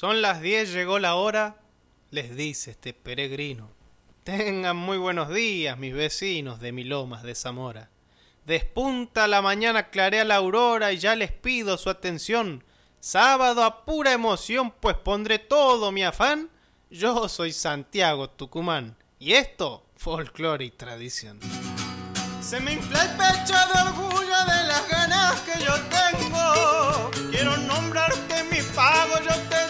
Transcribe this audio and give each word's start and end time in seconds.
Son 0.00 0.22
las 0.22 0.40
diez, 0.40 0.72
llegó 0.72 0.98
la 0.98 1.14
hora, 1.14 1.56
les 2.10 2.34
dice 2.34 2.70
este 2.70 2.94
peregrino. 2.94 3.68
Tengan 4.24 4.74
muy 4.74 4.96
buenos 4.96 5.28
días, 5.28 5.76
mis 5.76 5.92
vecinos 5.92 6.58
de 6.58 6.72
Milomas 6.72 7.22
de 7.22 7.34
Zamora. 7.34 7.90
Despunta 8.46 9.28
la 9.28 9.42
mañana, 9.42 9.90
clarea 9.90 10.24
la 10.24 10.36
aurora 10.36 10.90
y 10.92 10.96
ya 10.96 11.14
les 11.16 11.32
pido 11.32 11.76
su 11.76 11.90
atención. 11.90 12.64
Sábado 12.98 13.62
a 13.62 13.84
pura 13.84 14.14
emoción, 14.14 14.72
pues 14.80 14.96
pondré 14.96 15.38
todo 15.38 15.92
mi 15.92 16.02
afán. 16.02 16.48
Yo 16.88 17.28
soy 17.28 17.52
Santiago 17.52 18.30
Tucumán 18.30 18.96
y 19.18 19.34
esto, 19.34 19.84
folclore 19.98 20.64
y 20.64 20.70
tradición. 20.70 21.40
Se 22.40 22.58
me 22.58 22.72
infla 22.72 23.02
el 23.02 23.10
pecho 23.18 23.52
de 23.52 23.82
orgullo 23.82 24.44
de 24.46 24.66
las 24.66 24.88
ganas 24.88 25.40
que 25.42 25.62
yo 25.62 25.74
tengo. 25.90 27.10
Quiero 27.30 27.54
nombrarte 27.58 28.44
mi 28.44 28.62
pago, 28.74 29.16
yo 29.28 29.34
te 29.50 29.69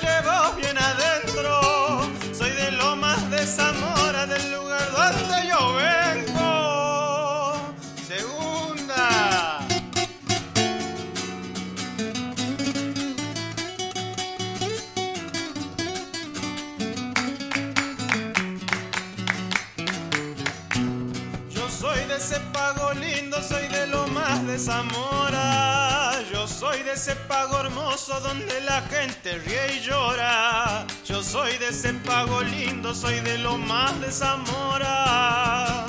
de 24.51 24.59
Zamora. 24.59 26.13
Yo 26.33 26.49
soy 26.49 26.83
de 26.83 26.93
ese 26.95 27.15
pago 27.15 27.61
hermoso 27.61 28.19
donde 28.21 28.61
la 28.63 28.83
gente 28.83 29.39
ríe 29.39 29.77
y 29.77 29.81
llora. 29.81 30.85
Yo 31.07 31.23
soy 31.23 31.57
de 31.59 31.69
ese 31.69 31.93
pago 31.95 32.43
lindo, 32.43 32.93
soy 32.93 33.21
de 33.21 33.39
lo 33.39 33.57
más 33.59 34.01
de 34.01 34.11
Zamora. 34.11 35.87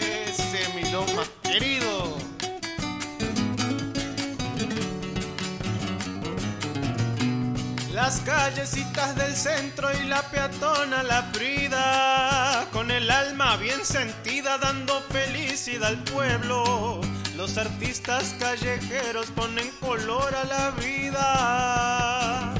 Ese 0.00 0.68
mi 0.74 0.90
lo 0.90 1.02
más 1.14 1.28
querido. 1.42 2.16
Las 7.92 8.20
callecitas 8.20 9.14
del 9.16 9.34
centro 9.34 9.88
y 9.92 10.04
la 10.06 10.22
peatona 10.22 11.02
la 11.02 11.30
prida, 11.32 12.35
con 12.76 12.90
el 12.90 13.10
alma 13.10 13.56
bien 13.56 13.82
sentida 13.86 14.58
dando 14.58 15.00
felicidad 15.08 15.88
al 15.88 16.04
pueblo. 16.04 17.00
Los 17.34 17.56
artistas 17.56 18.36
callejeros 18.38 19.30
ponen 19.30 19.70
color 19.80 20.34
a 20.34 20.44
la 20.44 20.70
vida. 20.72 22.54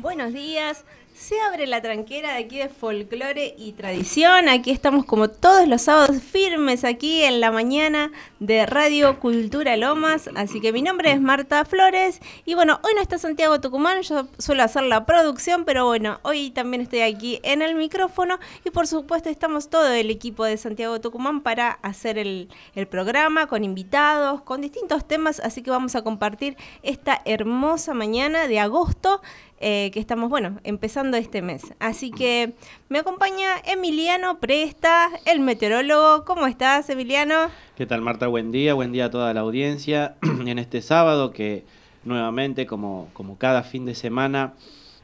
Buenos 0.00 0.32
días. 0.32 0.82
Se 1.24 1.40
abre 1.40 1.66
la 1.66 1.80
tranquera 1.80 2.32
de 2.34 2.44
aquí 2.44 2.58
de 2.58 2.68
folclore 2.68 3.54
y 3.56 3.72
tradición. 3.72 4.50
Aquí 4.50 4.70
estamos 4.70 5.06
como 5.06 5.28
todos 5.28 5.66
los 5.66 5.80
sábados 5.80 6.22
firmes 6.22 6.84
aquí 6.84 7.22
en 7.22 7.40
la 7.40 7.50
mañana 7.50 8.12
de 8.40 8.66
Radio 8.66 9.18
Cultura 9.20 9.78
Lomas. 9.78 10.28
Así 10.34 10.60
que 10.60 10.70
mi 10.70 10.82
nombre 10.82 11.12
es 11.12 11.22
Marta 11.22 11.64
Flores. 11.64 12.20
Y 12.44 12.52
bueno, 12.52 12.78
hoy 12.82 12.92
no 12.94 13.00
está 13.00 13.16
Santiago 13.16 13.58
Tucumán, 13.58 14.02
yo 14.02 14.28
suelo 14.36 14.64
hacer 14.64 14.82
la 14.82 15.06
producción, 15.06 15.64
pero 15.64 15.86
bueno, 15.86 16.20
hoy 16.24 16.50
también 16.50 16.82
estoy 16.82 17.00
aquí 17.00 17.40
en 17.42 17.62
el 17.62 17.74
micrófono. 17.74 18.38
Y 18.62 18.68
por 18.68 18.86
supuesto 18.86 19.30
estamos 19.30 19.70
todo 19.70 19.90
el 19.94 20.10
equipo 20.10 20.44
de 20.44 20.58
Santiago 20.58 21.00
Tucumán 21.00 21.40
para 21.40 21.70
hacer 21.70 22.18
el, 22.18 22.50
el 22.74 22.86
programa 22.86 23.46
con 23.46 23.64
invitados, 23.64 24.42
con 24.42 24.60
distintos 24.60 25.08
temas. 25.08 25.40
Así 25.40 25.62
que 25.62 25.70
vamos 25.70 25.94
a 25.94 26.02
compartir 26.02 26.58
esta 26.82 27.22
hermosa 27.24 27.94
mañana 27.94 28.46
de 28.46 28.60
agosto 28.60 29.22
eh, 29.66 29.90
que 29.94 29.98
estamos, 29.98 30.28
bueno, 30.28 30.60
empezando 30.62 31.16
este 31.16 31.40
mes. 31.40 31.72
Así 31.78 32.10
que 32.10 32.52
me 32.90 32.98
acompaña 32.98 33.46
Emiliano 33.64 34.38
Presta, 34.38 35.08
el 35.24 35.40
meteorólogo. 35.40 36.26
¿Cómo 36.26 36.46
estás, 36.46 36.90
Emiliano? 36.90 37.48
¿Qué 37.74 37.86
tal, 37.86 38.02
Marta? 38.02 38.26
Buen 38.26 38.52
día, 38.52 38.74
buen 38.74 38.92
día 38.92 39.06
a 39.06 39.10
toda 39.10 39.32
la 39.32 39.40
audiencia 39.40 40.16
en 40.46 40.58
este 40.58 40.82
sábado 40.82 41.30
que 41.30 41.64
nuevamente, 42.04 42.66
como, 42.66 43.08
como 43.14 43.38
cada 43.38 43.62
fin 43.62 43.86
de 43.86 43.94
semana, 43.94 44.52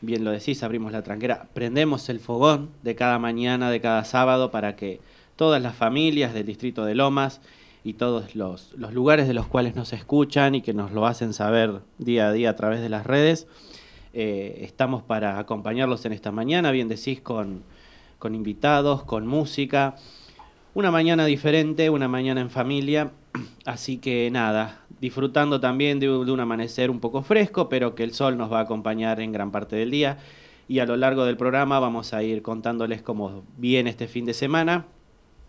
bien 0.03 0.25
lo 0.25 0.31
decís, 0.31 0.63
abrimos 0.63 0.93
la 0.93 1.01
tranquera, 1.01 1.49
prendemos 1.55 2.11
el 2.11 2.21
fogón 2.21 2.69
de 2.83 2.95
cada 2.95 3.19
mañana, 3.19 3.71
de 3.71 3.81
cada 3.81 4.05
sábado, 4.05 4.51
para 4.51 4.77
que 4.77 5.01
todas 5.37 5.63
las 5.63 5.75
familias 5.75 6.35
del 6.35 6.45
distrito 6.45 6.85
de 6.85 6.95
Lomas 6.95 7.41
y 7.83 7.95
todos 7.95 8.37
los, 8.37 8.75
los 8.77 8.93
lugares 8.93 9.27
de 9.27 9.33
los 9.33 9.47
cuales 9.47 9.75
nos 9.75 9.95
escuchan 9.95 10.55
y 10.55 10.61
que 10.61 10.75
nos 10.75 10.93
lo 10.93 11.07
hacen 11.07 11.33
saber 11.33 11.81
día 11.97 12.29
a 12.29 12.33
día 12.33 12.51
a 12.51 12.57
través 12.57 12.83
de 12.83 12.91
las 12.91 13.07
redes, 13.07 13.47
eh, 14.13 14.61
estamos 14.63 15.03
para 15.03 15.39
acompañarlos 15.39 16.05
en 16.05 16.13
esta 16.13 16.33
mañana, 16.33 16.71
bien 16.71 16.89
decís, 16.89 17.21
con, 17.21 17.63
con 18.19 18.35
invitados, 18.35 19.05
con 19.05 19.27
música. 19.27 19.97
Una 20.75 20.91
mañana 20.91 21.27
diferente, 21.27 21.91
una 21.91 22.09
mañana 22.09 22.41
en 22.41 22.51
familia. 22.51 23.13
Así 23.65 23.99
que 23.99 24.31
nada, 24.31 24.81
disfrutando 25.01 25.61
también 25.61 26.01
de, 26.01 26.07
de 26.07 26.33
un 26.33 26.41
amanecer 26.41 26.91
un 26.91 27.01
poco 27.01 27.23
fresco, 27.23 27.69
pero 27.69 27.95
que 27.95 28.03
el 28.03 28.13
sol 28.15 28.37
nos 28.37 28.53
va 28.53 28.59
a 28.59 28.63
acompañar 28.63 29.21
en 29.21 29.33
gran 29.33 29.53
parte 29.53 29.77
del 29.77 29.91
día. 29.91 30.19
Y 30.69 30.79
a 30.79 30.87
lo 30.87 30.97
largo 30.97 31.25
del 31.25 31.37
programa 31.37 31.81
vamos 31.81 32.15
a 32.15 32.23
ir 32.23 32.43
contándoles 32.43 33.03
cómo 33.03 33.45
viene 33.57 33.91
este 33.91 34.07
fin 34.07 34.25
de 34.25 34.35
semana 34.35 34.87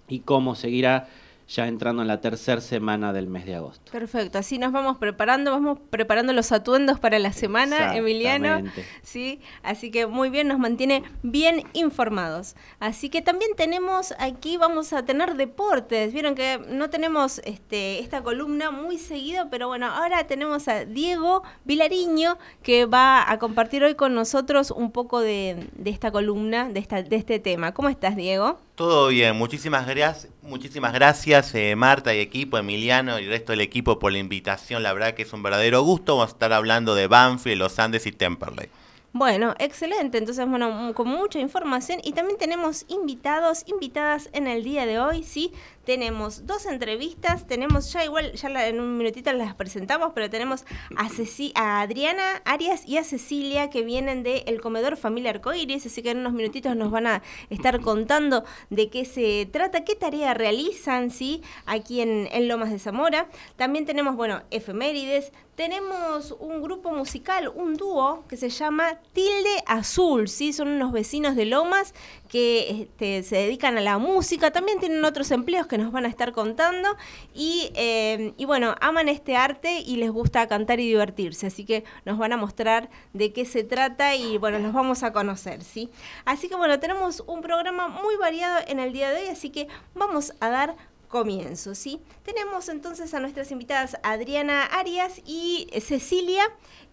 y 0.07 0.19
cómo 0.19 0.55
seguirá 0.55 1.07
ya 1.51 1.67
entrando 1.67 2.01
en 2.01 2.07
la 2.07 2.21
tercera 2.21 2.61
semana 2.61 3.11
del 3.11 3.27
mes 3.27 3.45
de 3.45 3.55
agosto. 3.55 3.91
Perfecto, 3.91 4.37
así 4.37 4.57
nos 4.57 4.71
vamos 4.71 4.97
preparando, 4.97 5.51
vamos 5.51 5.79
preparando 5.89 6.31
los 6.31 6.51
atuendos 6.51 6.99
para 6.99 7.19
la 7.19 7.33
semana, 7.33 7.95
Emiliano. 7.95 8.63
Sí, 9.01 9.41
así 9.61 9.91
que 9.91 10.05
muy 10.05 10.29
bien, 10.29 10.47
nos 10.47 10.59
mantiene 10.59 11.03
bien 11.23 11.63
informados. 11.73 12.55
Así 12.79 13.09
que 13.09 13.21
también 13.21 13.51
tenemos 13.57 14.13
aquí, 14.17 14.55
vamos 14.55 14.93
a 14.93 15.03
tener 15.03 15.35
deportes. 15.35 16.13
Vieron 16.13 16.35
que 16.35 16.61
no 16.69 16.89
tenemos 16.89 17.39
este, 17.39 17.99
esta 17.99 18.23
columna 18.23 18.71
muy 18.71 18.97
seguido, 18.97 19.49
pero 19.49 19.67
bueno, 19.67 19.87
ahora 19.87 20.25
tenemos 20.27 20.69
a 20.69 20.85
Diego 20.85 21.43
Vilariño 21.65 22.37
que 22.63 22.85
va 22.85 23.29
a 23.29 23.39
compartir 23.39 23.83
hoy 23.83 23.95
con 23.95 24.15
nosotros 24.15 24.71
un 24.71 24.91
poco 24.91 25.19
de, 25.19 25.67
de 25.75 25.89
esta 25.89 26.11
columna, 26.11 26.69
de, 26.69 26.79
esta, 26.79 27.03
de 27.03 27.15
este 27.17 27.39
tema. 27.39 27.73
¿Cómo 27.73 27.89
estás, 27.89 28.15
Diego? 28.15 28.57
Todo 28.81 29.09
bien, 29.09 29.35
muchísimas 29.35 29.85
gracias, 29.85 30.27
muchísimas 30.41 30.91
gracias 30.91 31.53
eh, 31.53 31.75
Marta 31.75 32.15
y 32.15 32.19
equipo, 32.19 32.57
Emiliano 32.57 33.19
y 33.19 33.25
el 33.25 33.29
resto 33.29 33.51
del 33.51 33.61
equipo 33.61 33.99
por 33.99 34.11
la 34.11 34.17
invitación, 34.17 34.81
la 34.81 34.91
verdad 34.91 35.13
que 35.13 35.21
es 35.21 35.31
un 35.33 35.43
verdadero 35.43 35.83
gusto, 35.83 36.15
vamos 36.15 36.31
a 36.31 36.33
estar 36.33 36.51
hablando 36.51 36.95
de 36.95 37.05
Banfield, 37.05 37.59
Los 37.59 37.77
Andes 37.77 38.07
y 38.07 38.11
Temperley. 38.11 38.69
Bueno, 39.13 39.53
excelente. 39.59 40.17
Entonces, 40.17 40.47
bueno, 40.47 40.93
con 40.95 41.07
mucha 41.09 41.37
información 41.37 41.99
y 42.03 42.13
también 42.13 42.39
tenemos 42.39 42.85
invitados, 42.87 43.65
invitadas 43.67 44.29
en 44.33 44.47
el 44.47 44.63
día 44.63 44.87
de 44.87 44.99
hoy, 44.99 45.23
¿sí? 45.23 45.51
Tenemos 45.91 46.47
dos 46.47 46.67
entrevistas, 46.67 47.45
tenemos 47.45 47.91
ya 47.91 48.05
igual, 48.05 48.31
ya 48.31 48.67
en 48.69 48.79
un 48.79 48.97
minutito 48.97 49.33
las 49.33 49.55
presentamos, 49.55 50.13
pero 50.15 50.29
tenemos 50.29 50.63
a, 50.95 51.09
Ceci- 51.09 51.51
a 51.53 51.81
Adriana 51.81 52.41
Arias 52.45 52.87
y 52.87 52.95
a 52.95 53.03
Cecilia 53.03 53.69
que 53.69 53.81
vienen 53.81 54.23
de 54.23 54.45
El 54.47 54.61
Comedor 54.61 54.95
Familia 54.95 55.31
Arcoiris, 55.31 55.85
así 55.85 56.01
que 56.01 56.11
en 56.11 56.19
unos 56.19 56.31
minutitos 56.31 56.77
nos 56.77 56.91
van 56.91 57.07
a 57.07 57.21
estar 57.49 57.81
contando 57.81 58.45
de 58.69 58.89
qué 58.89 59.03
se 59.03 59.49
trata, 59.51 59.83
qué 59.83 59.95
tarea 59.95 60.33
realizan, 60.33 61.11
¿sí? 61.11 61.41
Aquí 61.65 61.99
en, 61.99 62.29
en 62.31 62.47
Lomas 62.47 62.71
de 62.71 62.79
Zamora. 62.79 63.27
También 63.57 63.85
tenemos, 63.85 64.15
bueno, 64.15 64.43
efemérides, 64.49 65.33
tenemos 65.57 66.33
un 66.39 66.61
grupo 66.61 66.91
musical, 66.93 67.51
un 67.53 67.75
dúo 67.75 68.23
que 68.29 68.37
se 68.37 68.49
llama 68.49 68.97
Tilde 69.11 69.61
Azul, 69.67 70.29
¿sí? 70.29 70.53
Son 70.53 70.69
unos 70.69 70.93
vecinos 70.93 71.35
de 71.35 71.45
Lomas 71.45 71.93
que 72.31 72.83
este, 72.83 73.23
se 73.23 73.35
dedican 73.35 73.77
a 73.77 73.81
la 73.81 73.97
música, 73.97 74.51
también 74.51 74.79
tienen 74.79 75.03
otros 75.03 75.31
empleos 75.31 75.67
que 75.67 75.77
nos 75.77 75.91
van 75.91 76.05
a 76.05 76.07
estar 76.07 76.31
contando 76.31 76.87
y, 77.35 77.73
eh, 77.75 78.33
y 78.37 78.45
bueno, 78.45 78.73
aman 78.79 79.09
este 79.09 79.35
arte 79.35 79.81
y 79.85 79.97
les 79.97 80.11
gusta 80.11 80.47
cantar 80.47 80.79
y 80.79 80.87
divertirse, 80.87 81.47
así 81.47 81.65
que 81.65 81.83
nos 82.05 82.17
van 82.17 82.31
a 82.31 82.37
mostrar 82.37 82.89
de 83.11 83.33
qué 83.33 83.43
se 83.43 83.65
trata 83.65 84.15
y 84.15 84.37
bueno, 84.37 84.59
los 84.59 84.71
vamos 84.71 85.03
a 85.03 85.11
conocer, 85.11 85.61
¿sí? 85.61 85.89
Así 86.23 86.47
que 86.47 86.55
bueno, 86.55 86.79
tenemos 86.79 87.21
un 87.27 87.41
programa 87.41 87.89
muy 87.89 88.15
variado 88.15 88.59
en 88.65 88.79
el 88.79 88.93
día 88.93 89.09
de 89.11 89.23
hoy, 89.23 89.27
así 89.27 89.49
que 89.49 89.67
vamos 89.93 90.31
a 90.39 90.49
dar 90.49 90.77
comienzo, 91.09 91.75
¿sí? 91.75 91.99
Tenemos 92.23 92.69
entonces 92.69 93.13
a 93.13 93.19
nuestras 93.19 93.51
invitadas 93.51 93.97
Adriana 94.03 94.63
Arias 94.63 95.21
y 95.25 95.67
Cecilia, 95.81 96.45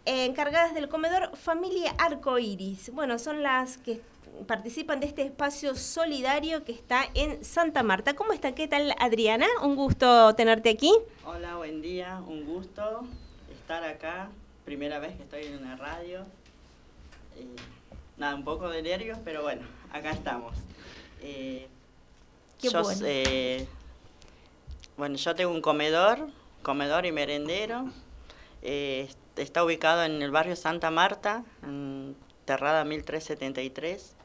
eh, 0.04 0.24
encargadas 0.24 0.74
del 0.74 0.88
comedor 0.88 1.36
Familia 1.36 1.94
Arcoiris. 1.96 2.90
Bueno, 2.92 3.20
son 3.20 3.44
las 3.44 3.78
que 3.78 4.00
participan 4.46 5.00
de 5.00 5.06
este 5.06 5.22
espacio 5.22 5.74
solidario 5.74 6.64
que 6.64 6.72
está 6.72 7.02
en 7.14 7.44
Santa 7.44 7.82
Marta. 7.82 8.14
¿Cómo 8.14 8.32
está? 8.32 8.54
¿Qué 8.54 8.68
tal, 8.68 8.94
Adriana? 8.98 9.46
Un 9.62 9.76
gusto 9.76 10.34
tenerte 10.34 10.70
aquí. 10.70 10.92
Hola, 11.24 11.56
buen 11.56 11.82
día, 11.82 12.22
un 12.26 12.44
gusto 12.44 13.04
estar 13.52 13.84
acá. 13.84 14.30
Primera 14.64 14.98
vez 14.98 15.16
que 15.16 15.22
estoy 15.22 15.44
en 15.44 15.58
una 15.58 15.76
radio. 15.76 16.20
Eh, 17.36 17.46
nada, 18.16 18.34
un 18.34 18.44
poco 18.44 18.68
de 18.68 18.82
nervios, 18.82 19.18
pero 19.24 19.42
bueno, 19.42 19.62
acá 19.92 20.10
estamos. 20.10 20.54
Eh, 21.22 21.68
Qué 22.60 22.68
Yo, 22.70 22.82
bueno. 22.82 23.00
eh, 23.04 23.66
bueno, 24.96 25.16
yo 25.16 25.34
tengo 25.34 25.52
un 25.52 25.60
comedor, 25.62 26.28
comedor 26.62 27.06
y 27.06 27.12
merendero. 27.12 27.86
Eh, 28.62 29.08
está 29.36 29.62
ubicado 29.64 30.02
en 30.02 30.20
el 30.22 30.30
barrio 30.32 30.56
Santa 30.56 30.90
Marta, 30.90 31.44
en 31.62 32.16
Terrada 32.44 32.84
1373. 32.84 34.16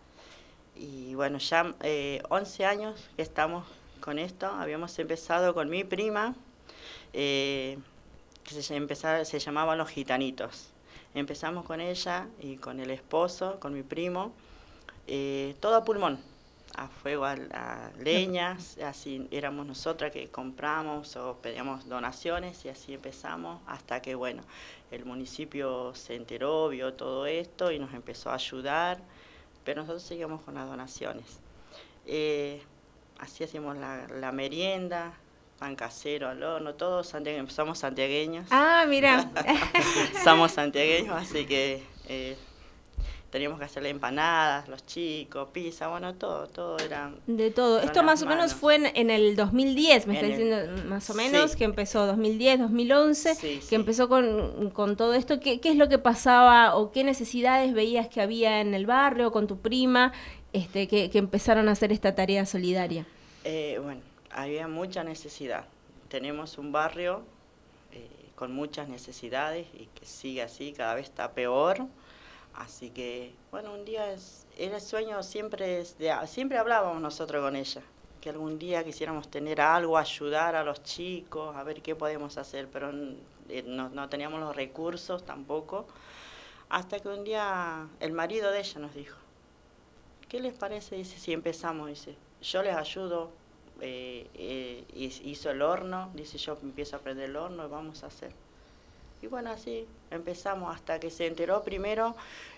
Y 0.76 1.16
bueno, 1.16 1.38
ya 1.38 1.76
eh, 1.82 2.22
11 2.30 2.66
años 2.66 3.10
que 3.16 3.22
estamos 3.22 3.66
con 4.02 4.20
esto. 4.20 4.48
Habíamos 4.48 4.98
empezado 5.00 5.54
con 5.54 5.70
mi 5.70 5.84
prima, 5.84 6.36
eh, 7.14 7.78
que 8.44 8.62
se, 8.62 8.76
empezaba- 8.76 9.26
se 9.26 9.40
llamaban 9.40 9.78
Los 9.78 9.90
Gitanitos. 9.90 10.70
Empezamos 11.16 11.66
con 11.66 11.80
ella 11.82 12.28
y 12.42 12.58
con 12.58 12.80
el 12.80 12.90
esposo, 12.92 13.60
con 13.60 13.74
mi 13.74 13.84
primo, 13.84 14.34
eh, 15.08 15.56
todo 15.60 15.76
a 15.76 15.84
pulmón, 15.86 16.20
a 16.76 16.88
fuego, 16.88 17.26
a, 17.26 17.34
a 17.54 17.92
leñas, 18.00 18.78
así 18.80 19.28
éramos 19.32 19.66
nosotras 19.68 20.12
que 20.12 20.30
compramos 20.30 21.16
o 21.18 21.38
pedíamos 21.42 21.88
donaciones 21.88 22.66
y 22.66 22.70
así 22.70 22.94
empezamos 22.96 23.62
hasta 23.68 24.02
que, 24.02 24.16
bueno, 24.16 24.44
el 24.92 25.06
municipio 25.06 25.94
se 25.96 26.16
enteró, 26.16 26.70
vio 26.70 26.94
todo 26.94 27.28
esto 27.28 27.72
y 27.72 27.80
nos 27.80 27.94
empezó 27.94 28.32
a 28.32 28.36
ayudar, 28.36 29.00
pero 29.64 29.82
nosotros 29.82 30.04
seguimos 30.04 30.42
con 30.42 30.56
las 30.56 30.68
donaciones. 30.68 31.26
Eh, 32.06 32.62
así 33.20 33.44
hacíamos 33.44 33.78
la, 33.78 34.08
la 34.08 34.32
merienda, 34.32 35.14
pan 35.60 35.76
casero 35.76 36.28
al 36.30 36.44
horno, 36.44 36.74
todos 36.76 37.08
santiague- 37.14 37.50
somos 37.50 37.80
santiagueños. 37.80 38.48
Ah, 38.52 38.86
mira. 38.88 39.30
Somos 40.24 40.52
santiagueños, 40.52 41.16
así 41.16 41.46
que 41.46 41.84
eh, 42.08 42.38
teníamos 43.34 43.58
que 43.58 43.66
hacerle 43.66 43.90
empanadas, 43.90 44.68
los 44.70 44.86
chicos, 44.86 45.50
pizza, 45.52 45.88
bueno, 45.88 46.14
todo, 46.14 46.46
todo 46.46 46.78
era... 46.78 47.12
De 47.26 47.50
todo. 47.50 47.80
Esto 47.80 48.04
más 48.04 48.22
o 48.22 48.28
menos 48.28 48.54
fue 48.54 48.76
en, 48.76 48.86
en 48.96 49.10
el 49.10 49.36
2010, 49.36 50.06
me 50.06 50.14
En 50.20 50.24
está 50.26 50.28
el- 50.28 50.40
diciendo 50.68 50.84
más 50.88 51.10
o 51.10 51.16
menos, 51.16 51.52
Sí. 51.52 51.58
que 51.58 51.64
empezó 51.64 52.06
2010, 52.06 52.60
2011, 52.60 53.34
Sí, 53.34 53.56
que 53.56 53.62
sí. 53.62 53.74
empezó 53.74 54.08
con, 54.08 54.70
con 54.70 54.96
todo 54.98 55.16
esto. 55.16 55.40
¿Qué, 55.40 55.60
¿Qué 55.60 55.70
es 55.70 55.78
lo 55.78 55.90
que 55.90 55.98
pasaba 55.98 56.76
o 56.76 56.92
qué 56.92 57.04
necesidades 57.04 57.74
veías 57.74 58.08
que 58.08 58.22
había 58.22 58.62
en 58.62 58.76
el 58.76 58.86
barrio 58.86 59.32
con 59.32 59.48
tu 59.48 59.58
prima 59.58 60.14
este, 60.54 60.88
que, 60.88 61.10
que 61.10 61.18
empezaron 61.18 61.70
a 61.70 61.72
hacer 61.72 61.92
esta 61.92 62.14
tarea 62.14 62.46
solidaria? 62.46 63.08
Eh, 63.46 63.80
bueno, 63.82 64.02
había 64.30 64.68
mucha 64.68 65.04
necesidad. 65.04 65.66
Tenemos 66.08 66.60
un 66.60 66.72
barrio 66.72 67.24
eh, 67.92 68.08
con 68.36 68.54
muchas 68.54 68.90
necesidades 68.90 69.66
y 69.74 69.88
que 70.00 70.06
sigue 70.06 70.44
así, 70.44 70.72
cada 70.72 70.94
vez 70.94 71.06
está 71.06 71.32
peor. 71.32 71.88
Así 72.56 72.92
que, 72.92 73.34
bueno, 73.52 73.74
un 73.74 73.84
día 73.86 74.12
es- 74.12 74.46
era 74.58 74.76
el 74.76 74.82
sueño, 74.82 75.22
siempre, 75.24 75.80
es 75.80 75.98
de, 75.98 76.14
siempre 76.28 76.58
hablábamos 76.58 77.02
nosotros 77.02 77.44
con 77.44 77.56
ella, 77.56 77.82
que 78.22 78.30
algún 78.30 78.60
día 78.60 78.84
quisiéramos 78.84 79.28
tener 79.30 79.60
algo, 79.60 79.98
ayudar 79.98 80.56
a 80.56 80.64
los 80.64 80.84
chicos, 80.84 81.56
a 81.56 81.64
ver 81.64 81.82
qué 81.82 81.96
podemos 81.96 82.38
hacer, 82.38 82.68
pero 82.72 82.92
eh, 83.50 83.64
no, 83.66 83.90
no 83.90 84.08
teníamos 84.10 84.40
los 84.40 84.56
recursos 84.56 85.26
tampoco. 85.26 85.88
Hasta 86.70 87.00
que 87.00 87.10
un 87.10 87.24
día 87.24 87.88
el 88.00 88.14
marido 88.14 88.52
de 88.52 88.60
ella 88.60 88.80
nos 88.80 88.94
dijo, 88.94 89.18
¿qué 90.30 90.40
les 90.40 90.54
parece? 90.54 90.96
Dice, 90.96 91.18
si 91.20 91.34
empezamos, 91.34 91.88
dice, 91.90 92.16
yo 92.42 92.62
les 92.64 92.76
ayudo, 92.76 93.32
eh, 93.82 94.28
eh, 94.36 94.84
hiz- 94.96 95.22
hizo 95.26 95.50
el 95.52 95.62
horno, 95.62 96.12
dice, 96.14 96.38
yo 96.38 96.58
empiezo 96.62 96.96
a 96.96 97.00
aprender 97.00 97.30
el 97.30 97.36
horno 97.36 97.66
y 97.66 97.70
vamos 97.70 98.04
a 98.04 98.08
hacer. 98.08 98.32
Y 99.24 99.28
bueno, 99.28 99.52
así 99.52 99.88
empezamos 100.12 100.76
hasta 100.76 101.00
que 101.00 101.10
se 101.10 101.28
enteró 101.28 101.64
primero 101.64 102.14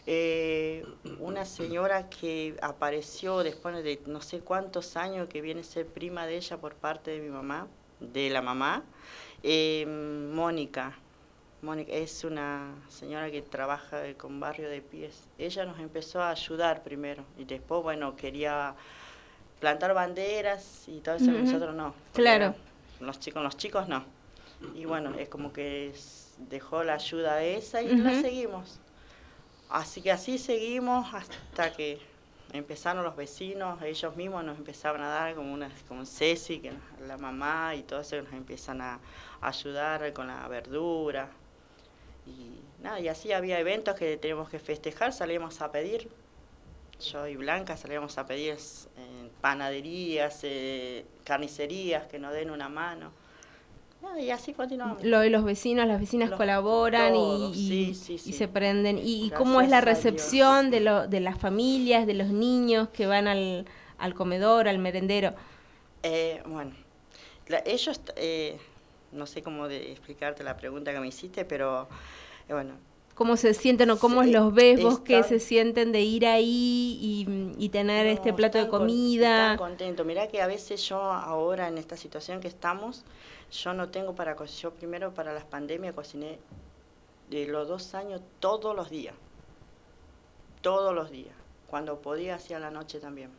eh, 0.07 0.83
una 1.19 1.45
señora 1.45 2.09
que 2.09 2.57
apareció 2.59 3.43
después 3.43 3.83
de 3.83 4.01
no 4.07 4.19
sé 4.19 4.39
cuántos 4.39 4.97
años 4.97 5.29
que 5.29 5.41
viene 5.41 5.61
a 5.61 5.63
ser 5.63 5.85
prima 5.85 6.25
de 6.25 6.37
ella 6.37 6.57
por 6.57 6.73
parte 6.73 7.11
de 7.11 7.19
mi 7.19 7.29
mamá, 7.29 7.67
de 7.99 8.31
la 8.31 8.41
mamá, 8.41 8.81
eh, 9.43 9.85
Mónica. 10.33 10.97
Mónica 11.61 11.93
es 11.93 12.23
una 12.23 12.73
señora 12.89 13.29
que 13.29 13.43
trabaja 13.43 14.01
con 14.17 14.39
barrio 14.39 14.67
de 14.67 14.81
pies. 14.81 15.27
Ella 15.37 15.65
nos 15.65 15.77
empezó 15.79 16.19
a 16.23 16.31
ayudar 16.31 16.81
primero 16.81 17.23
y 17.37 17.45
después, 17.45 17.83
bueno, 17.83 18.15
quería 18.15 18.73
plantar 19.59 19.93
banderas 19.93 20.85
y 20.87 20.99
todo 21.01 21.13
eso, 21.17 21.29
Ujú. 21.29 21.41
nosotros 21.43 21.75
no. 21.75 21.93
Claro. 22.15 22.55
Los 23.01 23.19
chicos, 23.19 23.43
los 23.43 23.55
chicos 23.55 23.87
no. 23.87 24.03
Y 24.73 24.85
bueno, 24.85 25.13
es 25.19 25.29
como 25.29 25.53
que 25.53 25.89
s- 25.89 26.24
dejó 26.37 26.83
la 26.83 26.95
ayuda 26.95 27.43
esa 27.43 27.81
y 27.81 27.87
la 27.97 28.21
seguimos. 28.21 28.79
Así 29.69 30.01
que 30.01 30.11
así 30.11 30.37
seguimos 30.37 31.13
hasta 31.13 31.71
que 31.73 31.99
empezaron 32.53 33.03
los 33.03 33.15
vecinos, 33.15 33.81
ellos 33.81 34.15
mismos 34.15 34.43
nos 34.43 34.57
empezaban 34.57 35.01
a 35.01 35.09
dar 35.09 35.35
como 35.35 35.53
una 35.53 35.69
como 35.87 36.05
Ceci, 36.05 36.59
que 36.59 36.71
nos- 36.71 37.07
la 37.07 37.17
mamá 37.17 37.75
y 37.75 37.83
todo 37.83 37.99
eso 38.01 38.15
nos 38.21 38.31
empiezan 38.33 38.81
a 38.81 38.99
ayudar 39.41 40.13
con 40.13 40.27
la 40.27 40.47
verdura. 40.47 41.27
Y 42.27 42.59
nada, 42.83 42.99
y 42.99 43.07
así 43.07 43.31
había 43.33 43.59
eventos 43.59 43.95
que 43.95 44.17
teníamos 44.17 44.49
que 44.49 44.59
festejar, 44.59 45.13
salíamos 45.13 45.61
a 45.61 45.71
pedir. 45.71 46.09
Yo 47.11 47.27
y 47.27 47.35
Blanca 47.35 47.75
salíamos 47.75 48.17
a 48.17 48.25
pedir 48.25 48.55
en 48.97 49.29
panaderías, 49.41 50.39
eh, 50.43 51.05
carnicerías 51.25 52.05
que 52.07 52.19
nos 52.19 52.31
den 52.33 52.51
una 52.51 52.69
mano. 52.69 53.11
Nada, 54.05 54.21
y 54.21 54.29
así 54.29 54.53
continuamos. 54.53 55.03
Lo 55.03 55.19
de 55.19 55.29
los 55.31 55.43
vecinos, 55.43 55.87
las 55.87 55.99
vecinas 55.99 56.29
Los- 56.29 56.37
colaboran 56.37 57.15
y, 57.15 57.17
todos, 57.19 57.57
y- 57.57 57.67
sí, 57.67 57.93
sí, 57.95 58.13
y 58.13 58.17
sí. 58.19 58.33
se 58.33 58.47
prenden. 58.47 58.99
¿Y, 58.99 59.25
y 59.25 59.29
cómo 59.31 59.61
es 59.61 59.69
la 59.69 59.81
recepción 59.81 60.69
de, 60.69 60.79
lo, 60.79 61.07
de 61.07 61.19
las 61.21 61.39
familias, 61.39 62.05
de 62.05 62.13
los 62.13 62.27
niños 62.27 62.89
que 62.89 63.07
van 63.07 63.27
al, 63.27 63.65
al 63.97 64.13
comedor, 64.13 64.67
al 64.67 64.77
merendero? 64.77 65.33
Eh, 66.03 66.41
bueno, 66.45 66.71
la- 67.47 67.63
ellos, 67.65 67.99
eh, 68.15 68.59
no 69.11 69.25
sé 69.25 69.41
cómo 69.41 69.67
de 69.67 69.91
explicarte 69.91 70.43
la 70.43 70.55
pregunta 70.55 70.93
que 70.93 70.99
me 70.99 71.07
hiciste, 71.07 71.43
pero 71.43 71.87
eh, 72.47 72.53
bueno, 72.53 72.73
¿Cómo 73.15 73.37
se 73.37 73.53
sienten 73.53 73.89
o 73.91 73.97
cómo 73.97 74.23
los 74.23 74.53
ves 74.53 74.83
vos 74.83 74.99
que 74.99 75.23
se 75.23 75.39
sienten 75.39 75.93
de 75.93 76.01
ir 76.01 76.27
ahí 76.27 76.99
y, 77.01 77.55
y 77.57 77.69
tener 77.69 78.07
no, 78.07 78.11
este 78.11 78.33
plato 78.33 78.57
de 78.57 78.65
están 78.65 78.71
con- 78.71 78.79
comida? 78.81 79.53
están 79.53 79.57
contentos. 79.57 80.05
Mirá 80.05 80.27
que 80.27 80.41
a 80.41 80.47
veces 80.47 80.85
yo 80.89 81.01
ahora 81.01 81.69
en 81.69 81.77
esta 81.77 81.95
situación 81.95 82.41
que 82.41 82.49
estamos, 82.49 83.05
yo 83.51 83.73
no 83.73 83.89
tengo 83.89 84.15
para 84.15 84.35
co- 84.35 84.45
yo 84.45 84.71
primero 84.73 85.13
para 85.13 85.33
las 85.33 85.43
pandemias 85.45 85.93
cociné 85.93 86.39
de 87.29 87.47
los 87.47 87.67
dos 87.67 87.93
años 87.95 88.21
todos 88.39 88.75
los 88.75 88.89
días, 88.89 89.15
todos 90.61 90.93
los 90.93 91.09
días, 91.11 91.35
cuando 91.67 91.99
podía 92.01 92.35
hacía 92.35 92.59
la 92.59 92.71
noche 92.71 92.99
también. 92.99 93.29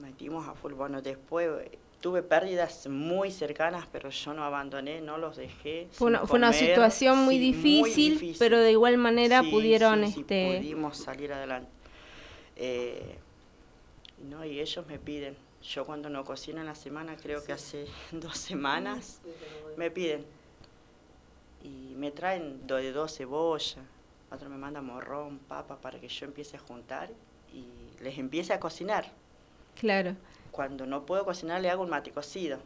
Metimos 0.00 0.46
a 0.46 0.54
full. 0.54 0.74
Bueno, 0.74 1.00
después 1.00 1.48
eh, 1.64 1.78
tuve 2.02 2.22
pérdidas 2.22 2.86
muy 2.86 3.30
cercanas, 3.30 3.86
pero 3.90 4.10
yo 4.10 4.34
no 4.34 4.44
abandoné, 4.44 5.00
no 5.00 5.16
los 5.16 5.36
dejé. 5.36 5.88
Fue 5.92 6.08
una, 6.08 6.26
fue 6.26 6.38
una 6.38 6.52
situación 6.52 7.20
muy, 7.24 7.36
Sí, 7.36 7.40
difícil, 7.52 8.12
difícil. 8.14 8.36
pero 8.38 8.60
de 8.60 8.72
igual 8.72 8.98
manera 8.98 9.40
Sí, 9.42 9.50
pudieron 9.50 10.04
sí, 10.06 10.12
sí, 10.12 10.20
este 10.20 10.58
pudimos 10.60 10.98
salir 10.98 11.32
adelante. 11.32 11.70
Eh, 12.56 13.16
no, 14.28 14.44
y 14.44 14.60
ellos 14.60 14.86
me 14.86 14.98
piden. 14.98 15.34
Yo 15.68 15.84
cuando 15.84 16.08
no 16.08 16.24
cocino 16.24 16.60
en 16.60 16.66
la 16.66 16.74
semana, 16.74 17.16
creo 17.16 17.42
que 17.44 17.52
hace 17.52 17.86
dos 18.12 18.36
semanas, 18.38 19.20
me 19.76 19.90
piden. 19.90 20.24
Y 21.62 21.94
me 21.96 22.10
traen 22.12 22.66
de 22.66 22.92
dos 22.92 23.16
cebollas, 23.16 23.78
otro 24.30 24.48
me 24.48 24.56
manda 24.56 24.80
morrón, 24.80 25.38
papa, 25.40 25.76
para 25.80 25.98
que 26.00 26.08
yo 26.08 26.26
empiece 26.26 26.56
a 26.56 26.60
juntar 26.60 27.10
y 27.52 27.66
les 28.02 28.18
empiece 28.18 28.52
a 28.52 28.60
cocinar. 28.60 29.10
claro, 29.80 30.14
Cuando 30.52 30.86
no 30.86 31.04
puedo 31.04 31.24
cocinar, 31.24 31.60
le 31.60 31.70
hago 31.70 31.82
un 31.82 31.90
mate 31.90 32.12
cocido. 32.12 32.58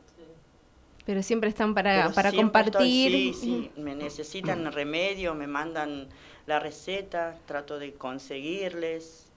pero 1.07 1.23
siempre 1.23 1.49
están 1.49 1.75
para, 1.75 2.03
Pero 2.03 2.15
para 2.15 2.31
siempre 2.31 2.61
estoy- 2.63 2.73
compartir. 2.75 3.13
sí, 3.13 3.35
sí, 3.35 3.71
me 3.81 3.95
necesitan 3.95 4.71
remedio, 4.71 5.35
me 5.35 5.47
mandan 5.47 6.09
la 6.47 6.61
receta, 6.61 7.39
trato 7.47 7.79
de 7.79 7.95
conseguirles. 7.95 9.30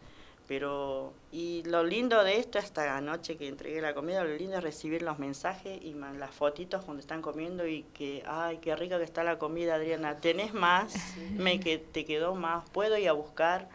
Pero, 0.47 1.13
y 1.31 1.63
lo 1.63 1.83
lindo 1.83 2.23
de 2.23 2.38
esto, 2.38 2.59
hasta 2.59 2.97
anoche 2.97 3.38
que 3.38 3.47
entregué 3.47 3.79
la 3.79 3.93
comida, 3.93 4.23
lo 4.23 4.35
lindo 4.35 4.57
es 4.57 4.63
recibir 4.63 5.01
los 5.01 5.17
mensajes 5.17 5.81
y 5.81 5.93
las 5.93 6.31
fotitos 6.31 6.83
cuando 6.83 7.00
están 7.00 7.21
comiendo 7.21 7.65
y 7.65 7.83
que, 7.93 8.23
ay, 8.27 8.57
qué 8.57 8.75
rica 8.75 8.97
que 8.97 9.05
está 9.05 9.23
la 9.23 9.39
comida, 9.39 9.75
Adriana, 9.75 10.17
¿tenés 10.17 10.53
más? 10.53 10.93
Me 11.31 11.59
que 11.62 11.77
te 11.77 12.03
quedó 12.03 12.35
más, 12.35 12.69
puedo 12.71 12.97
ir 12.97 13.07
a 13.07 13.13
buscar. 13.13 13.69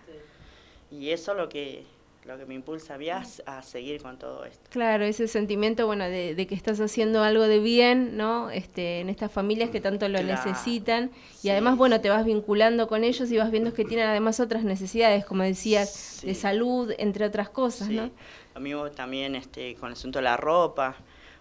Y 0.90 1.10
eso 1.10 1.32
es 1.32 1.38
lo 1.38 1.48
que, 1.48 1.87
lo 2.28 2.37
que 2.37 2.44
me 2.44 2.54
impulsa 2.54 2.94
a 2.94 3.56
a, 3.58 3.62
seguir 3.62 4.02
con 4.02 4.18
todo 4.18 4.44
esto. 4.44 4.68
Claro, 4.70 5.04
ese 5.04 5.26
sentimiento, 5.28 5.87
bueno, 5.87 6.04
de, 6.04 6.35
de 6.35 6.47
que 6.47 6.54
estás 6.54 6.78
haciendo 6.78 7.23
algo 7.23 7.44
de 7.44 7.58
bien, 7.58 8.18
¿no? 8.18 8.50
Este, 8.50 9.00
en 9.00 9.08
estas 9.08 9.32
familias 9.32 9.70
que 9.70 9.80
tanto 9.80 10.06
lo 10.08 10.18
Claro, 10.18 10.44
necesitan. 10.50 11.11
Y 11.37 11.37
sí, 11.38 11.50
además, 11.50 11.78
bueno, 11.78 12.02
te 12.02 12.11
vas 12.11 12.26
vinculando 12.26 12.87
con 12.87 13.02
ellos 13.02 13.30
y 13.30 13.38
vas 13.38 13.50
viendo 13.50 13.73
que 13.73 13.87
tienen 13.87 14.06
además 14.08 14.40
otras 14.40 14.62
necesidades, 14.62 15.25
como 15.25 15.42
decías, 15.42 16.20
de 16.23 16.35
salud, 16.35 16.92
entre 16.99 17.25
otras 17.25 17.49
cosas, 17.49 17.88
Sí, 17.88 17.97
¿no? 17.97 18.11
lo 18.54 18.61
mismo 18.61 18.90
también 18.90 19.35
este, 19.35 19.75
con 19.76 19.88
el 19.88 19.92
asunto 19.94 20.18
de 20.18 20.25
la 20.25 20.37
ropa 20.37 20.97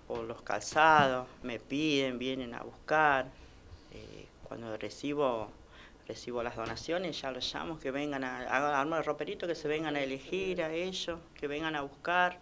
o 0.08 0.24
los 0.24 0.42
calzados, 0.42 1.28
me 1.44 1.60
piden, 1.60 2.18
vienen 2.18 2.54
a 2.54 2.64
buscar. 2.64 3.26
Eh, 3.92 4.26
cuando 4.48 4.78
recibo 4.78 5.52
recibo 6.08 6.42
las 6.44 6.56
donaciones, 6.56 7.22
ya 7.22 7.32
los 7.32 7.54
llamo, 7.54 7.80
que 7.80 7.92
vengan 7.92 8.24
a, 8.24 8.40
hago 8.48 8.68
armo 8.68 8.96
el 8.98 9.04
roperito, 9.04 9.46
que 9.48 9.56
se 9.56 9.68
vengan 9.68 9.96
a 9.96 10.02
elegir 10.02 10.62
a 10.62 10.72
ellos, 10.74 11.20
que 11.36 11.48
vengan 11.48 11.76
a 11.76 11.82
buscar. 11.82 12.40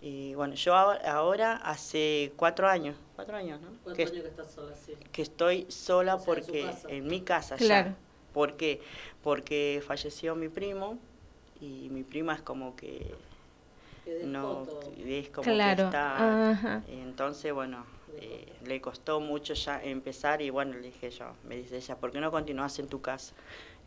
Y 0.00 0.34
bueno, 0.34 0.54
yo 0.54 0.74
ahora, 0.74 1.12
ahora 1.12 1.56
hace 1.56 2.32
cuatro 2.36 2.68
años, 2.68 2.96
cuatro 3.16 3.36
años, 3.36 3.60
¿no? 3.60 3.68
¿Cuántos 3.82 3.94
Que, 3.94 4.02
años 4.12 4.22
que 4.22 4.28
estás 4.28 4.52
sola? 4.52 4.74
Sí. 4.76 4.94
que 5.12 5.22
estoy 5.22 5.66
sola 5.70 6.14
O 6.16 6.18
sea, 6.18 6.26
porque 6.26 6.70
en 6.88 7.06
mi 7.06 7.20
casa 7.22 7.56
Claro. 7.56 7.90
ya. 7.90 7.96
¿Por 8.32 8.56
qué? 8.56 8.80
Porque 9.22 9.82
falleció 9.86 10.34
mi 10.36 10.48
primo 10.48 10.98
y 11.60 11.88
mi 11.90 12.04
prima 12.04 12.34
es 12.34 12.42
como 12.42 12.76
que 12.76 13.14
no 14.24 14.66
es 14.96 15.28
como 15.30 15.42
Claro, 15.42 15.76
que 15.76 15.82
está 15.84 16.50
ajá. 16.50 16.82
entonces 16.88 17.52
bueno 17.52 17.84
eh, 18.20 18.52
le 18.66 18.80
costó 18.80 19.20
mucho 19.20 19.54
ya 19.54 19.82
empezar 19.82 20.42
y 20.42 20.50
bueno 20.50 20.74
le 20.74 20.82
dije 20.88 21.10
yo 21.10 21.26
me 21.48 21.56
dice 21.56 21.76
ella 21.76 21.96
¿por 21.96 22.10
qué 22.12 22.20
no 22.20 22.30
continúas 22.30 22.78
en 22.78 22.88
tu 22.88 23.00
casa? 23.00 23.34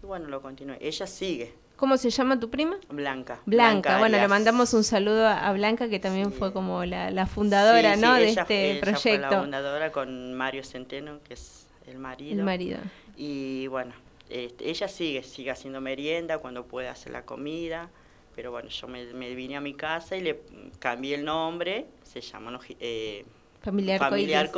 y 0.01 0.05
bueno 0.05 0.27
lo 0.27 0.41
continué 0.41 0.77
ella 0.81 1.07
sigue 1.07 1.53
¿Cómo 1.77 1.97
se 1.97 2.11
llama 2.11 2.39
tu 2.39 2.49
prima? 2.51 2.77
Blanca 2.89 3.39
Blanca, 3.47 3.97
bueno, 3.97 4.17
le 4.19 4.27
mandamos 4.27 4.71
un 4.75 4.83
saludo 4.83 5.27
a 5.27 5.51
Blanca 5.51 5.89
que 5.89 5.99
también 5.99 6.29
Sí. 6.31 6.37
fue 6.37 6.53
como 6.53 6.85
la, 6.85 7.09
la 7.09 7.25
fundadora, 7.25 7.95
Sí, 7.95 8.01
¿no? 8.01 8.15
sí, 8.17 8.21
de 8.21 8.29
ella- 8.29 8.41
este 8.43 8.71
ella 8.71 8.79
Fue 8.79 8.91
la 8.91 8.99
proyecto. 9.27 9.41
fundadora 9.41 9.91
con 9.91 10.33
Mario 10.35 10.63
Centeno 10.63 11.19
que 11.23 11.33
es 11.33 11.65
el 11.87 11.97
marido 11.97 12.33
El 12.39 12.43
marido. 12.45 12.77
y 13.17 13.65
bueno 13.67 13.93
este, 14.29 14.69
ella 14.69 14.87
sigue 14.87 15.23
sigue 15.23 15.49
haciendo 15.51 15.81
merienda 15.81 16.37
cuando 16.37 16.65
puede 16.65 16.87
hacer 16.87 17.11
la 17.13 17.25
comida 17.25 17.89
pero 18.35 18.51
bueno 18.51 18.69
yo 18.69 18.87
me, 18.87 19.05
me 19.13 19.33
vine 19.33 19.57
a 19.57 19.61
mi 19.61 19.73
casa 19.73 20.15
y 20.15 20.21
le 20.21 20.39
cambié 20.79 21.15
el 21.15 21.25
nombre 21.25 21.87
se 22.03 22.21
llama 22.21 22.59
eh, 22.79 23.25
Familia 23.61 23.99
Familia 23.99 24.49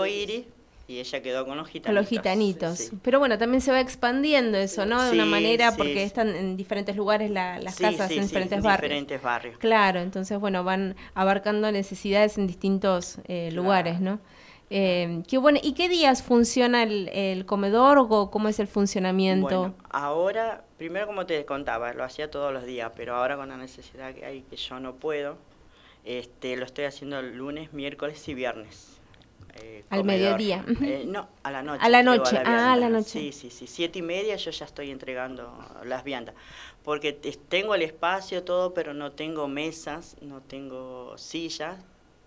y 0.86 1.00
ella 1.00 1.22
quedó 1.22 1.46
con 1.46 1.58
los 1.58 1.68
gitanitos. 1.68 1.88
Con 1.88 1.96
los 1.96 2.08
gitanitos. 2.10 2.78
Sí. 2.78 2.98
Pero 3.02 3.20
bueno, 3.20 3.38
también 3.38 3.62
se 3.62 3.72
va 3.72 3.80
expandiendo 3.80 4.58
eso, 4.58 4.86
¿no? 4.86 5.02
De 5.02 5.12
una 5.12 5.26
manera, 5.26 5.72
sí, 5.72 5.78
porque 5.78 6.04
están 6.04 6.30
en 6.36 6.58
diferentes 6.58 6.96
lugares 6.96 7.32
la- 7.32 7.58
las 7.60 7.78
casas, 7.78 8.12
en 8.12 8.24
diferentes 8.24 8.58
en 8.58 8.64
barrios. 8.64 8.82
diferentes 8.90 9.22
barrios. 9.22 9.58
Claro, 9.60 10.02
entonces, 10.02 10.38
bueno, 10.40 10.64
van 10.64 10.96
abarcando 11.14 11.72
necesidades 11.72 12.38
en 12.38 12.48
distintos 12.48 13.20
eh, 13.28 13.50
lugares, 13.54 14.02
¿no? 14.02 14.20
Eh, 14.70 15.22
qué 15.28 15.38
bueno. 15.38 15.60
¿Y 15.64 15.74
qué 15.74 15.88
días 15.88 16.22
funciona 16.24 16.84
el, 16.84 17.08
el 17.10 17.46
comedor 17.46 17.98
o 18.10 18.30
cómo 18.30 18.50
es 18.50 18.60
el 18.60 18.68
funcionamiento? 18.68 19.60
Bueno, 19.60 19.76
ahora, 19.90 20.66
primero 20.78 21.06
como 21.08 21.26
te 21.26 21.46
contaba, 21.46 21.94
lo 21.94 22.04
hacía 22.04 22.30
todos 22.30 22.52
los 22.52 22.66
días, 22.66 22.92
pero 22.96 23.16
ahora 23.16 23.38
con 23.38 23.50
la 23.50 23.58
necesidad 23.58 24.14
que 24.14 24.26
hay 24.26 24.42
que 24.42 24.58
yo 24.58 24.80
no 24.80 24.96
puedo, 24.96 25.38
este, 26.04 26.58
lo 26.58 26.66
estoy 26.66 26.86
haciendo 26.86 27.22
lunes, 27.22 27.72
miércoles 27.72 28.28
y 28.28 28.34
viernes. 28.34 28.93
Eh, 29.56 29.84
Al 29.90 30.00
comedor. 30.00 30.38
mediodía. 30.38 30.66
Eh, 30.82 31.04
no, 31.08 31.30
a 31.44 31.52
la 31.52 31.62
noche. 31.62 31.84
A 31.84 31.90
la 31.90 32.04
noche, 32.04 32.38
ah, 32.38 32.44
vianda. 32.44 32.74
a 32.74 32.76
la 32.78 32.90
noche. 32.90 33.10
Sí, 33.20 33.32
sí, 33.32 33.50
sí. 33.50 33.68
Siete 33.68 34.00
y 34.00 34.02
media 34.02 34.36
yo 34.36 34.52
ya 34.52 34.66
estoy 34.66 34.92
entregando 34.92 35.54
las 35.86 36.04
viandas. 36.04 36.36
Porque 36.84 37.14
te- 37.14 37.32
tengo 37.50 37.76
el 37.76 37.82
espacio, 37.82 38.44
todo, 38.44 38.74
pero 38.74 38.94
no 38.94 39.12
tengo 39.12 39.48
mesas, 39.48 40.16
no 40.22 40.42
tengo 40.42 41.18
sillas 41.18 41.78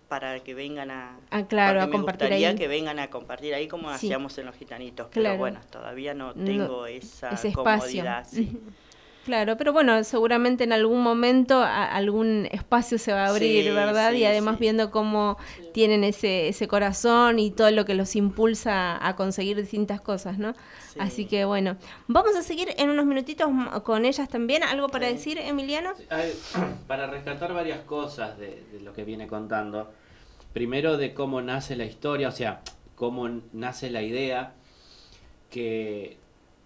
para 0.07 0.39
que 0.39 0.53
vengan 0.53 0.89
a... 0.89 1.19
Ah, 1.31 1.45
claro, 1.47 1.81
a 1.81 1.85
me 1.85 1.91
compartir 1.91 2.27
gustaría 2.29 2.49
ahí. 2.49 2.55
que 2.55 2.67
vengan 2.69 2.97
a 2.97 3.09
compartir 3.09 3.53
ahí 3.53 3.67
como 3.67 3.89
Sí. 3.89 3.95
hacíamos 4.07 4.37
en 4.37 4.45
los 4.45 4.55
gitanitos. 4.55 5.07
Claro. 5.09 5.29
Pero 5.33 5.37
bueno, 5.37 5.59
todavía 5.69 6.13
no 6.13 6.33
No, 6.33 6.45
tengo 6.45 6.85
esa 6.85 7.29
comodidad. 7.53 8.25
sí. 8.29 8.57
Claro, 9.27 9.57
pero 9.57 9.73
bueno, 9.73 10.05
seguramente 10.05 10.63
en 10.63 10.71
algún 10.71 11.03
momento 11.03 11.61
algún 11.61 12.47
espacio 12.49 12.97
se 12.97 13.11
va 13.11 13.25
a 13.25 13.27
abrir, 13.31 13.65
Sí, 13.65 13.69
¿verdad? 13.71 14.13
y 14.13 14.23
además 14.23 14.55
sí. 14.55 14.61
viendo 14.61 14.89
cómo 14.89 15.37
tienen 15.73 16.05
ese, 16.05 16.47
ese 16.47 16.69
corazón 16.69 17.37
y 17.37 17.51
todo 17.51 17.69
lo 17.71 17.83
que 17.83 17.93
los 17.93 18.15
impulsa 18.15 19.05
a 19.05 19.17
conseguir 19.17 19.57
distintas 19.57 19.99
cosas, 19.99 20.37
¿no? 20.37 20.53
Sí. 20.53 20.99
Así 20.99 21.25
que 21.25 21.43
bueno, 21.43 21.75
vamos 22.07 22.37
a 22.37 22.41
seguir 22.41 22.69
en 22.77 22.89
unos 22.89 23.05
minutitos 23.05 23.49
con 23.83 24.05
ellas 24.05 24.29
también. 24.29 24.63
¿Algo 24.63 24.87
para 24.87 25.07
decir, 25.07 25.37
Emiliano? 25.39 25.91
Hay- 26.09 26.31
para 26.87 27.07
rescatar 27.07 27.53
varias 27.53 27.79
cosas 27.81 28.37
de, 28.37 28.63
de 28.71 28.79
lo 28.79 28.93
que 28.93 29.03
viene 29.03 29.27
contando. 29.27 29.91
Primero 30.53 30.95
de 30.95 31.13
cómo 31.13 31.41
nace 31.41 31.75
la 31.75 31.83
historia, 31.83 32.29
o 32.29 32.31
sea, 32.31 32.61
cómo 32.95 33.27
nace 33.51 33.89
la 33.89 34.03
idea 34.03 34.53
que 35.49 36.17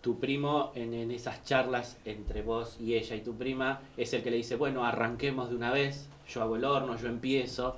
tu 0.01 0.19
primo 0.19 0.71
en, 0.75 1.11
esas 1.11 1.43
charlas 1.45 1.97
entre 2.05 2.41
vos 2.41 2.77
y 2.79 2.95
ella 2.95 3.15
y 3.15 3.21
tu 3.21 3.35
prima 3.35 3.81
es 3.97 4.13
el 4.13 4.23
que 4.23 4.31
le 4.31 4.37
dice, 4.37 4.55
bueno, 4.55 4.85
arranquemos 4.85 5.49
de 5.49 5.55
una 5.55 5.71
vez, 5.71 6.07
yo 6.27 6.41
hago 6.41 6.55
el 6.55 6.65
horno, 6.65 6.97
yo 6.97 7.07
empiezo. 7.07 7.77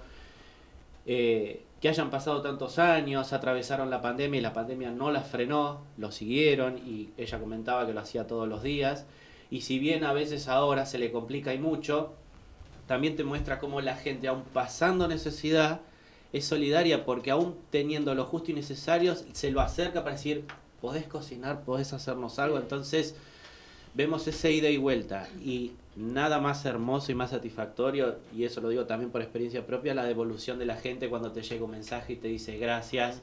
Eh, 1.06 1.62
que 1.82 1.90
hayan 1.90 2.10
pasado 2.10 2.42
tantos 2.42 2.80
años, 2.80 3.34
atravesaron 3.34 3.90
la 3.90 4.02
pandemia 4.02 4.40
y 4.40 4.42
la 4.42 4.54
pandemia 4.54 4.90
no 4.90 5.12
las 5.12 5.28
frenó, 5.28 5.82
lo 5.98 6.14
siguieron 6.14 6.78
y 6.78 7.10
ella 7.18 7.40
comentaba 7.40 7.86
que 7.86 7.94
lo 7.94 8.00
hacía 8.00 8.26
todos 8.26 8.48
los 8.48 8.64
días. 8.64 9.06
Y 9.52 9.62
si 9.62 9.80
bien 9.80 10.06
a 10.06 10.14
veces 10.14 10.48
ahora 10.48 10.86
se 10.86 10.98
le 10.98 11.12
complica 11.12 11.54
y 11.54 11.60
mucho, 11.60 12.14
también 12.88 13.18
te 13.18 13.26
muestra 13.26 13.60
cómo 13.60 13.82
la 13.82 13.98
gente, 13.98 14.30
aún 14.30 14.44
pasando 14.54 15.10
necesidad, 15.10 15.82
es 16.32 16.46
solidaria 16.46 17.04
porque 17.04 17.32
aún 17.32 17.58
teniendo 17.70 18.16
lo 18.16 18.26
justo 18.26 18.52
y 18.52 18.54
necesario, 18.54 19.14
se 19.16 19.52
lo 19.52 19.60
acerca 19.60 20.06
para 20.06 20.16
decir, 20.16 20.46
podés 20.84 21.08
cocinar, 21.08 21.64
podés 21.64 21.94
hacernos 21.94 22.40
algo. 22.40 22.58
Entonces, 22.58 23.16
vemos 23.94 24.28
ese 24.28 24.52
ida 24.52 24.70
y 24.70 24.76
vuelta 24.76 25.30
y 25.42 25.72
nada 25.96 26.42
más 26.42 26.66
hermoso 26.66 27.10
y 27.10 27.16
más 27.16 27.30
satisfactorio, 27.30 28.18
y 28.36 28.44
eso 28.44 28.60
lo 28.60 28.68
digo 28.68 28.86
también 28.86 29.10
por 29.10 29.22
experiencia 29.22 29.66
propia, 29.66 29.94
la 29.94 30.04
devolución 30.04 30.60
de 30.60 30.66
la 30.66 30.76
gente 30.76 31.08
cuando 31.08 31.32
te 31.32 31.42
llega 31.42 31.64
un 31.64 31.72
mensaje 31.72 32.14
y 32.14 32.16
te 32.18 32.28
dice 32.28 32.58
gracias 32.58 33.22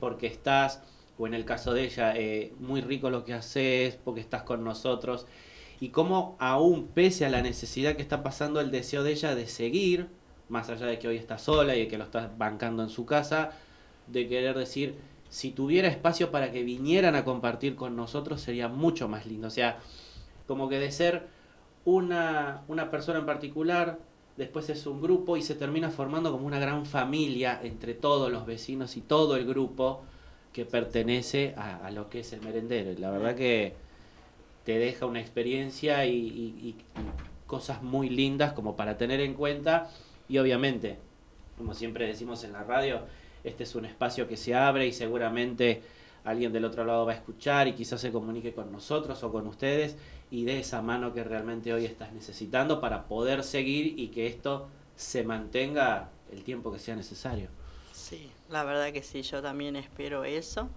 porque 0.00 0.26
estás, 0.26 0.82
o 1.18 1.26
en 1.26 1.34
el 1.34 1.44
caso 1.44 1.74
de 1.74 1.84
ella, 1.84 2.16
eh, 2.16 2.54
muy 2.58 2.80
rico 2.80 3.10
lo 3.10 3.26
que 3.26 3.34
haces, 3.34 3.98
porque 4.02 4.22
estás 4.22 4.44
con 4.44 4.64
nosotros, 4.64 5.26
y 5.80 5.90
cómo 5.90 6.36
aún 6.38 6.86
pese 6.86 7.26
a 7.26 7.28
la 7.28 7.42
necesidad 7.42 7.96
que 7.96 8.02
está 8.02 8.22
pasando, 8.22 8.60
el 8.60 8.70
deseo 8.70 9.02
de 9.02 9.12
ella 9.12 9.34
de 9.34 9.46
seguir, 9.46 10.06
más 10.48 10.70
allá 10.70 10.86
de 10.86 10.98
que 10.98 11.08
hoy 11.08 11.18
está 11.18 11.36
sola 11.36 11.76
y 11.76 11.80
de 11.80 11.88
que 11.88 11.98
lo 11.98 12.04
está 12.04 12.32
bancando 12.38 12.82
en 12.82 12.88
su 12.88 13.04
casa, 13.04 13.50
de 14.06 14.26
querer 14.26 14.56
decir, 14.56 14.94
si 15.34 15.50
tuviera 15.50 15.88
espacio 15.88 16.30
para 16.30 16.52
que 16.52 16.62
vinieran 16.62 17.16
a 17.16 17.24
compartir 17.24 17.74
con 17.74 17.96
nosotros 17.96 18.40
sería 18.40 18.68
mucho 18.68 19.08
más 19.08 19.26
lindo. 19.26 19.48
O 19.48 19.50
sea, 19.50 19.80
como 20.46 20.68
que 20.68 20.78
de 20.78 20.92
ser 20.92 21.26
una, 21.84 22.62
una 22.68 22.88
persona 22.88 23.18
en 23.18 23.26
particular, 23.26 23.98
después 24.36 24.70
es 24.70 24.86
un 24.86 25.02
grupo 25.02 25.36
y 25.36 25.42
se 25.42 25.56
termina 25.56 25.90
formando 25.90 26.30
como 26.30 26.46
una 26.46 26.60
gran 26.60 26.86
familia 26.86 27.58
entre 27.64 27.94
todos 27.94 28.30
los 28.30 28.46
vecinos 28.46 28.96
y 28.96 29.00
todo 29.00 29.34
el 29.34 29.44
grupo 29.44 30.04
que 30.52 30.64
pertenece 30.64 31.52
a, 31.56 31.90
lo 31.90 32.08
que 32.08 32.20
es 32.20 32.32
el 32.32 32.40
merendero. 32.40 32.96
La 33.00 33.10
verdad 33.10 33.34
que 33.34 33.74
te 34.64 34.78
deja 34.78 35.04
una 35.04 35.20
experiencia 35.20 36.06
y 36.06 36.76
cosas 37.48 37.82
muy 37.82 38.08
lindas 38.08 38.52
como 38.52 38.76
para 38.76 38.96
tener 38.98 39.18
en 39.18 39.34
cuenta 39.34 39.90
y 40.28 40.38
obviamente, 40.38 40.96
como 41.58 41.74
siempre 41.74 42.06
decimos 42.06 42.44
en 42.44 42.52
la 42.52 42.62
radio, 42.62 43.00
este 43.44 43.64
es 43.64 43.74
un 43.74 43.84
espacio 43.84 44.26
que 44.26 44.36
se 44.36 44.54
abre 44.54 44.86
y 44.86 44.92
seguramente 44.92 45.82
alguien 46.24 46.52
del 46.52 46.64
otro 46.64 46.84
lado 46.84 47.06
va 47.06 47.12
a 47.12 47.16
escuchar 47.16 47.68
y 47.68 47.74
quizás 47.74 48.00
se 48.00 48.10
comunique 48.10 48.52
con 48.52 48.72
nosotros 48.72 49.22
o 49.22 49.30
con 49.30 49.46
ustedes 49.46 49.96
y 50.30 50.44
de 50.44 50.58
esa 50.58 50.82
mano 50.82 51.12
que 51.12 51.22
realmente 51.22 51.72
hoy 51.72 51.84
estás 51.84 52.12
necesitando 52.12 52.80
para 52.80 53.04
poder 53.04 53.44
seguir 53.44 53.98
y 53.98 54.08
que 54.08 54.26
esto 54.26 54.68
se 54.96 55.22
mantenga 55.22 56.08
el 56.32 56.42
tiempo 56.42 56.72
que 56.72 56.78
sea 56.78 56.96
necesario. 56.96 57.48
Sí, 57.92 58.30
la 58.48 58.64
verdad 58.64 58.92
que 58.92 59.02
sí, 59.02 59.22
yo 59.22 59.42
también 59.42 59.76
espero 59.76 60.24
eso, 60.24 60.68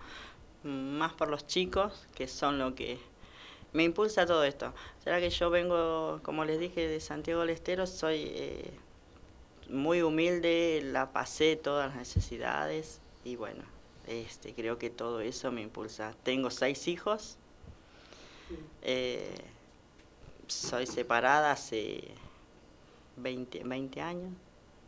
más 0.63 1.13
por 1.13 1.29
los 1.29 1.47
chicos, 1.47 2.05
que 2.13 2.27
son 2.27 2.59
lo 2.59 2.75
que 2.75 2.99
me 3.73 3.83
impulsa 3.83 4.25
todo 4.25 4.43
esto. 4.43 4.73
Será 5.03 5.19
que 5.19 5.29
yo 5.29 5.49
vengo, 5.49 6.19
como 6.23 6.45
les 6.45 6.59
dije, 6.59 6.87
de 6.87 6.99
Santiago 6.99 7.41
del 7.41 7.51
Estero, 7.51 7.87
soy 7.87 8.23
eh, 8.25 8.71
muy 9.69 10.01
humilde, 10.01 10.81
la 10.83 11.11
pasé 11.11 11.55
todas 11.55 11.89
las 11.89 11.97
necesidades 11.97 13.01
y 13.23 13.35
bueno, 13.35 13.63
este, 14.07 14.53
creo 14.53 14.77
que 14.77 14.89
todo 14.89 15.21
eso 15.21 15.51
me 15.51 15.61
impulsa. 15.61 16.13
Tengo 16.23 16.49
seis 16.49 16.87
hijos, 16.87 17.37
eh, 18.81 19.35
soy 20.47 20.87
separada 20.87 21.51
hace 21.51 22.11
20, 23.17 23.63
20 23.63 24.01
años. 24.01 24.31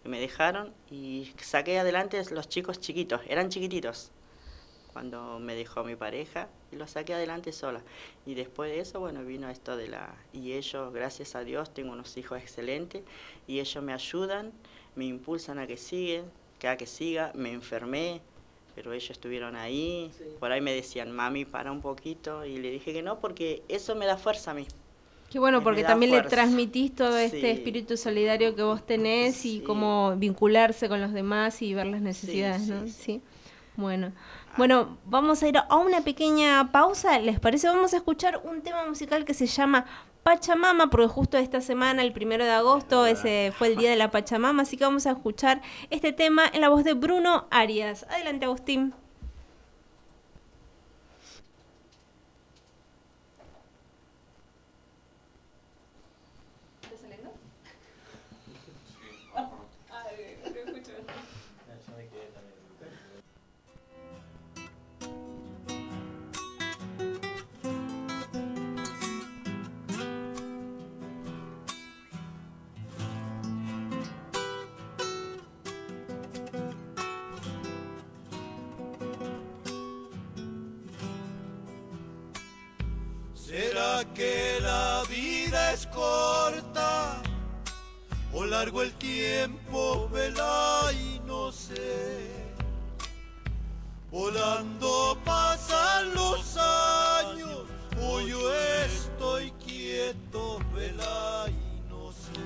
Me 0.05 0.19
dejaron 0.19 0.73
y 0.89 1.33
saqué 1.41 1.77
adelante 1.79 2.23
los 2.31 2.47
chicos 2.47 2.79
chiquitos, 2.79 3.21
eran 3.27 3.49
chiquititos 3.49 4.11
cuando 4.93 5.39
me 5.39 5.55
dejó 5.55 5.83
mi 5.83 5.95
pareja 5.95 6.47
y 6.71 6.75
los 6.75 6.91
saqué 6.91 7.13
adelante 7.13 7.51
sola. 7.51 7.81
Y 8.25 8.33
después 8.35 8.71
de 8.71 8.79
eso, 8.79 8.99
bueno, 8.99 9.23
vino 9.23 9.49
esto 9.49 9.77
de 9.77 9.87
la... 9.87 10.15
Y 10.33 10.53
ellos, 10.53 10.93
gracias 10.93 11.35
a 11.35 11.43
Dios, 11.43 11.73
tengo 11.73 11.91
unos 11.93 12.17
hijos 12.17 12.39
excelentes 12.41 13.03
y 13.47 13.59
ellos 13.59 13.83
me 13.83 13.93
ayudan, 13.93 14.51
me 14.95 15.05
impulsan 15.05 15.59
a 15.59 15.67
que 15.67 15.77
siga, 15.77 16.23
que 16.57 16.67
a 16.67 16.75
que 16.77 16.85
siga, 16.85 17.31
me 17.35 17.51
enfermé, 17.51 18.21
pero 18.75 18.91
ellos 18.93 19.11
estuvieron 19.11 19.55
ahí, 19.55 20.11
Sí. 20.17 20.23
por 20.39 20.51
ahí 20.51 20.61
me 20.61 20.73
decían, 20.73 21.11
mami, 21.11 21.45
para 21.45 21.71
un 21.71 21.81
poquito, 21.81 22.45
y 22.45 22.57
le 22.57 22.71
dije 22.71 22.91
que 22.93 23.01
no, 23.01 23.19
porque 23.19 23.63
eso 23.67 23.95
me 23.95 24.05
da 24.05 24.17
fuerza 24.17 24.51
a 24.51 24.53
mí. 24.53 24.67
Qué 25.29 25.37
bueno, 25.37 25.59
Me 25.59 25.63
porque 25.63 25.83
también 25.83 26.11
le 26.11 26.21
transmitís 26.23 26.95
todo 26.95 27.15
este 27.17 27.51
espíritu 27.51 27.97
solidario 27.97 28.55
que 28.55 28.63
vos 28.63 28.83
tenés 28.85 29.45
y 29.45 29.59
Sí. 29.59 29.63
cómo 29.63 30.15
vincularse 30.17 30.89
con 30.89 30.99
los 31.01 31.13
demás 31.13 31.61
y 31.61 31.73
ver 31.75 31.85
las 31.85 32.01
necesidades, 32.01 32.63
sí, 32.63 32.71
¿no? 32.71 32.85
sí. 32.87 32.91
Sí. 32.91 33.21
Bueno. 33.75 34.11
Bueno, 34.59 34.97
vamos 35.05 35.41
a 35.41 35.47
ir 35.47 35.57
a 35.57 35.73
una 35.77 36.01
pequeña 36.01 36.69
pausa. 36.73 37.17
¿Les 37.17 37.39
parece? 37.39 37.69
Vamos 37.69 37.93
a 37.93 37.95
escuchar 37.95 38.41
un 38.43 38.61
tema 38.61 38.85
musical 38.85 39.23
que 39.23 39.33
se 39.33 39.45
llama 39.45 39.85
Pachamama, 40.23 40.89
porque 40.89 41.07
justo 41.07 41.37
esta 41.37 41.61
semana, 41.61 42.01
el 42.01 42.11
primero 42.11 42.43
de 42.43 42.51
agosto, 42.51 43.05
ese 43.05 43.53
fue 43.57 43.67
el 43.67 43.77
día 43.77 43.89
de 43.89 43.95
la 43.95 44.11
Pachamama, 44.11 44.63
así 44.63 44.75
que 44.75 44.83
vamos 44.83 45.05
a 45.05 45.11
escuchar 45.11 45.61
este 45.91 46.11
tema 46.11 46.43
en 46.51 46.59
la 46.59 46.67
voz 46.67 46.83
de 46.83 46.93
Bruno 46.93 47.47
Arias. 47.51 48.05
Adelante, 48.09 48.47
Agustín. 48.47 48.93
¿Será 83.99 84.13
que 84.13 84.59
la 84.61 85.03
vida 85.09 85.73
es 85.73 85.85
corta 85.87 87.21
o 88.31 88.45
largo 88.45 88.81
el 88.81 88.93
tiempo, 88.93 90.07
vela 90.07 90.89
y 90.93 91.19
no 91.25 91.51
sé? 91.51 92.31
Volando 94.09 95.17
pasan 95.25 96.13
los 96.13 96.55
años, 96.55 97.65
hoy 98.01 98.29
yo 98.29 98.53
estoy 98.85 99.51
quieto, 99.65 100.59
vela 100.73 101.47
y 101.49 101.89
no 101.89 102.13
sé. 102.13 102.39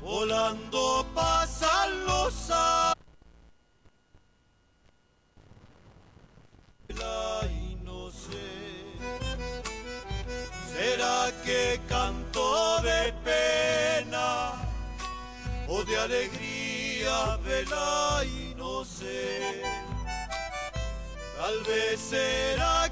Volando 0.00 1.04
de 16.08 16.14
alegría, 16.16 17.38
y 18.24 18.54
no 18.56 18.84
sé? 18.84 19.62
Tal 21.36 21.62
vez 21.64 22.00
será 22.00 22.87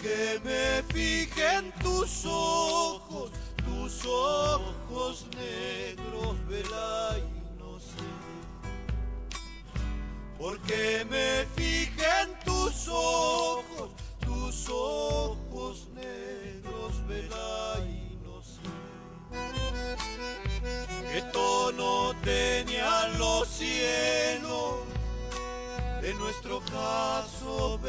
Porque 0.00 0.40
me 0.44 0.82
fijé 0.94 1.56
en 1.56 1.72
tus 1.72 2.24
ojos, 2.24 3.32
tus 3.64 4.06
ojos 4.06 5.26
negros, 5.36 6.36
y 7.18 7.58
no 7.58 7.80
sé. 7.80 7.96
Porque 10.38 11.04
me 11.10 11.46
fijé 11.56 12.06
en 12.22 12.38
tus 12.44 12.86
ojos, 12.86 13.90
tus 14.20 14.68
ojos 14.70 15.88
negros, 15.92 16.92
y 17.88 18.18
no 18.22 18.40
sé. 18.40 18.60
¿Qué 21.12 21.22
tono 21.32 22.14
tenían 22.22 23.18
los 23.18 23.48
cielos? 23.48 24.78
En 26.02 26.16
nuestro 26.18 26.60
caso, 26.60 27.80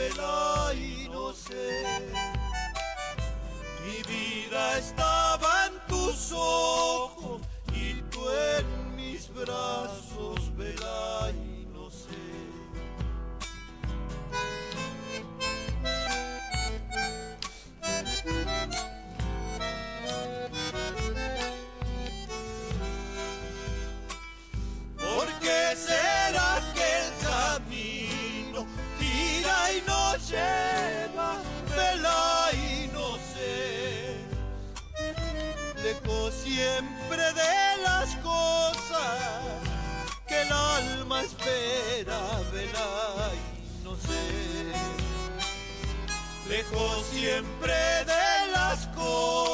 Lejos 46.72 47.06
siempre 47.12 47.74
de 48.06 48.52
las 48.54 48.88
cosas 48.96 49.49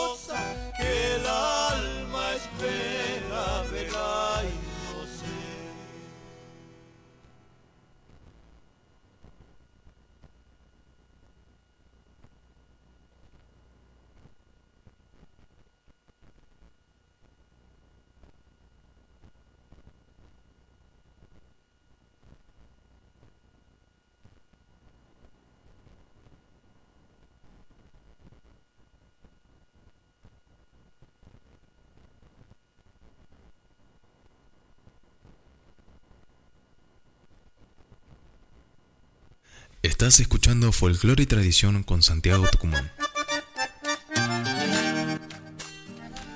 Estás 39.86 40.20
escuchando 40.20 40.72
Folclore 40.72 41.22
y 41.22 41.26
Tradición 41.28 41.84
con 41.84 42.02
Santiago 42.02 42.48
Tucumán. 42.52 42.92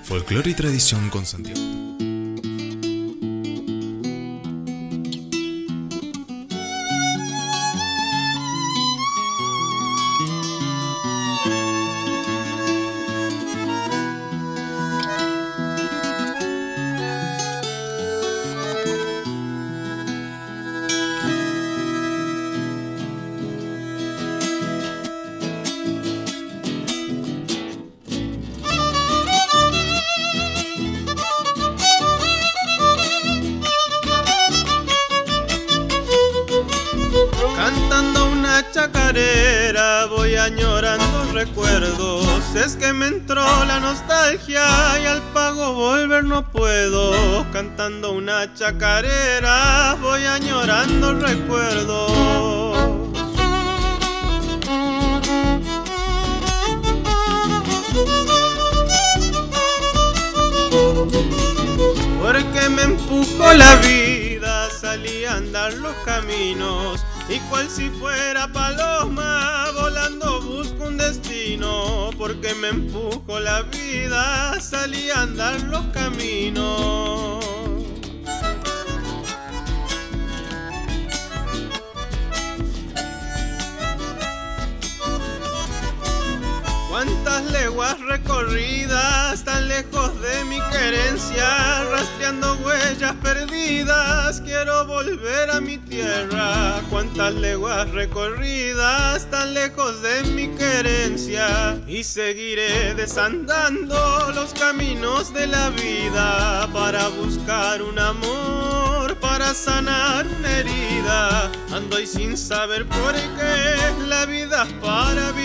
Folclore 0.03 0.51
y 0.51 0.53
Tradición 0.53 1.09
con 1.09 1.25
Santiago. 1.25 1.88
Una 48.69 48.77
chacarera 48.77 49.95
voy 50.01 50.25
añorando 50.25 51.13
recuerdos 51.13 52.11
Porque 62.21 62.69
me 62.69 62.83
empujó 62.83 63.53
la 63.53 63.75
vida, 63.77 64.69
salí 64.69 65.25
a 65.25 65.37
andar 65.37 65.73
los 65.73 65.95
caminos 66.05 67.03
y 67.29 67.39
cual 67.41 67.69
si 67.69 67.89
fuera 67.89 68.51
paloma 68.51 69.71
volando 69.79 70.41
busco 70.41 70.85
un 70.85 70.97
destino. 70.97 72.09
Porque 72.17 72.55
me 72.55 72.69
empujó 72.69 73.39
la 73.39 73.61
vida, 73.63 74.59
salí 74.59 75.09
a 75.11 75.21
andar 75.21 75.61
los 75.63 75.85
caminos. 75.93 76.88
Quiero 94.43 94.85
volver 94.85 95.49
a 95.49 95.59
mi 95.59 95.77
tierra. 95.77 96.81
Cuántas 96.89 97.33
leguas 97.33 97.89
recorridas, 97.91 99.29
tan 99.29 99.53
lejos 99.53 100.01
de 100.01 100.23
mi 100.35 100.47
querencia, 100.49 101.79
y 101.87 102.03
seguiré 102.03 102.93
desandando 102.93 104.31
los 104.33 104.53
caminos 104.53 105.33
de 105.33 105.47
la 105.47 105.69
vida 105.69 106.67
para 106.73 107.07
buscar 107.07 107.81
un 107.81 107.97
amor, 107.97 109.15
para 109.19 109.53
sanar 109.53 110.27
una 110.27 110.59
herida. 110.59 111.51
Ando 111.71 111.99
y 111.99 112.05
sin 112.05 112.37
saber 112.37 112.85
por 112.85 113.13
qué 113.13 113.75
la 114.07 114.25
vida 114.25 114.63
es 114.63 114.73
para 114.73 115.31
vivirla. 115.31 115.38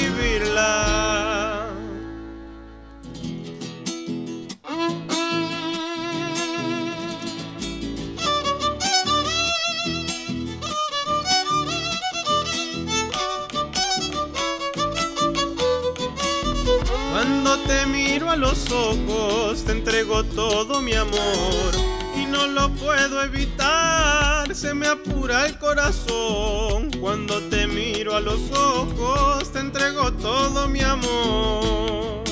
Cuando 27.01 27.41
te 27.49 27.67
miro 27.67 28.17
a 28.17 28.21
los 28.21 28.51
ojos, 28.51 29.53
te 29.53 29.61
entrego 29.61 30.13
todo 30.15 30.69
mi 30.69 30.81
amor. 30.81 32.25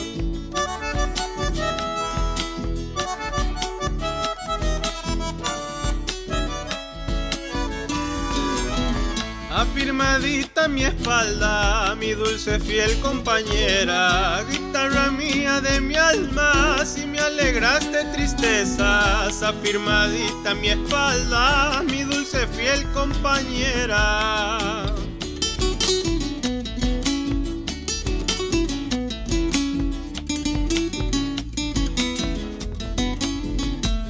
Afirmadita 9.54 10.66
mi 10.68 10.84
espalda, 10.84 11.94
mi 11.94 12.12
dulce 12.12 12.58
fiel 12.58 12.98
compañera, 13.00 14.42
guitarra 14.50 15.10
mía 15.10 15.60
de 15.60 15.80
mi 15.80 15.94
alma, 15.94 16.84
si 16.84 17.06
me 17.06 17.20
alegraste 17.20 18.04
tristezas, 18.12 19.42
afirmadita 19.42 20.54
mi 20.54 20.70
espalda, 20.70 21.82
mi 21.84 22.01
fiel 22.38 22.84
compañera. 22.92 24.58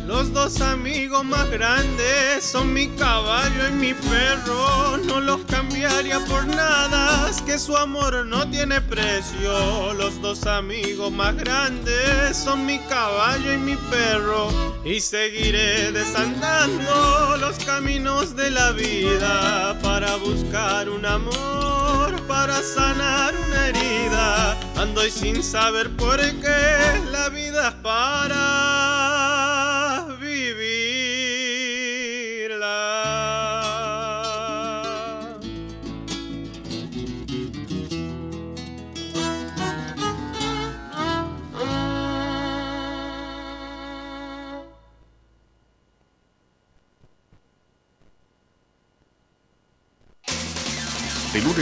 Los 0.07 0.33
dos 0.33 0.61
amigos 0.61 1.25
más 1.25 1.51
grandes 1.51 2.45
son 2.45 2.73
mi 2.73 2.89
caballo 2.89 3.69
y 3.69 3.73
mi 3.73 3.95
perro. 3.95 4.99
No 4.99 5.21
los 5.21 5.41
cambiaría 5.47 6.21
por 6.27 6.47
nada, 6.47 7.29
es 7.29 7.43
que 7.43 7.59
su 7.59 7.77
amor 7.77 8.25
no 8.27 8.49
tiene 8.49 8.81
precio. 8.81 9.93
Los 9.95 10.21
dos 10.23 10.47
amigos 10.47 11.11
más 11.11 11.35
grandes 11.37 12.37
son 12.37 12.67
mi 12.67 12.79
caballo 12.81 13.53
y 13.53 13.59
mi 13.59 13.77
perro. 13.91 14.72
Y 14.85 15.01
seguiré 15.01 15.93
desandando 15.93 17.37
los 17.37 17.57
caminos 17.65 18.35
de 18.35 18.51
la 18.51 18.73
vida 18.73 19.79
para 19.81 20.17
buscar 20.17 20.89
un 20.89 21.07
amor, 21.07 22.21
para 22.27 22.61
sanar 22.63 23.33
una 23.47 23.69
herida. 23.69 24.61
Ando 24.75 25.07
y 25.07 25.11
sin 25.13 25.45
saber 25.45 25.89
por 25.97 26.19
qué 26.19 27.01
la 27.13 27.29
vida 27.29 27.81
para 27.81 28.52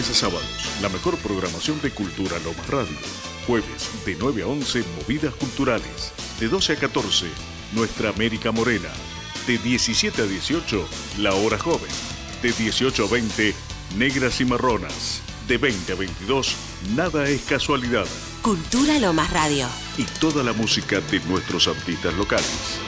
lunes 0.01 0.17
a 0.17 0.29
sábados, 0.29 0.81
la 0.81 0.89
mejor 0.89 1.19
programación 1.19 1.79
de 1.83 1.91
Cultura 1.91 2.39
Lomas 2.39 2.67
Radio. 2.69 2.97
Jueves, 3.47 3.91
de 4.07 4.17
9 4.19 4.43
a 4.43 4.47
11, 4.47 4.83
Movidas 4.97 5.35
Culturales. 5.35 6.13
De 6.39 6.49
12 6.49 6.73
a 6.73 6.77
14, 6.77 7.27
Nuestra 7.73 8.09
América 8.09 8.51
Morena. 8.51 8.89
De 9.47 9.59
17 9.59 10.23
a 10.23 10.25
18, 10.25 10.89
La 11.19 11.35
Hora 11.35 11.59
Joven. 11.59 11.91
De 12.41 12.51
18 12.51 13.05
a 13.05 13.09
20, 13.09 13.55
Negras 13.99 14.41
y 14.41 14.47
Marronas. 14.47 15.21
De 15.47 15.59
20 15.59 15.93
a 15.93 15.97
22, 15.97 16.55
Nada 16.97 17.29
es 17.29 17.43
Casualidad. 17.43 18.07
Cultura 18.41 18.99
Lomas 19.01 19.31
Radio. 19.31 19.69
Y 19.99 20.05
toda 20.19 20.43
la 20.43 20.55
música 20.55 21.03
de 21.03 21.21
nuestros 21.21 21.69
artistas 21.69 22.15
locales. 22.15 22.81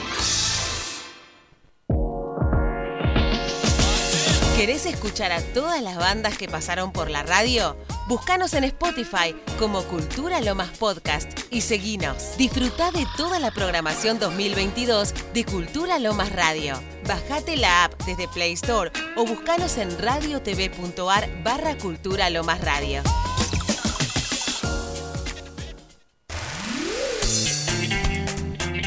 ¿Querés 4.63 4.85
escuchar 4.85 5.33
a 5.33 5.41
todas 5.41 5.81
las 5.83 5.97
bandas 5.97 6.37
que 6.37 6.47
pasaron 6.47 6.93
por 6.93 7.09
la 7.09 7.21
radio? 7.21 7.75
Búscanos 8.07 8.53
en 8.53 8.63
Spotify 8.63 9.35
como 9.59 9.83
Cultura 9.83 10.39
Lomas 10.39 10.69
Podcast 10.77 11.37
y 11.51 11.59
seguinos. 11.59 12.37
Disfruta 12.37 12.89
de 12.91 13.05
toda 13.17 13.39
la 13.39 13.51
programación 13.51 14.19
2022 14.19 15.13
de 15.33 15.43
Cultura 15.43 15.99
Lomas 15.99 16.31
Radio. 16.31 16.81
Bajate 17.05 17.57
la 17.57 17.83
app 17.83 18.01
desde 18.05 18.29
Play 18.29 18.53
Store 18.53 18.89
o 19.17 19.25
buscanos 19.25 19.77
en 19.77 19.99
radiotv.ar 19.99 21.43
barra 21.43 21.77
Cultura 21.77 22.29
Lomas 22.29 22.61
Radio. 22.61 23.03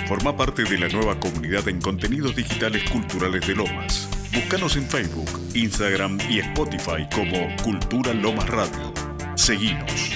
Forma 0.09 0.35
parte 0.35 0.65
de 0.65 0.79
la 0.79 0.89
nueva 0.89 1.21
comunidad 1.21 1.69
en 1.69 1.83
contenidos 1.83 2.35
digitales 2.35 2.89
culturales 2.91 3.47
de 3.47 3.55
Lomas. 3.57 4.06
Búscanos 4.33 4.77
en 4.77 4.89
Facebook, 4.89 5.29
Instagram 5.55 6.19
y 6.29 6.41
Spotify 6.41 7.07
como 7.15 7.55
Cultura 7.63 8.13
Lomas 8.13 8.49
Radio. 8.49 8.93
Seguinos. 9.37 10.16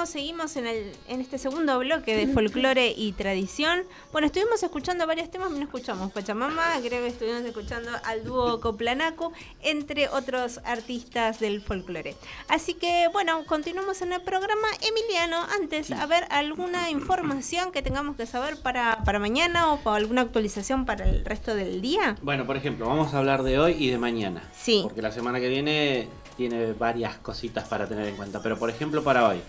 Regresamos, 0.00 0.08
seguimos 0.08 0.56
en, 0.56 0.66
el, 0.66 0.92
en 1.08 1.20
este 1.20 1.38
segundo 1.38 1.78
bloque 1.78 2.16
de 2.16 2.32
folclore 2.32 2.92
y 2.96 3.12
tradición. 3.12 3.82
Bueno, 4.12 4.26
estuvimos 4.26 4.62
escuchando 4.62 5.06
varios 5.06 5.30
temas, 5.30 5.50
no 5.50 5.62
escuchamos 5.62 6.12
Pachamama, 6.12 6.62
creo 6.82 7.02
que 7.02 7.08
estuvimos 7.08 7.42
escuchando 7.42 7.90
al 8.04 8.24
dúo 8.24 8.60
Coplanaco, 8.60 9.32
entre 9.62 10.08
otros 10.08 10.60
artistas 10.64 11.40
del 11.40 11.60
folclore. 11.60 12.16
Así 12.48 12.74
que, 12.74 13.08
bueno, 13.12 13.44
continuamos 13.46 14.02
en 14.02 14.12
el 14.12 14.20
programa. 14.22 14.68
Emiliano, 14.82 15.42
antes, 15.60 15.90
a 15.92 16.06
ver, 16.06 16.24
¿alguna 16.30 16.90
información 16.90 17.72
que 17.72 17.82
tengamos 17.82 18.16
que 18.16 18.26
saber 18.26 18.56
para, 18.56 19.02
para 19.04 19.18
mañana 19.18 19.72
o 19.72 19.80
para 19.80 19.96
alguna 19.96 20.22
actualización 20.22 20.86
para 20.86 21.08
el 21.08 21.24
resto 21.24 21.54
del 21.54 21.80
día? 21.80 22.16
Bueno, 22.22 22.46
por 22.46 22.56
ejemplo, 22.56 22.86
vamos 22.86 23.14
a 23.14 23.18
hablar 23.18 23.42
de 23.42 23.58
hoy 23.58 23.76
y 23.78 23.90
de 23.90 23.98
mañana. 23.98 24.42
Sí. 24.56 24.80
Porque 24.82 25.02
la 25.02 25.12
semana 25.12 25.40
que 25.40 25.48
viene 25.48 26.08
tiene 26.36 26.72
varias 26.72 27.18
cositas 27.18 27.68
para 27.68 27.86
tener 27.86 28.06
en 28.06 28.16
cuenta. 28.16 28.40
Pero 28.42 28.58
por 28.58 28.70
ejemplo, 28.70 29.02
para 29.02 29.28
hoy. 29.28 29.40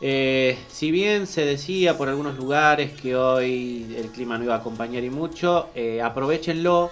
Eh, 0.00 0.58
si 0.70 0.90
bien 0.90 1.26
se 1.26 1.46
decía 1.46 1.96
por 1.96 2.08
algunos 2.08 2.36
lugares 2.36 2.92
que 2.92 3.16
hoy 3.16 3.94
el 3.96 4.08
clima 4.10 4.36
no 4.36 4.44
iba 4.44 4.54
a 4.54 4.58
acompañar 4.58 5.02
y 5.04 5.10
mucho, 5.10 5.70
eh, 5.74 6.02
aprovechenlo 6.02 6.90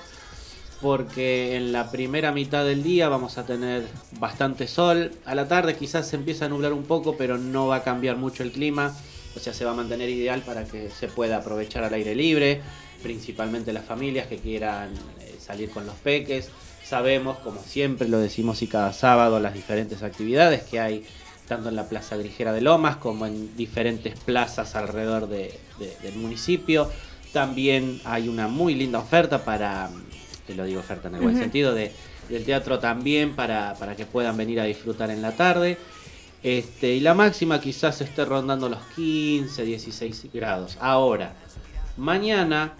porque 0.80 1.56
en 1.56 1.72
la 1.72 1.90
primera 1.90 2.32
mitad 2.32 2.64
del 2.64 2.82
día 2.82 3.08
vamos 3.08 3.38
a 3.38 3.46
tener 3.46 3.86
bastante 4.18 4.66
sol. 4.66 5.12
A 5.24 5.34
la 5.34 5.48
tarde 5.48 5.76
quizás 5.76 6.08
se 6.08 6.16
empieza 6.16 6.46
a 6.46 6.48
nublar 6.48 6.72
un 6.72 6.84
poco, 6.84 7.16
pero 7.16 7.38
no 7.38 7.68
va 7.68 7.76
a 7.76 7.82
cambiar 7.82 8.16
mucho 8.16 8.42
el 8.42 8.52
clima. 8.52 8.94
O 9.34 9.40
sea, 9.40 9.54
se 9.54 9.64
va 9.64 9.72
a 9.72 9.74
mantener 9.74 10.08
ideal 10.10 10.42
para 10.42 10.64
que 10.64 10.90
se 10.90 11.08
pueda 11.08 11.38
aprovechar 11.38 11.84
al 11.84 11.94
aire 11.94 12.14
libre, 12.14 12.60
principalmente 13.02 13.72
las 13.72 13.84
familias 13.84 14.26
que 14.26 14.36
quieran 14.36 14.90
eh, 15.20 15.34
salir 15.40 15.70
con 15.70 15.86
los 15.86 15.94
peques. 15.96 16.50
Sabemos, 16.84 17.38
como 17.38 17.62
siempre 17.62 18.06
lo 18.08 18.18
decimos 18.18 18.60
y 18.62 18.66
cada 18.66 18.92
sábado, 18.92 19.40
las 19.40 19.54
diferentes 19.54 20.02
actividades 20.02 20.62
que 20.64 20.80
hay 20.80 21.06
tanto 21.48 21.68
en 21.68 21.76
la 21.76 21.88
Plaza 21.88 22.16
Grigera 22.16 22.52
de 22.52 22.60
Lomas 22.60 22.96
como 22.96 23.26
en 23.26 23.56
diferentes 23.56 24.18
plazas 24.18 24.74
alrededor 24.76 25.28
de- 25.28 25.58
de- 25.78 25.96
del 26.02 26.16
municipio. 26.16 26.90
También 27.32 28.00
hay 28.04 28.28
una 28.28 28.48
muy 28.48 28.74
linda 28.74 28.98
oferta 29.00 29.44
para, 29.44 29.90
te 30.46 30.54
lo 30.54 30.64
digo 30.64 30.80
oferta 30.80 31.08
en 31.08 31.16
el 31.16 31.20
buen 31.20 31.36
sentido, 31.36 31.74
de, 31.74 31.92
del 32.28 32.44
teatro 32.44 32.78
también 32.78 33.34
para, 33.34 33.74
para 33.74 33.94
que 33.96 34.06
puedan 34.06 34.36
venir 34.36 34.60
a 34.60 34.64
disfrutar 34.64 35.10
en 35.10 35.20
la 35.20 35.32
tarde. 35.32 35.76
Este, 36.42 36.92
y 36.94 37.00
la 37.00 37.14
máxima 37.14 37.60
quizás 37.60 38.00
esté 38.02 38.24
rondando 38.24 38.68
los 38.68 38.80
15, 38.94 39.64
16 39.64 40.26
grados. 40.32 40.76
Ahora, 40.80 41.32
mañana 41.96 42.74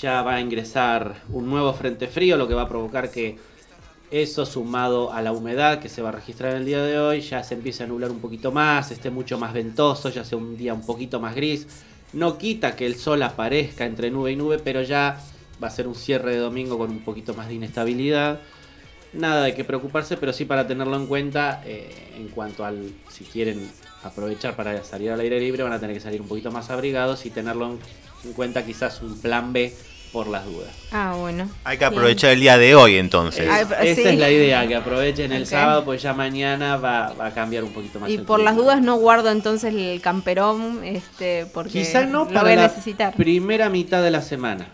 ya 0.00 0.22
va 0.22 0.34
a 0.34 0.40
ingresar 0.40 1.22
un 1.28 1.48
nuevo 1.48 1.72
frente 1.74 2.08
frío, 2.08 2.36
lo 2.36 2.48
que 2.48 2.54
va 2.54 2.62
a 2.62 2.68
provocar 2.68 3.10
que 3.10 3.38
eso 4.10 4.46
sumado 4.46 5.12
a 5.12 5.22
la 5.22 5.32
humedad 5.32 5.80
que 5.80 5.88
se 5.88 6.02
va 6.02 6.10
a 6.10 6.12
registrar 6.12 6.54
el 6.54 6.64
día 6.64 6.82
de 6.82 6.98
hoy, 6.98 7.20
ya 7.20 7.42
se 7.42 7.54
empiece 7.54 7.84
a 7.84 7.86
nublar 7.86 8.10
un 8.10 8.20
poquito 8.20 8.52
más, 8.52 8.90
esté 8.90 9.10
mucho 9.10 9.38
más 9.38 9.52
ventoso, 9.52 10.08
ya 10.10 10.24
sea 10.24 10.38
un 10.38 10.56
día 10.56 10.74
un 10.74 10.84
poquito 10.84 11.20
más 11.20 11.34
gris. 11.34 11.66
No 12.12 12.38
quita 12.38 12.76
que 12.76 12.86
el 12.86 12.96
sol 12.96 13.22
aparezca 13.22 13.84
entre 13.86 14.10
nube 14.10 14.32
y 14.32 14.36
nube, 14.36 14.58
pero 14.58 14.82
ya 14.82 15.20
va 15.62 15.68
a 15.68 15.70
ser 15.70 15.88
un 15.88 15.94
cierre 15.94 16.32
de 16.32 16.38
domingo 16.38 16.78
con 16.78 16.90
un 16.90 17.00
poquito 17.00 17.34
más 17.34 17.48
de 17.48 17.54
inestabilidad. 17.54 18.40
Nada 19.12 19.44
de 19.44 19.54
qué 19.54 19.64
preocuparse, 19.64 20.16
pero 20.16 20.32
sí 20.32 20.44
para 20.44 20.66
tenerlo 20.66 20.96
en 20.96 21.06
cuenta 21.06 21.62
eh, 21.64 22.12
en 22.16 22.28
cuanto 22.28 22.64
al 22.64 22.92
si 23.08 23.24
quieren 23.24 23.70
aprovechar 24.02 24.54
para 24.54 24.84
salir 24.84 25.10
al 25.10 25.20
aire 25.20 25.40
libre 25.40 25.62
van 25.62 25.72
a 25.72 25.80
tener 25.80 25.94
que 25.94 26.00
salir 26.00 26.20
un 26.20 26.28
poquito 26.28 26.50
más 26.50 26.68
abrigados 26.70 27.24
y 27.24 27.30
tenerlo 27.30 27.72
en, 27.72 27.78
en 28.24 28.32
cuenta 28.34 28.64
quizás 28.64 29.00
un 29.02 29.18
plan 29.18 29.52
B 29.52 29.72
por 30.14 30.28
las 30.28 30.44
dudas. 30.44 30.70
Ah, 30.92 31.16
bueno. 31.18 31.50
Hay 31.64 31.76
que 31.76 31.84
aprovechar 31.84 32.30
el 32.30 32.38
día 32.38 32.56
de 32.56 32.76
hoy 32.76 32.94
entonces. 32.98 33.48
Esa 33.48 33.82
sí. 33.82 34.02
es 34.04 34.16
la 34.16 34.30
idea, 34.30 34.64
que 34.64 34.76
aprovechen 34.76 35.32
el 35.32 35.44
sábado, 35.44 35.84
pues 35.84 36.02
ya 36.02 36.14
mañana 36.14 36.76
va, 36.76 37.12
va 37.14 37.26
a 37.26 37.34
cambiar 37.34 37.64
un 37.64 37.72
poquito 37.72 37.98
más. 37.98 38.08
Y 38.08 38.14
el 38.14 38.22
por 38.22 38.38
las 38.38 38.54
dudas 38.54 38.80
no 38.80 38.94
guardo 38.94 39.32
entonces 39.32 39.74
el 39.74 40.00
camperón, 40.00 40.84
este, 40.84 41.46
porque 41.46 41.72
Quizá 41.72 42.06
no 42.06 42.20
lo 42.20 42.28
para 42.28 42.42
voy 42.42 42.52
a 42.52 42.56
la 42.56 42.62
necesitar. 42.68 43.14
primera 43.14 43.68
mitad 43.68 44.04
de 44.04 44.12
la 44.12 44.22
semana. 44.22 44.68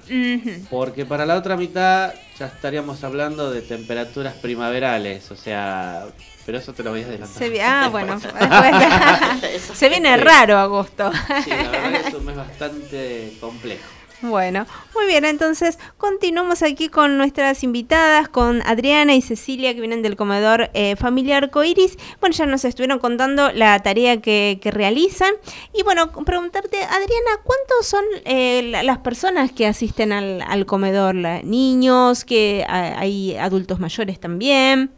Porque 0.68 1.07
para 1.07 1.24
la 1.24 1.37
otra 1.37 1.57
mitad 1.57 2.12
ya 2.38 2.46
estaríamos 2.46 3.03
hablando 3.03 3.50
de 3.50 3.62
temperaturas 3.62 4.35
primaverales, 4.35 5.31
o 5.31 5.37
sea, 5.37 6.05
pero 6.44 6.59
eso 6.59 6.74
te 6.74 6.83
lo 6.83 6.90
voy 6.90 7.00
a 7.00 7.07
adelantar. 7.07 7.38
Se 7.38 7.62
ah, 7.62 7.88
bueno, 7.90 8.20
después- 8.20 9.62
se 9.74 9.88
viene 9.88 10.18
raro 10.18 10.59
agosto. 10.59 11.11
Sí, 11.44 11.48
la 11.48 11.70
verdad 11.70 12.03
que 12.03 12.09
es 12.09 12.14
un 12.14 12.26
mes 12.26 12.37
bastante 12.37 13.33
complejo. 13.40 13.99
Bueno, 14.22 14.66
muy 14.94 15.06
bien, 15.06 15.24
entonces 15.24 15.78
continuamos 15.96 16.62
aquí 16.62 16.90
con 16.90 17.16
nuestras 17.16 17.64
invitadas, 17.64 18.28
con 18.28 18.61
Adriana 18.66 19.14
y 19.14 19.22
Cecilia 19.22 19.72
que 19.72 19.80
vienen 19.80 20.02
del 20.02 20.14
comedor 20.16 20.68
eh, 20.74 20.94
familiar 20.96 21.48
Coiris. 21.50 21.96
Bueno, 22.20 22.35
ya 22.37 22.44
nos 22.44 22.66
estuvieron 22.66 22.98
contando 22.98 23.50
la 23.52 23.78
tarea 23.83 24.20
que, 24.20 24.61
realizan. 24.62 25.33
Y 25.72 25.83
bueno, 25.85 26.12
preguntarte, 26.12 26.83
Adriana, 26.83 27.40
¿cuántos 27.42 27.87
son 27.87 28.04
eh, 28.26 28.62
la- 28.64 28.83
las 28.83 28.98
personas 28.98 29.52
que 29.52 29.66
asisten 29.66 30.12
al, 30.12 30.42
al 30.42 30.66
comedor? 30.66 31.14
¿Niños? 31.14 32.26
que 32.26 32.66
¿Hay 32.68 33.37
adultos 33.37 33.80
mayores 33.80 34.20
también? 34.20 34.90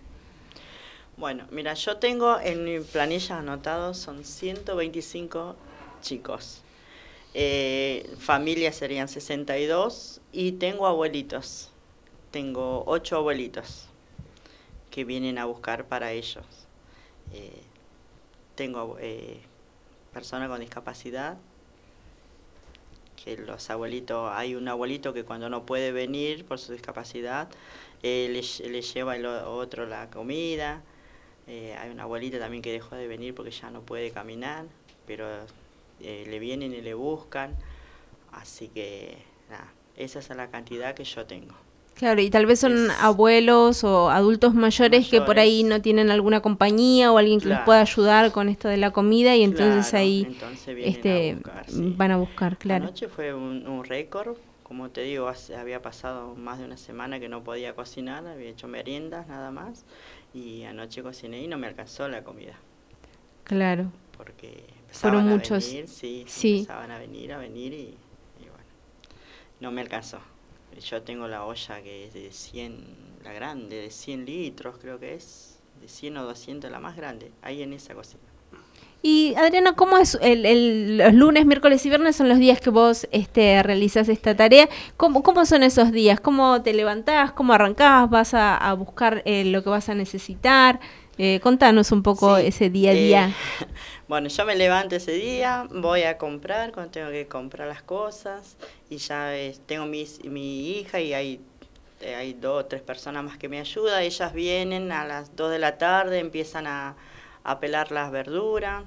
Bueno, 1.17 1.45
mira, 1.53 1.75
yo 1.75 1.97
tengo 1.99 2.41
en 2.41 2.65
mi 2.65 2.81
planilla 2.81 3.39
anotado, 3.39 3.95
son 3.95 4.25
125 4.25 5.55
chicos. 6.01 6.62
Eh, 7.35 8.11
familias 8.19 8.77
serían 8.77 9.09
62 9.09 10.21
y 10.33 10.53
tengo 10.53 10.87
abuelitos. 10.87 11.71
Tengo 12.31 12.85
8 12.87 13.17
abuelitos 13.17 13.89
que 14.91 15.05
vienen 15.05 15.39
a 15.39 15.47
buscar 15.47 15.87
para 15.89 16.13
ellos. 16.13 16.45
Eh, 17.33 17.63
tengo 18.55 18.97
eh, 19.01 19.41
personas 20.13 20.49
con 20.49 20.61
discapacidad, 20.61 21.39
que 23.23 23.37
los 23.37 23.71
abuelitos, 23.71 24.31
hay 24.33 24.55
un 24.55 24.69
abuelito 24.69 25.13
que 25.13 25.25
cuando 25.25 25.49
no 25.49 25.65
puede 25.65 25.93
venir 25.93 26.45
por 26.45 26.59
su 26.59 26.73
discapacidad, 26.73 27.49
eh, 28.03 28.29
le, 28.31 28.41
lle- 28.41 28.69
le 28.69 28.83
lleva 28.83 29.17
el 29.17 29.27
otro 29.27 29.87
la 29.87 30.11
comida. 30.11 30.83
Hay 31.49 31.91
una 31.91 32.05
abuelita 32.05 32.39
también 32.39 32.63
que 32.63 32.73
dejó 32.73 32.97
de 32.97 33.09
venir 33.09 33.35
porque 33.35 33.51
ya 33.51 33.71
no 33.71 33.83
puede 33.83 34.11
caminar, 34.13 34.67
pero 35.07 35.27
eh, 36.03 36.25
le 36.29 36.39
vienen 36.39 36.73
y 36.75 36.81
le 36.81 36.95
buscan. 36.95 37.55
Así 38.33 38.69
que, 38.69 39.19
nada, 39.51 39.73
esa 39.97 40.19
es 40.21 40.29
la 40.31 40.51
cantidad 40.51 40.95
que 40.95 41.05
yo 41.05 41.25
tengo. 41.27 41.55
Claro, 41.95 42.21
y 42.23 42.31
tal 42.31 42.47
vez 42.47 42.59
son 42.61 42.91
abuelos 42.91 43.85
o 43.85 44.11
adultos 44.11 44.55
mayores, 44.55 45.09
que 45.09 45.21
por 45.21 45.39
ahí 45.39 45.63
no 45.63 45.83
tienen 45.83 46.11
alguna 46.11 46.41
compañía 46.41 47.13
o 47.13 47.19
alguien 47.19 47.39
que 47.39 47.47
les 47.49 47.59
Claro. 47.59 47.67
pueda 47.67 47.81
ayudar 47.83 48.33
con 48.33 48.49
esto 48.49 48.67
de 48.69 48.79
la 48.79 48.91
comida 48.93 49.37
y 49.37 49.45
entonces 49.45 49.91
Claro, 49.91 50.03
ahí 50.03 50.25
entonces 50.27 50.75
vienen 50.75 51.07
a 51.07 51.15
este, 51.19 51.35
buscar, 51.35 51.71
sí. 51.71 51.95
van 51.97 52.11
a 52.11 52.17
buscar, 52.17 52.57
claro. 52.57 52.85
Anoche 52.87 53.09
fue 53.09 53.35
un, 53.35 53.69
un 53.69 53.85
récord, 53.85 54.37
como 54.63 54.89
te 54.91 55.03
digo, 55.03 55.29
hace- 55.29 55.55
había 55.55 55.83
pasado 55.83 56.35
más 56.35 56.59
de 56.59 56.65
una 56.65 56.79
semana 56.79 57.21
que 57.21 57.29
no 57.29 57.45
podía 57.45 57.75
cocinar, 57.77 58.27
había 58.27 58.49
hecho 58.49 58.67
meriendas 58.69 59.29
nada 59.29 59.51
más, 59.53 59.85
y 60.35 60.65
anoche 60.65 61.03
cociné 61.03 61.43
y 61.43 61.47
no 61.47 61.59
me 61.59 61.67
alcanzó 61.67 62.09
la 62.09 62.25
comida, 62.25 62.55
Claro. 63.45 63.93
porque 64.17 64.65
empezaban 64.93 65.15
Fueron 65.23 65.29
a 65.29 65.37
muchos. 65.37 65.67
venir, 65.67 65.89
sí, 65.89 66.25
Sí. 66.29 66.59
empezaban 66.59 66.91
a 66.91 66.99
venir, 66.99 67.33
a 67.33 67.39
venir 67.39 67.73
y, 67.73 67.77
y 68.41 68.49
bueno, 68.49 68.65
no 69.61 69.73
me 69.73 69.81
alcanzó. 69.81 70.21
Yo 70.81 71.03
tengo 71.03 71.29
la 71.29 71.45
olla 71.45 71.83
que 71.83 72.07
es 72.07 72.15
de 72.15 72.31
100, 72.33 72.85
la 73.25 73.33
grande, 73.33 73.77
de 73.77 73.91
100 73.91 74.25
litros 74.25 74.79
creo 74.79 74.99
que 74.99 75.15
es, 75.15 75.59
de 75.81 75.89
100 75.89 76.17
o 76.19 76.25
200 76.25 76.71
la 76.71 76.81
más 76.81 76.97
grande, 76.97 77.31
ahí 77.43 77.63
en 77.63 77.73
esa 77.73 77.95
cocina. 77.95 78.23
Y 79.05 79.35
Adriana, 79.37 79.75
¿cómo 79.75 79.99
es 79.99 80.17
el, 80.23 80.47
el- 80.47 80.99
los 80.99 81.13
lunes, 81.15 81.45
miércoles 81.45 81.85
y 81.85 81.89
viernes 81.89 82.15
son 82.17 82.29
los 82.29 82.39
días 82.39 82.61
que 82.61 82.71
vos 82.71 83.09
este, 83.11 83.61
realizas 83.63 84.09
esta 84.09 84.37
tarea? 84.37 84.69
¿Cómo, 84.97 85.23
¿Cómo 85.25 85.45
son 85.45 85.65
esos 85.65 85.91
días? 85.93 86.21
¿Cómo 86.21 86.63
te 86.63 86.73
levantás? 86.73 87.33
¿Cómo 87.33 87.53
arrancás? 87.53 88.09
¿Vas 88.11 88.33
a, 88.35 88.57
a 88.57 88.73
buscar 88.75 89.23
eh, 89.25 89.45
lo 89.45 89.63
que 89.65 89.71
vas 89.71 89.89
a 89.89 89.95
necesitar? 89.95 90.79
Eh, 91.19 91.41
contanos 91.43 91.91
un 91.93 92.03
poco 92.05 92.37
Sí, 92.37 92.39
ese 92.39 92.71
día 92.71 92.93
a 92.93 92.95
eh, 92.95 92.97
día. 92.97 93.37
bueno, 94.09 94.29
yo 94.29 94.45
me 94.45 94.57
levanto 94.57 94.97
ese 94.97 95.13
día, 95.13 95.67
voy 95.71 96.03
a 96.03 96.19
comprar 96.19 96.73
cuando 96.73 96.91
tengo 96.93 97.11
que 97.11 97.29
comprar 97.29 97.69
las 97.69 97.83
cosas 97.83 98.57
y 98.89 98.99
ya 98.99 99.35
eh, 99.37 99.57
tengo 99.67 99.87
mis, 99.87 100.25
mi 100.25 100.71
hija 100.79 101.01
y 101.01 101.15
hay, 101.15 101.41
eh, 102.01 102.15
hay 102.15 102.35
dos 102.35 102.65
o 102.65 102.67
tres 102.67 102.83
personas 102.83 103.25
más 103.25 103.39
que 103.39 103.49
me 103.49 103.61
ayudan. 103.61 104.03
Ellas 104.03 104.33
vienen 104.33 104.93
a 104.93 105.05
las 105.07 105.35
2 105.37 105.51
de 105.53 105.59
la 105.59 105.79
tarde, 105.79 106.19
empiezan 106.21 106.67
a, 106.67 106.97
a 107.45 107.61
pelar 107.61 107.93
las 107.93 108.11
verduras, 108.11 108.85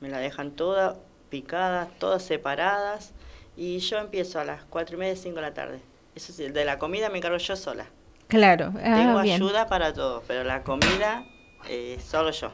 me 0.00 0.08
la 0.08 0.18
dejan 0.18 0.52
todas 0.52 0.96
picadas, 1.28 1.88
todas 1.98 2.22
separadas 2.22 3.12
y 3.56 3.78
yo 3.78 3.98
empiezo 3.98 4.40
a 4.40 4.44
las 4.44 4.64
4 4.64 4.96
y 4.96 4.98
media, 4.98 5.16
5 5.16 5.36
de 5.36 5.42
la 5.42 5.54
tarde. 5.54 5.80
Eso 6.14 6.32
sí, 6.32 6.48
de 6.48 6.64
la 6.64 6.78
comida 6.78 7.08
me 7.08 7.18
encargo 7.18 7.38
yo 7.38 7.56
sola. 7.56 7.86
Claro, 8.28 8.72
ah, 8.76 8.94
tengo 8.96 9.20
bien. 9.22 9.42
ayuda 9.42 9.66
para 9.66 9.92
todo, 9.92 10.22
pero 10.26 10.44
la 10.44 10.62
comida 10.62 11.24
eh, 11.68 11.98
solo 12.04 12.30
yo. 12.30 12.52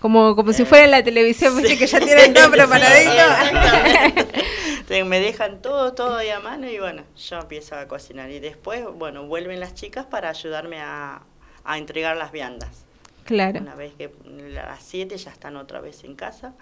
Como, 0.00 0.36
como 0.36 0.52
si 0.52 0.64
fuera 0.64 0.84
en 0.84 0.92
la 0.92 1.02
televisión, 1.02 1.60
que 1.60 1.86
ya 1.86 2.00
tienen 2.00 2.32
todo 2.32 2.50
preparadito. 2.52 3.10
Me 5.06 5.20
dejan 5.20 5.60
todo, 5.60 5.92
todo 5.92 6.16
ahí 6.16 6.30
a 6.30 6.40
mano 6.40 6.68
y 6.68 6.78
bueno, 6.78 7.02
yo 7.16 7.40
empiezo 7.40 7.76
a 7.76 7.86
cocinar. 7.88 8.30
Y 8.30 8.38
después, 8.40 8.84
bueno, 8.94 9.26
vuelven 9.26 9.60
las 9.60 9.74
chicas 9.74 10.06
para 10.06 10.30
ayudarme 10.30 10.80
a, 10.80 11.22
a 11.64 11.78
entregar 11.78 12.16
las 12.16 12.32
viandas. 12.32 12.86
Claro. 13.28 13.60
Una 13.60 13.74
vez 13.74 13.92
que 13.94 14.06
a 14.58 14.66
las 14.66 14.82
7 14.82 15.16
ya 15.18 15.30
están 15.30 15.56
otra 15.56 15.80
vez 15.82 16.02
en 16.04 16.14
casa 16.14 16.54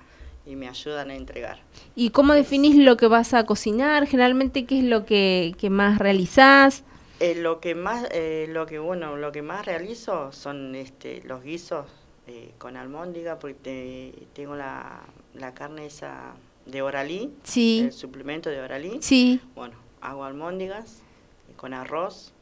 y 0.44 0.56
me 0.56 0.68
ayudan 0.68 1.10
a 1.10 1.14
entregar. 1.14 1.60
¿Y 1.94 2.10
cómo 2.10 2.32
definís 2.34 2.76
lo 2.76 2.96
que 2.96 3.06
vas 3.06 3.34
a 3.34 3.46
cocinar? 3.46 4.06
Generalmente, 4.08 4.64
¿qué 4.64 4.78
es 4.80 4.84
lo 4.84 5.06
que, 5.06 5.54
que 5.58 5.70
más 5.70 5.98
realizás? 5.98 6.82
Eh, 7.20 7.36
lo 7.36 7.60
que 7.60 7.74
más, 7.76 8.06
eh, 8.10 8.46
lo 8.50 8.66
que 8.66 8.78
bueno, 8.80 9.16
lo 9.16 9.30
que 9.32 9.42
más 9.42 9.64
realizo 9.64 10.32
son 10.32 10.74
este, 10.74 11.22
los 11.24 11.42
guisos 11.44 11.86
eh, 12.26 12.50
con 12.58 12.76
almóndiga, 12.76 13.38
porque 13.38 13.54
te- 13.54 14.26
tengo 14.34 14.56
la, 14.56 15.00
la 15.34 15.54
carne 15.54 15.86
esa 15.86 16.34
de 16.66 16.82
oralí, 16.82 17.32
Sí. 17.44 17.82
el 17.84 17.92
suplemento 17.92 18.50
de 18.50 18.60
oralí. 18.60 18.98
Sí. 19.00 19.40
Bueno, 19.54 19.76
hago 20.00 20.24
almóndigas 20.24 21.02
eh, 21.48 21.52
con 21.56 21.72
arroz. 21.74 22.32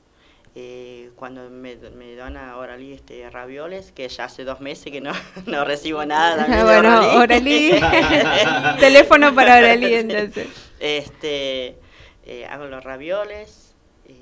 Eh, 0.57 1.11
cuando 1.17 1.51
me, 1.51 1.77
me 1.77 2.15
dona 2.15 2.57
Oralí 2.57 2.93
este, 2.93 3.29
ravioles, 3.29 3.91
que 3.91 4.09
ya 4.09 4.25
hace 4.25 4.45
dos 4.45 4.61
meses 4.61 4.93
que 4.93 5.01
no, 5.01 5.13
no 5.47 5.65
recibo 5.65 6.05
nada 6.05 6.47
bueno, 6.65 7.17
Oralí. 7.17 7.73
Oralí. 7.73 8.79
Teléfono 8.81 9.35
para 9.35 9.59
Oralí, 9.59 9.95
entonces. 9.95 10.49
Este, 10.79 11.77
eh, 12.25 12.47
hago 12.49 12.67
los 12.67 12.85
ravioles, 12.85 13.75
y 14.07 14.15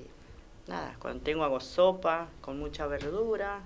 nada, 0.68 0.96
cuando 0.98 1.22
tengo 1.22 1.44
hago 1.44 1.60
sopa 1.60 2.28
con 2.40 2.58
mucha 2.58 2.86
verdura. 2.86 3.60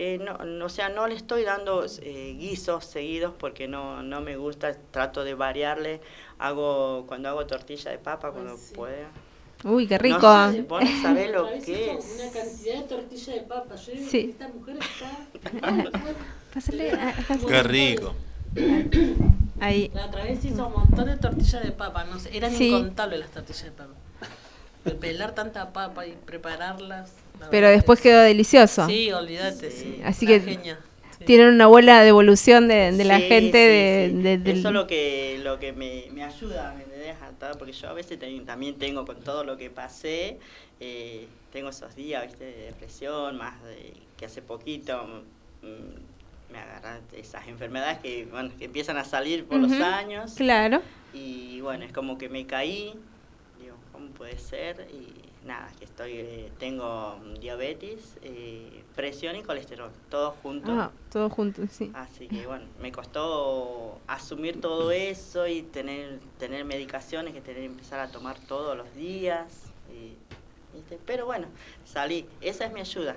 Eh, 0.00 0.18
no, 0.18 0.38
no, 0.44 0.66
o 0.66 0.68
sea, 0.68 0.90
no 0.90 1.08
le 1.08 1.16
estoy 1.16 1.42
dando 1.42 1.84
eh, 2.02 2.36
guisos 2.38 2.84
seguidos 2.84 3.34
porque 3.36 3.66
no, 3.66 4.00
no 4.04 4.20
me 4.20 4.36
gusta, 4.36 4.76
trato 4.92 5.24
de 5.24 5.34
variarle. 5.34 6.00
Hago 6.38 7.04
cuando 7.08 7.28
hago 7.28 7.44
tortilla 7.46 7.90
de 7.90 7.98
papa 7.98 8.30
cuando 8.30 8.56
pueda. 8.76 9.08
Uy, 9.64 9.86
qué 9.88 9.96
No 9.96 10.02
rico. 10.02 10.50
sé, 10.52 10.62
vos 10.62 10.82
no 10.84 11.02
sabés 11.02 11.32
lo 11.32 11.48
que 11.64 11.90
es. 11.92 12.14
Una 12.14 12.30
cantidad 12.32 12.74
de 12.76 12.82
tortilla 12.88 13.32
de 13.34 13.40
papa. 13.40 13.74
Yo 13.74 13.92
digo, 13.92 14.08
Sí. 14.10 14.30
esta 14.32 14.48
mujer 14.48 14.76
está. 14.80 15.90
Pásale 16.54 16.92
a- 16.92 17.08
a- 17.08 17.46
Qué 17.46 17.62
rico. 17.64 18.14
Ahí. 19.60 19.90
La 19.94 20.06
otra 20.06 20.24
vez 20.24 20.44
hizo 20.44 20.66
un 20.66 20.72
montón 20.72 21.06
de 21.06 21.16
tortillas 21.16 21.62
de 21.64 21.72
papa. 21.72 22.04
No 22.04 22.18
sé, 22.18 22.36
eran 22.36 22.52
Sí. 22.54 22.68
incontables 22.68 23.20
las 23.20 23.30
tortillas 23.30 23.64
de 23.64 23.70
papa. 23.72 23.94
El 24.84 24.94
Pelar 24.96 25.34
tanta 25.34 25.72
papa 25.72 26.06
y 26.06 26.12
prepararlas. 26.24 27.10
la 27.40 27.50
Pero 27.50 27.68
después 27.68 28.00
que- 28.00 28.08
quedó 28.10 28.20
delicioso. 28.20 28.86
Sí, 28.86 29.12
olvídate, 29.12 29.70
sí. 29.70 30.00
Así 30.04 30.26
que 30.26 30.40
genia, 30.40 30.78
sí. 31.18 31.24
tienen 31.24 31.48
una 31.48 31.66
buena 31.66 32.02
devolución 32.02 32.68
de, 32.68 32.90
de 32.92 33.04
la 33.04 33.18
gente 33.20 33.58
sí, 33.58 33.68
de, 33.68 34.08
sí. 34.10 34.22
de- 34.22 34.38
del- 34.38 34.58
Eso 34.58 34.68
es 34.68 34.74
lo 34.74 34.86
que, 34.86 35.40
lo 35.44 35.58
que 35.58 35.72
me, 35.72 36.06
me 36.12 36.24
ayuda, 36.24 36.74
me 36.76 36.84
porque 37.58 37.72
yo 37.72 37.88
a 37.88 37.92
veces 37.92 38.18
ten- 38.18 38.44
también 38.44 38.78
tengo 38.78 39.04
con 39.04 39.20
todo 39.20 39.44
lo 39.44 39.56
que 39.56 39.70
pasé, 39.70 40.38
eh, 40.80 41.26
tengo 41.52 41.70
esos 41.70 41.94
días 41.94 42.26
¿viste? 42.26 42.44
de 42.44 42.62
depresión, 42.66 43.36
más 43.36 43.62
de, 43.64 43.92
que 44.16 44.26
hace 44.26 44.42
poquito 44.42 45.04
mm, 45.62 46.52
me 46.52 46.58
agarran 46.58 47.02
esas 47.12 47.46
enfermedades 47.48 47.98
que, 47.98 48.26
bueno, 48.26 48.50
que 48.58 48.66
empiezan 48.66 48.96
a 48.96 49.04
salir 49.04 49.44
por 49.46 49.60
los 49.60 49.72
años. 49.72 50.34
Claro. 50.34 50.82
Y 51.12 51.60
bueno, 51.60 51.84
es 51.84 51.92
como 51.92 52.16
que 52.18 52.28
me 52.28 52.46
caí, 52.46 52.94
digo, 53.60 53.76
¿cómo 53.92 54.08
puede 54.10 54.38
ser? 54.38 54.88
Y 54.92 55.46
nada, 55.46 55.70
que 55.78 55.84
estoy, 55.84 56.12
eh, 56.14 56.52
tengo 56.58 57.18
diabetes, 57.40 58.16
eh, 58.22 58.82
presión 58.98 59.36
y 59.36 59.44
colesterol, 59.44 59.92
todos 60.10 60.34
juntos. 60.42 60.70
Ah, 60.76 60.90
todo 61.12 61.30
junto, 61.30 61.62
sí. 61.68 61.92
Así 61.94 62.26
que 62.26 62.48
bueno, 62.48 62.64
me 62.82 62.90
costó 62.90 64.00
asumir 64.08 64.60
todo 64.60 64.90
eso 64.90 65.46
y 65.46 65.62
tener, 65.62 66.18
tener 66.36 66.64
medicaciones 66.64 67.32
que 67.32 67.40
tener 67.40 67.62
empezar 67.62 68.00
a 68.00 68.10
tomar 68.10 68.40
todos 68.40 68.76
los 68.76 68.92
días. 68.96 69.46
y, 69.94 70.14
¿viste? 70.76 70.98
Pero 71.06 71.26
bueno, 71.26 71.46
salí, 71.84 72.26
esa 72.40 72.64
es 72.66 72.72
mi 72.72 72.80
ayuda. 72.80 73.14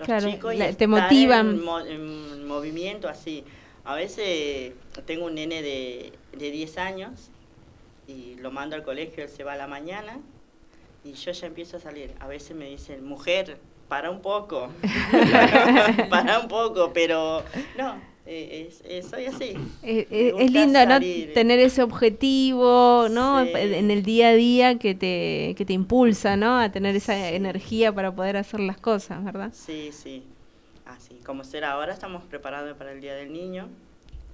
Los 0.00 0.06
Claro, 0.06 0.28
chicos 0.28 0.52
y 0.52 0.58
la- 0.58 0.72
te 0.72 0.88
motivan. 0.88 1.50
En, 1.50 1.64
mo- 1.64 1.78
en 1.80 2.46
movimiento 2.48 3.08
así. 3.08 3.44
A 3.84 3.94
veces 3.94 4.72
tengo 5.06 5.26
un 5.26 5.36
nene 5.36 5.62
de, 5.62 6.12
de 6.32 6.50
10 6.50 6.76
años 6.76 7.28
y 8.08 8.34
lo 8.40 8.50
mando 8.50 8.74
al 8.74 8.82
colegio, 8.82 9.22
él 9.22 9.28
se 9.30 9.44
va 9.44 9.52
a 9.52 9.56
la 9.56 9.68
mañana 9.68 10.18
y 11.04 11.12
yo 11.12 11.30
ya 11.30 11.46
empiezo 11.46 11.76
a 11.76 11.80
salir. 11.80 12.12
A 12.18 12.26
veces 12.26 12.56
me 12.56 12.68
dicen, 12.68 13.04
mujer, 13.04 13.58
para 13.90 14.10
un 14.10 14.22
poco, 14.22 14.70
para 16.10 16.38
un 16.38 16.48
poco, 16.48 16.92
pero 16.94 17.42
no, 17.76 17.96
eh, 18.24 18.68
es- 18.68 18.82
es- 18.88 19.10
soy 19.10 19.26
así. 19.26 19.56
Eh, 19.82 20.06
eh, 20.10 20.34
es 20.38 20.50
lindo, 20.52 20.78
¿no? 20.86 21.00
Tener 21.34 21.58
ese 21.58 21.82
objetivo, 21.82 23.08
¿no? 23.10 23.44
Sí. 23.44 23.50
En 23.54 23.90
el 23.90 24.02
día 24.02 24.28
a 24.28 24.32
día 24.34 24.78
que 24.78 24.94
te, 24.94 25.54
que 25.58 25.64
te 25.64 25.72
impulsa, 25.72 26.36
¿no? 26.36 26.58
A 26.58 26.70
tener 26.70 26.94
esa 26.96 27.30
energía 27.30 27.92
para 27.92 28.14
poder 28.14 28.36
hacer 28.36 28.60
las 28.60 28.76
cosas, 28.78 29.22
¿verdad? 29.24 29.50
Sí, 29.52 29.90
sí. 29.92 30.22
Así 30.86 31.16
como 31.26 31.44
será 31.44 31.72
ahora, 31.72 31.92
estamos 31.92 32.22
preparando 32.24 32.74
para 32.76 32.92
el 32.92 33.00
Día 33.00 33.14
del 33.14 33.32
Niño 33.32 33.68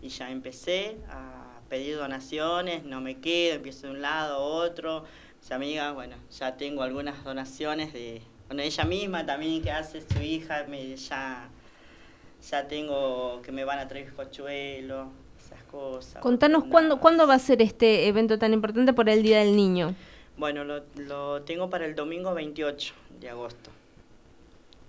y 0.02 0.08
ya 0.08 0.30
empecé 0.30 0.96
a 1.10 1.60
pedir 1.68 1.96
donaciones, 1.96 2.84
no 2.84 3.00
me 3.00 3.16
quedo, 3.18 3.56
empiezo 3.56 3.86
de 3.88 3.94
un 3.94 4.02
lado, 4.02 4.38
otro. 4.38 5.04
Mis 5.40 5.50
amigas, 5.52 5.94
bueno, 5.94 6.16
ya 6.38 6.56
tengo 6.56 6.82
algunas 6.82 7.24
donaciones 7.24 7.92
de, 7.92 8.20
bueno, 8.48 8.62
ella 8.62 8.84
misma 8.84 9.24
también 9.26 9.62
que 9.62 9.70
hace 9.70 10.00
su 10.00 10.20
hija, 10.22 10.64
me, 10.68 10.94
ya, 10.96 11.48
ya 12.50 12.68
tengo 12.68 13.40
que 13.42 13.52
me 13.52 13.64
van 13.64 13.78
a 13.78 13.88
traer 13.88 14.06
bizcochuelo, 14.06 15.08
esas 15.44 15.62
cosas. 15.64 16.22
Contanos 16.22 16.64
cuándo, 16.64 17.00
cuándo 17.00 17.26
va 17.26 17.34
a 17.34 17.38
ser 17.38 17.60
este 17.62 18.06
evento 18.08 18.38
tan 18.38 18.52
importante 18.52 18.92
por 18.92 19.08
el 19.08 19.22
Día 19.22 19.38
del 19.40 19.56
Niño. 19.56 19.94
Bueno, 20.36 20.64
lo, 20.64 20.82
lo 20.96 21.42
tengo 21.42 21.70
para 21.70 21.86
el 21.86 21.94
domingo 21.94 22.34
28 22.34 22.94
de 23.20 23.30
agosto. 23.30 23.70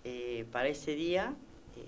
Eh, 0.04 0.46
para 0.52 0.68
ese 0.70 0.96
día 0.96 1.34
eh, 1.76 1.82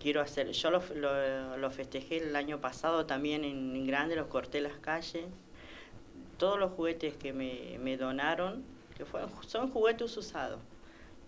quiero 0.00 0.20
hacer, 0.20 0.50
yo 0.52 0.70
lo, 0.70 0.82
lo- 0.94 1.56
lo 1.56 1.70
festejé 1.70 2.18
el 2.18 2.36
año 2.36 2.60
pasado 2.60 3.06
también 3.06 3.44
en, 3.44 3.74
en 3.76 3.86
grande, 3.86 4.16
los 4.16 4.26
corté 4.26 4.60
las 4.60 4.74
calles. 4.78 5.24
Todos 6.38 6.58
los 6.58 6.72
juguetes 6.72 7.14
que 7.16 7.32
me, 7.32 7.78
me 7.80 7.96
donaron, 7.96 8.64
que 8.96 9.04
fueron, 9.04 9.30
son 9.46 9.70
juguetes 9.70 10.16
usados, 10.16 10.58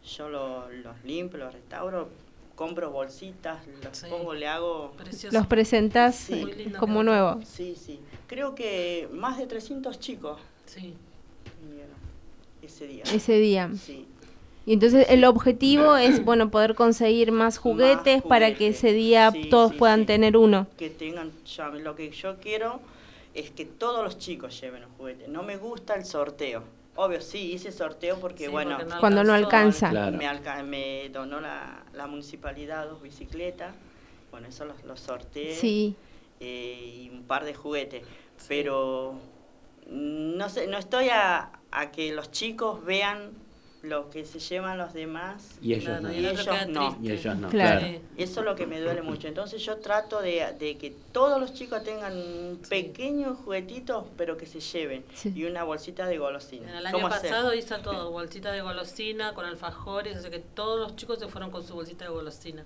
yo 0.05 0.29
lo- 0.29 0.69
los 0.71 1.03
limpio, 1.05 1.39
los 1.39 1.53
restauro, 1.53 2.09
compro 2.55 2.91
bolsitas, 2.91 3.61
los 3.83 3.97
Sí. 3.97 4.07
pongo, 4.09 4.33
le 4.35 4.47
hago... 4.47 4.95
Los 5.33 5.47
presentás 5.47 6.15
Sí. 6.17 6.35
Muy 6.37 6.53
lindo 6.53 6.79
como 6.79 7.03
nuevo. 7.03 7.41
Sí, 7.45 7.75
sí. 7.77 8.01
Creo 8.27 8.55
que 8.55 9.09
más 9.13 9.39
de 9.39 9.47
300 9.47 9.99
chicos 9.99 10.41
Sí. 10.67 10.95
vinieron 11.63 11.95
ese 12.63 12.87
día. 12.87 13.03
Ese 13.13 13.39
día. 13.39 13.71
Sí. 13.81 14.07
Y 14.67 14.73
entonces 14.73 15.07
el 15.11 15.25
objetivo 15.25 15.97
es, 15.97 16.25
bueno, 16.25 16.51
poder 16.51 16.75
conseguir 16.75 17.33
más 17.33 17.59
juguetes 17.59 18.23
para 18.23 18.55
que 18.55 18.69
ese 18.69 18.93
día 18.93 19.31
Sí, 19.33 19.49
todos 19.51 19.73
sí, 19.73 19.79
puedan 19.79 20.01
sí. 20.01 20.07
tener 20.07 20.37
uno. 20.37 20.67
Que 20.79 20.91
tengan, 20.91 21.33
yo- 21.45 21.71
lo 21.71 21.97
que 21.97 22.11
yo 22.13 22.37
quiero 22.39 22.81
es 23.35 23.51
que 23.51 23.65
todos 23.65 24.05
los 24.05 24.17
chicos 24.19 24.61
lleven 24.61 24.83
los 24.83 24.91
juguetes. 24.97 25.29
No 25.29 25.43
me 25.43 25.57
gusta 25.57 25.95
el 25.97 26.05
sorteo. 26.05 26.63
Obvio, 26.97 27.21
sí, 27.21 27.53
hice 27.53 27.73
sorteo 27.73 28.19
porque, 28.21 28.45
Sí, 28.47 28.51
bueno, 28.51 28.77
porque 28.79 28.93
no 28.95 29.01
Cuando 29.01 29.25
no 29.25 29.33
alcanza. 29.35 29.91
Claro. 29.91 30.17
me, 30.17 30.27
alca- 30.27 30.63
me 30.63 31.09
donó 31.11 31.41
la, 31.41 31.83
la 31.93 32.07
municipalidad 32.07 32.87
dos 32.89 33.03
bicicletas. 33.03 33.75
Bueno, 34.31 34.49
eso 34.49 34.65
los, 34.65 34.83
los 34.85 35.01
sorteé. 35.01 35.55
Sí. 35.55 35.97
eh, 36.41 37.03
y 37.05 37.11
un 37.11 37.25
par 37.25 37.45
de 37.45 37.55
juguetes. 37.55 38.03
Pero 38.49 39.15
no 39.89 40.49
sé, 40.49 40.67
no 40.67 40.79
estoy 40.79 41.09
a, 41.11 41.51
a 41.71 41.91
que 41.91 42.13
los 42.13 42.31
chicos 42.31 42.85
vean 42.85 43.31
lo 43.85 44.11
que 44.11 44.25
se 44.25 44.39
llevan 44.39 44.79
los 44.79 44.93
demás 44.95 45.57
Y 45.63 45.75
ellos 45.75 46.01
no. 46.01 46.13
y 46.13 46.17
el 46.25 46.27
otro 46.27 46.43
ellos 46.43 46.45
queda 46.45 46.67
no. 46.67 46.89
triste. 46.89 47.07
Y 47.07 47.13
ellos 47.13 47.37
no, 47.37 47.49
Claro. 47.51 47.81
claro. 47.81 47.95
Sí. 47.95 48.01
Eso 48.23 48.41
es 48.41 48.47
lo 48.47 48.55
que 48.57 48.67
me 48.67 48.81
duele 48.81 49.03
mucho. 49.03 49.29
Entonces 49.29 49.63
yo 49.63 49.77
trato 49.77 50.21
de, 50.23 50.55
de 50.59 50.77
que 50.79 50.95
todos 51.13 51.41
los 51.41 51.53
chicos 51.55 51.85
tengan 51.85 52.17
un 52.17 52.61
pequeño 52.69 53.35
juguetito, 53.35 54.09
pero 54.17 54.37
que 54.37 54.47
se 54.47 54.61
lleven. 54.61 55.05
Sí. 55.15 55.33
Y 55.37 55.45
una 55.45 55.65
bolsita 55.65 56.07
de 56.07 56.19
golosina. 56.19 56.79
El 56.79 56.87
año 56.87 57.01
pasado 57.09 57.55
hizo 57.55 57.79
todo, 57.79 58.11
bolsita 58.13 58.53
de 58.53 58.63
golosina 58.63 59.35
con 59.35 59.45
alfajores, 59.45 60.17
así 60.17 60.31
que 60.31 60.39
todos 60.41 60.81
los 60.81 60.97
chicos 60.97 61.19
se 61.19 61.29
fueron 61.29 61.51
con 61.51 61.63
su 61.63 61.75
bolsita 61.75 62.05
de 62.07 62.11
golosina. 62.11 62.65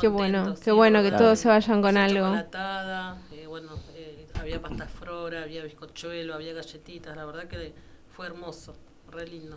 Qué 0.00 0.08
bueno, 0.08 0.54
qué 0.56 0.64
sí, 0.64 0.70
bueno 0.72 1.02
que 1.02 1.10
todos 1.10 1.38
se 1.38 1.48
vayan 1.48 1.80
con 1.80 1.96
algo. 1.96 2.18
chocolatada, 2.26 3.16
eh, 3.32 3.46
bueno, 3.46 3.70
eh, 3.94 4.26
había 4.34 4.60
pasta 4.60 4.86
frora, 4.86 5.44
había 5.44 5.64
bizcochuelo, 5.64 6.34
había 6.34 6.52
galletitas, 6.52 7.16
la 7.16 7.24
verdad 7.24 7.44
que 7.48 7.72
fue 8.14 8.26
hermoso, 8.26 8.74
re 9.10 9.26
lindo. 9.26 9.56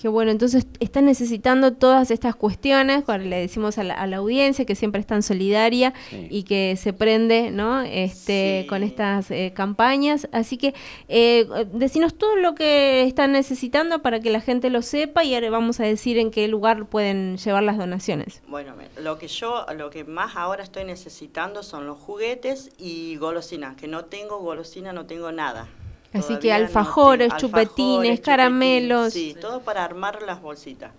Qué 0.00 0.06
bueno, 0.06 0.30
entonces 0.30 0.68
están 0.78 1.06
necesitando 1.06 1.72
todas 1.72 2.12
estas 2.12 2.36
cuestiones, 2.36 3.02
cuando 3.02 3.26
le 3.26 3.40
decimos 3.40 3.78
a 3.78 3.82
la, 3.82 3.94
a 3.94 4.06
la 4.06 4.18
audiencia 4.18 4.64
que 4.64 4.76
siempre 4.76 5.00
es 5.00 5.08
tan 5.08 5.24
solidaria 5.24 5.92
Sí. 6.10 6.28
y 6.30 6.44
que 6.44 6.76
se 6.76 6.92
prende, 6.92 7.50
¿no? 7.50 7.80
Este, 7.80 8.60
Sí. 8.62 8.68
con 8.68 8.84
estas 8.84 9.32
eh, 9.32 9.52
campañas. 9.56 10.28
Así 10.30 10.56
que 10.56 10.72
eh, 11.08 11.48
decinos 11.72 12.14
todo 12.14 12.36
lo 12.36 12.54
que 12.54 13.02
están 13.02 13.32
necesitando 13.32 14.00
para 14.00 14.20
que 14.20 14.30
la 14.30 14.40
gente 14.40 14.70
lo 14.70 14.82
sepa 14.82 15.24
y 15.24 15.34
ahora 15.34 15.50
vamos 15.50 15.80
a 15.80 15.84
decir 15.84 16.16
en 16.18 16.30
qué 16.30 16.46
lugar 16.46 16.86
pueden 16.86 17.36
llevar 17.36 17.64
las 17.64 17.76
donaciones. 17.76 18.40
Bueno, 18.46 18.74
lo 19.02 19.18
que 19.18 19.26
yo, 19.26 19.66
lo 19.76 19.90
que 19.90 20.04
más 20.04 20.36
ahora 20.36 20.62
estoy 20.62 20.84
necesitando 20.84 21.64
son 21.64 21.88
los 21.88 21.98
juguetes 21.98 22.70
y 22.78 23.16
golosinas. 23.16 23.74
Que 23.74 23.88
no 23.88 24.04
tengo 24.04 24.38
golosina, 24.38 24.92
no 24.92 25.06
tengo 25.06 25.32
nada. 25.32 25.66
Así 26.12 26.38
que 26.38 26.48
no 26.48 26.54
alfajores, 26.54 27.32
chupetines, 27.36 27.74
alfajores, 27.74 28.20
caramelos. 28.20 29.12
Sí, 29.12 29.36
todo 29.40 29.60
para 29.60 29.84
armar 29.84 30.22
las 30.22 30.40
bolsitas. 30.40 30.92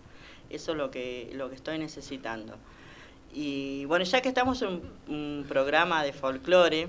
Eso 0.49 0.72
es 0.72 0.78
lo 0.78 0.91
que, 0.91 1.30
lo 1.34 1.49
que 1.49 1.55
estoy 1.55 1.78
necesitando. 1.80 2.55
Y 3.34 3.86
bueno, 3.86 4.05
ya 4.05 4.22
que 4.22 4.30
estamos 4.30 4.62
en 4.64 4.82
un 5.07 5.45
programa 5.47 6.03
de 6.03 6.14
folclore, 6.14 6.88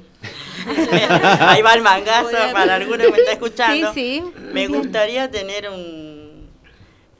ahí 1.41 1.63
va 1.63 1.75
el 1.75 1.83
mangazo 1.83 2.31
para 2.53 2.77
alguno 2.77 3.05
que 3.05 3.11
me 3.11 3.19
está 3.19 3.33
escuchando. 3.33 3.93
Sí, 3.93 4.23
sí. 4.25 4.33
Me 4.53 4.67
gustaría 4.67 5.31
tener 5.31 5.69
un 5.69 6.49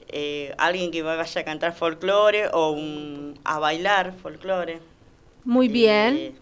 eh, 0.09 0.55
alguien 0.59 0.91
que 0.91 1.03
vaya 1.03 1.41
a 1.41 1.45
cantar 1.45 1.75
folclore 1.75 2.49
o 2.53 2.71
un- 2.71 3.39
a 3.45 3.59
bailar 3.59 4.13
folclore. 4.21 4.81
Muy 5.45 5.69
bien. 5.69 6.17
Eh, 6.17 6.33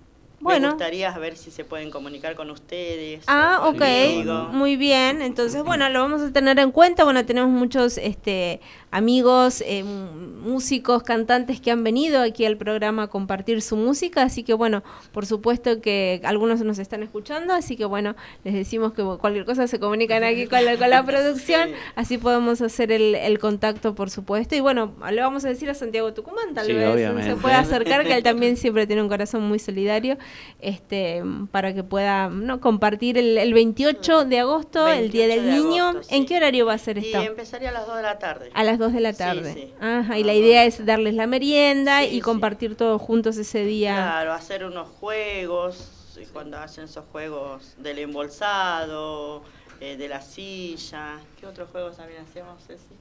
Bueno. 0.41 0.69
Me 0.69 0.75
gustaría 0.75 1.11
ver 1.19 1.37
si 1.37 1.51
se 1.51 1.65
pueden 1.65 1.91
comunicar 1.91 2.37
con 2.37 2.51
ustedes. 2.51 3.25
Ah, 3.27 3.61
ok, 3.65 3.79
conmigo. 3.79 4.49
muy 4.53 4.77
bien. 4.77 5.21
Entonces, 5.21 5.65
bueno, 5.65 5.89
lo 5.89 6.01
vamos 6.01 6.23
a 6.23 6.33
tener 6.33 6.59
en 6.59 6.71
cuenta. 6.71 7.05
Bueno, 7.05 7.27
tenemos 7.27 7.51
muchos 7.51 7.99
este, 7.99 8.61
amigos, 8.91 9.63
eh, 9.67 9.85
músicos, 9.85 11.03
cantantes 11.03 11.61
que 11.61 11.71
han 11.71 11.85
venido 11.85 12.23
aquí 12.23 12.45
al 12.45 12.57
programa 12.57 13.05
a 13.05 13.07
compartir 13.09 13.63
su 13.63 13.77
música. 13.77 14.23
Así 14.23 14.43
que, 14.43 14.55
bueno, 14.55 14.83
por 15.13 15.27
supuesto 15.27 15.81
que 15.81 16.21
algunos 16.25 16.61
nos 16.63 16.79
están 16.79 17.03
escuchando. 17.03 17.53
Así 17.55 17.77
que, 17.77 17.85
bueno, 17.85 18.17
les 18.45 18.55
decimos 18.55 18.93
que 18.93 19.03
cualquier 19.03 19.45
cosa 19.45 19.67
se 19.69 19.79
comunican 19.79 20.25
aquí 20.25 20.47
con 20.47 20.65
la, 20.65 20.77
con 20.77 20.91
la 20.91 21.03
producción. 21.07 21.71
Así 21.97 22.19
podemos 22.19 22.61
hacer 22.63 22.93
el, 22.93 23.15
el 23.15 23.39
contacto, 23.39 23.95
por 23.95 24.11
supuesto. 24.11 24.55
Y 24.57 24.61
bueno, 24.61 24.95
le 25.11 25.21
vamos 25.21 25.45
a 25.45 25.49
decir 25.49 25.69
a 25.71 25.75
Santiago 25.75 26.13
Tucumán, 26.15 26.55
tal 26.55 26.67
Sí, 26.67 26.73
vez 26.73 26.89
obviamente. 26.89 27.31
se 27.31 27.37
pueda 27.37 27.59
acercar, 27.61 28.05
que 28.05 28.15
él 28.15 28.23
también 28.23 28.57
siempre 28.57 28.87
tiene 28.87 29.03
un 29.03 29.09
corazón 29.09 29.43
muy 29.43 29.59
solidario, 29.59 30.17
este, 30.61 31.23
para 31.51 31.75
que 31.75 31.83
pueda 31.85 32.29
¿no? 32.29 32.61
compartir 32.61 33.19
el, 33.19 33.39
el 33.39 33.53
28 33.55 34.25
de 34.25 34.39
agosto, 34.41 34.87
el 34.89 35.11
Día 35.11 35.27
28 35.27 35.29
del 35.29 35.45
de 35.63 35.69
Niño. 35.69 35.85
agosto, 35.89 36.15
¿En 36.15 36.27
qué 36.27 36.37
horario 36.37 36.67
va 36.67 36.75
a 36.75 36.79
ser 36.79 36.99
Y 36.99 37.07
esto? 37.07 37.21
empezaría 37.23 37.71
a 37.71 37.73
las 37.73 37.87
2 37.87 37.97
de 37.97 38.03
la 38.03 38.19
tarde. 38.19 38.51
A 38.55 38.65
las 38.65 38.78
2 38.79 38.93
de 38.93 39.01
la 39.01 39.13
tarde. 39.13 39.53
sí. 39.55 39.75
Ajá, 39.81 40.19
y 40.19 40.25
la 40.25 40.35
idea 40.35 40.65
es 40.65 40.85
darles 40.87 41.15
la 41.15 41.27
merienda 41.27 42.05
y 42.05 42.21
compartir 42.21 42.77
todos 42.77 43.01
juntos 43.03 43.37
ese 43.37 43.65
día. 43.65 43.95
Claro, 43.95 44.33
hacer 44.33 44.65
unos 44.65 44.89
juegos, 44.89 45.91
cuando 46.33 46.59
hacen 46.59 46.85
esos 46.85 47.05
juegos 47.13 47.75
del 47.79 47.99
embolsado, 47.99 49.43
eh, 49.81 49.97
de 49.97 50.09
la 50.09 50.21
silla. 50.21 51.19
¿Qué 51.39 51.47
otros 51.47 51.71
juegos 51.71 51.97
también 51.97 52.23
hacemos, 52.23 52.65
Ceci? 52.67 52.95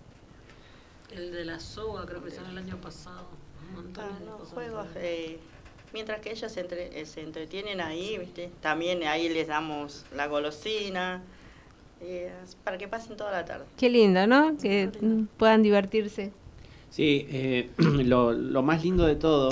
El 1.11 1.31
de 1.31 1.45
la 1.45 1.59
soga, 1.59 2.05
creo 2.05 2.21
que 2.21 2.29
hicieron 2.29 2.51
el 2.51 2.57
año 2.59 2.77
pasado. 2.81 3.27
Un 3.69 3.75
montón 3.83 4.03
Ah, 4.05 4.19
de 4.19 4.25
no, 4.25 4.37
cosas. 4.37 4.53
juegos, 4.53 4.87
eh, 4.95 5.39
mientras 5.93 6.19
que 6.19 6.31
ellos 6.31 6.51
se, 6.51 6.59
entre- 6.61 6.99
eh, 6.99 7.05
se 7.05 7.21
entretienen 7.21 7.81
ahí, 7.81 8.17
¿viste? 8.17 8.51
También 8.61 9.03
ahí 9.03 9.29
les 9.29 9.47
damos 9.47 10.05
la 10.15 10.27
golosina, 10.27 11.23
eh, 12.01 12.31
para 12.63 12.77
que 12.77 12.87
pasen 12.87 13.17
toda 13.17 13.31
la 13.31 13.45
tarde. 13.45 13.65
Qué 13.77 13.89
lindo, 13.89 14.25
¿no? 14.27 14.55
Que 14.57 14.89
puedan 15.37 15.63
divertirse. 15.63 16.31
Sí, 16.89 17.25
eh, 17.29 17.69
lo, 17.77 18.31
lo 18.33 18.63
más 18.63 18.83
lindo 18.83 19.05
de 19.05 19.15
todo 19.15 19.49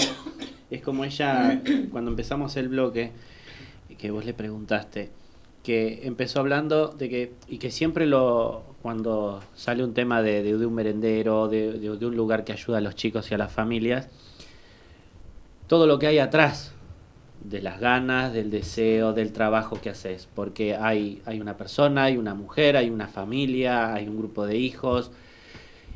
es 0.72 0.82
como 0.82 1.04
ella, 1.06 1.62
cuando 1.92 2.12
empezamos 2.12 2.56
el 2.58 2.70
bloque, 2.70 3.12
que 3.98 4.12
vos 4.12 4.26
le 4.26 4.34
preguntaste, 4.34 5.10
que 5.64 6.02
empezó 6.04 6.40
hablando 6.40 6.90
de 6.90 7.10
que, 7.10 7.34
y 7.48 7.58
que 7.58 7.72
siempre 7.72 8.06
lo, 8.06 8.64
cuando 8.82 9.42
sale 9.56 9.84
un 9.84 9.94
tema 9.94 10.22
de, 10.22 10.44
de- 10.44 10.58
de 10.58 10.66
un 10.66 10.74
merendero, 10.76 11.48
de, 11.48 11.74
de- 11.80 11.98
de 11.98 12.06
un 12.06 12.16
lugar 12.16 12.44
que 12.44 12.52
ayuda 12.54 12.78
a 12.78 12.82
los 12.82 12.96
chicos 12.96 13.32
y 13.32 13.34
a 13.34 13.38
las 13.38 13.52
familias, 13.52 14.08
todo 15.68 15.88
lo 15.88 15.98
que 15.98 16.08
hay 16.08 16.20
atrás 16.20 16.72
de 17.50 17.62
las 17.62 17.80
ganas, 17.80 18.34
del 18.34 18.50
deseo, 18.50 19.14
del 19.14 19.32
trabajo 19.32 19.80
que 19.82 19.90
haces, 19.90 20.28
porque 20.34 20.76
hay, 20.76 21.22
hay 21.26 21.40
una 21.40 21.58
persona, 21.58 22.06
hay 22.06 22.18
una 22.18 22.34
mujer, 22.34 22.76
hay 22.78 22.90
una 22.90 23.08
familia, 23.08 23.94
hay 23.94 24.08
un 24.08 24.18
grupo 24.18 24.46
de 24.46 24.58
hijos, 24.58 25.12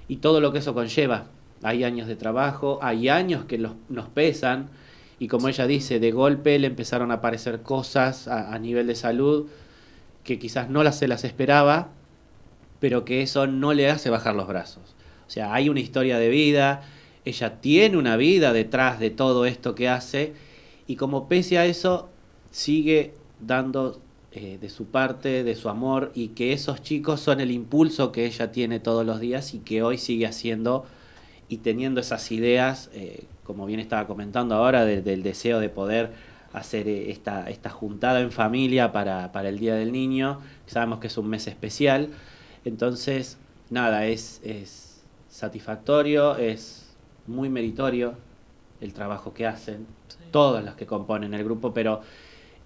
y 0.07 0.17
todo 0.17 0.41
lo 0.41 0.51
que 0.51 0.59
eso 0.59 0.73
conlleva. 0.73 1.25
Hay 1.63 1.83
años 1.83 2.07
de 2.07 2.15
trabajo, 2.15 2.79
hay 2.81 3.09
años 3.09 3.45
que 3.45 3.57
los, 3.57 3.73
nos 3.89 4.07
pesan 4.07 4.69
y 5.19 5.27
como 5.27 5.49
ella 5.49 5.67
dice, 5.67 5.99
de 5.99 6.11
golpe 6.11 6.57
le 6.59 6.67
empezaron 6.67 7.11
a 7.11 7.15
aparecer 7.15 7.61
cosas 7.61 8.27
a, 8.27 8.53
a 8.53 8.59
nivel 8.59 8.87
de 8.87 8.95
salud 8.95 9.47
que 10.23 10.39
quizás 10.39 10.69
no 10.69 10.83
las 10.83 10.97
se 10.97 11.07
las 11.07 11.25
esperaba, 11.25 11.89
pero 12.79 13.03
que 13.03 13.21
eso 13.21 13.45
no 13.45 13.73
le 13.73 13.89
hace 13.89 14.09
bajar 14.09 14.35
los 14.35 14.47
brazos. 14.47 14.95
O 15.27 15.29
sea, 15.29 15.53
hay 15.53 15.67
una 15.67 15.81
historia 15.81 16.17
de 16.17 16.29
vida, 16.29 16.81
ella 17.25 17.59
tiene 17.59 17.97
una 17.97 18.15
vida 18.15 18.53
detrás 18.53 18.99
de 18.99 19.09
todo 19.09 19.45
esto 19.45 19.75
que 19.75 19.89
hace 19.89 20.33
y 20.89 20.95
como 20.95 21.27
pese 21.27 21.59
a 21.59 21.67
eso 21.67 22.09
sigue 22.49 23.13
dando 23.39 24.01
eh, 24.31 24.57
de 24.59 24.69
su 24.69 24.85
parte, 24.87 25.43
de 25.43 25.55
su 25.55 25.69
amor 25.69 26.11
y 26.15 26.29
que 26.29 26.51
esos 26.51 26.81
chicos 26.81 27.19
son 27.19 27.39
el 27.39 27.51
impulso 27.51 28.11
que 28.11 28.25
ella 28.25 28.51
tiene 28.51 28.79
todos 28.79 29.05
los 29.05 29.19
días 29.19 29.53
y 29.53 29.59
que 29.59 29.83
hoy 29.83 29.99
sigue 29.99 30.25
haciendo 30.25 30.85
y 31.47 31.57
teniendo 31.57 32.01
esas 32.01 32.31
ideas, 32.31 32.89
eh, 32.93 33.25
como 33.43 33.67
bien 33.67 33.79
estaba 33.79 34.07
comentando 34.07 34.55
ahora, 34.55 34.83
de- 34.83 35.03
del 35.03 35.21
deseo 35.21 35.59
de 35.59 35.69
poder 35.69 36.11
hacer 36.53 36.87
eh, 36.87 37.11
esta, 37.11 37.47
esta 37.51 37.69
juntada 37.69 38.19
en 38.21 38.31
familia 38.31 38.91
para, 38.91 39.31
para 39.31 39.49
el 39.49 39.59
Día 39.59 39.75
del 39.75 39.91
Niño, 39.91 40.39
sabemos 40.65 40.97
que 40.99 41.05
es 41.07 41.17
un 41.19 41.27
mes 41.27 41.45
especial, 41.47 42.09
entonces, 42.65 43.37
nada, 43.69 44.07
es, 44.07 44.41
es 44.43 45.03
satisfactorio, 45.29 46.35
es 46.37 46.95
muy 47.27 47.47
meritorio 47.49 48.15
el 48.81 48.93
trabajo 48.93 49.33
que 49.35 49.45
hacen, 49.45 49.85
todos 50.31 50.63
los 50.63 50.75
que 50.75 50.85
componen 50.85 51.33
el 51.33 51.43
grupo, 51.43 51.73
pero 51.73 52.01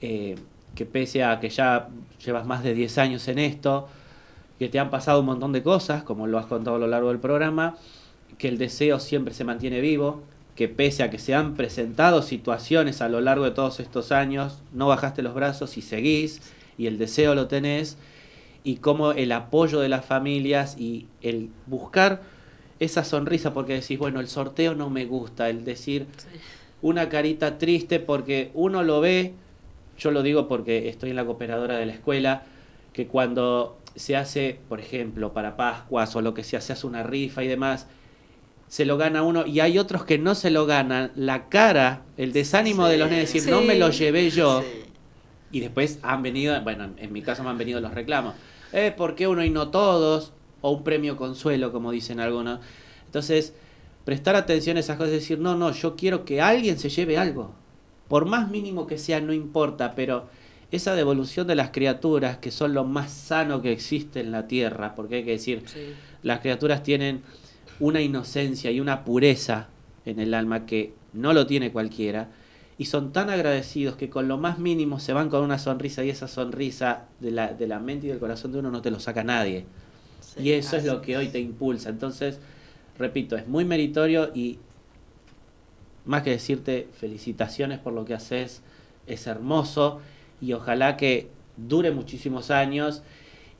eh, 0.02 0.36
que 0.76 0.86
pese 0.86 1.24
a 1.24 1.40
que 1.40 1.50
ya 1.50 1.90
llevas 2.24 2.46
más 2.46 2.64
de 2.64 2.74
10 2.74 2.98
años 2.98 3.28
en 3.28 3.40
esto, 3.40 3.88
que 4.60 4.70
te 4.70 4.80
han 4.80 4.90
pasado 4.90 5.20
un 5.20 5.26
montón 5.26 5.52
de 5.52 5.64
cosas, 5.64 6.04
como 6.04 6.28
lo 6.28 6.38
has 6.38 6.46
contado 6.46 6.78
a 6.78 6.80
lo 6.80 6.88
largo 6.88 7.10
del 7.10 7.20
programa, 7.20 7.78
que 8.38 8.48
el 8.48 8.58
deseo 8.58 9.00
siempre 9.00 9.34
se 9.34 9.44
mantiene 9.44 9.82
vivo, 9.82 10.24
que 10.56 10.68
pese 10.68 11.04
a 11.04 11.10
que 11.10 11.20
se 11.20 11.34
han 11.34 11.56
presentado 11.56 12.22
situaciones 12.22 13.02
a 13.02 13.10
lo 13.10 13.22
largo 13.22 13.46
de 13.46 13.52
todos 13.52 13.80
estos 13.80 14.12
años, 14.12 14.62
no 14.72 14.88
bajaste 14.88 15.22
los 15.22 15.34
brazos 15.34 15.78
y 15.78 15.82
seguís, 15.82 16.42
y 16.78 16.88
el 16.88 16.98
deseo 16.98 17.36
lo 17.36 17.48
tenés, 17.48 17.98
y 18.64 18.78
como 18.78 19.12
el 19.12 19.32
apoyo 19.32 19.80
de 19.80 19.90
las 19.90 20.06
familias 20.06 20.78
y 20.78 21.08
el 21.22 21.50
buscar 21.66 22.22
esa 22.80 23.04
sonrisa, 23.04 23.54
porque 23.54 23.74
decís, 23.74 23.98
bueno, 23.98 24.20
el 24.20 24.28
sorteo 24.28 24.76
no 24.76 24.90
me 24.90 25.06
gusta, 25.06 25.50
el 25.50 25.66
decir 25.66 26.08
una 26.84 27.08
carita 27.08 27.58
triste 27.58 28.00
porque 28.00 28.52
uno 28.54 28.84
lo 28.84 29.00
ve, 29.00 29.34
yo 29.98 30.12
lo 30.12 30.22
digo 30.22 30.48
porque 30.50 30.90
estoy 30.90 31.12
en 31.12 31.16
la 31.16 31.26
cooperadora 31.26 31.78
de 31.78 31.86
la 31.86 31.94
escuela, 31.94 32.44
que 32.92 33.08
cuando 33.08 33.80
se 33.96 34.18
hace, 34.18 34.60
por 34.68 34.82
ejemplo, 34.82 35.32
para 35.32 35.56
Pascuas 35.56 36.14
o 36.16 36.22
lo 36.22 36.34
que 36.34 36.44
sea, 36.44 36.60
se 36.60 36.74
hace 36.74 36.86
una 36.86 37.02
rifa 37.02 37.42
y 37.42 37.48
demás, 37.48 37.88
se 38.68 38.86
lo 38.86 38.98
gana 38.98 39.24
uno 39.24 39.46
y 39.48 39.62
hay 39.62 39.80
otros 39.80 40.04
que 40.04 40.20
no 40.20 40.36
se 40.36 40.52
lo 40.52 40.66
ganan, 40.66 41.12
la 41.16 41.48
cara, 41.48 42.02
el 42.18 42.34
desánimo 42.34 42.88
de 42.88 42.98
los 42.98 43.10
nenes, 43.10 43.32
decir, 43.32 43.50
no 43.50 43.62
me 43.62 43.76
lo 43.76 43.90
llevé 43.90 44.30
yo, 44.30 44.62
y 45.54 45.62
después 45.62 46.00
han 46.02 46.22
venido, 46.22 46.60
bueno, 46.64 46.90
en 46.98 47.14
mi 47.14 47.22
caso 47.22 47.44
me 47.44 47.50
han 47.50 47.58
venido 47.58 47.80
los 47.80 47.94
reclamos, 47.94 48.36
eh, 48.74 48.94
¿por 48.96 49.16
qué 49.16 49.30
uno 49.30 49.46
y 49.46 49.50
no 49.50 49.70
todos? 49.70 50.34
O 50.60 50.72
un 50.72 50.84
premio 50.84 51.16
consuelo, 51.16 51.72
como 51.72 51.92
dicen 51.92 52.20
algunos. 52.20 52.60
Entonces, 53.06 53.54
prestar 54.06 54.36
atención 54.36 54.78
a 54.78 54.82
esas 54.82 54.98
cosas 54.98 55.14
y 55.14 55.18
decir, 55.18 55.40
no, 55.40 55.56
no, 55.56 55.72
yo 55.72 55.96
quiero 55.96 56.26
que 56.26 56.42
alguien 56.42 56.78
se 56.78 56.90
lleve 56.90 57.18
algo. 57.18 57.54
Por 58.08 58.26
más 58.26 58.50
mínimo 58.50 58.86
que 58.86 58.98
sea, 58.98 59.22
no 59.22 59.34
importa, 59.34 59.96
pero 59.96 60.28
esa 60.72 60.96
devolución 60.96 61.48
de 61.48 61.56
las 61.56 61.70
criaturas, 61.70 62.38
que 62.38 62.52
son 62.52 62.74
lo 62.74 62.84
más 62.84 63.12
sano 63.12 63.62
que 63.62 63.72
existe 63.72 64.20
en 64.20 64.32
la 64.32 64.48
tierra, 64.48 64.96
porque 64.96 65.16
hay 65.16 65.24
que 65.24 65.32
decir, 65.32 65.64
las 66.24 66.40
criaturas 66.40 66.84
tienen 66.84 67.22
una 67.80 68.02
inocencia 68.02 68.72
y 68.72 68.80
una 68.80 69.06
pureza 69.06 69.68
en 70.06 70.20
el 70.20 70.34
alma 70.34 70.66
que 70.66 70.94
no 71.14 71.34
lo 71.34 71.46
tiene 71.46 71.72
cualquiera, 71.72 72.30
y 72.78 72.86
son 72.86 73.14
tan 73.14 73.30
agradecidos 73.30 73.96
que 73.96 74.10
con 74.10 74.28
lo 74.28 74.38
más 74.38 74.58
mínimo 74.58 75.00
se 75.00 75.14
van 75.14 75.30
con 75.30 75.44
una 75.44 75.60
sonrisa 75.60 76.04
y 76.04 76.10
esa 76.10 76.28
sonrisa 76.28 77.06
de 77.20 77.32
la, 77.32 77.54
de 77.54 77.68
la 77.68 77.80
mente 77.80 78.08
y 78.08 78.10
del 78.10 78.20
corazón 78.20 78.52
de 78.52 78.60
uno 78.60 78.72
no 78.72 78.82
te 78.82 78.90
lo 78.90 79.00
saca 79.00 79.24
nadie. 79.24 79.66
y 80.40 80.52
eso 80.52 80.76
es 80.78 80.86
lo 80.86 81.02
que 81.02 81.16
hoy 81.16 81.28
te 81.28 81.40
impulsa. 81.40 81.90
Entonces, 81.90 82.40
repito, 82.98 83.36
es 83.36 83.48
muy 83.48 83.66
meritorio 83.66 84.32
y 84.34 84.60
más 86.06 86.24
que 86.24 86.32
decirte 86.32 86.88
felicitaciones 87.00 87.80
por 87.80 87.94
lo 87.94 88.06
que 88.06 88.14
haces, 88.14 88.62
es 89.08 89.28
hermoso 89.28 90.02
y 90.42 90.54
ojalá 90.54 90.98
que 90.98 91.30
dure 91.58 91.92
muchísimos 91.92 92.52
años 92.52 93.04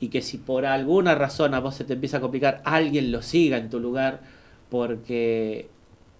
y 0.00 0.08
que 0.08 0.22
si 0.22 0.38
por 0.38 0.66
alguna 0.66 1.14
razón 1.14 1.54
a 1.54 1.60
vos 1.60 1.74
se 1.74 1.84
te 1.84 1.94
empieza 1.94 2.18
a 2.18 2.20
complicar, 2.20 2.60
alguien 2.64 3.12
lo 3.12 3.22
siga 3.22 3.56
en 3.56 3.70
tu 3.70 3.80
lugar 3.80 4.20
porque 4.70 5.68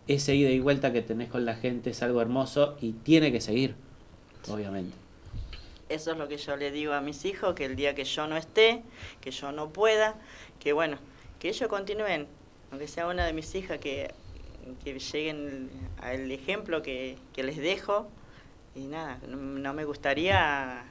ese 0.06 0.34
ida 0.34 0.50
y 0.50 0.60
vuelta 0.60 0.92
que 0.92 1.02
tenés 1.02 1.28
con 1.28 1.44
la 1.44 1.54
gente 1.54 1.90
es 1.90 2.02
algo 2.02 2.20
hermoso 2.20 2.76
y 2.80 2.92
tiene 2.92 3.32
que 3.32 3.40
seguir, 3.40 3.74
obviamente. 4.48 4.94
Eso 5.88 6.12
es 6.12 6.18
lo 6.18 6.28
que 6.28 6.38
yo 6.38 6.56
le 6.56 6.70
digo 6.70 6.94
a 6.94 7.00
mis 7.00 7.24
hijos, 7.24 7.54
que 7.54 7.66
el 7.66 7.76
día 7.76 7.94
que 7.94 8.04
yo 8.04 8.26
no 8.26 8.36
esté, 8.36 8.82
que 9.20 9.30
yo 9.30 9.52
no 9.52 9.70
pueda, 9.70 10.14
que 10.60 10.72
bueno, 10.72 10.98
que 11.38 11.48
ellos 11.48 11.68
continúen, 11.68 12.26
aunque 12.74 12.88
sea 12.88 13.06
una 13.06 13.24
de 13.24 13.32
mis 13.32 13.54
hijas, 13.54 13.78
que, 13.78 14.10
que 14.82 14.98
lleguen 14.98 15.70
al 16.02 16.28
ejemplo 16.32 16.82
que, 16.82 17.16
que 17.32 17.44
les 17.44 17.56
dejo. 17.56 18.08
Y 18.74 18.86
nada, 18.88 19.20
no, 19.28 19.72
me 19.72 19.84
gustaría 19.84 20.82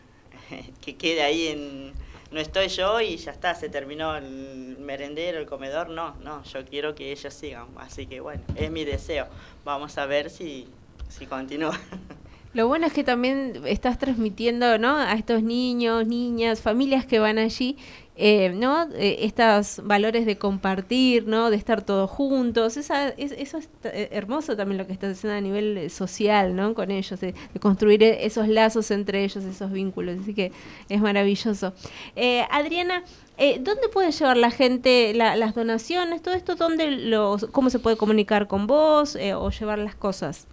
que 0.82 0.96
quede 0.96 1.24
ahí 1.24 1.48
en, 1.48 1.92
no 2.32 2.40
estoy 2.40 2.70
yo 2.70 3.02
y 3.02 3.18
ya 3.18 3.32
está, 3.32 3.54
se 3.54 3.68
terminó 3.68 4.16
el 4.16 4.78
merendero, 4.80 5.40
el 5.40 5.46
comedor, 5.46 5.90
no, 5.90 6.16
no, 6.24 6.42
yo 6.46 6.64
quiero 6.64 6.96
que 6.96 7.12
ellos 7.12 7.34
sigan. 7.34 7.68
Así 7.76 8.08
que 8.08 8.22
bueno, 8.22 8.44
es 8.56 8.72
mi 8.72 8.86
deseo. 8.86 9.28
Vamos 9.66 9.98
a 9.98 10.06
ver 10.06 10.30
si 10.30 10.70
si 11.10 11.26
continúa. 11.26 11.78
Lo 12.54 12.68
bueno 12.68 12.86
es 12.86 12.94
que 12.94 13.04
también 13.04 13.64
estás 13.66 13.98
transmitiendo, 13.98 14.78
¿no? 14.78 14.96
A 14.96 15.14
estos 15.14 15.42
niños, 15.42 16.06
niñas, 16.06 16.62
familias 16.62 17.04
que 17.08 17.18
van 17.18 17.40
allí, 17.40 17.78
eh, 18.16 18.50
¿no? 18.54 18.88
Eh, 18.94 19.18
estos 19.22 19.82
valores 19.84 20.26
de 20.28 20.38
compartir, 20.38 21.26
¿no? 21.28 21.50
De 21.50 21.56
estar 21.58 21.82
todos 21.84 22.10
juntos. 22.10 22.78
Esa, 22.78 23.10
es- 23.10 23.32
eso 23.32 23.58
es 23.58 23.70
eh, 23.86 24.10
hermoso 24.12 24.56
también 24.56 24.78
lo 24.78 24.86
que 24.86 24.94
estás 24.94 25.18
haciendo 25.18 25.38
a 25.38 25.42
nivel 25.42 25.78
eh, 25.78 25.90
social, 25.90 26.56
¿no? 26.56 26.74
Con 26.76 26.92
ellos, 26.92 27.20
de, 27.20 27.34
de 27.34 27.60
construir 27.60 28.04
e- 28.04 28.26
esos 28.26 28.48
lazos 28.48 28.92
entre 28.92 29.24
ellos, 29.24 29.44
esos 29.44 29.72
vínculos. 29.72 30.20
Así 30.22 30.34
que 30.36 30.52
es 30.90 31.02
maravilloso. 31.02 31.74
Eh, 32.16 32.46
Adriana, 32.52 33.04
eh, 33.38 33.58
¿dónde 33.60 33.90
puede 33.90 34.12
llevar 34.12 34.38
la 34.38 34.52
gente 34.52 35.14
la- 35.16 35.36
las 35.36 35.56
donaciones? 35.56 36.22
Todo 36.22 36.36
esto, 36.36 36.56
¿dónde 36.56 36.92
los, 36.92 37.46
¿cómo 37.46 37.70
se 37.72 37.80
puede 37.80 37.98
comunicar 37.98 38.48
con 38.48 38.68
vos 38.68 39.16
eh, 39.16 39.34
o 39.34 39.50
llevar 39.50 39.80
las 39.80 39.96
cosas? 39.96 40.46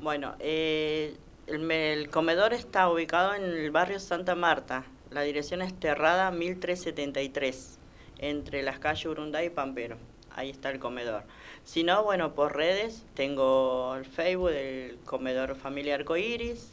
Bueno, 0.00 0.34
eh, 0.40 1.14
el, 1.46 1.70
el 1.70 2.08
comedor 2.08 2.54
está 2.54 2.88
ubicado 2.88 3.34
en 3.34 3.44
el 3.44 3.70
barrio 3.70 4.00
Santa 4.00 4.34
Marta. 4.34 4.84
La 5.12 5.22
dirección 5.22 5.60
es 5.60 5.78
Terrada 5.78 6.30
1373, 6.30 7.78
entre 8.18 8.62
las 8.62 8.78
calles 8.78 9.04
Urunday 9.04 9.46
y 9.46 9.50
Pampero. 9.50 9.96
Ahí 10.30 10.48
está 10.48 10.70
el 10.70 10.78
comedor. 10.78 11.24
Si 11.64 11.84
no, 11.84 12.02
bueno, 12.02 12.34
por 12.34 12.56
redes 12.56 13.04
tengo 13.14 13.94
el 13.96 14.06
Facebook 14.06 14.50
del 14.50 14.98
comedor 15.04 15.54
Familia 15.56 15.96
Arcoiris. 15.96 16.72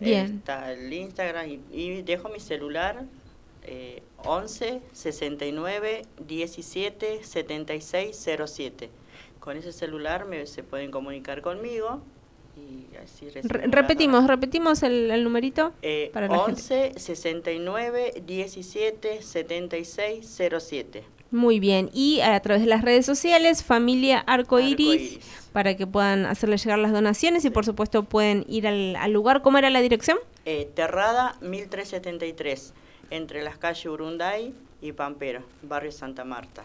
Bien. 0.00 0.38
Está 0.38 0.72
el 0.72 0.90
Instagram 0.92 1.48
y, 1.48 1.60
y 1.70 2.02
dejo 2.02 2.30
mi 2.30 2.40
celular 2.40 3.04
eh, 3.64 4.02
11 4.24 4.80
69 4.92 6.02
17 6.26 7.22
76 7.22 8.28
07. 8.46 8.90
Con 9.40 9.56
ese 9.56 9.72
celular 9.72 10.24
me, 10.24 10.46
se 10.46 10.62
pueden 10.62 10.90
comunicar 10.90 11.42
conmigo 11.42 12.02
Re- 13.42 13.66
repetimos, 13.68 14.26
repetimos 14.26 14.82
el, 14.82 15.10
el 15.10 15.24
numerito 15.24 15.72
eh, 15.82 16.10
para 16.12 16.28
la 16.28 16.38
gente. 16.46 16.52
11 16.52 16.92
69 16.98 18.22
17 18.26 19.22
76 19.22 20.38
07. 20.60 21.04
Muy 21.30 21.60
bien. 21.60 21.88
Y 21.94 22.20
a 22.20 22.38
través 22.40 22.62
de 22.62 22.68
las 22.68 22.82
redes 22.82 23.06
sociales, 23.06 23.64
Familia 23.64 24.18
Arcoiris, 24.18 25.18
para 25.52 25.76
que 25.76 25.86
puedan 25.86 26.26
hacerle 26.26 26.58
llegar 26.58 26.78
las 26.78 26.92
donaciones 26.92 27.44
y 27.46 27.50
por 27.50 27.64
supuesto 27.64 28.02
pueden 28.04 28.44
ir 28.48 28.66
al, 28.66 28.96
al 28.96 29.12
lugar. 29.12 29.40
¿Cómo 29.42 29.56
era 29.58 29.70
la 29.70 29.80
dirección? 29.80 30.18
Eh, 30.44 30.68
Terrada 30.74 31.36
1373, 31.40 32.74
entre 33.10 33.42
las 33.42 33.56
calles 33.56 33.86
Urunday 33.86 34.52
y 34.82 34.92
Pampero, 34.92 35.42
barrio 35.62 35.92
Santa 35.92 36.24
Marta. 36.24 36.64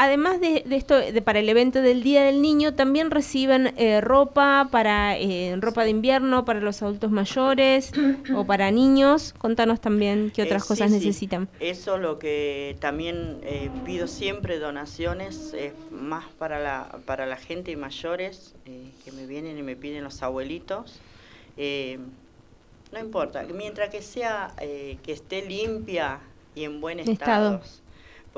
Además 0.00 0.40
de, 0.40 0.62
de 0.64 0.76
esto, 0.76 0.96
de, 0.96 1.22
para 1.22 1.40
el 1.40 1.48
evento 1.48 1.82
del 1.82 2.04
Día 2.04 2.22
del 2.22 2.40
Niño, 2.40 2.74
también 2.74 3.10
reciben 3.10 3.74
eh, 3.76 4.00
ropa 4.00 4.68
para 4.70 5.18
eh, 5.18 5.56
ropa 5.60 5.82
de 5.82 5.90
invierno 5.90 6.44
para 6.44 6.60
los 6.60 6.82
adultos 6.82 7.10
mayores 7.10 7.90
o 8.32 8.46
para 8.46 8.70
niños. 8.70 9.34
Contanos 9.38 9.80
también 9.80 10.30
qué 10.30 10.42
otras 10.42 10.62
Eh, 10.62 10.66
sí, 10.66 10.68
cosas 10.68 10.92
sí. 10.92 10.92
necesitan. 10.92 11.48
Eso 11.58 11.98
lo 11.98 12.20
que 12.20 12.76
también 12.80 13.40
eh, 13.42 13.70
pido 13.84 14.06
siempre 14.06 14.60
donaciones, 14.60 15.54
más 15.90 16.26
para 16.38 16.60
la, 16.60 17.00
para 17.04 17.26
la 17.26 17.36
gente 17.36 17.76
mayores 17.76 18.54
eh, 18.66 18.92
que 19.04 19.10
me 19.10 19.26
vienen 19.26 19.58
y 19.58 19.62
me 19.62 19.74
piden 19.76 20.04
los 20.04 20.22
abuelitos. 20.22 21.02
No 22.92 22.98
importa, 22.98 23.44
mientras 23.54 23.90
que 23.90 24.02
sea 24.02 24.54
eh, 24.60 24.98
que 25.02 25.12
esté 25.12 25.42
limpia 25.42 26.20
y 26.54 26.64
en 26.64 26.80
buen 26.80 27.00
Estado. 27.00 27.56
estado. 27.56 27.62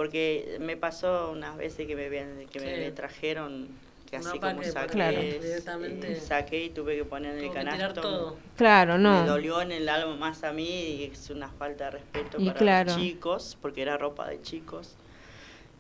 Porque 0.01 0.57
me 0.61 0.79
pasó 0.79 1.31
unas 1.31 1.59
veces 1.59 1.87
que 1.87 1.95
me, 1.95 2.09
que 2.47 2.59
me, 2.59 2.75
Sí. 2.75 2.81
me 2.81 2.91
trajeron 2.91 3.69
que 4.11 4.17
Un 4.17 4.27
así 4.27 4.39
como 4.39 4.63
empaque, 4.63 4.73
saqué, 4.73 4.93
Claro. 4.95 5.19
eh, 5.21 5.39
Directamente. 5.43 6.17
saqué 6.17 6.65
y 6.65 6.71
tuve 6.71 6.97
que 6.97 7.05
poner 7.05 7.33
en 7.37 7.45
el 7.45 7.49
que 7.51 7.55
canasto. 7.55 8.01
todo. 8.01 8.37
Claro, 8.57 8.97
no. 8.97 9.21
Me 9.21 9.29
dolió 9.29 9.61
en 9.61 9.73
el 9.73 9.87
alma 9.91 10.17
más 10.17 10.43
a 10.43 10.55
mí 10.55 10.67
y 10.71 11.05
es 11.13 11.29
una 11.29 11.49
falta 11.51 11.85
de 11.85 11.91
respeto 11.99 12.39
Y 12.41 12.47
para 12.47 12.59
claro. 12.61 12.93
los 12.93 12.99
chicos, 12.99 13.59
porque 13.61 13.83
era 13.83 13.99
ropa 13.99 14.27
de 14.27 14.41
chicos 14.41 14.95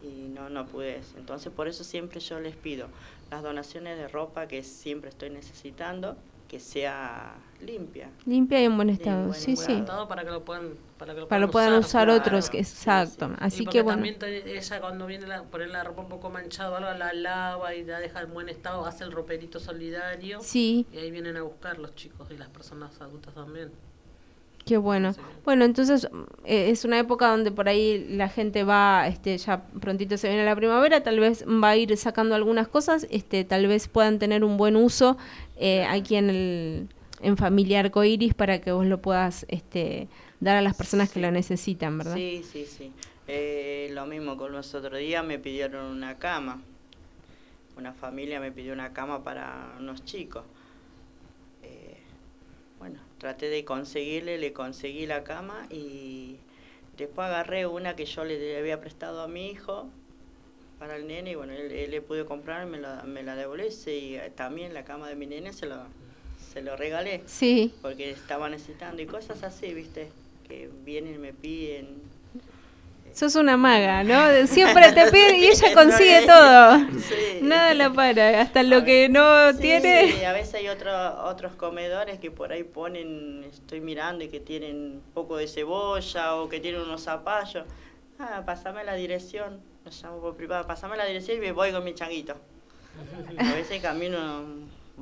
y 0.03 0.29
no, 0.29 0.51
no 0.51 0.67
pude. 0.67 1.01
Entonces 1.17 1.51
por 1.51 1.67
eso 1.67 1.83
siempre 1.83 2.21
yo 2.21 2.41
les 2.41 2.55
pido 2.57 2.89
las 3.31 3.43
donaciones 3.43 3.97
de 3.97 4.07
ropa 4.07 4.47
que 4.49 4.63
siempre 4.63 5.09
estoy 5.09 5.31
necesitando, 5.31 6.15
que 6.51 6.59
sea 6.59 7.37
limpia. 7.61 8.11
Limpia 8.27 8.61
y 8.61 8.65
en 8.65 8.75
buen 8.75 8.91
estado. 8.91 9.29
buen 9.29 9.35
sí, 9.39 9.55
sí. 9.55 9.85
Para 10.09 10.25
que 10.25 10.31
lo 10.33 10.45
puedan, 10.45 10.75
para 10.99 11.15
que 11.15 11.21
lo 11.21 11.29
Para 11.29 11.47
puedan 11.47 11.75
usar 11.75 12.11
otros, 12.11 12.51
que 12.51 12.59
exacto. 12.59 13.31
Así 13.39 13.65
que 13.67 13.83
bueno. 13.83 14.03
también 14.03 14.19
ella 14.47 14.81
cuando 14.81 15.07
viene 15.07 15.33
a 15.33 15.45
poner 15.45 15.71
la 15.71 15.85
ropa 15.85 16.03
un 16.03 16.09
poco 16.09 16.29
manchada 16.29 16.79
algo, 16.79 16.93
la 16.99 17.13
lava 17.13 17.73
y 17.77 17.85
la 17.85 18.01
deja 18.01 18.23
en 18.23 18.35
buen 18.35 18.49
estado, 18.49 18.85
hace 18.85 19.05
el 19.05 19.13
roperito 19.13 19.61
solidario. 19.61 20.41
Sí. 20.41 20.89
Y 20.93 20.99
ahí 20.99 21.13
vienen 21.13 21.37
a 21.37 21.43
buscar 21.43 21.79
los 21.79 21.95
chicos 21.95 22.29
y 22.33 22.37
las 22.37 22.49
personas 22.49 23.01
adultas 23.01 23.33
también. 23.33 23.71
Qué 24.65 24.77
bueno. 24.77 25.15
Bueno, 25.45 25.65
entonces 25.65 26.09
eh, 26.45 26.71
es 26.71 26.85
una 26.85 26.99
época 26.99 27.29
donde 27.29 27.51
por 27.51 27.69
ahí 27.69 28.07
la 28.11 28.29
gente 28.29 28.63
va, 28.63 29.09
este, 29.09 29.37
ya 29.39 29.63
prontito 29.81 30.17
se 30.17 30.29
viene 30.29 30.45
la 30.45 30.55
primavera, 30.55 31.03
tal 31.03 31.19
vez 31.19 31.45
va 31.47 31.71
a 31.71 31.77
ir 31.77 31.97
sacando 31.97 32.35
algunas 32.35 32.69
cosas, 32.69 33.07
este, 33.11 33.45
tal 33.45 33.67
vez 33.67 33.89
puedan 33.89 34.19
tener 34.19 34.45
un 34.45 34.57
buen 34.57 34.77
uso 34.77 35.17
eh, 35.57 35.85
aquí 35.85 36.17
en 36.17 36.31
el 36.31 36.89
en 37.23 37.37
Familia 37.37 37.81
Arcoiris 37.81 38.35
para 38.35 38.61
que 38.61 38.73
vos 38.73 38.87
lo 38.87 39.01
puedas 39.01 39.45
este, 39.49 40.09
dar 40.41 40.57
a 40.57 40.63
las 40.63 40.75
personas 40.75 41.11
que 41.11 41.21
lo 41.21 41.31
necesitan, 41.31 41.99
¿verdad? 41.99 42.15
Sí, 42.15 42.43
sí, 42.51 42.65
sí. 42.65 42.93
Eh, 43.29 43.91
lo 43.93 44.07
mismo 44.07 44.37
con 44.37 44.53
los 44.53 44.75
otros 44.75 44.99
días 44.99 45.25
me 45.25 45.39
pidieron 45.39 45.87
una 45.87 46.19
cama. 46.19 46.63
Una 47.77 47.93
familia 47.93 48.41
me 48.41 48.51
pidió 48.53 48.73
una 48.73 48.93
cama 48.93 49.23
para 49.23 49.75
unos 49.79 50.05
chicos. 50.05 50.45
Traté 53.21 53.49
de 53.49 53.65
conseguirle, 53.65 54.39
le 54.39 54.53
conseguí 54.53 55.07
la 55.07 55.23
cama 55.23 55.67
y 55.71 56.39
después 56.97 57.29
agarré 57.29 57.67
una 57.67 57.95
que 57.95 58.07
yo 58.07 58.25
le 58.25 58.59
había 58.59 58.81
prestado 58.81 59.21
a 59.21 59.29
mi 59.29 59.51
hijo 59.51 59.89
para 60.81 60.97
el 60.97 61.07
nene 61.07 61.33
y 61.33 61.35
bueno, 61.35 61.53
él, 61.53 61.71
él 61.71 61.91
le 61.91 62.01
pude 62.01 62.25
comprar 62.25 62.67
y 62.67 62.71
me 62.71 62.81
la, 62.81 63.03
me 63.03 63.23
la 63.23 63.37
devolvió 63.37 63.67
y 63.67 64.19
también 64.35 64.73
la 64.73 64.85
cama 64.85 65.09
de 65.09 65.15
mi 65.15 65.27
nene 65.27 65.53
se 65.53 65.67
lo, 65.67 65.77
se 66.53 66.63
lo 66.63 66.77
regalé. 66.77 67.23
Sí. 67.27 67.75
Porque 67.83 68.11
estaba 68.11 68.49
necesitando 68.49 69.01
y 69.03 69.07
cosas 69.07 69.43
así, 69.43 69.73
viste, 69.75 70.11
que 70.49 70.71
vienen 70.85 71.15
y 71.15 71.19
me 71.19 71.33
piden. 71.33 72.01
Sos 73.21 73.35
una 73.35 73.59
maga, 73.59 74.03
¿no? 74.03 74.47
Siempre 74.47 74.93
te 74.93 75.11
pide 75.11 75.37
y 75.37 75.45
ella 75.49 75.75
consigue 75.75 76.23
todo. 76.27 76.79
Nada 77.43 77.75
la 77.75 77.93
para, 77.93 78.41
hasta 78.41 78.63
lo 78.63 78.83
que 78.83 79.11
no 79.11 79.53
Sí, 79.53 79.59
tiene. 79.59 80.11
sí, 80.13 80.25
a 80.25 80.33
veces 80.33 80.55
hay 80.55 80.69
otro, 80.69 80.91
otros 81.27 81.55
comedores 81.55 82.19
que 82.19 82.31
por 82.31 82.51
ahí 82.51 82.65
ponen, 82.65 83.45
estoy 83.45 83.83
mirando 83.83 84.25
y 84.25 84.29
que 84.29 84.41
tienen 84.41 84.75
un 84.75 85.03
poco 85.13 85.37
de 85.37 85.49
cebolla 85.49 86.37
o 86.37 86.49
que 86.49 86.61
tienen 86.61 86.81
unos 86.81 87.03
zapallos. 87.05 87.65
Ah, 88.19 88.43
pasame 88.47 88.85
la 88.85 88.95
dirección, 88.95 89.61
lo 89.85 89.91
llamo 89.91 90.21
por 90.23 90.35
privado, 90.35 90.67
pasame 90.67 90.97
la 90.97 91.05
dirección 91.05 91.37
y 91.37 91.41
me 91.43 91.53
voy 91.53 91.73
con 91.73 91.85
mi 91.85 91.93
changuito. 91.95 92.37
A 93.37 93.53
veces 93.53 93.83
camino 93.83 94.45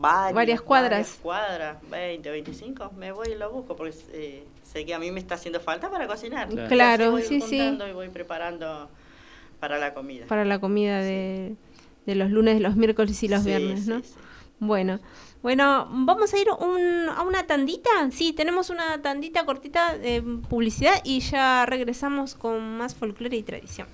varias, 0.00 0.34
Varias 0.34 0.60
cuadras. 0.62 0.90
varias 0.90 1.16
cuadras, 1.22 1.76
20, 1.90 2.30
25, 2.30 2.92
me 2.96 3.12
voy 3.12 3.28
y 3.28 3.34
lo 3.34 3.50
busco 3.50 3.76
porque 3.76 3.94
eh, 4.12 4.44
sé 4.62 4.84
que 4.84 4.94
a 4.94 4.98
mí 4.98 5.10
me 5.10 5.20
está 5.20 5.34
haciendo 5.34 5.60
falta 5.60 5.90
para 5.90 6.06
cocinar. 6.06 6.48
Claro. 6.48 6.68
Claro, 6.68 7.10
voy 7.12 7.22
sí, 7.22 7.40
sí. 7.40 7.58
juntando 7.58 7.88
Y 7.88 7.92
voy 7.92 8.08
preparando 8.08 8.88
para 9.60 9.78
la 9.78 9.94
comida. 9.94 10.26
Para 10.26 10.44
la 10.44 10.58
comida 10.60 11.00
de, 11.00 11.56
de 12.06 12.14
los 12.14 12.30
lunes, 12.30 12.60
los 12.60 12.76
miércoles 12.76 13.22
y 13.22 13.28
los 13.28 13.42
Sí, 13.42 13.48
viernes, 13.48 13.84
sí, 13.84 13.90
¿no? 13.90 14.00
sí. 14.00 14.14
Bueno, 14.60 14.98
bueno, 15.40 15.86
vamos 15.90 16.34
a 16.34 16.38
ir 16.38 16.48
un- 16.50 17.08
a 17.08 17.22
una 17.22 17.46
tandita. 17.46 17.90
Sí, 18.10 18.32
tenemos 18.32 18.70
una 18.70 19.00
tandita 19.02 19.44
cortita 19.46 19.96
de 19.96 20.20
publicidad 20.48 21.00
y 21.04 21.20
ya 21.20 21.64
regresamos 21.64 22.34
con 22.34 22.76
más 22.76 22.94
folclore 22.96 23.36
y 23.36 23.42
tradición. 23.44 23.86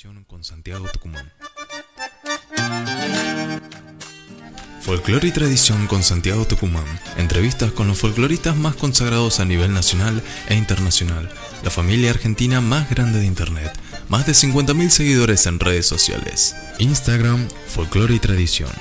Tradición 0.00 0.24
con 0.24 0.44
Santiago 0.44 0.88
Tucumán. 0.90 1.30
Folclore 4.80 5.28
y 5.28 5.30
tradición 5.30 5.86
con 5.88 6.02
Santiago 6.02 6.46
Tucumán. 6.46 6.86
Entrevistas 7.18 7.70
con 7.72 7.86
los 7.86 7.98
folcloristas 7.98 8.56
más 8.56 8.76
consagrados 8.76 9.40
a 9.40 9.44
nivel 9.44 9.74
nacional 9.74 10.22
e 10.48 10.54
internacional. 10.54 11.28
La 11.62 11.68
familia 11.68 12.12
argentina 12.12 12.62
más 12.62 12.88
grande 12.88 13.18
de 13.18 13.26
internet. 13.26 13.78
Más 14.08 14.24
de 14.24 14.32
50.000 14.32 14.88
seguidores 14.88 15.44
en 15.44 15.60
redes 15.60 15.84
sociales. 15.84 16.56
Instagram, 16.78 17.46
Folclore 17.68 18.14
y 18.14 18.20
Tradición. 18.20 18.72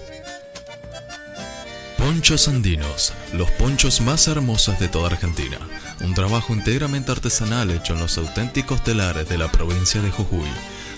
Ponchos 2.07 2.47
Andinos, 2.47 3.11
los 3.33 3.51
ponchos 3.51 3.99
más 3.99 4.29
hermosos 4.29 4.79
de 4.79 4.87
toda 4.87 5.07
Argentina. 5.07 5.57
Un 5.99 6.13
trabajo 6.13 6.53
íntegramente 6.53 7.11
artesanal 7.11 7.69
hecho 7.69 7.95
en 7.95 7.99
los 7.99 8.17
auténticos 8.17 8.81
telares 8.81 9.27
de 9.27 9.37
la 9.37 9.51
provincia 9.51 10.01
de 10.01 10.09
Jujuy. 10.09 10.47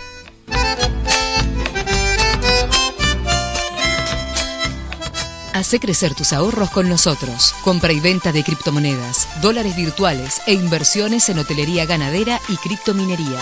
Hace 5.53 5.81
crecer 5.81 6.15
tus 6.15 6.31
ahorros 6.31 6.69
con 6.69 6.87
nosotros. 6.87 7.53
Compra 7.61 7.91
y 7.91 7.99
venta 7.99 8.31
de 8.31 8.41
criptomonedas, 8.41 9.27
dólares 9.41 9.75
virtuales 9.75 10.41
e 10.47 10.53
inversiones 10.53 11.27
en 11.27 11.39
hotelería 11.39 11.85
ganadera 11.85 12.39
y 12.47 12.55
criptominería. 12.55 13.39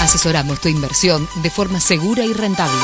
Asesoramos 0.00 0.60
tu 0.60 0.68
inversión 0.68 1.28
de 1.42 1.50
forma 1.50 1.78
segura 1.78 2.24
y 2.24 2.32
rentable. 2.32 2.74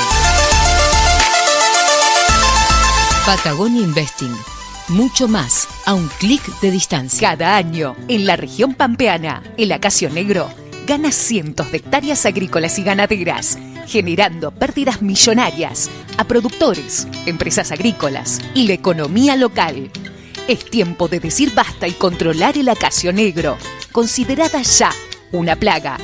Patagonia 3.24 3.80
Investing. 3.80 4.36
Mucho 4.88 5.26
más 5.26 5.66
a 5.86 5.94
un 5.94 6.08
clic 6.18 6.42
de 6.60 6.70
distancia. 6.70 7.30
Cada 7.30 7.56
año, 7.56 7.96
en 8.08 8.26
la 8.26 8.36
región 8.36 8.74
pampeana, 8.74 9.42
el 9.56 9.72
acacio 9.72 10.10
negro 10.10 10.50
gana 10.86 11.10
cientos 11.10 11.70
de 11.70 11.78
hectáreas 11.78 12.26
agrícolas 12.26 12.78
y 12.78 12.82
ganaderas, 12.82 13.56
generando 13.86 14.50
pérdidas 14.50 15.02
millonarias 15.02 15.90
a 16.16 16.24
productores, 16.24 17.06
empresas 17.26 17.72
agrícolas 17.72 18.40
y 18.54 18.66
la 18.66 18.74
economía 18.74 19.36
local. 19.36 19.90
Es 20.48 20.64
tiempo 20.64 21.08
de 21.08 21.20
decir 21.20 21.54
basta 21.54 21.86
y 21.86 21.92
controlar 21.92 22.58
el 22.58 22.68
acacio 22.68 23.12
negro, 23.12 23.56
considerada 23.92 24.62
ya 24.62 24.90
una 25.30 25.56
plaga. 25.56 25.98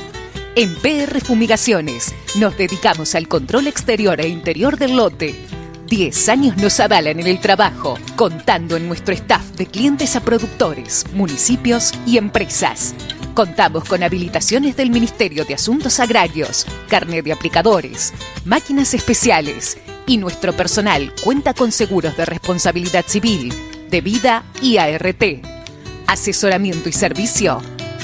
En 0.55 0.75
PR 0.75 1.21
Fumigaciones 1.21 2.13
nos 2.35 2.57
dedicamos 2.57 3.15
al 3.15 3.27
control 3.27 3.67
exterior 3.67 4.19
e 4.19 4.27
interior 4.27 4.77
del 4.77 4.95
lote. 4.95 5.35
10 5.87 6.29
años 6.29 6.57
nos 6.57 6.79
avalan 6.79 7.19
en 7.19 7.27
el 7.27 7.39
trabajo, 7.39 7.97
contando 8.15 8.75
en 8.75 8.87
nuestro 8.87 9.13
staff 9.13 9.43
de 9.57 9.65
clientes 9.65 10.15
a 10.15 10.21
productores, 10.21 11.05
municipios 11.13 11.93
y 12.05 12.17
empresas. 12.17 12.93
Contamos 13.33 13.85
con 13.85 14.03
habilitaciones 14.03 14.75
del 14.75 14.89
Ministerio 14.89 15.45
de 15.45 15.53
Asuntos 15.53 15.99
Agrarios, 15.99 16.65
carnet 16.89 17.23
de 17.23 17.31
aplicadores, 17.31 18.13
máquinas 18.45 18.93
especiales 18.93 19.77
y 20.05 20.17
nuestro 20.17 20.53
personal 20.53 21.13
cuenta 21.23 21.53
con 21.53 21.71
seguros 21.71 22.17
de 22.17 22.25
responsabilidad 22.25 23.05
civil, 23.07 23.53
de 23.89 24.01
vida 24.01 24.43
y 24.61 24.77
ART. 24.77 25.23
Asesoramiento 26.07 26.89
y 26.89 26.91
servicio. 26.91 27.61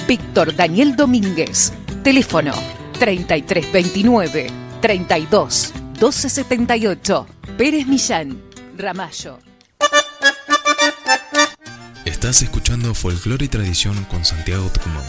Víctor 0.08 0.56
Daniel 0.56 0.96
Domínguez. 0.96 1.74
Teléfono 2.04 2.54
3329 3.00 4.48
32 4.82 5.74
1278. 6.00 7.28
Pérez 7.58 7.88
Millán. 7.88 8.42
Ramallo. 8.78 9.55
Estás 12.06 12.44
escuchando 12.44 12.94
Folclore 12.94 13.46
y 13.46 13.48
Tradición 13.48 14.06
con 14.06 14.24
Santiago 14.24 14.70
Tucumán. 14.70 15.04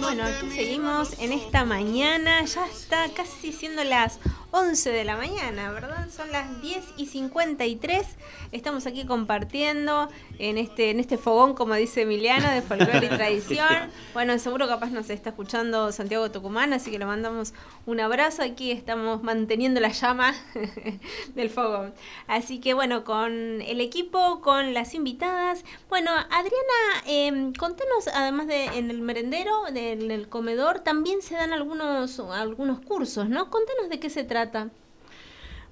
Bueno, 0.00 0.24
aquí 0.24 0.50
seguimos 0.54 1.18
en 1.18 1.32
esta 1.32 1.66
mañana. 1.66 2.42
Ya 2.46 2.66
está 2.66 3.12
casi 3.14 3.52
siendo 3.52 3.84
las 3.84 4.18
11 4.52 4.90
de 4.90 5.04
la 5.04 5.16
mañana, 5.16 5.70
¿verdad? 5.70 6.08
Son 6.10 6.32
las 6.32 6.60
10 6.60 6.82
y 6.96 7.06
53. 7.06 8.04
Estamos 8.50 8.84
aquí 8.86 9.06
compartiendo 9.06 10.08
en 10.40 10.58
este, 10.58 10.90
en 10.90 10.98
este 10.98 11.18
fogón, 11.18 11.54
como 11.54 11.74
dice 11.74 12.02
Emiliano, 12.02 12.50
de 12.50 12.60
folclore 12.60 13.06
y 13.06 13.08
tradición. 13.16 13.68
Bueno, 14.12 14.36
seguro 14.40 14.66
capaz 14.66 14.90
nos 14.90 15.08
está 15.08 15.30
escuchando 15.30 15.92
Santiago 15.92 16.32
Tucumán, 16.32 16.72
así 16.72 16.90
que 16.90 16.98
le 16.98 17.04
mandamos 17.06 17.54
un 17.86 18.00
abrazo. 18.00 18.42
Aquí 18.42 18.72
estamos 18.72 19.22
manteniendo 19.22 19.78
la 19.80 19.90
llama 19.90 20.34
del 21.36 21.48
fogón. 21.48 21.94
Así 22.26 22.58
que 22.60 22.74
bueno, 22.74 23.04
con 23.04 23.62
el 23.62 23.80
equipo, 23.80 24.40
con 24.40 24.74
las 24.74 24.94
invitadas. 24.94 25.64
Bueno, 25.88 26.10
Adriana, 26.10 27.04
eh, 27.06 27.52
contanos, 27.56 28.08
además 28.12 28.48
de 28.48 28.64
en 28.64 28.90
el 28.90 29.00
merendero, 29.00 29.62
de- 29.72 29.92
en 29.92 30.10
el 30.10 30.28
comedor, 30.28 30.80
también 30.80 31.22
se 31.22 31.34
dan 31.36 31.52
algunos, 31.52 32.18
algunos 32.18 32.80
cursos, 32.80 33.28
¿no? 33.28 33.48
Contanos 33.48 33.88
de 33.88 34.00
qué 34.00 34.10
se 34.10 34.24
trata. 34.24 34.39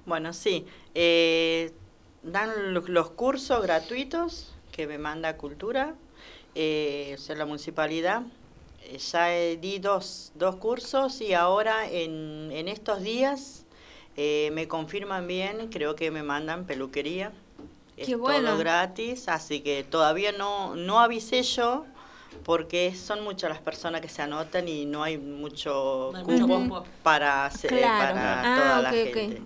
Bueno, 0.05 0.33
sí. 0.33 0.65
eh, 0.95 1.71
dan 2.23 2.73
lo- 2.73 2.81
los 2.87 3.11
cursos 3.11 3.61
gratuitos 3.61 4.53
que 4.71 4.87
me 4.87 4.97
manda 4.97 5.37
Cultura, 5.37 5.95
eh, 6.55 7.13
o 7.15 7.21
sea, 7.21 7.35
la 7.35 7.45
municipalidad. 7.45 8.23
Eh, 8.83 8.97
ya 8.97 9.35
eh, 9.35 9.57
di 9.57 9.79
dos, 9.79 10.31
dos 10.35 10.55
cursos 10.57 11.21
y 11.21 11.33
ahora 11.33 11.89
en, 11.89 12.49
en 12.51 12.67
estos 12.67 13.01
días 13.01 13.65
eh, 14.17 14.49
me 14.53 14.67
confirman 14.67 15.27
bien, 15.27 15.67
creo 15.69 15.95
que 15.95 16.11
me 16.11 16.23
mandan 16.23 16.65
peluquería 16.65 17.31
es 17.97 18.07
Qué 18.07 18.15
bueno. 18.15 18.47
todo 18.51 18.57
gratis, 18.57 19.27
así 19.27 19.59
que 19.61 19.83
todavía 19.83 20.31
no, 20.31 20.75
no 20.75 20.99
avisé 21.01 21.43
yo 21.43 21.85
porque 22.43 22.93
son 22.95 23.23
muchas 23.23 23.49
las 23.49 23.59
personas 23.59 24.01
que 24.01 24.09
se 24.09 24.21
anotan 24.21 24.67
y 24.67 24.85
no 24.85 25.03
hay 25.03 25.17
mucho 25.17 26.11
cupo 26.25 26.47
cupo. 26.47 26.85
para, 27.03 27.45
hacer- 27.45 27.69
Claro. 27.69 28.15
para 28.15 28.41
Ah, 28.41 28.55
toda 28.55 28.81
la 28.81 28.91
gente. 28.91 29.41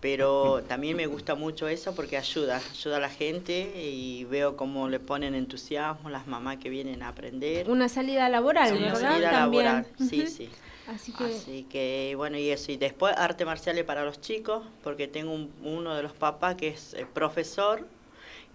Pero 0.00 0.62
también 0.68 0.96
me 0.98 1.06
gusta 1.06 1.34
mucho 1.34 1.66
eso 1.66 1.94
porque 1.94 2.18
ayuda, 2.18 2.60
ayuda 2.72 2.98
a 2.98 3.00
la 3.00 3.08
gente 3.08 3.72
y 3.82 4.24
veo 4.24 4.54
cómo 4.54 4.88
le 4.90 5.00
ponen 5.00 5.34
entusiasmo 5.34 6.10
las 6.10 6.26
mamás 6.26 6.58
que 6.58 6.68
vienen 6.68 7.02
a 7.02 7.08
aprender. 7.08 7.70
Una 7.70 7.88
salida 7.88 8.28
laboral, 8.28 8.68
Sí, 8.68 8.76
una 8.76 8.92
¿verdad? 8.92 9.00
salida 9.12 9.30
También. 9.30 9.64
laboral, 9.64 9.86
sí, 9.98 10.26
sí. 10.26 10.50
Así 10.86 11.12
que, 11.12 11.24
Así 11.24 11.62
que 11.70 12.12
bueno, 12.18 12.36
y 12.36 12.50
eso. 12.50 12.70
Y 12.70 12.76
después 12.76 13.14
arte 13.16 13.46
marciales 13.46 13.84
para 13.84 14.04
los 14.04 14.20
chicos, 14.20 14.62
porque 14.82 15.08
tengo 15.08 15.32
un- 15.32 15.50
uno 15.62 15.94
de 15.94 16.02
los 16.02 16.12
papás 16.12 16.56
que 16.56 16.68
es 16.68 16.92
eh, 16.92 17.06
profesor, 17.10 17.86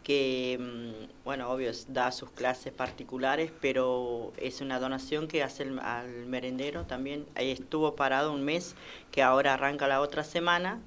que, 0.03 0.57
mm, 0.59 1.23
bueno, 1.25 1.49
obvio, 1.49 1.71
da 1.89 2.11
sus 2.11 2.29
clases 2.31 2.73
particulares, 2.73 3.51
pero 3.61 4.33
es 4.37 4.61
una 4.61 4.79
donación 4.79 5.27
que 5.27 5.43
hace 5.43 5.63
el- 5.63 5.79
al 5.79 6.25
merendero 6.25 6.85
también. 6.85 7.25
Ahí 7.35 7.51
estuvo 7.51 7.95
parado 7.95 8.31
un 8.33 8.43
mes, 8.43 8.75
que 9.11 9.21
ahora 9.21 9.53
arranca 9.53 9.87
la 9.87 10.01
otra 10.01 10.23
semana. 10.23 10.79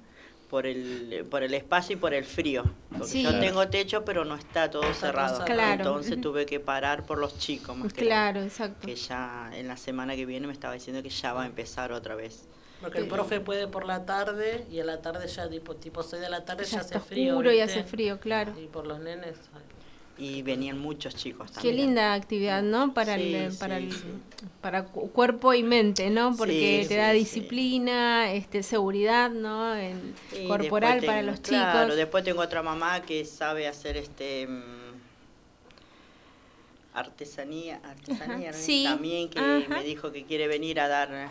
Por 0.51 0.67
el, 0.67 1.27
por 1.31 1.43
el 1.43 1.55
espacio 1.55 1.95
y 1.95 1.99
por 1.99 2.13
el 2.13 2.25
frío. 2.27 2.65
Porque 2.91 3.07
Sí. 3.07 3.23
yo 3.23 3.41
tengo 3.41 3.67
techo, 3.69 4.05
pero 4.05 4.27
no 4.27 4.35
está 4.35 4.71
todo 4.71 4.83
Está 4.83 5.11
todo 5.11 5.27
cerrado. 5.29 5.45
Claro. 5.47 5.73
Entonces 5.83 6.21
tuve 6.21 6.45
que 6.45 6.61
parar 6.61 7.07
por 7.07 7.17
los 7.17 7.39
chicos 7.39 7.75
más 7.75 7.91
que 7.95 8.03
nada 8.05 8.33
claro, 8.33 8.43
exacto. 8.47 8.87
que 8.87 8.95
ya 8.95 9.51
en 9.55 9.67
la 9.67 9.79
semana 9.79 10.15
que 10.15 10.27
viene 10.27 10.47
me 10.47 10.53
estaba 10.53 10.75
diciendo 10.75 11.03
que 11.03 11.09
ya 11.09 11.33
va 11.33 11.45
a 11.45 11.47
empezar 11.47 11.91
otra 11.93 12.17
vez. 12.17 12.49
Porque 12.83 12.99
el 12.99 13.07
profe 13.07 13.41
puede 13.41 13.69
por 13.69 13.87
la 13.87 14.05
tarde 14.05 14.67
y 14.71 14.81
a 14.81 14.85
la 14.85 15.01
tarde 15.01 15.27
ya 15.29 15.49
tipo, 15.49 15.77
tipo 15.77 16.03
6 16.03 16.21
de 16.21 16.29
la 16.29 16.45
tarde 16.45 16.65
ya, 16.65 16.71
Ya 16.73 16.81
hace 16.81 17.01
frío. 17.01 17.33
oscuro 17.33 17.53
y 17.53 17.61
hace 17.61 17.85
frío, 17.85 18.19
claro. 18.21 18.53
Y 18.61 18.67
por 18.67 18.87
los 18.87 18.99
nenes. 19.01 19.37
Y 20.19 20.43
venían 20.43 20.79
muchos 20.79 21.15
chicos 21.17 21.51
Qué 21.53 21.55
también. 21.55 21.77
linda 21.77 22.13
actividad, 22.13 22.63
¿no? 22.63 22.93
Para 22.93 23.17
Sí, 23.17 23.35
el, 23.35 23.53
sí, 23.53 23.59
para 23.59 23.77
el, 23.79 23.91
sí. 23.93 24.05
para 24.61 24.85
cu- 24.85 25.11
cuerpo 25.11 25.55
y 25.55 25.63
mente, 25.63 26.11
¿no? 26.11 26.37
Porque 26.37 26.81
Sí, 26.83 26.89
te 26.89 26.97
da 26.97 27.13
disciplina, 27.13 28.33
este, 28.33 28.63
seguridad, 28.63 29.31
¿no? 29.31 29.75
En- 29.77 30.15
Y 30.33 30.47
corporal 30.49 31.01
para 31.05 31.23
los 31.23 31.41
Claro, 31.41 31.81
chicos. 31.81 31.97
después 31.97 32.25
tengo 32.25 32.43
otra 32.43 32.63
mamá 32.63 33.01
que 33.03 33.25
sabe 33.25 33.67
hacer 33.69 33.97
este 33.97 34.47
mm, 34.47 34.93
artesanía, 36.95 37.81
artesanía 37.85 38.51
Ajá, 38.51 38.59
¿no? 38.59 38.65
sí, 38.65 38.85
también 38.87 39.31
que 39.31 39.41
ajá. 39.41 39.69
me 39.69 39.83
dijo 39.85 40.13
que 40.13 40.25
quiere 40.25 40.47
venir 40.47 40.79
a 40.81 40.89
dar 40.89 41.31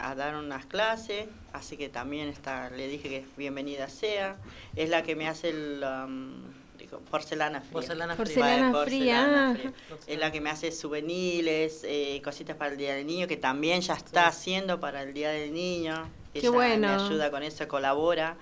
a 0.00 0.14
dar 0.14 0.34
unas 0.36 0.66
clases, 0.66 1.26
así 1.52 1.76
que 1.76 1.88
también 1.88 2.28
está, 2.28 2.70
le 2.70 2.88
dije 2.88 3.08
que 3.08 3.24
bienvenida 3.36 3.88
sea. 3.88 4.36
Es 4.76 4.88
la 4.88 5.02
que 5.02 5.14
me 5.16 5.28
hace 5.28 5.50
el 5.50 5.84
um, 5.84 6.32
dijo, 6.78 6.98
porcelana 7.10 7.60
fría. 7.60 7.72
Porcelana 7.72 8.14
fría. 8.14 8.24
Porcelana 8.24 8.72
Vale, 8.72 8.84
fría, 8.86 9.14
porcelana 9.20 9.54
fría. 9.54 9.72
Es 10.06 10.18
la 10.18 10.32
que 10.32 10.40
me 10.40 10.50
hace 10.50 10.72
souvenirs, 10.72 11.82
eh, 11.84 12.20
cositas 12.24 12.56
para 12.56 12.72
el 12.72 12.78
Día 12.78 12.94
del 12.94 13.06
Niño, 13.06 13.26
que 13.28 13.36
también 13.36 13.80
ya 13.82 13.94
está 13.94 14.26
haciendo 14.26 14.80
para 14.80 15.02
el 15.02 15.12
Día 15.12 15.30
del 15.30 15.52
Niño. 15.52 16.08
Qué 16.32 16.38
Ella 16.40 16.50
bueno. 16.50 16.88
me 16.88 16.94
ayuda 16.94 17.30
con 17.30 17.42
eso, 17.42 17.66
colabora. 17.68 18.36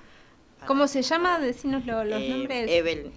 ¿Cómo 0.67 0.87
se 0.89 1.03
llama? 1.03 1.39
Decinos 1.39 1.87
lo- 1.87 2.05
los 2.05 2.21
Eh, 2.21 2.29
nombres. 2.31 2.71
Evel- 2.71 3.11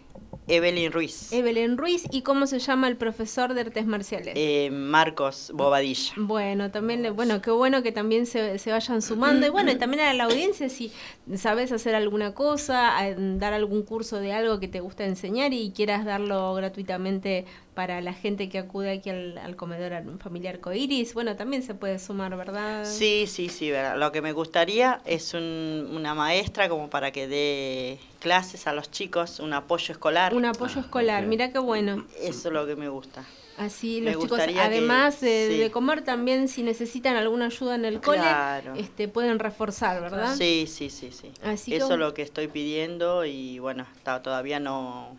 Evelyn 0.52 0.91
Ruiz. 0.91 1.32
Evelyn 1.32 1.78
Ruiz. 1.78 2.04
¿Y 2.12 2.22
cómo 2.24 2.45
se 2.47 2.60
llama 2.60 2.88
el 2.88 2.97
profesor 2.97 3.54
de 3.54 3.62
artes 3.62 3.86
marciales? 3.86 4.34
Eh, 4.36 4.70
Marcos 4.72 5.52
Bobadilla. 5.54 6.14
Bueno, 6.18 6.72
también, 6.72 7.02
le- 7.04 7.10
bueno, 7.12 7.41
qué 7.41 7.52
bueno 7.52 7.82
que 7.84 7.91
también 7.91 8.26
se, 8.26 8.60
se 8.60 8.72
vayan 8.72 9.02
sumando. 9.02 9.45
Y 9.47 9.49
bueno, 9.49 9.72
y 9.72 9.76
también 9.76 10.02
a 10.04 10.14
la 10.14 10.26
audiencia, 10.26 10.70
si 10.70 10.91
sabes 11.36 11.72
hacer 11.72 11.95
alguna 11.95 12.34
cosa, 12.34 12.93
dar 13.18 13.54
algún 13.54 13.84
curso 13.84 14.20
de 14.20 14.34
algo 14.34 14.60
que 14.60 14.68
te 14.68 14.80
gusta 14.82 15.06
enseñar 15.06 15.54
y 15.54 15.72
quieras 15.72 16.06
darlo 16.06 16.54
gratuitamente 16.54 17.45
para 17.74 18.01
la 18.01 18.13
gente 18.13 18.49
que 18.49 18.57
acude 18.59 18.91
aquí 18.91 19.09
al, 19.09 19.38
al 19.38 19.55
comedor 19.55 19.93
familiar 20.19 20.59
Coiris, 20.59 21.13
bueno, 21.13 21.36
también 21.38 21.63
se 21.63 21.74
puede 21.74 21.99
sumar, 21.99 22.36
¿verdad? 22.36 22.84
Sí, 22.86 23.26
sí, 23.28 23.47
sí. 23.49 23.72
verdad. 23.72 23.97
Lo 23.97 24.11
que 24.11 24.22
me 24.22 24.34
gustaría 24.34 25.01
es 25.05 25.34
un- 25.34 25.89
una 25.95 26.13
maestra 26.13 26.67
como 26.67 26.89
para 26.89 27.11
que 27.11 27.28
dé 27.28 27.97
clases 28.19 28.67
a 28.67 28.74
los 28.74 28.91
chicos, 28.91 29.39
un 29.39 29.53
apoyo 29.53 29.93
escolar. 29.93 30.34
Un 30.36 30.45
apoyo 30.45 30.82
escolar, 30.82 31.26
mira 31.28 31.51
qué 31.51 31.59
bueno. 31.59 32.05
Eso 32.19 32.49
es 32.49 32.53
lo 32.53 32.65
que 32.67 32.76
me 32.76 32.89
gusta. 32.89 33.24
Así 33.57 34.01
Me 34.01 34.13
los 34.13 34.24
chicos, 34.24 34.39
que- 34.39 34.59
además 34.59 35.22
de, 35.22 35.47
sí. 35.51 35.57
de 35.57 35.72
comer, 35.72 36.03
también 36.03 36.47
si 36.47 36.63
necesitan 36.63 37.15
alguna 37.15 37.45
ayuda 37.45 37.76
en 37.76 37.86
el 37.86 38.01
cole, 38.01 38.17
Claro. 38.19 38.74
este, 38.76 39.07
pueden 39.07 39.39
reforzar, 39.39 40.01
¿verdad? 40.01 40.36
Sí, 40.36 40.65
sí, 40.67 40.89
sí, 40.89 41.11
sí. 41.11 41.32
Así 41.43 41.76
Eso 41.76 41.93
es 41.93 41.99
lo 41.99 42.13
que 42.13 42.22
estoy 42.24 42.47
pidiendo 42.47 43.24
y 43.24 43.59
bueno, 43.59 43.86
todavía 44.24 44.59
no, 44.59 45.15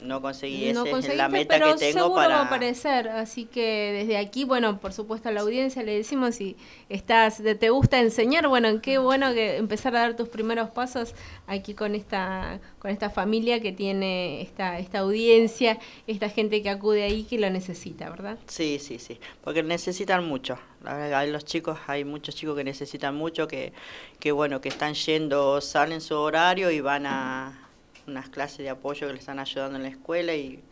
no 0.00 0.20
conseguí. 0.22 0.72
No 0.72 0.84
Esa 0.84 0.98
es 0.98 1.16
la 1.16 1.28
meta 1.28 1.54
pero 1.54 1.72
que 1.74 1.78
tengo 1.78 2.00
seguro 2.00 2.14
para... 2.14 2.36
va 2.36 2.42
a 2.42 2.44
aparecer, 2.46 3.08
así 3.08 3.44
que 3.46 3.92
desde 3.92 4.16
aquí, 4.16 4.44
bueno, 4.44 4.78
por 4.80 4.92
supuesto 4.92 5.28
a 5.28 5.32
la 5.32 5.40
audiencia 5.40 5.82
le 5.82 5.96
decimos 5.96 6.34
si 6.36 6.56
estás, 6.88 7.42
de- 7.42 7.54
te 7.54 7.70
gusta 7.70 8.00
enseñar, 8.00 8.48
bueno, 8.48 8.80
qué 8.82 8.98
bueno 8.98 9.32
que 9.34 9.56
empezar 9.56 9.94
a 9.96 10.00
dar 10.00 10.16
tus 10.16 10.28
primeros 10.28 10.70
pasos 10.70 11.14
aquí 11.46 11.74
con 11.74 11.94
esta, 11.94 12.60
con 12.78 12.90
esta 12.90 13.10
familia 13.10 13.60
que 13.60 13.72
tiene 13.72 14.42
esta, 14.42 14.78
esta 14.78 15.00
audiencia, 15.00 15.78
esta 16.06 16.28
gente 16.28 16.62
que 16.62 16.70
acude 16.70 17.02
ahí 17.02 17.24
que 17.24 17.38
lo 17.38 17.48
necesita, 17.50 18.10
¿verdad? 18.10 18.38
Sí, 18.46 18.78
sí, 18.78 18.98
sí, 18.98 19.18
porque 19.42 19.62
necesitan 19.62 20.24
mucho. 20.24 20.58
La 20.82 20.94
verdad, 20.94 21.20
hay 21.20 21.30
los 21.30 21.44
chicos, 21.46 21.78
hay 21.86 22.04
muchos 22.04 22.34
chicos 22.34 22.56
que 22.56 22.64
necesitan 22.64 23.14
mucho, 23.14 23.48
que, 23.48 23.72
que 24.20 24.32
bueno, 24.32 24.60
que 24.60 24.68
están 24.68 24.92
yendo, 24.94 25.60
salen 25.62 26.00
su 26.02 26.14
horario 26.16 26.70
y 26.70 26.80
van 26.80 27.06
a 27.06 27.63
unas 28.06 28.28
clases 28.28 28.58
de 28.58 28.70
apoyo 28.70 29.06
que 29.06 29.12
les 29.14 29.20
están 29.20 29.38
ayudando 29.38 29.76
en 29.76 29.82
la 29.84 29.88
escuela 29.88 30.34
y, 30.34 30.62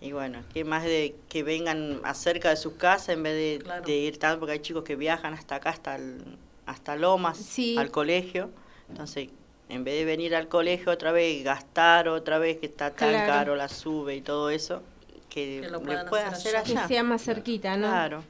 y 0.00 0.12
bueno, 0.12 0.42
que 0.52 0.64
más 0.64 0.84
de 0.84 1.14
que 1.28 1.42
vengan 1.42 2.00
acerca 2.04 2.50
de 2.50 2.56
sus 2.56 2.74
casas 2.74 3.10
en 3.10 3.22
vez 3.22 3.34
de, 3.34 3.64
Claro. 3.64 3.84
de 3.84 3.96
ir 3.96 4.18
tanto, 4.18 4.40
porque 4.40 4.52
hay 4.52 4.60
chicos 4.60 4.84
que 4.84 4.96
viajan 4.96 5.34
hasta 5.34 5.56
acá, 5.56 5.70
hasta, 5.70 5.96
el- 5.96 6.36
hasta 6.66 6.96
Lomas, 6.96 7.36
Sí. 7.38 7.76
al 7.78 7.90
colegio. 7.90 8.50
Entonces, 8.88 9.28
en 9.68 9.84
vez 9.84 9.94
de 9.98 10.04
venir 10.04 10.34
al 10.34 10.48
colegio 10.48 10.92
otra 10.92 11.12
vez 11.12 11.34
y 11.40 11.42
gastar 11.42 12.08
otra 12.08 12.38
vez, 12.38 12.56
que 12.58 12.66
está 12.66 12.90
tan 12.94 13.10
Claro. 13.10 13.26
caro 13.26 13.56
la 13.56 13.68
sube 13.68 14.14
y 14.16 14.20
todo 14.22 14.50
eso, 14.50 14.82
que, 15.28 15.60
Que 15.62 15.68
lo 15.68 15.78
le 15.80 15.84
puedan 15.84 16.08
puedan 16.08 16.28
hacer 16.28 16.56
hacer 16.56 16.56
allá. 16.56 16.70
allá. 16.80 16.82
Que 16.88 16.94
sea 16.94 17.02
más 17.02 17.22
cerquita, 17.22 17.76
¿no? 17.76 17.88
Claro. 17.88 18.24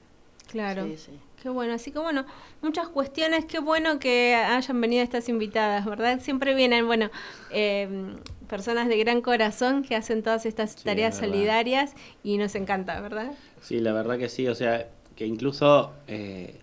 Claro. 0.49 0.85
Sí, 0.87 0.97
sí. 0.97 1.13
Qué 1.43 1.49
bueno, 1.49 1.73
así 1.73 1.93
que 1.93 2.01
bueno, 2.01 2.27
muchas 2.63 2.89
cuestiones, 2.89 3.45
qué 3.45 3.61
bueno 3.61 3.99
que 4.01 4.35
hayan 4.35 4.81
venido 4.81 5.03
estas 5.05 5.29
invitadas, 5.29 5.85
¿verdad? 5.85 6.21
Siempre 6.21 6.55
vienen, 6.55 6.87
bueno, 6.87 7.11
eh, 7.53 7.89
personas 8.49 8.89
de 8.89 8.99
gran 8.99 9.21
corazón 9.21 9.83
que 9.83 9.95
hacen 9.95 10.23
todas 10.23 10.47
estas 10.47 10.73
Sí, 10.73 10.85
tareas 10.85 11.17
solidarias 11.17 11.95
y 12.25 12.39
nos 12.39 12.55
encanta, 12.57 13.01
¿verdad? 13.01 13.33
Sí, 13.63 13.79
la 13.79 13.93
verdad 13.93 14.19
que 14.19 14.29
sí, 14.29 14.49
o 14.49 14.55
sea, 14.55 14.89
que 15.15 15.27
incluso 15.27 15.93
eh, 16.09 16.61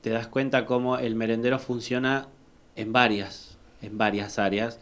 te 0.00 0.10
das 0.10 0.26
cuenta 0.26 0.66
cómo 0.66 0.98
el 0.98 1.14
merendero 1.14 1.58
funciona 1.58 2.28
en 2.76 2.92
varias, 2.92 3.58
en 3.82 3.98
varias 3.98 4.38
áreas. 4.38 4.80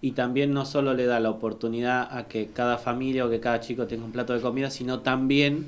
Y 0.00 0.12
también 0.12 0.52
no 0.52 0.64
solo 0.66 0.94
le 0.94 1.06
da 1.06 1.20
la 1.20 1.30
oportunidad 1.30 2.08
a 2.16 2.26
que 2.26 2.48
cada 2.52 2.78
familia 2.78 3.24
o 3.26 3.30
que 3.30 3.40
cada 3.40 3.60
chico 3.60 3.86
tenga 3.86 4.04
un 4.04 4.12
plato 4.12 4.32
de 4.34 4.40
comida, 4.40 4.70
sino 4.70 5.00
también, 5.00 5.66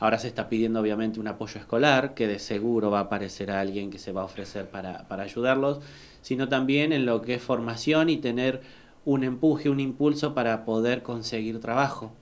ahora 0.00 0.18
se 0.18 0.28
está 0.28 0.48
pidiendo 0.48 0.80
obviamente 0.80 1.20
un 1.20 1.28
apoyo 1.28 1.60
escolar, 1.60 2.14
que 2.14 2.26
de 2.26 2.38
seguro 2.38 2.90
va 2.90 2.98
a 3.00 3.02
aparecer 3.02 3.50
a 3.50 3.60
alguien 3.60 3.90
que 3.90 3.98
se 3.98 4.12
va 4.12 4.22
a 4.22 4.24
ofrecer 4.24 4.66
para, 4.68 5.08
para 5.08 5.22
ayudarlos, 5.22 5.80
sino 6.22 6.48
también 6.48 6.92
en 6.92 7.06
lo 7.06 7.22
que 7.22 7.34
es 7.34 7.42
formación 7.42 8.08
y 8.08 8.16
tener 8.16 8.60
un 9.04 9.24
empuje, 9.24 9.70
un 9.70 9.80
impulso 9.80 10.34
para 10.34 10.64
poder 10.64 11.02
conseguir 11.02 11.60
trabajo 11.60 12.12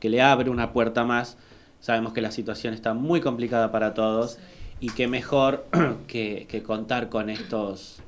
que 0.00 0.10
le 0.10 0.22
abre 0.22 0.50
una 0.50 0.72
puerta 0.72 1.04
más. 1.04 1.36
Sabemos 1.80 2.12
que 2.12 2.20
la 2.20 2.30
situación 2.30 2.74
está 2.74 2.94
muy 2.94 3.20
complicada 3.20 3.70
para 3.70 3.94
todos 3.94 4.38
y 4.80 4.90
que 4.90 5.08
mejor 5.08 5.66
que, 6.06 6.46
que 6.48 6.62
contar 6.62 7.08
con 7.08 7.30
estos, 7.30 7.98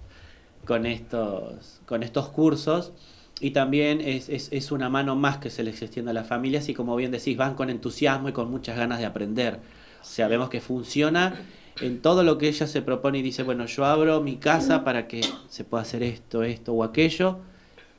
con 0.67 0.87
estos, 0.87 1.81
con 1.87 2.03
estos 2.03 2.29
cursos. 2.29 2.93
Y 3.41 3.51
también 3.53 4.01
es, 4.01 4.29
es, 4.29 4.49
es 4.51 4.73
una 4.73 4.89
mano 4.89 5.15
más 5.15 5.39
que 5.39 5.51
se 5.51 5.63
les 5.63 5.81
extiende 5.81 6.11
a 6.11 6.15
las 6.15 6.27
familias 6.27 6.69
y 6.69 6.75
como 6.75 6.97
bien 6.97 7.11
decís, 7.13 7.37
van 7.37 7.55
con 7.55 7.71
entusiasmo 7.71 8.29
y 8.29 8.33
con 8.33 8.51
muchas 8.51 8.77
ganas 8.77 8.99
de 8.99 9.07
aprender. 9.07 9.61
Sabemos 10.03 10.49
que 10.49 10.61
funciona 10.61 11.37
en 11.81 12.01
todo 12.03 12.25
lo 12.25 12.39
que 12.39 12.49
ella 12.49 12.67
se 12.67 12.83
propone 12.83 13.19
y 13.19 13.23
dice, 13.23 13.45
bueno, 13.45 13.67
yo 13.67 13.85
abro 13.85 14.21
mi 14.21 14.37
casa 14.37 14.83
para 14.83 15.07
que 15.07 15.21
se 15.49 15.63
pueda 15.65 15.83
hacer 15.83 16.03
esto, 16.03 16.43
esto 16.43 16.73
o 16.73 16.83
aquello, 16.83 17.39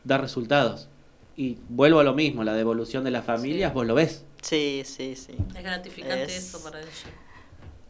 da 0.04 0.18
resultados. 0.18 0.90
Y 1.38 1.58
vuelvo 1.70 2.02
a 2.02 2.04
lo 2.04 2.14
mismo, 2.14 2.44
la 2.44 2.54
devolución 2.54 3.06
de 3.06 3.12
las 3.12 3.24
familias, 3.24 3.74
vos 3.74 3.86
lo 3.88 3.96
ves. 3.96 4.26
Sí, 4.42 4.82
sí, 4.84 5.16
sí. 5.16 5.34
Es 5.56 5.64
gratificante 5.64 6.24
Es- 6.26 6.54
eso 6.54 6.62
para 6.64 6.82
ella. 6.82 6.90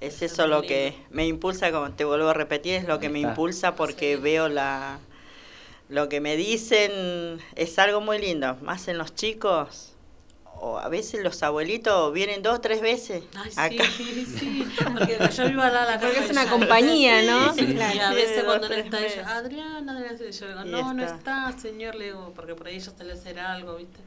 Es 0.02 0.22
Es 0.22 0.32
eso 0.34 0.48
lo 0.48 0.62
que 0.62 0.94
me 1.10 1.26
impulsa, 1.28 1.72
como 1.72 1.90
te 1.92 2.06
vuelvo 2.06 2.30
a 2.30 2.34
repetir, 2.34 2.76
es 2.76 2.88
lo 2.88 3.00
que 3.00 3.10
me 3.10 3.20
impulsa 3.20 3.76
porque 3.76 4.18
veo 4.18 4.48
la 4.48 5.00
lo 5.90 6.08
que 6.10 6.22
me 6.22 6.36
dicen 6.38 7.40
es 7.56 7.78
algo 7.80 8.00
muy 8.02 8.20
lindo, 8.20 8.56
más 8.62 8.88
en 8.88 8.98
los 8.98 9.14
chicos. 9.16 9.94
o 10.62 10.78
a 10.78 10.90
veces 10.90 11.24
los 11.24 11.42
abuelitos 11.42 12.12
vienen 12.14 12.42
dos 12.44 12.58
o 12.58 12.62
tres 12.62 12.82
veces 12.82 13.24
Ay, 13.34 13.52
acá. 13.78 13.90
sí, 13.96 14.26
sí, 14.26 14.68
porque 14.94 15.18
yo 15.34 15.48
iba 15.48 15.68
a 15.68 15.72
la, 15.72 15.86
la 15.86 16.00
Porque 16.00 16.16
casa 16.16 16.20
es 16.20 16.28
de 16.28 16.32
una 16.34 16.42
ella. 16.44 16.52
compañía, 16.52 17.22
¿no? 17.24 17.54
Sí, 17.54 17.66
Claro. 17.74 17.96
Y 17.96 18.00
a 18.00 18.12
veces 18.12 18.40
Sí, 18.40 18.46
cuando 18.46 18.68
no 18.68 18.76
está 18.76 19.06
ella, 19.06 19.38
Adriana, 19.38 19.94
Adriana, 19.94 20.18
yo 20.32 20.48
digo, 20.48 20.64
no, 20.66 20.94
no 20.94 21.04
está. 21.06 21.54
señor, 21.58 21.96
le 21.96 22.06
digo, 22.06 22.34
porque 22.36 22.56
por 22.56 22.68
ahí 22.68 22.76
ella 22.76 22.92
se 22.96 23.04
le 23.06 23.14
hacer 23.14 23.40
algo, 23.40 23.78
¿viste? 23.78 24.00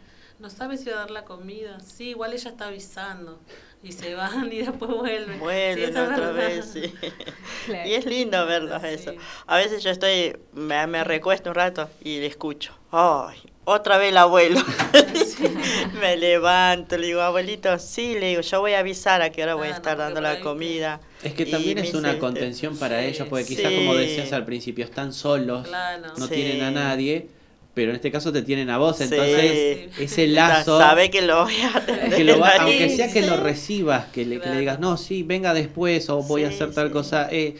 No 0.42 0.50
sabe 0.50 0.76
si 0.76 0.90
va 0.90 0.96
a 0.96 0.98
dar 1.00 1.10
la 1.12 1.24
comida. 1.24 1.78
Sí, 1.80 2.08
igual 2.10 2.32
ella 2.32 2.50
está 2.50 2.66
avisando. 2.66 3.38
Y 3.84 3.92
se 3.92 4.14
van 4.16 4.52
y 4.52 4.58
después 4.58 4.90
vuelven. 4.90 5.38
Vuelven 5.38 5.90
otra 5.90 6.30
verdad. 6.30 6.34
vez, 6.34 6.66
sí. 6.72 6.92
Claro. 7.66 7.88
Y 7.88 7.94
es 7.94 8.04
lindo 8.06 8.44
verlos 8.44 8.82
eso. 8.82 9.12
A 9.46 9.56
veces 9.56 9.84
yo 9.84 9.90
estoy, 9.90 10.36
me, 10.52 10.84
me 10.88 11.04
recuesto 11.04 11.50
un 11.50 11.54
rato 11.54 11.88
y 12.02 12.18
le 12.18 12.26
escucho. 12.26 12.72
¡Ay! 12.90 13.38
Otra 13.64 13.98
vez 13.98 14.08
el 14.10 14.16
abuelo. 14.16 14.60
me 16.00 16.16
levanto, 16.16 16.96
le 16.98 17.06
digo, 17.06 17.20
abuelito, 17.20 17.78
sí, 17.78 18.14
le 18.18 18.28
digo, 18.30 18.40
yo 18.40 18.60
voy 18.60 18.72
a 18.72 18.80
avisar 18.80 19.22
a 19.22 19.30
qué 19.30 19.44
hora 19.44 19.54
voy 19.54 19.68
a 19.68 19.70
Claro, 19.70 19.76
estar 19.76 19.96
dando 19.98 20.20
la 20.20 20.40
comida. 20.40 21.00
Es 21.22 21.34
que 21.34 21.46
también 21.46 21.78
es 21.78 21.94
una 21.94 22.18
contención 22.18 22.76
para 22.76 23.00
Sí, 23.00 23.06
ellos, 23.06 23.28
porque 23.28 23.44
sí. 23.44 23.56
quizás 23.56 23.72
como 23.72 23.94
decías 23.94 24.32
al 24.32 24.44
principio, 24.44 24.84
están 24.84 25.12
solos, 25.12 25.68
Claro. 25.68 26.08
no 26.18 26.26
Sí. 26.26 26.34
tienen 26.34 26.62
a 26.62 26.70
nadie, 26.72 27.28
pero 27.74 27.90
en 27.90 27.96
este 27.96 28.10
caso 28.10 28.32
te 28.32 28.42
tienen 28.42 28.68
a 28.70 28.78
vos, 28.78 29.00
entonces 29.00 29.88
Sí. 29.96 30.02
ese 30.04 30.26
lazo... 30.26 30.78
Sabe 30.78 31.10
que 31.10 31.22
lo 31.22 31.44
voy 31.44 31.54
a 31.62 31.76
atender. 31.78 32.14
que 32.14 32.24
lo 32.24 32.38
va- 32.38 32.50
ahí. 32.50 32.58
aunque 32.60 32.88
sea 32.96 33.10
que 33.12 33.22
Sí. 33.22 33.28
lo 33.28 33.36
recibas, 33.38 34.06
que 34.06 34.24
le, 34.26 34.40
que 34.40 34.50
le 34.50 34.58
digas, 34.60 34.78
no, 34.78 34.96
sí, 34.96 35.22
venga 35.22 35.54
después 35.54 36.08
o 36.10 36.22
voy 36.22 36.44
a 36.44 36.48
hacer 36.48 36.72
tal 36.72 36.88
sí. 36.88 36.92
cosa. 36.92 37.28
eh, 37.30 37.56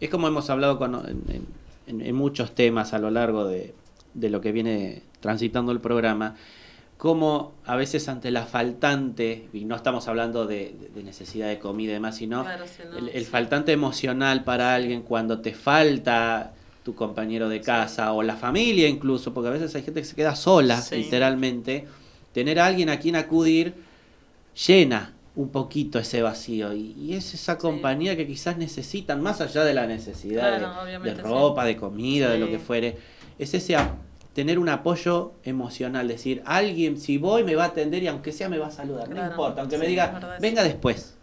es 0.00 0.10
como 0.10 0.28
hemos 0.28 0.50
hablado 0.50 0.78
con, 0.78 0.94
en, 0.94 1.46
en- 1.86 2.00
en 2.00 2.14
muchos 2.14 2.54
temas 2.54 2.92
a 2.92 2.98
lo 2.98 3.10
largo 3.10 3.46
de, 3.46 3.74
de 4.14 4.30
lo 4.30 4.40
que 4.40 4.52
viene 4.52 5.02
transitando 5.20 5.72
el 5.72 5.80
programa, 5.80 6.36
como 6.98 7.54
a 7.66 7.74
veces 7.76 8.08
ante 8.08 8.30
la 8.30 8.44
faltante, 8.46 9.48
y 9.52 9.64
no 9.64 9.74
estamos 9.74 10.06
hablando 10.08 10.46
de, 10.46 10.74
necesidad 11.02 11.48
de 11.48 11.58
comida 11.58 11.90
y 11.90 11.94
demás, 11.94 12.16
sino 12.16 12.44
Claro, 12.44 12.64
si 12.66 12.82
no, 12.88 13.08
el, 13.08 13.24
faltante 13.26 13.72
emocional 13.72 14.44
para 14.44 14.74
alguien 14.74 15.02
cuando 15.02 15.40
te 15.40 15.52
falta 15.54 16.52
tu 16.82 16.94
compañero 16.94 17.48
de 17.48 17.60
casa 17.60 18.12
o 18.12 18.22
la 18.22 18.36
familia 18.36 18.88
incluso, 18.88 19.32
porque 19.32 19.48
a 19.48 19.52
veces 19.52 19.74
hay 19.74 19.82
gente 19.82 20.00
que 20.00 20.06
se 20.06 20.16
queda 20.16 20.34
sola, 20.34 20.80
Sí. 20.80 20.96
literalmente, 20.96 21.86
tener 22.32 22.58
a 22.58 22.66
alguien 22.66 22.88
a 22.90 22.98
quien 22.98 23.14
acudir 23.16 23.74
llena 24.66 25.12
un 25.34 25.48
poquito 25.48 25.98
ese 25.98 26.20
vacío 26.20 26.74
y, 26.74 26.92
y 26.98 27.14
es 27.14 27.32
esa 27.32 27.56
compañía 27.56 28.16
que 28.16 28.26
quizás 28.26 28.58
necesitan 28.58 29.22
más 29.22 29.40
allá 29.40 29.64
de 29.64 29.72
la 29.72 29.86
necesidad 29.86 30.58
Claro, 30.58 30.68
de- 30.68 30.74
de, 30.74 30.82
obviamente, 30.82 31.22
sí. 31.22 31.28
ropa, 31.28 31.64
de 31.64 31.76
comida, 31.76 32.30
de 32.30 32.38
lo 32.38 32.48
que 32.50 32.58
fuere, 32.58 32.98
es 33.38 33.54
ese 33.54 33.76
a- 33.76 33.94
tener 34.34 34.58
un 34.58 34.68
apoyo 34.68 35.32
emocional, 35.44 36.08
decir, 36.08 36.42
alguien 36.46 36.98
si 36.98 37.16
voy 37.18 37.44
me 37.44 37.54
va 37.54 37.64
a 37.64 37.66
atender 37.68 38.02
y 38.02 38.08
aunque 38.08 38.32
sea 38.32 38.48
me 38.48 38.58
va 38.58 38.66
a 38.68 38.70
saludar, 38.70 39.08
no 39.08 39.24
importa, 39.26 39.60
aunque 39.62 39.78
me 39.78 39.86
diga, 39.86 40.38
venga 40.40 40.62
después, 40.64 41.14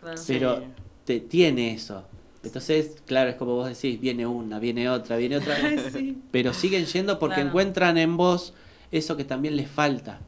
Claro. 0.00 0.20
pero 0.26 0.56
Sí. 0.56 0.62
te, 1.04 1.20
tiene 1.20 1.72
eso. 1.72 2.04
Entonces, 2.46 3.02
claro, 3.06 3.30
es 3.30 3.36
como 3.36 3.54
vos 3.54 3.68
decís, 3.68 4.00
viene 4.00 4.26
una, 4.26 4.58
viene 4.58 4.88
otra, 4.88 5.16
viene 5.16 5.36
otra, 5.36 5.56
Sí. 5.92 6.16
pero 6.30 6.52
siguen 6.54 6.86
yendo 6.86 7.18
porque 7.18 7.36
Claro. 7.36 7.48
encuentran 7.48 7.98
en 7.98 8.16
vos 8.16 8.54
eso 8.92 9.16
que 9.16 9.24
también 9.24 9.56
les 9.56 9.68
falta. 9.68 10.20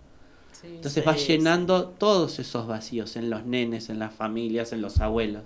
Sí. 0.53 0.67
Entonces 0.69 1.03
Sí, 1.03 1.07
vas 1.07 1.21
sí. 1.21 1.27
llenando 1.29 1.89
todos 1.89 2.39
esos 2.39 2.67
vacíos 2.67 3.17
en 3.17 3.31
los 3.31 3.45
nenes, 3.45 3.89
en 3.89 3.99
las 3.99 4.13
familias, 4.13 4.73
en 4.73 4.83
los 4.83 4.99
abuelos. 5.01 5.43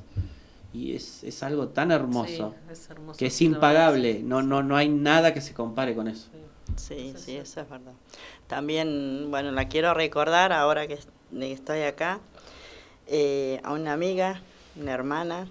Y 0.75 0.95
es, 0.95 1.23
es 1.23 1.43
algo 1.43 1.69
tan 1.69 1.91
hermoso 1.91 2.55
Sí, 2.67 2.73
es 2.73 2.91
hermoso, 2.91 3.19
que 3.19 3.27
es 3.27 3.43
impagable. 3.43 4.15
sí, 4.15 4.23
No, 4.23 4.43
no, 4.43 4.63
no 4.63 4.77
hay 4.77 4.89
nada 4.89 5.35
que 5.35 5.41
se 5.43 5.53
compare 5.53 5.95
con 5.95 6.09
eso. 6.09 6.29
Sí, 6.77 7.13
Sí, 7.17 7.37
eso 7.37 7.61
es 7.61 7.69
verdad. 7.69 7.93
También, 8.47 9.27
bueno, 9.31 9.51
la 9.53 9.69
quiero 9.69 9.93
recordar 9.93 10.53
ahora 10.53 10.87
que 10.87 10.99
estoy 11.41 11.83
acá, 11.83 12.21
eh, 13.07 13.61
a 13.63 13.73
una 13.75 13.93
amiga, 13.93 14.41
una 14.77 14.93
hermana, 14.93 15.49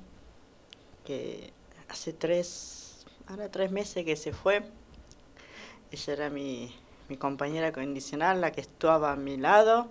que 1.12 1.51
hace 1.89 2.14
tres, 2.14 3.05
ahora 3.28 3.51
tres 3.51 3.70
meses 3.70 4.05
que 4.05 4.16
se 4.16 4.32
fue. 4.32 4.64
Ella 5.91 6.14
era 6.14 6.30
mi, 6.30 6.74
mi 7.09 7.18
compañera 7.18 7.74
condicional, 7.74 8.39
la 8.39 8.53
que 8.53 8.62
estaba 8.62 9.12
a 9.12 9.16
mi 9.18 9.36
lado, 9.36 9.89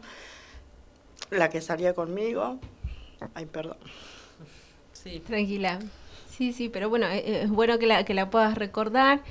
la 1.28 1.50
que 1.50 1.60
salía 1.60 1.92
conmigo. 1.92 2.58
Ay, 3.34 3.44
perdón. 3.44 3.76
Sí. 4.94 5.20
Tranquila. 5.20 5.78
Sí, 6.30 6.54
sí, 6.54 6.70
pero 6.70 6.88
bueno, 6.88 7.06
eh, 7.06 7.18
eh, 7.18 7.42
es 7.42 7.50
bueno 7.50 7.78
que 7.78 7.86
la, 7.86 8.04
que 8.06 8.14
la 8.14 8.30
puedas 8.30 8.54
recordar 8.54 9.22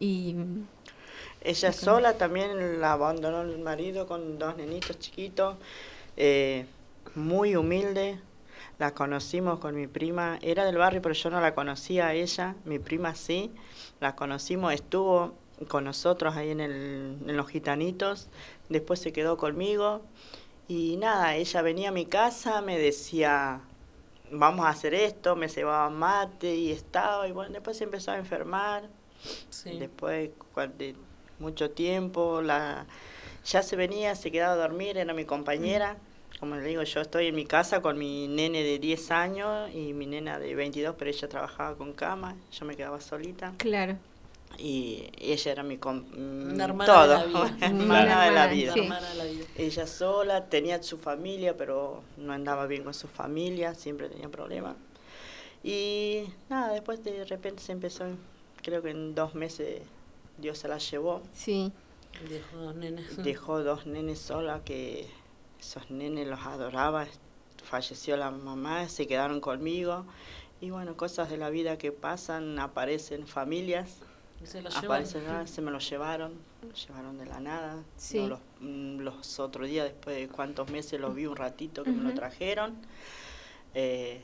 y... 0.00 0.36
Ella 1.42 1.74
sola 1.74 2.16
también 2.16 2.80
la 2.80 2.92
abandonó 2.92 3.42
el 3.42 3.58
marido 3.58 4.06
con 4.06 4.38
dos 4.38 4.56
nenitos 4.56 4.98
chiquitos, 4.98 5.56
eh, 6.16 6.64
muy 7.14 7.54
humilde. 7.54 8.18
La 8.78 8.92
conocimos 8.92 9.60
con 9.60 9.76
mi 9.76 9.86
prima, 9.86 10.38
era 10.42 10.64
del 10.64 10.78
barrio, 10.78 11.00
pero 11.00 11.14
yo 11.14 11.30
no 11.30 11.40
la 11.40 11.54
conocía 11.54 12.08
a 12.08 12.14
ella, 12.14 12.56
mi 12.64 12.78
prima 12.78 13.14
sí. 13.14 13.52
La 14.00 14.16
conocimos, 14.16 14.72
estuvo 14.74 15.34
con 15.68 15.84
nosotros 15.84 16.34
ahí 16.36 16.50
en, 16.50 16.60
el, 16.60 17.18
en 17.26 17.36
los 17.36 17.48
gitanitos, 17.48 18.28
después 18.68 19.00
se 19.00 19.12
quedó 19.12 19.36
conmigo. 19.36 20.02
Y 20.66 20.96
nada, 20.96 21.36
ella 21.36 21.62
venía 21.62 21.90
a 21.90 21.92
mi 21.92 22.06
casa, 22.06 22.62
me 22.62 22.78
decía, 22.78 23.60
vamos 24.30 24.66
a 24.66 24.70
hacer 24.70 24.94
esto, 24.94 25.36
me 25.36 25.48
cebaba 25.48 25.90
mate 25.90 26.54
y 26.54 26.72
estaba, 26.72 27.28
y 27.28 27.32
bueno, 27.32 27.52
después 27.52 27.76
se 27.76 27.84
empezó 27.84 28.10
a 28.10 28.16
enfermar. 28.16 28.88
Sí. 29.50 29.78
Después 29.78 30.30
de 30.78 30.96
mucho 31.38 31.70
tiempo, 31.70 32.42
la, 32.42 32.86
ya 33.44 33.62
se 33.62 33.76
venía, 33.76 34.14
se 34.14 34.30
quedaba 34.30 34.54
a 34.54 34.56
dormir, 34.56 34.96
era 34.96 35.14
mi 35.14 35.24
compañera. 35.24 35.96
Como 36.40 36.56
le 36.56 36.62
digo, 36.66 36.82
yo 36.82 37.00
estoy 37.00 37.28
en 37.28 37.34
mi 37.34 37.46
casa 37.46 37.80
con 37.80 37.96
mi 37.98 38.28
nene 38.28 38.62
de 38.62 38.78
10 38.78 39.10
años 39.12 39.70
y 39.74 39.92
mi 39.94 40.06
nena 40.06 40.38
de 40.38 40.54
22, 40.54 40.94
pero 40.98 41.10
ella 41.10 41.28
trabajaba 41.28 41.76
con 41.76 41.92
cama, 41.92 42.36
yo 42.52 42.66
me 42.66 42.76
quedaba 42.76 43.00
solita. 43.00 43.54
Claro. 43.56 43.96
Y 44.58 45.08
ella 45.18 45.52
era 45.52 45.62
mi 45.62 45.78
com- 45.78 46.04
Una 46.14 46.64
hermana 46.64 46.92
todo, 46.92 47.08
de 47.08 47.16
la 47.16 47.24
vida. 47.24 47.38
una 47.40 47.66
Una 47.66 47.66
hermana 48.02 48.24
de 48.24 48.30
la 48.32 48.46
vida. 48.48 48.72
sí. 48.74 48.80
Hermana 48.80 49.08
de 49.10 49.14
la 49.16 49.24
vida. 49.24 49.44
Ella 49.56 49.86
sola, 49.86 50.44
tenía 50.48 50.82
su 50.82 50.98
familia, 50.98 51.56
pero 51.56 52.02
no 52.18 52.32
andaba 52.32 52.66
bien 52.66 52.84
con 52.84 52.94
su 52.94 53.08
familia, 53.08 53.74
siempre 53.74 54.08
tenía 54.08 54.28
problemas. 54.28 54.76
Y 55.62 56.24
nada, 56.50 56.72
después 56.72 57.02
de 57.02 57.24
repente 57.24 57.62
se 57.62 57.72
empezó, 57.72 58.04
creo 58.62 58.82
que 58.82 58.90
en 58.90 59.14
dos 59.14 59.34
meses 59.34 59.80
Dios 60.36 60.58
se 60.58 60.68
la 60.68 60.78
llevó. 60.78 61.22
Sí. 61.32 61.72
Dejó 62.28 62.56
dos 62.58 62.74
nenes. 62.76 63.16
Dejó 63.24 63.62
dos 63.64 63.86
nenes 63.86 64.18
solas 64.20 64.60
que 64.64 65.08
esos 65.64 65.90
nenes 65.90 66.26
los 66.28 66.40
adoraba. 66.40 67.06
Falleció 67.64 68.16
la 68.16 68.30
mamá, 68.30 68.88
se 68.88 69.06
quedaron 69.06 69.40
conmigo. 69.40 70.04
Y 70.60 70.70
bueno, 70.70 70.96
cosas 70.96 71.30
de 71.30 71.36
la 71.38 71.50
vida 71.50 71.78
que 71.78 71.90
pasan, 71.92 72.58
aparecen 72.58 73.26
familias. 73.26 73.96
Se 74.44 74.60
lo 74.60 74.68
llevan. 74.68 74.84
Aparecen, 74.84 75.26
ah, 75.28 75.46
se 75.46 75.62
me 75.62 75.70
lo 75.70 75.78
llevaron, 75.78 76.32
me 76.62 76.68
lo 76.68 76.74
llevaron 76.74 77.16
de 77.18 77.26
la 77.26 77.40
nada. 77.40 77.82
Sí. 77.96 78.18
No 78.20 78.28
los, 78.28 78.40
mm, 78.60 78.98
los 79.00 79.40
otros 79.40 79.68
días, 79.68 79.86
después 79.86 80.16
de 80.16 80.28
cuántos 80.28 80.70
meses, 80.70 81.00
los 81.00 81.14
vi 81.14 81.24
un 81.26 81.36
ratito 81.36 81.82
que 81.82 81.90
me 81.90 82.02
lo 82.02 82.12
trajeron. 82.14 82.74
Eh, 83.74 84.20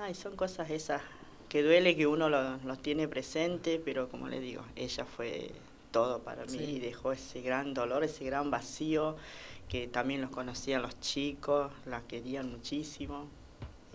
ay, 0.00 0.14
son 0.14 0.34
cosas 0.34 0.70
esas 0.70 1.02
que 1.48 1.62
duele 1.62 1.96
que 1.96 2.06
uno 2.06 2.28
lo- 2.28 2.56
los 2.58 2.82
tiene 2.82 3.06
presente, 3.08 3.80
pero 3.84 4.08
como 4.08 4.28
le 4.28 4.40
digo, 4.40 4.62
ella 4.76 5.04
fue 5.04 5.52
todo 5.92 6.20
para 6.20 6.44
mí 6.46 6.58
Sí. 6.58 6.64
y 6.64 6.78
dejó 6.80 7.12
ese 7.12 7.40
gran 7.40 7.74
dolor, 7.74 8.04
ese 8.04 8.24
gran 8.24 8.50
vacío 8.50 9.16
que 9.70 9.86
también 9.88 10.20
los 10.20 10.30
conocían 10.30 10.82
los 10.82 10.98
chicos, 11.00 11.72
la 11.86 12.02
querían 12.02 12.50
muchísimo. 12.50 13.26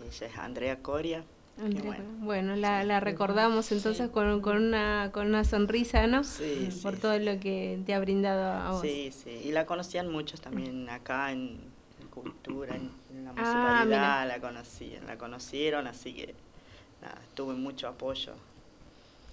Ella 0.04 0.26
es 0.26 0.38
Andrea 0.38 0.78
Coria. 0.82 1.24
Andrea, 1.58 1.82
bueno, 1.84 2.04
bueno, 2.20 2.56
la, 2.56 2.84
la 2.84 3.00
recordamos 3.00 3.72
entonces 3.72 4.10
con, 4.10 4.40
con, 4.42 4.56
una, 4.58 5.10
con 5.12 5.26
una 5.26 5.44
sonrisa, 5.44 6.06
¿no? 6.06 6.22
Sí, 6.24 6.68
Por 6.82 6.96
todo 6.98 7.18
lo 7.18 7.40
que 7.40 7.78
te 7.86 7.94
ha 7.94 8.00
brindado 8.00 8.44
a 8.52 8.72
vos. 8.72 8.82
Sí, 8.82 9.10
sí, 9.12 9.30
y 9.44 9.52
la 9.52 9.64
conocían 9.64 10.10
muchos 10.10 10.40
también 10.40 10.88
acá 10.90 11.32
en, 11.32 11.60
en 12.00 12.08
cultura, 12.08 12.76
en, 12.76 12.90
en 13.10 13.24
la 13.24 13.30
Ah, 13.38 13.84
municipalidad, 13.84 14.28
la 14.28 14.40
conocían, 14.40 15.06
la 15.06 15.16
conocieron, 15.18 15.86
así 15.86 16.14
que 16.14 16.34
nada, 17.02 17.18
tuve 17.34 17.54
mucho 17.54 17.88
apoyo. 17.88 18.32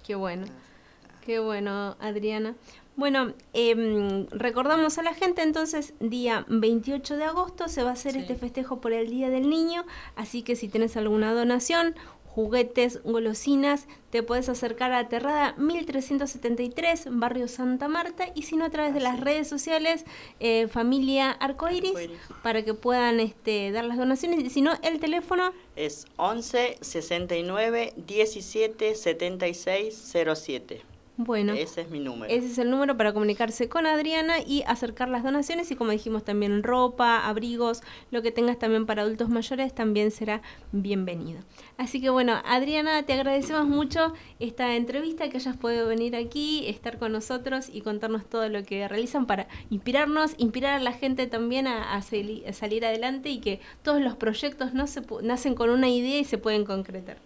Qué 0.06 0.14
bueno. 0.14 0.46
Ah, 0.48 1.20
Qué 1.24 1.38
bueno, 1.38 1.96
Adriana. 2.00 2.54
Bueno, 2.96 3.34
em, 3.52 4.26
recordamos 4.30 4.98
a 4.98 5.02
la 5.02 5.14
gente 5.14 5.42
entonces, 5.42 5.94
día 5.98 6.44
28 6.48 7.16
de 7.16 7.24
agosto 7.24 7.68
se 7.68 7.82
va 7.82 7.90
a 7.90 7.94
hacer 7.94 8.12
Sí. 8.12 8.18
este 8.20 8.36
festejo 8.36 8.80
por 8.80 8.92
el 8.92 9.10
Día 9.10 9.30
del 9.30 9.50
Niño, 9.50 9.84
así 10.14 10.42
que 10.42 10.54
si 10.54 10.68
tienes 10.68 10.96
alguna 10.96 11.34
donación, 11.34 11.96
juguetes, 12.24 13.00
golosinas, 13.04 13.86
te 14.10 14.22
puedes 14.24 14.48
acercar 14.48 14.92
a 14.92 15.08
Terrada 15.08 15.54
1373, 15.56 17.06
barrio 17.10 17.46
Santa 17.48 17.88
Marta, 17.88 18.26
y 18.34 18.42
si 18.42 18.56
no 18.56 18.64
a 18.64 18.70
través 18.70 18.92
de 18.94 19.00
las 19.00 19.18
redes 19.20 19.48
sociales, 19.48 20.04
eh, 20.40 20.66
familia 20.68 21.30
Arcoiris, 21.32 21.90
Arcoiris. 21.90 22.18
para 22.42 22.64
que 22.64 22.74
puedan 22.74 23.18
este, 23.20 23.70
dar 23.72 23.84
las 23.84 23.98
donaciones, 23.98 24.40
y 24.40 24.50
si 24.50 24.62
no, 24.62 24.72
el 24.82 24.98
teléfono 25.00 25.52
Es 25.76 26.06
11 26.16 26.78
69 26.80 27.92
17 27.96 28.94
76 28.94 30.12
07. 30.34 30.82
Bueno, 31.16 31.52
Ese 31.52 31.82
es 31.82 31.90
mi 31.90 32.00
número. 32.00 32.32
ese 32.32 32.46
es 32.48 32.58
el 32.58 32.70
número 32.70 32.96
para 32.96 33.12
comunicarse 33.12 33.68
con 33.68 33.86
Adriana 33.86 34.40
y 34.44 34.62
acercar 34.66 35.08
las 35.08 35.22
donaciones 35.22 35.70
y 35.70 35.76
como 35.76 35.92
dijimos 35.92 36.24
también 36.24 36.64
ropa, 36.64 37.28
abrigos, 37.28 37.82
lo 38.10 38.20
que 38.20 38.32
tengas 38.32 38.58
también 38.58 38.84
para 38.84 39.02
adultos 39.02 39.28
mayores 39.28 39.72
también 39.72 40.10
será 40.10 40.42
bienvenido. 40.72 41.38
Así 41.76 42.00
que 42.00 42.10
bueno, 42.10 42.42
Adriana, 42.44 43.04
te 43.04 43.12
agradecemos 43.12 43.68
mucho 43.68 44.12
esta 44.40 44.74
entrevista, 44.74 45.28
que 45.28 45.36
hayas 45.36 45.56
podido 45.56 45.86
venir 45.86 46.16
aquí, 46.16 46.66
estar 46.66 46.98
con 46.98 47.12
nosotros 47.12 47.68
y 47.72 47.82
contarnos 47.82 48.28
todo 48.28 48.48
lo 48.48 48.64
que 48.64 48.88
realizan 48.88 49.26
para 49.26 49.46
inspirarnos, 49.70 50.34
inspirar 50.38 50.74
a 50.74 50.80
la 50.80 50.92
gente 50.92 51.28
también 51.28 51.68
a, 51.68 51.94
a 51.94 52.02
sali- 52.02 52.44
a 52.44 52.52
salir 52.52 52.84
adelante 52.84 53.28
y 53.30 53.38
que 53.38 53.60
todos 53.84 54.00
los 54.00 54.16
proyectos 54.16 54.74
no 54.74 54.88
se 54.88 55.00
nacen 55.22 55.54
con 55.54 55.70
una 55.70 55.88
idea 55.88 56.18
y 56.18 56.24
se 56.24 56.38
pueden 56.38 56.64
concretar. 56.64 57.18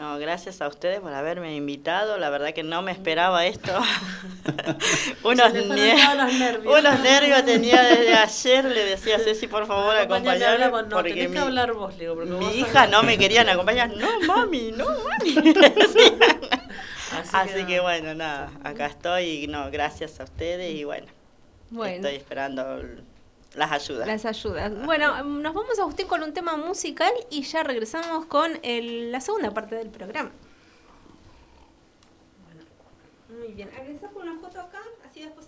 No, 0.00 0.18
gracias 0.18 0.62
a 0.62 0.66
ustedes 0.68 0.98
por 1.00 1.12
haberme 1.12 1.54
invitado. 1.54 2.16
La 2.16 2.30
verdad 2.30 2.54
que 2.54 2.62
no 2.62 2.80
me 2.80 2.90
esperaba 2.90 3.44
esto. 3.44 3.70
unos, 5.24 5.52
los 5.52 5.66
nervios. 5.66 6.78
unos 6.78 7.00
nervios 7.00 7.44
tenía 7.44 7.82
desde 7.82 8.14
ayer. 8.16 8.64
Le 8.64 8.84
decía 8.86 9.16
a 9.16 9.18
Ceci, 9.18 9.46
por 9.46 9.66
favor, 9.66 9.94
Acompañame, 9.94 10.64
acompañarme. 10.64 10.88
no, 10.88 10.96
porque 10.96 11.10
tenés 11.10 11.28
mi, 11.28 11.34
que 11.34 11.38
hablar 11.40 11.74
vos, 11.74 11.92
le 11.92 12.00
digo, 12.00 12.14
porque 12.14 12.30
mi 12.30 12.36
vos 12.46 12.54
hija 12.54 12.86
no 12.86 13.02
me 13.02 13.18
querían 13.18 13.50
acompañar. 13.50 13.90
No, 13.94 14.20
mami, 14.26 14.72
no, 14.72 14.86
mami. 14.88 15.54
Así, 17.12 17.30
Así 17.32 17.54
que, 17.54 17.66
que 17.66 17.80
bueno, 17.80 18.14
nada, 18.14 18.50
acá 18.64 18.86
estoy 18.86 19.44
y 19.44 19.46
no, 19.48 19.70
gracias 19.70 20.18
a 20.18 20.24
ustedes 20.24 20.74
y 20.76 20.84
bueno, 20.84 21.08
Bueno. 21.68 21.96
estoy 21.96 22.14
esperando 22.14 22.80
las 23.54 23.72
ayudas. 23.72 24.06
Las 24.06 24.24
ayudas. 24.24 24.84
Bueno, 24.84 25.22
nos 25.24 25.54
vamos 25.54 25.78
a 25.78 25.82
Agustín 25.82 26.06
con 26.06 26.22
un 26.22 26.32
tema 26.32 26.56
musical 26.56 27.12
y 27.30 27.42
ya 27.42 27.62
regresamos 27.62 28.26
con 28.26 28.58
el- 28.62 29.10
la 29.12 29.20
segunda 29.20 29.50
parte 29.52 29.74
del 29.74 29.88
programa. 29.90 30.30
Muy 33.28 33.52
bien, 33.52 33.70
agresás 33.78 34.10
con 34.12 34.28
una 34.28 34.38
foto 34.40 34.60
acá, 34.60 34.80
así 35.04 35.20
después... 35.22 35.46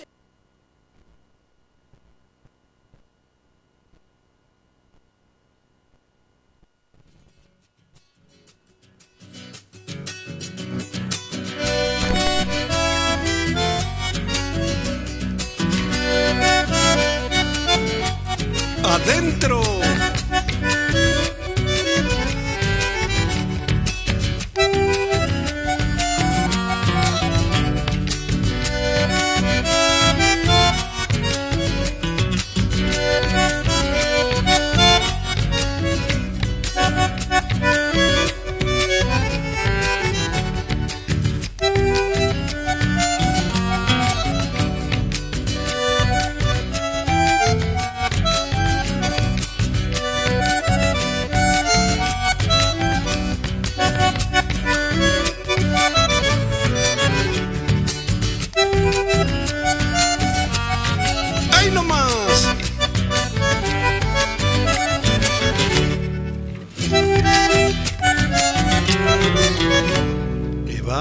Adentro. 18.84 19.62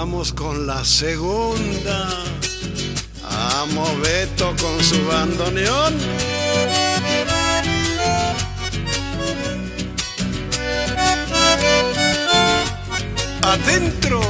Vamos 0.01 0.33
con 0.33 0.65
la 0.65 0.83
segunda. 0.83 2.09
Amo 3.61 3.85
Beto 4.01 4.51
con 4.59 4.83
su 4.83 5.05
bandoneón. 5.05 5.93
Adentro. 13.43 14.21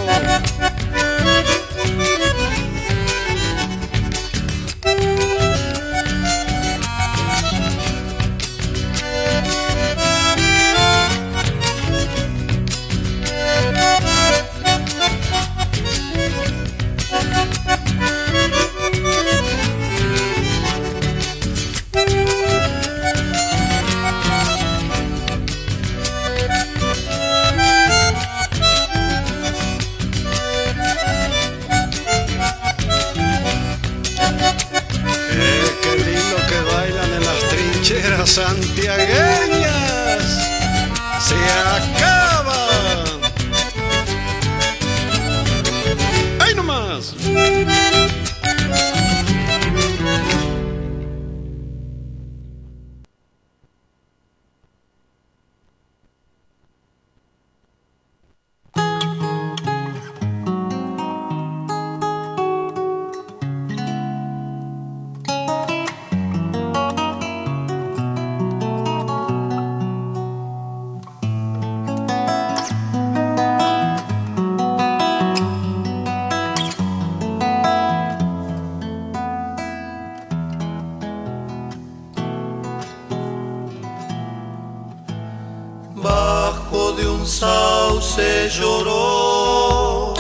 Lloró 88.72 90.14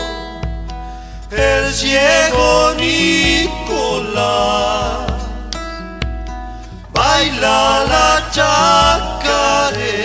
el 1.31 1.73
ciego 1.73 2.73
Nicolás. 2.77 3.51
Baila 6.93 7.85
la 7.93 8.29
chacarera, 8.35 10.00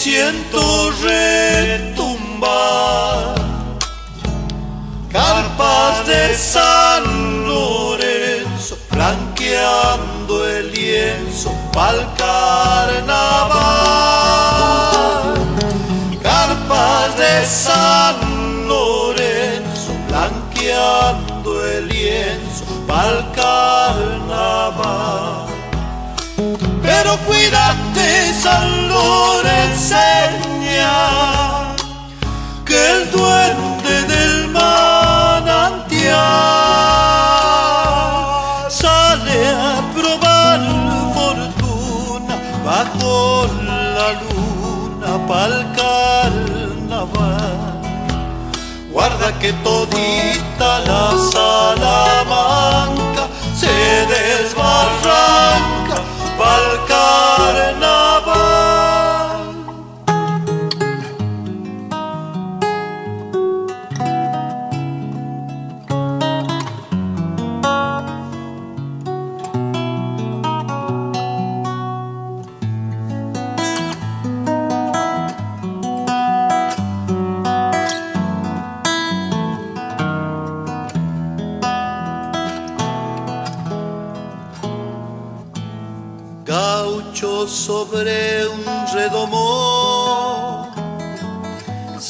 siento 0.00 0.90
retumbar 1.02 2.54
carpas 5.12 6.06
de 6.06 6.34
San 6.34 7.44
Lorenzo 7.46 8.78
blanqueando 8.90 10.48
el 10.48 10.72
lienzo 10.72 11.52
pa'l 11.74 12.00
carnaval. 12.16 13.44
Carpas 16.22 17.18
de 17.18 17.44
San 17.44 18.16
Lorenzo 18.68 19.92
blanqueando 20.08 21.50
el 21.74 21.88
lienzo 21.88 22.64
pa'l 22.88 23.30
carnaval. 23.34 24.80
Pero 26.82 27.18
San 28.40 28.79
Lorenseña 29.00 30.98
que 32.66 32.78
el 32.92 33.00
duende 33.10 33.96
del 34.12 34.36
manantial 34.48 36.10
sale 38.82 39.38
a 39.70 39.74
probar 39.96 40.60
fortuna 41.16 42.34
bajo 42.68 43.14
la 43.96 44.08
luna 44.22 45.12
pa'l 45.28 45.56
carnaval. 45.78 47.54
Guarda 48.92 49.28
que 49.40 49.50
todita 49.68 50.70
la 50.90 51.04
salamanca 51.32 51.79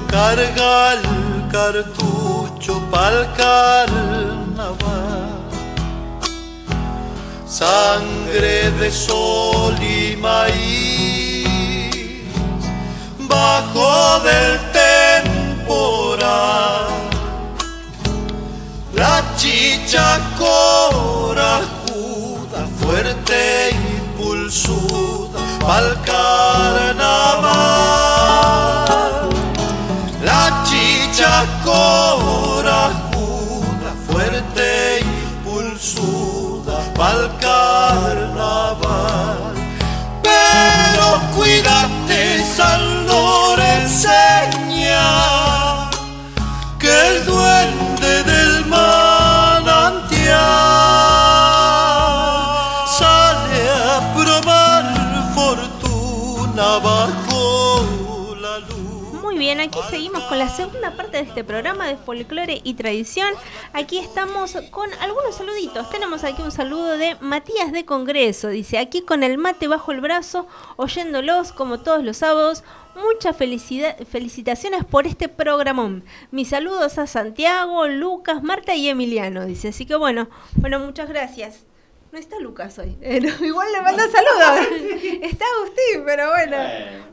carga 0.07 0.93
el 0.93 1.03
cartucho 1.51 2.73
pa'l 2.89 3.17
carnaval. 3.37 5.30
Sangre 7.51 8.71
de 8.79 8.87
sol 8.89 9.75
y 9.83 10.15
maíz 10.15 12.23
bajo 13.27 14.21
del 14.21 14.57
temporal. 14.71 16.21
La 18.93 19.21
chicha 19.35 20.17
corajuda, 20.37 21.49
fuerte 22.79 23.71
y 23.71 23.99
pulsuda, 24.17 25.41
pa'l 25.59 25.99
carnaval. 26.05 28.10
Seguimos 59.91 60.23
con 60.23 60.39
la 60.39 60.47
segunda 60.47 60.95
parte 60.95 61.17
de 61.17 61.23
este 61.23 61.43
programa 61.43 61.85
de 61.85 61.97
folclore 61.97 62.61
y 62.63 62.75
tradición. 62.75 63.27
Aquí 63.73 63.99
estamos 63.99 64.55
con 64.71 64.89
algunos 65.01 65.35
saluditos. 65.35 65.89
Tenemos 65.89 66.23
aquí 66.23 66.41
un 66.41 66.53
saludo 66.53 66.97
de 66.97 67.17
Matías 67.19 67.73
de 67.73 67.83
Congreso. 67.83 68.47
Dice, 68.47 68.77
aquí 68.77 69.01
con 69.01 69.21
el 69.21 69.37
mate 69.37 69.67
bajo 69.67 69.91
el 69.91 69.99
brazo, 69.99 70.47
oyéndolos 70.77 71.51
como 71.51 71.81
todos 71.81 72.05
los 72.05 72.15
sábados. 72.15 72.63
Muchas 72.95 73.35
felicitaciones 73.35 74.85
por 74.85 75.07
este 75.07 75.27
programón. 75.27 76.05
Mis 76.31 76.47
saludos 76.47 76.97
a 76.97 77.05
Santiago, 77.05 77.89
Lucas, 77.89 78.43
Marta 78.43 78.73
y 78.73 78.87
Emiliano. 78.87 79.45
Dice, 79.45 79.67
así 79.69 79.85
que 79.85 79.95
bueno, 79.95 80.29
bueno, 80.55 80.79
muchas 80.79 81.09
gracias. 81.09 81.65
No 82.11 82.19
está 82.19 82.39
Lucas 82.39 82.77
hoy. 82.77 82.97
Eh, 83.01 83.21
no, 83.21 83.29
igual 83.45 83.71
le 83.71 83.81
mando 83.81 84.03
saludos. 84.03 84.67
está 85.21 85.45
Agustín, 85.57 86.03
pero 86.05 86.29
bueno. 86.29 86.57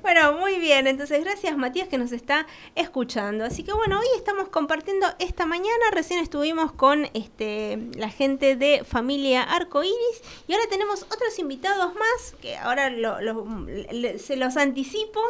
Bueno, 0.03 0.33
muy 0.33 0.59
bien. 0.59 0.87
Entonces, 0.89 1.23
gracias 1.23 1.57
Matías 1.57 1.87
que 1.89 1.99
nos 1.99 2.11
está 2.11 2.47
escuchando. 2.75 3.45
Así 3.45 3.63
que 3.63 3.73
bueno, 3.73 4.01
hoy 4.01 4.07
estamos 4.17 4.49
compartiendo 4.49 5.07
esta 5.21 5.47
mañana. 5.47 5.85
Recién 5.93 6.19
estuvimos 6.19 6.73
con 6.73 7.09
este 7.15 7.79
la 7.95 8.09
gente 8.09 8.57
de 8.57 8.83
Familia 8.85 9.43
Arco 9.45 9.85
Iris. 9.85 10.23
Y 10.49 10.55
ahora 10.55 10.67
tenemos 10.69 11.03
otros 11.03 11.39
invitados 11.39 11.95
más. 11.95 12.35
Que 12.43 12.57
ahora 12.57 12.91
lo- 12.91 13.21
lo- 13.21 13.45
le- 13.93 14.19
se 14.19 14.35
los 14.37 14.57
anticipo. 14.57 15.21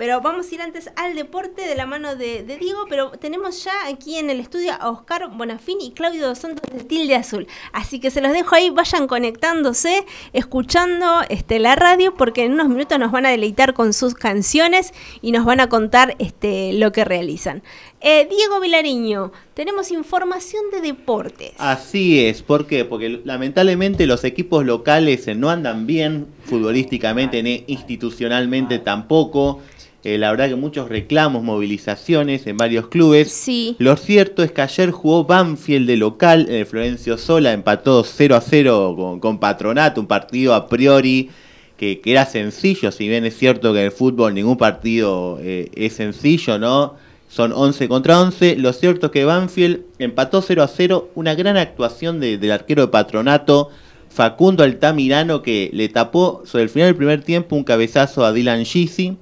Pero 0.00 0.22
vamos 0.22 0.50
a 0.50 0.54
ir 0.54 0.62
antes 0.62 0.90
al 0.96 1.14
deporte 1.14 1.68
de 1.68 1.74
la 1.74 1.84
mano 1.84 2.16
de, 2.16 2.42
Diego. 2.58 2.86
Pero 2.88 3.10
tenemos 3.10 3.62
ya 3.62 3.86
aquí 3.86 4.16
en 4.16 4.30
el 4.30 4.40
estudio 4.40 4.72
a 4.72 4.88
Oscar 4.88 5.28
Bonafín 5.30 5.76
y 5.82 5.90
Claudio 5.90 6.26
Dos 6.26 6.38
Santos 6.38 6.72
de 6.72 6.82
Tilde 6.84 7.16
Azul. 7.16 7.46
Así 7.74 8.00
que 8.00 8.10
se 8.10 8.22
los 8.22 8.32
dejo 8.32 8.54
ahí, 8.54 8.70
vayan 8.70 9.06
conectándose, 9.06 10.06
escuchando 10.32 11.20
este, 11.28 11.58
la 11.58 11.76
radio, 11.76 12.14
porque 12.14 12.46
en 12.46 12.54
unos 12.54 12.70
minutos 12.70 12.98
nos 12.98 13.12
van 13.12 13.26
a 13.26 13.30
deleitar 13.30 13.74
con 13.74 13.92
sus 13.92 14.14
canciones 14.14 14.94
y 15.20 15.32
nos 15.32 15.44
van 15.44 15.60
a 15.60 15.68
contar 15.68 16.16
este, 16.18 16.72
lo 16.72 16.92
que 16.92 17.04
realizan. 17.04 17.62
Eh, 18.00 18.26
Diego 18.30 18.58
Vilariño, 18.58 19.32
tenemos 19.52 19.90
información 19.90 20.62
de 20.72 20.80
deportes. 20.80 21.52
Así 21.58 22.24
es, 22.24 22.42
¿por 22.42 22.66
qué? 22.66 22.86
Porque 22.86 23.20
lamentablemente 23.26 24.06
los 24.06 24.24
equipos 24.24 24.64
locales 24.64 25.26
no 25.36 25.50
andan 25.50 25.86
bien 25.86 26.26
futbolísticamente 26.46 27.42
ni 27.42 27.64
institucionalmente 27.66 28.78
tampoco. 28.78 29.60
Eh, 30.02 30.16
la 30.16 30.30
verdad 30.30 30.48
que 30.48 30.54
muchos 30.54 30.88
reclamos, 30.88 31.42
movilizaciones 31.42 32.46
en 32.46 32.56
varios 32.56 32.88
clubes. 32.88 33.30
Sí. 33.32 33.76
Lo 33.78 33.96
cierto 33.96 34.42
es 34.42 34.50
que 34.52 34.62
ayer 34.62 34.90
jugó 34.90 35.24
Banfield 35.24 35.86
de 35.86 35.96
local, 35.98 36.46
eh, 36.48 36.64
Florencio 36.64 37.18
Sola 37.18 37.52
empató 37.52 38.02
0 38.04 38.34
a 38.36 38.40
0 38.40 38.94
con, 38.96 39.20
con 39.20 39.38
Patronato, 39.38 40.00
un 40.00 40.06
partido 40.06 40.54
a 40.54 40.66
priori 40.68 41.28
que, 41.76 42.00
que 42.00 42.12
era 42.12 42.24
sencillo, 42.26 42.90
si 42.92 43.08
bien 43.08 43.24
es 43.26 43.36
cierto 43.36 43.72
que 43.72 43.80
en 43.80 43.84
el 43.86 43.92
fútbol 43.92 44.34
ningún 44.34 44.56
partido 44.56 45.38
eh, 45.42 45.70
es 45.74 45.94
sencillo, 45.94 46.58
¿no? 46.58 46.94
Son 47.28 47.52
11 47.52 47.86
contra 47.88 48.20
11. 48.20 48.56
Lo 48.56 48.72
cierto 48.72 49.06
es 49.06 49.12
que 49.12 49.24
Banfield 49.24 49.82
empató 50.00 50.42
0 50.42 50.62
a 50.64 50.68
0. 50.68 51.10
Una 51.14 51.34
gran 51.36 51.56
actuación 51.56 52.18
de- 52.18 52.38
del 52.38 52.50
arquero 52.50 52.82
de 52.82 52.88
Patronato, 52.88 53.68
Facundo 54.08 54.64
Altamirano, 54.64 55.40
que 55.40 55.70
le 55.72 55.88
tapó 55.88 56.42
sobre 56.44 56.64
el 56.64 56.70
final 56.70 56.88
del 56.88 56.96
primer 56.96 57.22
tiempo 57.22 57.54
un 57.54 57.62
cabezazo 57.64 58.24
a 58.24 58.32
Dylan 58.32 58.64
Gisi. 58.64 59.16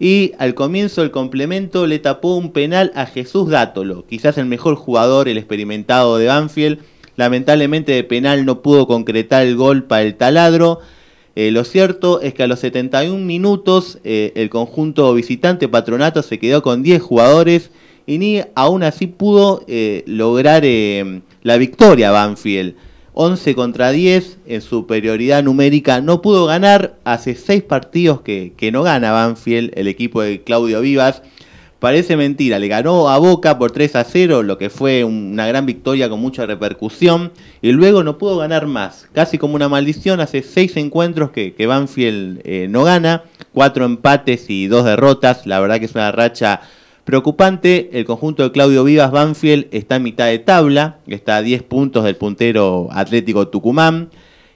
Y 0.00 0.32
al 0.38 0.54
comienzo 0.54 1.00
del 1.00 1.10
complemento 1.10 1.86
le 1.86 1.98
tapó 1.98 2.36
un 2.36 2.52
penal 2.52 2.92
a 2.94 3.06
Jesús 3.06 3.48
Dátolo, 3.50 4.06
quizás 4.06 4.38
el 4.38 4.46
mejor 4.46 4.76
jugador, 4.76 5.28
el 5.28 5.38
experimentado 5.38 6.18
de 6.18 6.26
Banfield. 6.26 6.78
Lamentablemente 7.16 7.92
de 7.92 8.04
penal 8.04 8.44
no 8.44 8.62
pudo 8.62 8.86
concretar 8.86 9.44
el 9.44 9.56
gol 9.56 9.84
para 9.84 10.02
el 10.02 10.14
taladro. 10.14 10.78
Eh, 11.34 11.50
lo 11.50 11.64
cierto 11.64 12.20
es 12.20 12.32
que 12.32 12.44
a 12.44 12.46
los 12.46 12.60
71 12.60 13.24
minutos 13.24 13.98
eh, 14.04 14.32
el 14.36 14.50
conjunto 14.50 15.12
visitante 15.14 15.68
Patronato 15.68 16.22
se 16.22 16.38
quedó 16.38 16.62
con 16.62 16.84
10 16.84 17.02
jugadores 17.02 17.70
y 18.06 18.18
ni 18.18 18.42
aún 18.54 18.84
así 18.84 19.08
pudo 19.08 19.64
eh, 19.66 20.04
lograr 20.06 20.62
la 21.42 21.56
victoria 21.56 22.12
Banfield. 22.12 22.76
11 23.20 23.56
contra 23.56 23.90
10 23.90 24.38
en 24.46 24.62
superioridad 24.62 25.42
numérica 25.42 26.00
no 26.00 26.22
pudo 26.22 26.46
ganar. 26.46 26.94
Hace 27.02 27.34
6 27.34 27.64
partidos 27.64 28.20
que, 28.20 28.52
que 28.56 28.70
no 28.70 28.84
gana 28.84 29.10
Banfield, 29.10 29.72
el 29.74 29.88
equipo 29.88 30.22
de 30.22 30.42
Claudio 30.44 30.80
Vivas. 30.80 31.22
Parece 31.80 32.16
mentira, 32.16 32.60
le 32.60 32.68
ganó 32.68 33.08
a 33.08 33.18
Boca 33.18 33.58
por 33.58 33.72
3 33.72 33.96
a 33.96 34.04
0, 34.04 34.44
lo 34.44 34.56
que 34.56 34.70
fue 34.70 35.02
un- 35.02 35.30
una 35.32 35.48
gran 35.48 35.66
victoria 35.66 36.08
con 36.08 36.20
mucha 36.20 36.46
repercusión. 36.46 37.32
Y 37.60 37.72
luego 37.72 38.04
no 38.04 38.18
pudo 38.18 38.36
ganar 38.38 38.68
más, 38.68 39.08
casi 39.12 39.36
como 39.36 39.56
una 39.56 39.68
maldición. 39.68 40.20
Hace 40.20 40.42
6 40.42 40.76
encuentros 40.76 41.32
que, 41.32 41.54
que 41.54 41.66
Banfield 41.66 42.40
eh, 42.44 42.68
no 42.70 42.84
gana, 42.84 43.24
4 43.52 43.84
empates 43.84 44.48
y 44.48 44.68
2 44.68 44.84
derrotas. 44.84 45.44
La 45.44 45.58
verdad 45.58 45.80
que 45.80 45.86
es 45.86 45.94
una 45.96 46.12
racha 46.12 46.60
Preocupante, 47.08 47.88
el 47.94 48.04
conjunto 48.04 48.42
de 48.42 48.52
Claudio 48.52 48.84
Vivas 48.84 49.10
Banfield 49.10 49.68
está 49.70 49.96
en 49.96 50.02
mitad 50.02 50.26
de 50.26 50.38
tabla, 50.38 50.98
está 51.06 51.36
a 51.36 51.42
10 51.42 51.62
puntos 51.62 52.04
del 52.04 52.16
puntero 52.16 52.88
Atlético 52.90 53.48
Tucumán, 53.48 54.10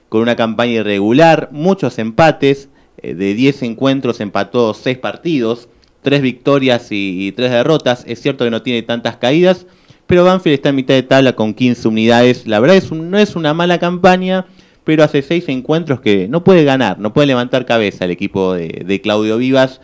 con 0.07 0.21
una 0.21 0.35
campaña 0.35 0.73
irregular, 0.73 1.49
muchos 1.51 1.97
empates, 1.97 2.69
eh, 3.01 3.15
de 3.15 3.33
10 3.33 3.63
encuentros 3.63 4.19
empató 4.19 4.75
6 4.75 4.99
partidos, 4.99 5.67
3 6.03 6.21
victorias 6.21 6.89
y, 6.91 7.31
3 7.31 7.49
derrotas, 7.49 8.03
es 8.07 8.21
cierto 8.21 8.43
que 8.43 8.51
no 8.51 8.61
tiene 8.61 8.83
tantas 8.83 9.17
caídas, 9.17 9.65
pero 10.05 10.23
Banfield 10.23 10.53
está 10.53 10.69
en 10.69 10.75
mitad 10.75 10.93
de 10.93 11.01
tabla 11.01 11.33
con 11.33 11.55
15 11.55 11.87
unidades, 11.87 12.45
la 12.45 12.59
verdad 12.59 12.77
es 12.77 12.91
no 12.91 13.17
es 13.17 13.35
una 13.35 13.55
mala 13.55 13.79
campaña, 13.79 14.45
pero 14.83 15.03
hace 15.03 15.23
6 15.23 15.49
encuentros 15.49 16.01
que 16.01 16.27
no 16.27 16.43
puede 16.43 16.63
ganar, 16.65 16.99
no 16.99 17.13
puede 17.13 17.25
levantar 17.25 17.65
cabeza 17.65 18.05
el 18.05 18.11
equipo 18.11 18.53
de, 18.53 18.83
de 18.85 19.01
Claudio 19.01 19.39
Vivas, 19.39 19.81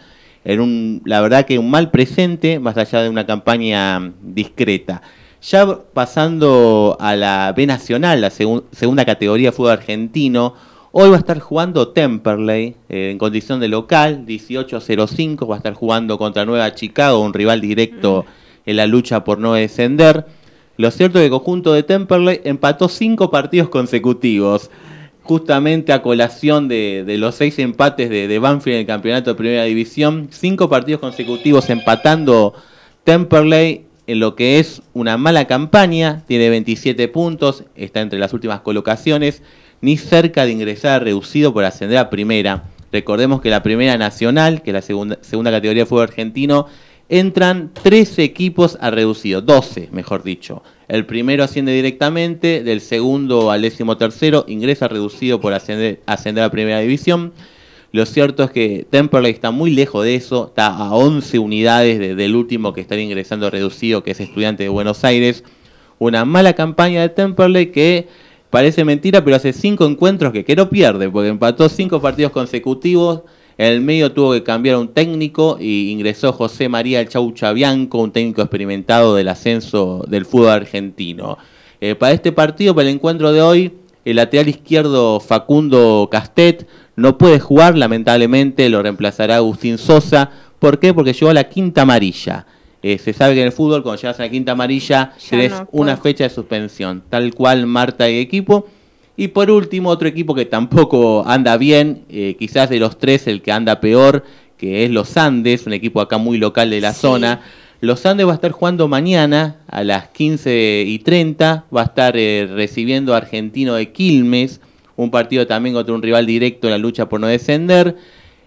en 0.49 0.61
un, 0.61 1.01
la 1.05 1.21
verdad 1.21 1.45
que 1.45 1.59
un 1.59 1.69
mal 1.69 1.91
presente, 1.91 2.59
más 2.59 2.75
allá 2.75 3.03
de 3.03 3.09
una 3.09 3.27
campaña 3.27 4.13
discreta. 4.23 5.03
Ya 5.43 5.67
pasando 5.93 6.97
a 6.99 7.15
la 7.15 7.53
B 7.55 7.67
Nacional, 7.67 8.19
la 8.19 8.31
segunda 8.31 9.05
categoría 9.05 9.49
de 9.49 9.51
fútbol 9.51 9.73
argentino, 9.73 10.55
hoy 10.91 11.09
va 11.09 11.17
a 11.17 11.19
estar 11.19 11.39
jugando 11.39 11.89
Temperley 11.89 12.75
eh, 12.89 13.11
en 13.11 13.19
condición 13.19 13.59
de 13.59 13.67
local, 13.67 14.25
18-05, 14.25 15.47
va 15.47 15.53
a 15.53 15.57
estar 15.57 15.75
jugando 15.75 16.17
contra 16.17 16.45
Nueva 16.45 16.73
Chicago, 16.73 17.19
un 17.19 17.33
rival 17.33 17.61
directo 17.61 18.25
en 18.65 18.77
la 18.77 18.87
lucha 18.87 19.23
por 19.23 19.37
no 19.37 19.53
descender. 19.53 20.25
Lo 20.77 20.89
cierto 20.89 21.19
es 21.19 21.21
que 21.21 21.25
el 21.25 21.31
conjunto 21.31 21.73
de 21.73 21.83
Temperley 21.83 22.41
empató 22.43 22.89
cinco 22.89 23.29
partidos 23.29 23.69
consecutivos 23.69 24.71
justamente 25.29 25.93
a 25.93 26.01
colación 26.01 26.67
de, 26.67 27.05
los 27.19 27.35
seis 27.35 27.59
empates 27.59 28.09
de, 28.09 28.39
Banfield 28.39 28.73
en 28.73 28.79
el 28.79 28.87
campeonato 28.87 29.29
de 29.29 29.35
Primera 29.35 29.63
División, 29.65 30.27
cinco 30.31 30.69
partidos 30.69 31.01
consecutivos 31.01 31.69
empatando 31.69 32.55
Temperley 33.03 33.85
en 34.07 34.19
lo 34.19 34.35
que 34.35 34.57
es 34.57 34.81
una 34.93 35.17
mala 35.17 35.45
campaña, 35.45 36.23
tiene 36.25 36.49
27 36.49 37.07
puntos, 37.09 37.63
está 37.75 38.01
entre 38.01 38.17
las 38.17 38.33
últimas 38.33 38.61
colocaciones, 38.61 39.43
ni 39.81 39.97
cerca 39.97 40.47
de 40.47 40.51
ingresar 40.51 41.03
reducido 41.03 41.53
por 41.53 41.63
ascender 41.63 41.99
a 41.99 42.09
Primera. 42.09 42.63
Recordemos 42.91 43.39
que 43.39 43.51
la 43.51 43.61
Primera 43.61 43.99
Nacional, 43.99 44.63
que 44.63 44.71
es 44.71 44.73
la 44.73 44.81
segunda, 44.81 45.19
segunda 45.21 45.51
categoría 45.51 45.83
de 45.83 45.85
fútbol 45.85 46.05
argentino, 46.05 46.65
entran 47.07 47.69
13 47.83 48.23
equipos 48.23 48.79
a 48.81 48.89
reducido, 48.89 49.41
12 49.41 49.89
mejor 49.91 50.23
dicho. 50.23 50.63
El 50.89 51.05
primero 51.05 51.43
asciende 51.43 51.71
directamente, 51.71 52.63
del 52.63 52.81
segundo 52.81 53.51
al 53.51 53.61
décimo 53.61 53.95
tercero 53.95 54.43
ingresa 54.47 54.87
reducido 54.87 55.39
por 55.39 55.53
ascender, 55.53 56.01
ascender 56.07 56.43
a 56.43 56.49
primera 56.49 56.79
división. 56.79 57.31
Lo 57.91 58.07
cierto 58.07 58.43
es 58.43 58.49
que 58.49 58.87
Temperley 58.89 59.31
está 59.31 59.51
muy 59.51 59.69
lejos 59.69 60.03
de 60.03 60.15
eso, 60.15 60.47
está 60.47 60.65
a 60.67 60.95
11 60.95 61.37
unidades 61.37 61.99
del 62.17 62.35
último 62.35 62.73
que 62.73 62.81
está 62.81 62.97
ingresando 62.97 63.51
reducido, 63.51 64.03
que 64.03 64.11
es 64.11 64.19
estudiante 64.19 64.63
de 64.63 64.69
Buenos 64.69 65.03
Aires. 65.03 65.43
Una 65.99 66.25
mala 66.25 66.53
campaña 66.53 67.01
de 67.01 67.09
Temperley 67.09 67.67
que 67.67 68.07
parece 68.49 68.83
mentira, 68.83 69.23
pero 69.23 69.35
hace 69.35 69.53
cinco 69.53 69.85
encuentros 69.85 70.33
que, 70.33 70.43
que 70.43 70.55
no 70.55 70.71
pierde, 70.71 71.07
porque 71.07 71.29
empató 71.29 71.69
cinco 71.69 72.01
partidos 72.01 72.31
consecutivos, 72.31 73.21
en 73.59 73.65
el 73.65 73.81
medio 73.81 74.13
tuvo 74.13 74.31
que 74.31 74.41
cambiar 74.41 74.77
un 74.77 74.87
técnico 74.87 75.57
y 75.59 75.91
ingresó 75.91 76.31
José 76.31 76.69
María 76.69 77.05
Chaucha 77.05 77.51
Bianco, 77.51 77.97
un 77.97 78.13
técnico 78.13 78.41
experimentado 78.41 79.15
del 79.15 79.27
ascenso 79.27 80.05
del 80.07 80.25
fútbol 80.25 80.51
argentino. 80.51 81.37
Eh, 81.81 81.93
para 81.93 82.13
este 82.13 82.31
partido, 82.31 82.73
para 82.73 82.87
el 82.87 82.95
encuentro 82.95 83.33
de 83.33 83.41
hoy, 83.41 83.73
el 84.05 84.15
lateral 84.15 84.47
izquierdo 84.47 85.19
Facundo 85.19 86.07
Castet 86.09 86.69
no 86.95 87.17
puede 87.17 87.41
jugar, 87.41 87.77
lamentablemente 87.77 88.69
lo 88.69 88.81
reemplazará 88.81 89.35
Agustín 89.35 89.77
Sosa. 89.77 90.31
¿Por 90.57 90.79
qué? 90.79 90.93
Porque 90.93 91.11
llegó 91.11 91.29
a 91.29 91.33
la 91.33 91.49
quinta 91.49 91.81
amarilla. 91.81 92.45
Eh, 92.81 92.97
se 92.97 93.11
sabe 93.11 93.33
que 93.33 93.41
en 93.41 93.47
el 93.47 93.51
fútbol, 93.51 93.83
cuando 93.83 94.01
llegas 94.01 94.21
a 94.21 94.23
la 94.23 94.29
quinta 94.29 94.53
amarilla, 94.53 95.11
tienes 95.29 95.51
una 95.73 95.97
fecha 95.97 96.23
de 96.23 96.29
suspensión, 96.29 97.03
tal 97.09 97.33
cual 97.35 97.65
Marta 97.65 98.09
y 98.09 98.19
equipo. 98.19 98.69
Y 99.19 99.27
por 99.27 99.51
último, 99.51 99.89
otro 99.89 100.07
equipo 100.07 100.33
que 100.33 100.45
tampoco 100.45 101.25
anda 101.27 101.57
bien, 101.57 102.05
eh, 102.07 102.37
quizás 102.39 102.69
de 102.69 102.79
los 102.79 102.97
tres 102.97 103.27
el 103.27 103.41
que 103.41 103.51
anda 103.51 103.81
peor, 103.81 104.23
que 104.55 104.85
es 104.85 104.91
los 104.91 105.17
Andes, 105.17 105.67
un 105.67 105.73
equipo 105.73 105.99
acá 105.99 106.17
muy 106.17 106.37
local 106.37 106.69
de 106.69 106.79
la 106.79 106.93
zona. 106.93 107.41
Los 107.81 108.05
Andes 108.05 108.25
va 108.25 108.31
a 108.31 108.35
estar 108.35 108.51
jugando 108.51 108.87
mañana 108.87 109.57
a 109.67 109.83
las 109.83 110.07
15 110.07 110.85
y 110.87 110.99
30, 110.99 111.65
va 111.75 111.81
a 111.81 111.83
estar 111.83 112.15
eh, 112.15 112.47
recibiendo 112.49 113.13
a 113.13 113.17
Argentino 113.17 113.73
de 113.75 113.91
Quilmes, 113.91 114.61
un 114.95 115.11
partido 115.11 115.45
también 115.45 115.75
contra 115.75 115.93
un 115.93 116.01
rival 116.01 116.25
directo 116.25 116.67
en 116.67 116.71
la 116.71 116.77
lucha 116.77 117.09
por 117.09 117.19
no 117.19 117.27
descender. 117.27 117.97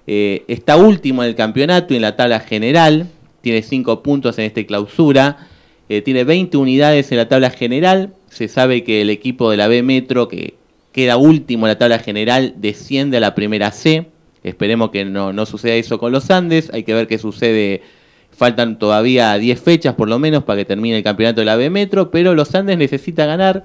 Eh, 0.07 0.43
está 0.49 0.79
último 0.79 1.23
en 1.23 1.29
el 1.29 1.35
campeonato 1.35 1.93
y 1.93 1.97
en 1.97 2.03
la 2.03 2.17
tabla 2.17 2.41
general, 2.41 3.11
tiene 3.43 3.61
5 3.61 4.03
puntos 4.03 4.39
en 4.39 4.47
esta 4.47 4.65
clausura, 4.65 5.49
tiene 6.07 6.25
20 6.25 6.57
unidades 6.57 7.13
en 7.13 7.19
la 7.19 7.29
tabla 7.29 7.51
general. 7.51 8.15
Se 8.31 8.49
sabe 8.49 8.83
que 8.83 9.03
el 9.03 9.11
equipo 9.11 9.51
de 9.51 9.59
la 9.59 9.69
B 9.69 9.83
Metro, 9.83 10.27
que 10.27 10.55
queda 10.93 11.17
último 11.17 11.67
en 11.67 11.71
la 11.71 11.79
tabla 11.79 11.99
general, 11.99 12.55
desciende 12.59 13.17
a 13.17 13.21
la 13.21 13.35
primera 13.35 13.73
C. 13.73 14.07
Esperemos 14.45 14.91
que 14.91 15.05
no, 15.05 15.33
no 15.33 15.47
suceda 15.47 15.75
eso 15.75 15.99
con 15.99 16.13
los 16.13 16.31
Andes. 16.31 16.71
Hay 16.73 16.85
que 16.85 16.95
ver 16.95 17.07
qué 17.07 17.19
sucede. 17.19 17.83
Faltan 18.31 18.79
todavía 18.79 19.35
10 19.35 19.61
fechas 19.61 19.95
por 19.95 20.09
lo 20.09 20.19
menos 20.19 20.45
para 20.45 20.59
que 20.59 20.65
termine 20.65 20.97
el 20.97 21.03
campeonato 21.03 21.43
de 21.43 21.45
la 21.45 21.57
B 21.57 21.69
Metro, 21.71 22.11
pero 22.11 22.35
los 22.35 22.55
Andes 22.55 22.79
necesita 22.79 23.27
ganar. 23.27 23.65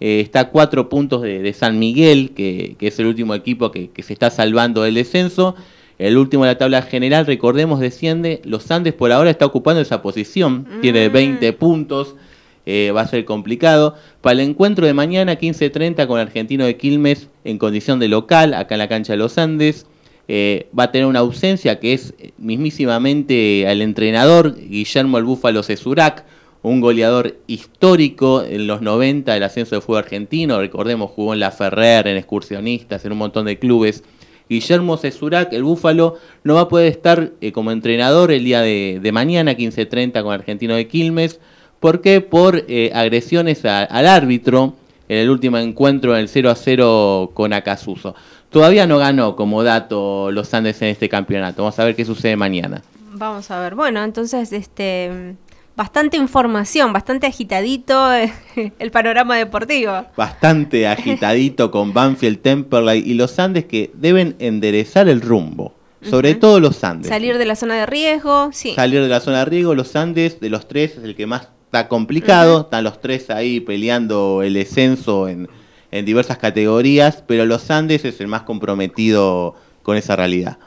Eh, 0.00 0.20
está 0.20 0.40
a 0.40 0.48
cuatro 0.48 0.88
puntos 0.88 1.22
de, 1.22 1.52
San 1.52 1.78
Miguel, 1.78 2.32
que, 2.34 2.76
es 2.80 2.98
el 2.98 3.06
último 3.06 3.34
equipo 3.34 3.70
que, 3.70 3.90
se 4.02 4.12
está 4.12 4.30
salvando 4.30 4.82
del 4.82 4.94
descenso. 4.94 5.54
El 5.98 6.18
último 6.18 6.44
de 6.44 6.50
la 6.50 6.58
tabla 6.58 6.82
general, 6.82 7.24
recordemos, 7.26 7.78
desciende. 7.78 8.42
Los 8.44 8.70
Andes 8.70 8.94
por 8.94 9.12
ahora 9.12 9.30
está 9.30 9.46
ocupando 9.46 9.80
esa 9.80 10.02
posición. 10.02 10.66
Tiene 10.80 11.08
20 11.08 11.52
mm. 11.52 11.54
puntos. 11.54 12.16
Eh, 12.64 12.92
va 12.94 13.02
a 13.02 13.06
ser 13.08 13.24
complicado. 13.24 13.96
Para 14.20 14.34
el 14.34 14.40
encuentro 14.40 14.86
de 14.86 14.94
mañana, 14.94 15.38
15.30, 15.38 16.06
con 16.06 16.20
Argentino 16.20 16.64
de 16.64 16.76
Quilmes 16.76 17.28
en 17.44 17.58
condición 17.58 17.98
de 17.98 18.08
local, 18.08 18.54
acá 18.54 18.76
en 18.76 18.78
la 18.78 18.88
cancha 18.88 19.14
de 19.14 19.16
los 19.16 19.36
Andes, 19.36 19.86
eh, 20.28 20.68
va 20.78 20.84
a 20.84 20.92
tener 20.92 21.06
una 21.06 21.18
ausencia 21.18 21.80
que 21.80 21.92
es 21.92 22.14
mismísimamente 22.38 23.66
al 23.66 23.82
entrenador 23.82 24.56
Guillermo 24.56 25.18
el 25.18 25.24
Búfalo 25.24 25.64
Cesurac, 25.64 26.24
un 26.62 26.80
goleador 26.80 27.36
histórico 27.48 28.44
en 28.44 28.68
los 28.68 28.80
90 28.80 29.34
del 29.34 29.42
ascenso 29.42 29.74
de 29.74 29.80
fútbol 29.80 29.98
argentino. 29.98 30.60
Recordemos, 30.60 31.10
jugó 31.10 31.34
en 31.34 31.40
La 31.40 31.50
Ferrer, 31.50 32.06
en 32.06 32.16
Excursionistas, 32.16 33.04
en 33.04 33.12
un 33.12 33.18
montón 33.18 33.46
de 33.46 33.58
clubes. 33.58 34.04
Guillermo 34.48 34.96
Cesurac, 34.96 35.52
el 35.52 35.64
Búfalo, 35.64 36.18
no 36.44 36.54
va 36.54 36.62
a 36.62 36.68
poder 36.68 36.86
estar 36.86 37.32
eh, 37.40 37.50
como 37.50 37.72
entrenador 37.72 38.30
el 38.30 38.44
día 38.44 38.60
de, 38.60 39.00
de 39.02 39.12
mañana, 39.12 39.54
15.30, 39.56 40.22
con 40.22 40.32
Argentino 40.32 40.76
de 40.76 40.86
Quilmes 40.86 41.40
¿Por 41.82 42.00
qué? 42.00 42.20
Por 42.20 42.64
eh, 42.68 42.92
agresiones 42.94 43.64
al 43.64 44.06
árbitro 44.06 44.76
en 45.08 45.18
el 45.18 45.30
último 45.30 45.58
encuentro 45.58 46.14
en 46.14 46.20
el 46.20 46.28
0 46.28 46.48
a 46.48 46.54
0 46.54 47.32
con 47.34 47.52
Acasuso. 47.52 48.14
Todavía 48.50 48.86
no 48.86 48.98
ganó 48.98 49.34
como 49.34 49.64
dato 49.64 50.30
los 50.30 50.54
Andes 50.54 50.80
en 50.82 50.90
este 50.90 51.08
campeonato. 51.08 51.64
Vamos 51.64 51.76
a 51.80 51.84
ver 51.84 51.96
qué 51.96 52.04
sucede 52.04 52.36
mañana. 52.36 52.82
Vamos 53.14 53.50
a 53.50 53.58
ver. 53.58 53.74
Bueno, 53.74 54.04
entonces, 54.04 54.52
este 54.52 55.34
bastante 55.74 56.16
información, 56.16 56.92
bastante 56.92 57.26
agitadito 57.26 58.12
el 58.78 58.90
panorama 58.92 59.36
deportivo. 59.36 60.06
Bastante 60.16 60.86
agitadito 60.86 61.72
con 61.72 61.92
Banfield, 61.92 62.42
Temperley 62.42 63.02
y 63.04 63.14
los 63.14 63.40
Andes 63.40 63.64
que 63.64 63.90
deben 63.94 64.36
enderezar 64.38 65.08
el 65.08 65.20
rumbo. 65.20 65.74
Sobre 66.00 66.36
todo 66.36 66.60
los 66.60 66.84
Andes. 66.84 67.08
Salir 67.08 67.38
de 67.38 67.44
la 67.44 67.56
zona 67.56 67.74
de 67.74 67.86
riesgo, 67.86 68.50
sí. 68.52 68.72
Salir 68.76 69.02
de 69.02 69.08
la 69.08 69.18
zona 69.18 69.40
de 69.40 69.44
riesgo, 69.46 69.74
los 69.74 69.96
Andes, 69.96 70.38
de 70.38 70.48
los 70.48 70.68
tres, 70.68 70.96
es 70.98 71.02
el 71.02 71.16
que 71.16 71.26
más 71.26 71.48
está 71.72 71.88
complicado, 71.88 72.60
están 72.60 72.84
los 72.84 73.00
tres 73.00 73.30
ahí 73.30 73.58
peleando 73.58 74.42
el 74.42 74.52
descenso 74.52 75.26
en, 75.26 75.48
en 75.90 76.04
diversas 76.04 76.36
categorías, 76.36 77.24
pero 77.26 77.46
los 77.46 77.70
Andes 77.70 78.04
es 78.04 78.20
el 78.20 78.28
más 78.28 78.42
comprometido 78.42 79.54
con 79.82 79.96
esa 79.96 80.14
realidad. 80.14 80.58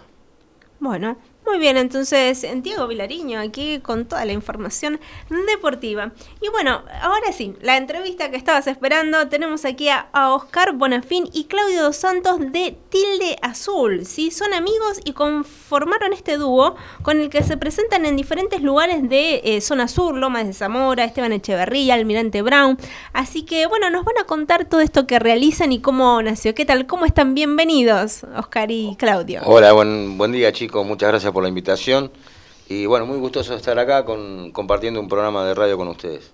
Bueno, 0.80 1.15
muy 1.45 1.59
bien, 1.59 1.77
entonces 1.77 2.45
Diego 2.63 2.88
Vilariño 2.88 3.39
aquí 3.39 3.80
con 3.80 4.05
toda 4.05 4.26
la 4.26 4.34
información 4.34 4.99
deportiva. 5.47 6.11
Y 6.41 6.49
bueno, 6.49 6.81
ahora 7.01 7.31
sí, 7.31 7.53
la 7.61 7.77
entrevista 7.77 8.31
que 8.31 8.38
estabas 8.38 8.67
esperando, 8.67 9.27
tenemos 9.27 9.65
aquí 9.65 9.89
a, 9.89 10.09
Oscar 10.34 10.73
Bonafín 10.73 11.30
y 11.34 11.45
Claudio 11.45 11.84
Dos 11.84 11.97
Santos 11.97 12.39
de 12.39 12.77
Tilde 12.89 13.38
Azul. 13.41 14.05
¿sí? 14.05 14.31
Son 14.31 14.53
amigos 14.53 14.99
y 15.03 15.13
conformaron 15.13 16.13
este 16.13 16.38
dúo 16.38 16.76
con 17.03 17.19
el 17.19 17.30
que 17.30 17.43
se 17.43 17.57
presentan 17.57 18.05
en 18.05 18.15
diferentes 18.15 18.61
lugares 18.61 19.07
de 19.07 19.41
eh, 19.43 19.61
Zona 19.61 19.88
Sur, 19.88 20.15
Lomas 20.15 20.47
de 20.47 20.53
Zamora, 20.53 21.03
Esteban 21.03 21.31
Echeverría, 21.31 21.93
Almirante 21.93 22.41
Brown. 22.41 22.77
Así 23.13 23.43
que 23.43 23.67
bueno, 23.67 23.89
nos 23.89 24.03
van 24.03 24.17
a 24.19 24.23
contar 24.23 24.65
todo 24.65 24.81
esto 24.81 25.05
que 25.05 25.19
realizan 25.19 25.72
y 25.72 25.80
cómo 25.80 26.22
nació. 26.22 26.55
¿Qué 26.55 26.65
tal? 26.65 26.88
¿Cómo 26.88 27.05
están? 27.05 27.35
Bienvenidos, 27.35 28.23
Oscar 28.35 28.72
y 28.72 28.95
Claudio. 28.97 29.41
Hola, 29.45 29.73
buen, 29.73 30.17
buen 30.17 30.31
día 30.31 30.51
chicos, 30.51 30.85
muchas 30.85 31.09
gracias 31.09 31.34
por 31.35 31.43
la 31.43 31.49
invitación 31.49 32.11
y 32.67 32.87
bueno, 32.87 33.05
muy 33.05 33.19
gustoso 33.19 33.53
estar 33.53 33.77
acá 33.77 34.05
con, 34.05 34.51
compartiendo 34.51 34.99
un 34.99 35.07
programa 35.07 35.45
de 35.45 35.53
radio 35.53 35.77
con 35.77 35.87
ustedes. 35.89 36.31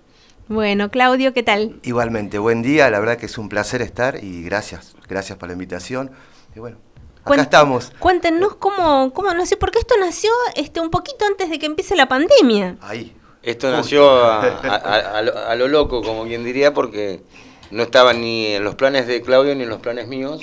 Bueno, 0.48 0.90
Claudio, 0.90 1.34
¿qué 1.34 1.42
tal? 1.42 1.76
Igualmente, 1.82 2.38
buen 2.38 2.62
día, 2.62 2.88
la 2.88 3.00
verdad 3.00 3.18
que 3.18 3.26
es 3.26 3.36
un 3.36 3.48
placer 3.50 3.82
estar 3.82 4.22
y 4.24 4.42
gracias, 4.42 4.94
gracias 5.08 5.36
por 5.38 5.48
la 5.48 5.52
invitación. 5.54 6.10
Y 6.56 6.60
bueno, 6.60 6.78
Cuen- 7.24 7.40
estamos. 7.40 7.92
Cuéntenos 7.98 8.54
cómo, 8.56 9.12
cómo 9.12 9.32
nació, 9.34 9.58
porque 9.58 9.78
esto 9.80 9.94
nació 10.00 10.30
este 10.56 10.80
un 10.80 10.90
poquito 10.90 11.24
antes 11.26 11.50
de 11.50 11.58
que 11.58 11.66
empiece 11.66 11.94
la 11.96 12.08
pandemia. 12.08 12.76
Ahí. 12.80 13.14
Esto 13.42 13.70
nació 13.72 14.08
a, 14.24 14.40
a- 14.40 14.76
a- 14.76 15.18
a 15.18 15.22
lo, 15.22 15.36
a 15.38 15.54
lo 15.56 15.68
loco, 15.68 16.00
como 16.02 16.24
quien 16.24 16.44
diría, 16.44 16.72
porque 16.72 17.22
no 17.70 17.82
estaba 17.82 18.12
ni 18.12 18.46
en 18.46 18.62
los 18.64 18.74
planes 18.76 19.06
de 19.06 19.20
Claudio 19.20 19.54
ni 19.54 19.62
en 19.64 19.68
los 19.68 19.80
planes 19.80 20.06
míos 20.08 20.40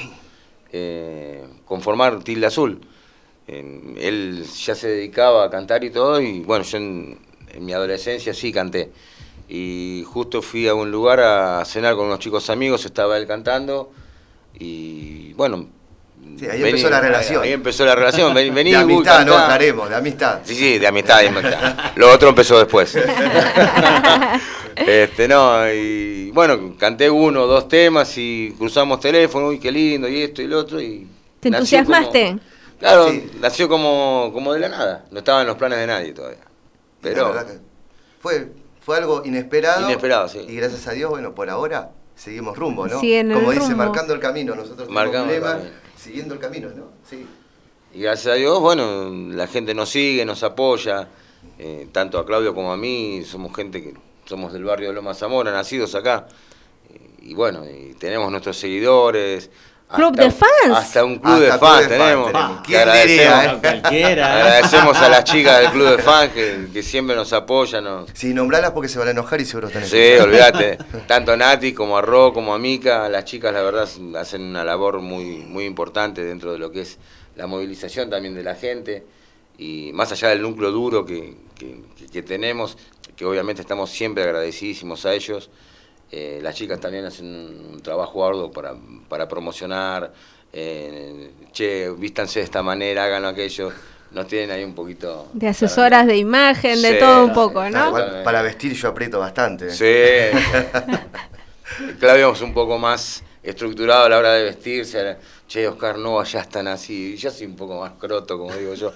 eh, 0.71 1.45
conformar 1.65 2.23
Tilde 2.23 2.47
Azul. 2.47 2.81
Eh, 3.51 3.95
él 3.97 4.45
ya 4.63 4.75
se 4.75 4.87
dedicaba 4.89 5.43
a 5.45 5.49
cantar 5.49 5.83
y 5.83 5.89
todo, 5.89 6.21
y 6.21 6.41
bueno, 6.41 6.63
yo 6.63 6.77
en, 6.77 7.17
en 7.51 7.65
mi 7.65 7.73
adolescencia 7.73 8.31
sí 8.31 8.51
canté. 8.51 8.91
Y 9.47 10.03
justo 10.05 10.43
fui 10.43 10.67
a 10.67 10.75
un 10.75 10.91
lugar 10.91 11.19
a 11.19 11.65
cenar 11.65 11.95
con 11.95 12.05
unos 12.05 12.19
chicos 12.19 12.47
amigos, 12.51 12.85
estaba 12.85 13.17
él 13.17 13.25
cantando, 13.25 13.91
y 14.59 15.33
bueno. 15.33 15.67
Sí, 16.37 16.45
ahí 16.45 16.63
empezó 16.63 16.89
la 16.91 17.01
relación. 17.01 17.43
Ahí, 17.43 17.53
empezó 17.53 17.85
la 17.85 17.95
relación. 17.95 18.33
Vení, 18.35 18.49
vení, 18.55 18.71
de 18.71 18.77
uy, 18.77 18.83
amistad, 18.83 19.25
no 19.25 19.31
cantá. 19.31 19.45
aclaremos, 19.45 19.89
de 19.89 19.95
amistad. 19.95 20.39
Sí, 20.43 20.53
sí, 20.53 20.77
de 20.77 20.85
amistad, 20.87 21.21
de 21.21 21.29
amistad. 21.29 21.75
Lo 21.95 22.11
otro 22.11 22.29
empezó 22.29 22.59
después. 22.59 22.95
este, 24.75 25.27
no, 25.27 25.67
y 25.73 26.29
bueno, 26.31 26.75
canté 26.77 27.09
uno 27.09 27.43
o 27.43 27.47
dos 27.47 27.67
temas 27.67 28.15
y 28.17 28.53
cruzamos 28.59 28.99
teléfono, 28.99 29.47
uy, 29.47 29.57
qué 29.59 29.71
lindo, 29.71 30.07
y 30.07 30.21
esto 30.21 30.43
y 30.43 30.47
lo 30.47 30.59
otro. 30.59 30.79
Y 30.79 31.07
¿Te 31.39 31.47
entusiasmaste? 31.47 32.27
como- 32.27 32.58
claro, 32.79 33.11
nació 33.39 33.67
como, 33.69 34.31
como 34.33 34.53
de 34.53 34.59
la 34.61 34.69
nada. 34.69 35.05
No 35.11 35.19
estaba 35.19 35.41
en 35.41 35.47
los 35.47 35.57
planes 35.57 35.79
de 35.79 35.87
nadie 35.87 36.13
todavía. 36.13 36.39
Pero 37.01 37.31
que 37.33 37.59
fue, 38.19 38.51
fue 38.81 38.97
algo 38.97 39.21
inesperado. 39.25 39.83
Inesperado, 39.85 40.27
sí. 40.27 40.39
Y 40.47 40.55
gracias 40.55 40.87
a 40.87 40.91
Dios, 40.91 41.09
bueno, 41.09 41.33
por 41.35 41.49
ahora 41.49 41.91
seguimos 42.15 42.57
rumbo, 42.57 42.87
¿no? 42.87 42.99
Siguen 42.99 43.31
en 43.31 43.37
Como 43.37 43.51
el 43.51 43.59
dice, 43.59 43.69
rumbo. 43.71 43.85
marcando 43.85 44.13
el 44.13 44.19
camino. 44.19 44.55
Nosotros 44.55 44.87
tenemos 44.87 44.93
Marcando 44.95 45.33
el 45.33 45.41
camino. 45.41 45.69
siguiendo 45.97 46.33
el 46.33 46.39
camino, 46.39 46.69
¿no? 46.75 46.85
Sí. 47.09 47.25
Y 47.93 48.01
gracias 48.01 48.33
a 48.33 48.35
Dios, 48.35 48.59
bueno, 48.59 49.09
la 49.33 49.47
gente 49.47 49.73
nos 49.73 49.89
sigue, 49.89 50.23
nos 50.25 50.43
apoya, 50.43 51.07
eh, 51.57 51.87
tanto 51.91 52.19
a 52.19 52.25
Claudio 52.25 52.53
como 52.53 52.71
a 52.71 52.77
mí, 52.77 53.23
somos 53.25 53.55
gente 53.55 53.81
que 53.81 53.93
somos 54.25 54.53
del 54.53 54.63
barrio 54.63 54.89
de 54.89 54.93
Loma 54.95 55.15
Zamora, 55.15 55.51
nacidos 55.51 55.95
acá, 55.95 56.27
y, 57.21 57.31
y 57.31 57.33
bueno, 57.33 57.63
y 57.67 57.95
tenemos 57.95 58.29
nuestros 58.29 58.57
seguidores. 58.57 59.49
Club 59.95 60.15
de 60.15 60.29
fans. 60.29 60.75
Hasta 60.75 61.03
un 61.03 61.17
club 61.17 61.33
Hasta 61.33 61.43
de 61.43 61.49
club 61.49 61.59
fans 61.59 61.81
de 61.81 61.87
tenemos. 61.97 62.27
tenemos. 62.31 62.57
Que 62.61 62.63
¿Quién 62.67 62.79
agradecemos, 62.79 63.41
diría, 63.41 63.53
eh? 63.53 63.59
Cualquiera. 63.59 64.33
agradecemos 64.35 64.97
a 64.97 65.09
las 65.09 65.23
chicas 65.23 65.59
del 65.61 65.71
club 65.71 65.97
de 65.97 66.03
fans 66.03 66.33
que, 66.33 66.67
que 66.71 66.83
siempre 66.83 67.15
nos 67.15 67.33
apoyan. 67.33 68.05
Si 68.13 68.33
nombrarlas 68.33 68.71
porque 68.71 68.87
se 68.87 68.99
van 68.99 69.07
a 69.07 69.11
enojar 69.11 69.41
y 69.41 69.45
seguro 69.45 69.67
están 69.67 69.85
Sí, 69.85 70.13
olvídate. 70.21 70.77
Tanto 71.07 71.31
a 71.31 71.37
Nati 71.37 71.73
como 71.73 71.97
a 71.97 72.01
Ro, 72.01 72.31
como 72.33 72.53
a 72.53 72.59
Mica, 72.59 73.09
las 73.09 73.25
chicas 73.25 73.51
la 73.53 73.61
verdad 73.63 73.89
hacen 74.17 74.41
una 74.43 74.63
labor 74.63 75.01
muy, 75.01 75.37
muy 75.39 75.65
importante 75.65 76.23
dentro 76.23 76.51
de 76.53 76.59
lo 76.59 76.69
que 76.71 76.81
es 76.81 76.97
la 77.35 77.47
movilización 77.47 78.09
también 78.11 78.35
de 78.35 78.43
la 78.43 78.53
gente 78.55 79.03
y 79.57 79.91
más 79.93 80.11
allá 80.11 80.29
del 80.29 80.41
núcleo 80.43 80.71
duro 80.71 81.05
que, 81.05 81.35
que- 81.57 81.81
que- 81.97 82.05
que 82.07 82.21
tenemos, 82.21 82.77
que 83.15 83.25
obviamente 83.25 83.61
estamos 83.61 83.89
siempre 83.89 84.23
agradecidísimos 84.23 85.05
a 85.05 85.13
ellos, 85.13 85.49
eh, 86.11 86.39
las 86.41 86.55
chicas 86.55 86.79
también 86.79 87.05
hacen 87.05 87.25
un, 87.25 87.81
trabajo 87.81 88.25
arduo 88.25 88.51
para, 88.51 88.75
para 89.07 89.27
promocionar, 89.27 90.11
eh, 90.51 91.31
che, 91.53 91.89
vístanse 91.97 92.39
de 92.39 92.45
esta 92.45 92.63
manera, 92.63 93.05
hagan 93.05 93.25
aquello, 93.25 93.71
nos 94.11 94.27
tienen 94.27 94.51
ahí 94.51 94.63
un 94.63 94.73
poquito... 94.73 95.29
De 95.33 95.47
asesoras 95.47 96.07
de 96.07 96.17
imagen, 96.17 96.81
de 96.81 96.93
Sí, 96.93 96.99
todo 96.99 97.25
un 97.25 97.33
poco. 97.33 97.69
¿no? 97.69 97.87
Igual, 97.87 98.23
para 98.23 98.41
vestir 98.41 98.73
yo 98.73 98.89
aprieto 98.89 99.19
bastante. 99.19 99.69
Sí. 99.71 100.35
Claudio 101.99 102.33
es 102.33 102.41
un 102.41 102.53
poco 102.53 102.79
más 102.79 103.23
estructurado 103.43 104.05
a 104.05 104.09
la 104.09 104.17
hora 104.17 104.33
de 104.33 104.43
vestirse. 104.45 105.17
Che, 105.47 105.67
Oscar, 105.67 105.97
no, 105.97 106.23
ya 106.23 106.41
están 106.41 106.67
así. 106.67 107.15
Yo 107.17 107.29
soy 107.31 107.47
un 107.47 107.55
poco 107.55 107.79
más 107.79 107.93
croto, 107.99 108.37
como 108.37 108.53
digo 108.55 108.73
yo. 108.73 108.93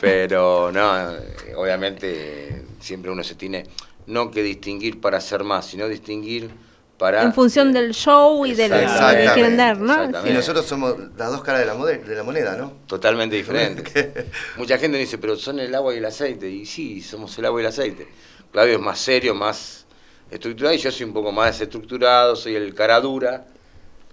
Pero 0.00 0.70
no, 0.72 1.12
obviamente 1.56 2.64
siempre 2.80 3.10
uno 3.10 3.24
se 3.24 3.34
tiene 3.34 3.64
no 4.06 4.30
que 4.30 4.42
distinguir 4.42 5.00
para 5.00 5.20
ser 5.20 5.44
más, 5.44 5.66
sino 5.66 5.88
distinguir 5.88 6.50
para... 6.98 7.22
En 7.22 7.34
función 7.34 7.72
del 7.72 7.92
show 7.92 8.46
y 8.46 8.54
de 8.54 8.68
lo 8.68 8.76
que 8.76 9.30
quieren 9.34 9.56
dar, 9.56 9.78
¿no? 9.78 10.26
Y 10.26 10.32
nosotros 10.32 10.64
somos 10.64 10.94
las 11.16 11.30
dos 11.30 11.42
caras 11.42 11.60
de 11.60 11.66
la, 11.66 11.74
mode- 11.74 12.02
de 12.02 12.14
la 12.14 12.22
moneda, 12.22 12.56
¿no? 12.56 12.72
Totalmente 12.86 13.36
diferentes. 13.42 14.08
Mucha 14.56 14.78
gente 14.78 14.96
dice, 14.98 15.18
pero 15.18 15.36
son 15.36 15.58
el 15.60 15.74
agua 15.74 15.94
y 15.94 15.98
el 15.98 16.04
aceite. 16.04 16.48
Y 16.50 16.64
sí, 16.66 17.02
somos 17.02 17.36
el 17.38 17.44
agua 17.46 17.60
y 17.60 17.64
el 17.64 17.68
aceite. 17.68 18.08
Claudio 18.52 18.74
es 18.74 18.80
más 18.80 18.98
serio, 18.98 19.34
más 19.34 19.84
estructurado 20.30 20.74
y 20.74 20.78
yo 20.78 20.90
soy 20.90 21.04
un 21.04 21.12
poco 21.12 21.30
más 21.32 21.52
desestructurado, 21.52 22.34
soy 22.36 22.54
el 22.56 22.74
cara 22.74 23.00
dura. 23.00 23.46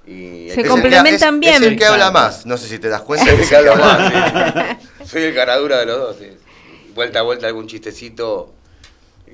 Y 0.05 0.49
Se 0.49 0.65
complementan 0.65 1.39
bien. 1.39 1.61
Es 1.63 1.69
el 1.69 1.77
que 1.77 1.85
habla 1.85 2.11
más. 2.11 2.45
No 2.45 2.57
sé 2.57 2.67
si 2.67 2.79
te 2.79 2.89
das 2.89 3.01
cuenta. 3.03 3.25
Soy 3.25 3.35
el 3.35 3.41
es 3.41 3.49
que 3.49 3.55
el 3.55 3.63
que 3.63 3.69
habla 3.69 3.83
habla 3.85 4.53
más, 4.55 4.77
sí. 4.79 5.05
Soy 5.07 5.21
el 5.23 5.33
cara 5.35 5.57
dura 5.57 5.79
de 5.79 5.85
los 5.85 5.97
dos. 5.97 6.15
sí. 6.19 6.27
Vuelta 6.93 7.19
a 7.19 7.21
vuelta 7.21 7.47
algún 7.47 7.67
chistecito 7.67 8.53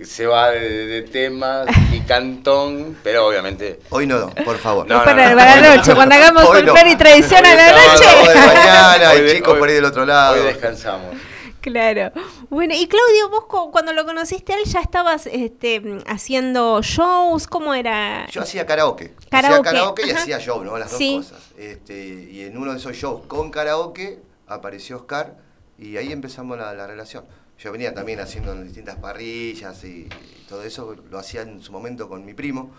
se 0.05 0.25
va 0.27 0.49
de, 0.51 0.59
de 0.87 1.01
tema 1.03 1.65
y 1.91 1.99
cantón, 2.07 2.97
pero 3.03 3.27
obviamente... 3.27 3.79
Hoy 3.89 4.05
no, 4.07 4.29
por 4.45 4.57
favor. 4.57 4.87
No, 4.87 5.03
para, 5.03 5.29
no, 5.31 5.37
para 5.37 5.55
la 5.61 5.69
no. 5.69 5.75
noche, 5.77 5.93
cuando 5.95 6.15
hagamos 6.15 6.43
no. 6.43 6.49
folclore 6.49 6.91
y 6.91 6.95
tradición 6.95 7.45
a 7.45 7.55
la 7.55 7.71
noche. 7.71 8.05
de 8.29 8.35
mañana, 8.35 9.09
Hoy 9.11 9.17
hay 9.17 9.21
de- 9.21 9.35
chicos 9.35 9.53
hoy- 9.53 9.59
por 9.59 9.69
ahí 9.69 9.75
del 9.75 9.85
otro 9.85 10.05
lado. 10.05 10.35
Hoy 10.35 10.41
descansamos. 10.47 11.15
Claro. 11.61 12.13
Bueno, 12.49 12.73
y 12.73 12.87
Claudio, 12.87 13.29
vos 13.29 13.43
cu- 13.45 13.69
cuando 13.69 13.91
lo 13.91 14.05
conociste 14.05 14.53
a 14.53 14.57
él 14.57 14.63
ya 14.63 14.79
estabas 14.79 15.27
este, 15.27 15.81
haciendo 16.07 16.81
shows, 16.81 17.47
¿cómo 17.47 17.73
era? 17.73 18.27
Yo 18.31 18.41
hacía 18.41 18.65
karaoke. 18.65 19.13
Karaoke, 19.29 19.67
Hacía 19.69 19.79
karaoke 19.79 20.07
y 20.07 20.11
hacía 20.11 20.39
show, 20.39 20.63
¿no? 20.63 20.77
Las 20.77 20.89
dos 20.91 20.97
Sí. 20.97 21.17
cosas. 21.17 21.39
Este, 21.57 21.97
y 22.31 22.43
en 22.45 22.57
uno 22.57 22.71
de 22.71 22.77
esos 22.79 22.93
shows 22.95 23.25
con 23.27 23.51
karaoke 23.51 24.19
apareció 24.47 24.95
Oscar 24.97 25.35
y 25.77 25.97
ahí 25.97 26.13
empezamos 26.13 26.57
la, 26.57 26.73
la 26.73 26.87
relación. 26.87 27.25
Yo 27.59 27.71
venía 27.71 27.93
también 27.93 28.19
haciendo 28.21 28.53
en 28.53 28.63
distintas 28.63 28.95
parrillas 28.95 29.83
y, 29.83 30.07
y 30.07 30.45
todo 30.47 30.63
eso, 30.63 30.95
lo 31.09 31.19
hacía 31.19 31.41
en 31.41 31.61
su 31.61 31.71
momento 31.71 32.07
con 32.07 32.25
mi 32.25 32.33
primo, 32.33 32.71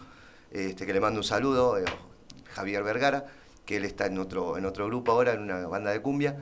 este, 0.51 0.86
que 0.86 0.93
le 0.94 1.01
mando 1.01 1.20
un 1.20 1.24
saludo, 1.24 1.78
eh, 1.78 1.85
Javier 2.55 2.82
Vergara, 2.82 3.27
que 3.66 3.77
él 3.77 3.85
está 3.85 4.07
en 4.07 4.19
otro, 4.19 4.57
en 4.57 4.65
otro 4.65 4.86
grupo 4.86 5.12
ahora, 5.12 5.35
en 5.35 5.43
una 5.43 5.66
banda 5.66 5.90
de 5.90 6.01
cumbia. 6.01 6.36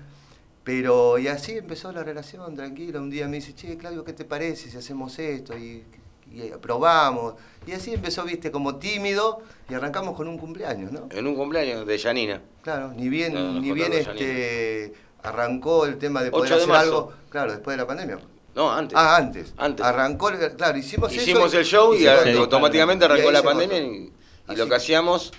Pero, 0.62 1.19
y 1.19 1.28
así 1.28 1.52
empezó 1.52 1.93
la 1.93 2.05
relación, 2.05 2.55
tranquila. 2.55 3.01
Un 3.01 3.10
día 3.10 3.27
me 3.27 3.36
dice, 3.36 3.55
che, 3.55 3.77
Claudio, 3.77 4.05
¿qué 4.05 4.12
te 4.12 4.24
parece 4.24 4.70
si 4.70 4.77
hacemos 4.77 5.19
esto? 5.19 5.56
Y, 5.56 5.82
y 6.31 6.51
probamos. 6.60 7.35
Y 7.66 7.73
así 7.73 7.94
empezó, 7.94 8.24
viste, 8.24 8.51
como 8.51 8.77
tímido 8.77 9.43
y 9.69 9.74
arrancamos 9.74 10.15
con 10.15 10.28
un 10.28 10.39
cumpleaños, 10.39 10.93
¿no? 10.93 11.09
En 11.10 11.27
un 11.27 11.35
cumpleaños 11.35 11.86
de 11.86 11.98
Janina. 11.98 12.43
Claro, 12.62 12.93
ni 12.94 13.09
bien, 13.09 13.35
No, 13.35 13.60
ni 13.60 13.73
bien 13.73 13.93
este, 13.94 14.93
arrancó 15.23 15.86
el 15.86 15.99
tema 15.99 16.23
de 16.23 16.28
8 16.28 16.36
poder 16.36 16.49
de 16.51 16.57
hacer 16.57 16.69
marzo. 16.69 16.82
algo, 16.82 17.12
claro, 17.31 17.53
después 17.53 17.77
de 17.77 17.82
la 17.82 17.86
pandemia. 17.86 18.19
No, 18.55 18.73
antes. 18.73 18.97
Ah, 18.99 19.16
antes. 19.16 19.55
Antes. 19.57 19.85
Arrancó, 19.85 20.31
el- 20.31 20.57
claro, 20.57 20.77
hicimos, 20.78 21.12
eso 21.12 21.20
Hicimos 21.23 21.55
el 21.55 21.65
show 21.65 21.95
y, 21.95 22.07
automáticamente 22.07 23.05
Y 23.05 23.07
arrancó 23.07 23.31
la 23.31 23.43
pandemia 23.43 23.78
y, 23.81 24.12
y 24.51 24.57
lo 24.57 24.69
que 24.69 24.74
hacíamos 24.74 25.32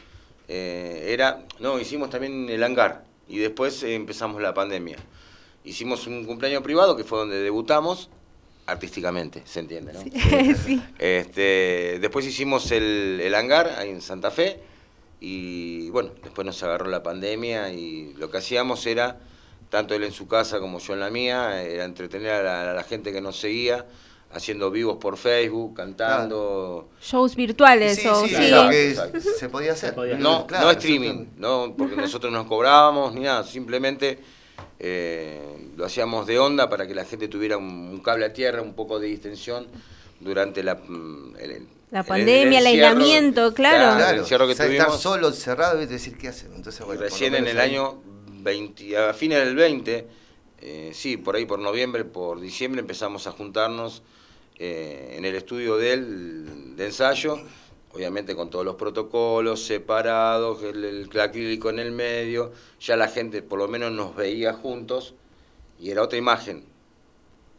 eh, 0.48 1.08
era, 1.10 1.44
no, 1.60 1.80
hicimos 1.80 2.10
también 2.10 2.50
el 2.50 2.64
hangar 2.64 3.04
y 3.28 3.38
después 3.38 3.84
empezamos 3.84 4.42
la 4.42 4.54
pandemia. 4.54 4.98
Hicimos 5.64 6.08
un 6.08 6.26
cumpleaños 6.26 6.64
privado 6.64 6.96
que 6.96 7.04
fue 7.04 7.20
donde 7.20 7.40
debutamos 7.42 8.10
artísticamente, 8.66 9.42
se 9.46 9.60
entiende, 9.60 9.94
¿no? 9.94 10.00
sí. 10.02 10.82
Este, 11.00 11.98
después 12.00 12.26
hicimos 12.26 12.72
el, 12.72 13.20
el 13.22 13.36
hangar 13.36 13.68
ahí 13.78 13.90
en 13.90 14.02
Santa 14.02 14.32
Fe 14.32 14.60
y 15.20 15.90
bueno, 15.90 16.12
después 16.24 16.46
nos 16.46 16.62
agarró 16.64 16.88
la 16.88 17.04
pandemia 17.04 17.72
y 17.74 18.14
lo 18.14 18.30
que 18.32 18.38
hacíamos 18.38 18.86
era, 18.86 19.20
tanto 19.70 19.94
él 19.96 20.04
en 20.04 20.12
su 20.12 20.28
casa 20.28 20.60
como 20.60 20.80
yo 20.80 20.94
en 20.94 21.00
la 21.00 21.10
mía, 21.10 21.62
era 21.64 21.86
entretener 21.86 22.32
a 22.34 22.44
la, 22.44 22.72
a 22.72 22.74
la 22.74 22.84
gente 22.84 23.12
que 23.12 23.22
nos 23.22 23.40
seguía, 23.40 23.86
haciendo 24.32 24.70
vivos 24.72 24.98
por 24.98 25.18
Facebook, 25.18 25.76
cantando. 25.76 26.90
Shows 27.02 27.36
virtuales 27.36 27.98
Sí, 28.00 28.08
o 28.08 28.26
sí, 28.28 28.36
que 28.36 28.96
se 29.22 29.50
podía 29.50 29.74
hacer. 29.74 29.96
No, 30.20 30.46
Claro, 30.48 30.66
no 30.66 30.72
streaming, 30.72 31.26
no, 31.38 31.74
porque 31.78 31.96
nosotros 31.96 32.32
no 32.32 32.48
cobrábamos 32.48 33.14
ni 33.14 33.22
nada, 33.22 33.44
simplemente 33.44 34.20
eh, 34.80 35.70
lo 35.76 35.86
hacíamos 35.86 36.26
de 36.28 36.40
onda 36.40 36.70
para 36.70 36.88
que 36.88 36.96
la 36.96 37.06
gente 37.06 37.28
tuviera 37.28 37.58
un, 37.58 37.66
un 37.66 38.00
cable 38.02 38.26
a 38.26 38.34
tierra, 38.34 38.62
un 38.62 38.74
poco 38.74 39.00
de 39.00 39.08
distensión 39.08 39.68
durante 40.20 40.64
la, 40.64 40.76
mm, 40.76 41.36
el- 41.40 41.52
el- 41.52 41.68
La 41.92 42.02
el- 42.02 42.06
pandemia, 42.06 42.60
el 42.60 42.68
encierro. 42.68 42.88
aislamiento, 42.90 43.54
claro. 43.54 44.06
el 44.14 44.20
encierro 44.20 44.46
que 44.48 44.54
o 44.54 44.56
sea, 44.56 44.66
tuvimos. 44.68 44.86
estar 44.88 45.00
solo, 45.02 45.28
encerrado 45.30 45.82
y 45.82 45.86
decir 45.86 46.18
qué. 46.18 46.28
Entonces, 46.56 46.86
bueno, 46.86 47.02
por 47.02 47.10
recién 47.10 47.34
en 47.36 47.48
el 47.48 47.60
ahí- 47.60 47.72
año 47.72 48.02
20, 48.40 48.98
a 48.98 49.14
fines 49.14 49.40
del 49.40 49.56
20, 49.56 50.08
eh, 50.62 50.92
sí, 50.94 51.18
por 51.18 51.36
ahí 51.36 51.46
por 51.46 51.60
noviembre, 51.60 52.06
por 52.06 52.40
diciembre 52.40 52.82
empezamos 52.82 53.28
a 53.28 53.32
juntarnos 53.32 54.04
eh, 54.58 55.16
en 55.18 55.26
el 55.26 55.36
estudio 55.36 55.78
de 55.78 55.94
él, 55.94 56.76
de 56.76 56.86
ensayo, 56.86 57.40
obviamente 57.94 58.36
con 58.36 58.50
todos 58.50 58.66
los 58.66 58.76
protocolos 58.76 59.64
separados, 59.64 60.64
el, 60.64 60.84
el 60.84 61.20
acrílico 61.20 61.70
en 61.70 61.80
el 61.80 61.92
medio, 61.92 62.52
ya 62.80 62.98
la 62.98 63.08
gente 63.08 63.42
por 63.42 63.60
lo 63.60 63.68
menos 63.68 63.92
nos 63.92 64.16
veía 64.16 64.54
juntos 64.54 65.14
y 65.80 65.92
era 65.92 66.04
otra 66.04 66.18
imagen. 66.18 66.69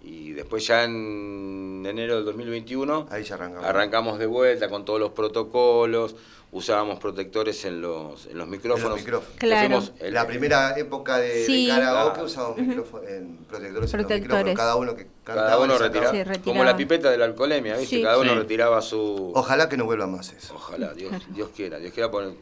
Y 0.03 0.33
después 0.33 0.67
ya 0.67 0.85
en 0.85 1.85
enero 1.87 2.17
del 2.17 2.25
2021 2.25 3.07
Ahí 3.11 3.23
ya 3.25 3.35
arrancamos. 3.35 3.67
arrancamos 3.67 4.19
de 4.19 4.27
vuelta 4.27 4.69
con 4.71 4.85
todos 4.85 4.99
los 4.99 5.11
protocolos, 5.11 6.17
usábamos 6.53 6.99
protectores 6.99 7.65
en 7.67 7.83
los, 7.83 8.27
en 8.27 8.39
los 8.39 8.49
micrófonos. 8.49 8.85
En 8.87 8.91
los 8.93 9.01
micrófonos. 9.01 9.37
Claro. 9.39 9.83
el- 10.01 10.15
La 10.15 10.27
primera 10.27 10.77
época 10.79 11.19
de, 11.19 11.45
Sí. 11.45 11.67
de 11.67 11.73
karaoke 11.73 12.21
Ah. 12.21 12.25
usábamos 12.25 12.59
Ujú. 12.59 12.67
micrófono- 12.67 13.09
en 13.09 13.37
protectores, 13.45 13.93
en 13.95 14.01
los 14.03 14.11
micrófonos, 14.11 14.57
cada 14.57 14.77
uno 14.77 14.97
que 14.97 15.07
cantaba 15.23 15.49
cada 15.49 15.59
uno 15.61 15.79
retiraba, 15.79 16.35
como 16.45 16.65
la 16.65 16.77
pipeta 16.77 17.11
de 17.11 17.19
la 17.19 17.27
alcoholemia, 17.27 17.77
¿viste? 17.77 17.97
Sí. 17.97 18.03
Cada 18.03 18.19
uno 18.19 18.33
Sí. 18.33 18.39
retiraba 18.39 18.81
su... 18.81 19.33
Ojalá 19.35 19.69
que 19.69 19.77
no 19.77 19.85
vuelva 19.85 20.07
más 20.07 20.33
eso. 20.33 20.55
Ojalá, 20.55 20.95
Dios, 20.95 21.13
Dios 21.35 21.51
quiera, 21.55 21.79
Dios 21.79 21.93
quiera 21.93 22.11
poner... 22.11 22.33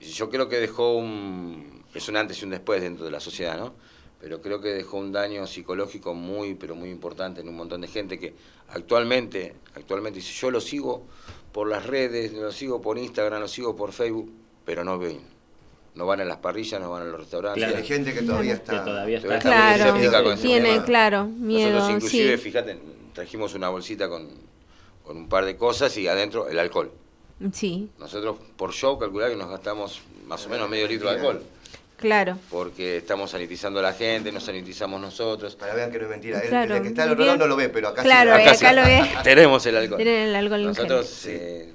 Yo 0.00 0.30
creo 0.30 0.48
que 0.48 0.56
dejó 0.56 0.94
un... 0.96 1.84
Es 1.94 2.08
un 2.08 2.16
antes 2.16 2.40
y 2.42 2.44
un 2.44 2.50
después 2.50 2.82
dentro 2.82 3.04
de 3.04 3.10
la 3.12 3.20
sociedad, 3.20 3.56
¿no? 3.56 3.72
Pero 4.20 4.40
creo 4.40 4.60
que 4.60 4.68
dejó 4.68 4.96
un 4.96 5.12
daño 5.12 5.46
psicológico 5.46 6.12
muy, 6.12 6.54
pero 6.54 6.74
muy 6.74 6.90
importante 6.90 7.40
en 7.40 7.48
un 7.48 7.56
montón 7.56 7.80
de 7.80 7.88
gente 7.88 8.18
que 8.18 8.34
actualmente, 8.68 9.54
actualmente 9.74 10.18
dice, 10.18 10.32
yo 10.32 10.50
lo 10.50 10.60
sigo 10.60 11.04
por 11.52 11.68
las 11.68 11.86
redes, 11.86 12.32
lo 12.32 12.50
sigo 12.50 12.80
por 12.80 12.98
Instagram, 12.98 13.40
lo 13.40 13.48
sigo 13.48 13.76
por 13.76 13.92
Facebook, 13.92 14.30
pero 14.64 14.84
no 14.84 14.98
ven. 14.98 15.20
No 15.94 16.06
van 16.06 16.20
a 16.20 16.24
las 16.24 16.38
parrillas, 16.38 16.80
no 16.80 16.90
van 16.90 17.02
a 17.02 17.04
los 17.06 17.20
restaurantes. 17.20 17.62
Claro. 17.62 17.78
Hay 17.78 17.84
gente 17.84 18.12
que 18.12 18.22
todavía 18.22 18.54
está... 18.54 18.72
Que 18.72 18.90
todavía 18.90 19.18
está. 19.18 19.38
Todavía 19.38 19.40
muy 19.40 19.40
Claro, 19.40 19.96
escéptica 19.96 20.22
con 20.22 20.32
ese 20.34 20.42
tiene, 20.42 20.84
claro, 20.84 21.26
miedo. 21.26 21.70
Nosotros 21.70 21.96
inclusive, 21.96 22.36
sí. 22.36 22.42
fíjate, 22.42 22.78
trajimos 23.14 23.54
una 23.54 23.68
bolsita 23.68 24.08
con, 24.08 24.28
con 25.04 25.16
un 25.16 25.28
par 25.28 25.44
de 25.44 25.56
cosas 25.56 25.96
y 25.96 26.06
adentro 26.06 26.48
el 26.48 26.58
alcohol. 26.58 26.92
Sí, 27.52 27.88
Nosotros 27.98 28.36
por 28.56 28.72
show 28.72 28.98
calcular 28.98 29.30
que 29.30 29.36
nos 29.36 29.48
gastamos 29.48 30.02
más 30.26 30.44
o 30.46 30.48
menos 30.48 30.68
medio 30.68 30.86
litro 30.88 31.08
de 31.08 31.16
alcohol, 31.16 31.42
claro. 31.98 32.38
porque 32.50 32.96
estamos 32.98 33.30
sanitizando 33.32 33.80
a 33.80 33.82
la 33.82 33.92
gente, 33.92 34.32
nos 34.32 34.44
sanitizamos 34.44 35.00
nosotros. 35.00 35.54
Para 35.56 35.74
vean 35.74 35.90
que 35.90 35.98
no 35.98 36.04
es 36.04 36.10
mentira. 36.10 36.40
El- 36.40 36.48
Claro, 36.48 36.76
el, 36.76 36.82
que 36.82 36.88
está 36.88 37.02
al 37.02 37.10
otro 37.12 37.24
lado 37.26 37.38
no 37.38 37.46
lo 37.46 37.56
ve, 37.56 37.68
pero 37.68 37.88
acá 37.88 38.02
Claro, 38.02 38.34
sí. 38.36 38.42
eh, 38.42 38.48
acá 38.48 38.72
lo 38.72 38.82
ve. 38.84 39.10
Tenemos 39.24 39.66
el 39.66 39.76
alcohol. 39.76 39.96
Tienen 39.98 40.28
el 40.28 40.34
alcohol 40.36 40.60
en 40.60 40.66
Nosotros, 40.66 41.26
eh, 41.26 41.72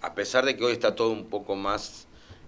a 0.00 0.14
pesar 0.14 0.44
de 0.44 0.56
que 0.56 0.64
hoy 0.64 0.72
está 0.72 0.94
todo 0.94 1.10
un 1.10 1.26
poco 1.26 1.54
más 1.56 2.06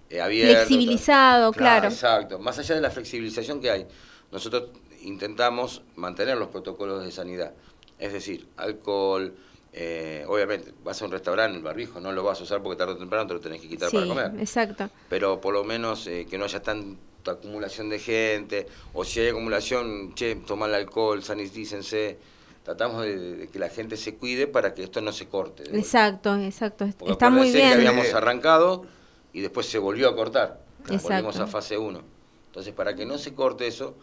eh, 0.09 0.21
abierto. 0.21 0.55
Flexibilizado, 0.65 1.51
claro. 1.53 1.87
Exacto. 1.87 2.39
Más 2.39 2.57
allá 2.59 2.75
de 2.75 2.81
la 2.81 2.89
flexibilización 2.91 3.61
que 3.61 3.69
hay, 3.71 3.85
nosotros 4.31 4.65
intentamos 5.01 5.81
mantener 5.95 6.37
los 6.37 6.49
protocolos 6.49 7.03
de 7.03 7.11
sanidad. 7.11 7.53
Es 7.99 8.11
decir, 8.11 8.47
alcohol, 8.57 9.33
eh, 9.77 10.23
obviamente, 10.27 10.73
vas 10.85 11.01
a 11.01 11.05
un 11.05 11.11
restaurante, 11.11 11.57
el 11.57 11.63
barbijo 11.63 11.99
no 11.99 12.13
lo 12.13 12.23
vas 12.23 12.39
a 12.39 12.43
usar 12.43 12.63
porque 12.63 12.77
tarde 12.77 12.93
o 12.93 12.97
temprano 12.97 13.27
te 13.27 13.33
lo 13.33 13.39
tenés 13.41 13.59
que 13.61 13.67
quitar 13.67 13.89
Sí, 13.89 13.97
para 13.97 14.07
comer. 14.07 14.31
exacto. 14.39 14.89
Pero 15.09 15.41
por 15.41 15.53
lo 15.53 15.65
menos 15.65 16.07
eh, 16.07 16.25
que 16.29 16.37
no 16.37 16.45
haya 16.45 16.61
tanta 16.61 17.31
acumulación 17.31 17.89
de 17.89 17.99
gente, 17.99 18.67
o 18.93 19.03
si 19.03 19.19
hay 19.19 19.27
acumulación, 19.29 20.15
che, 20.15 20.35
toma 20.35 20.67
el 20.67 20.75
alcohol, 20.75 21.21
sanitícense. 21.23 22.17
Tratamos 22.63 23.03
de, 23.03 23.17
de 23.35 23.47
que 23.49 23.59
la 23.59 23.69
gente 23.69 23.95
se 23.97 24.15
cuide 24.15 24.47
para 24.47 24.73
que 24.73 24.83
esto 24.83 25.01
no 25.01 25.11
se 25.11 25.27
corte. 25.27 25.63
Exacto, 25.77 26.35
exacto. 26.37 26.87
Porque 26.97 27.11
Está 27.11 27.29
muy 27.29 27.51
que 27.51 27.57
bien. 27.57 27.73
habíamos 27.73 28.11
arrancado 28.13 28.85
y 29.33 29.41
después 29.41 29.67
se 29.67 29.77
volvió 29.77 30.07
a 30.09 30.15
cortar. 30.15 30.61
Exacto. 30.85 31.09
Volvimos 31.09 31.37
a 31.39 31.47
fase 31.47 31.77
1. 31.77 32.01
Entonces, 32.47 32.73
para 32.73 32.95
que 32.95 33.05
no 33.05 33.17
se 33.19 33.35
corte 33.35 33.67
eso, 33.67 33.95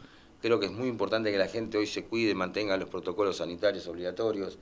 creo 0.42 0.60
que 0.60 0.66
es 0.66 0.72
muy 0.72 0.86
importante 0.88 1.32
que 1.32 1.38
la 1.38 1.48
gente 1.48 1.78
hoy 1.78 1.86
se 1.88 2.04
cuide, 2.04 2.34
mantenga 2.34 2.76
los 2.76 2.88
protocolos 2.90 3.38
sanitarios 3.38 3.86
obligatorios. 3.88 4.58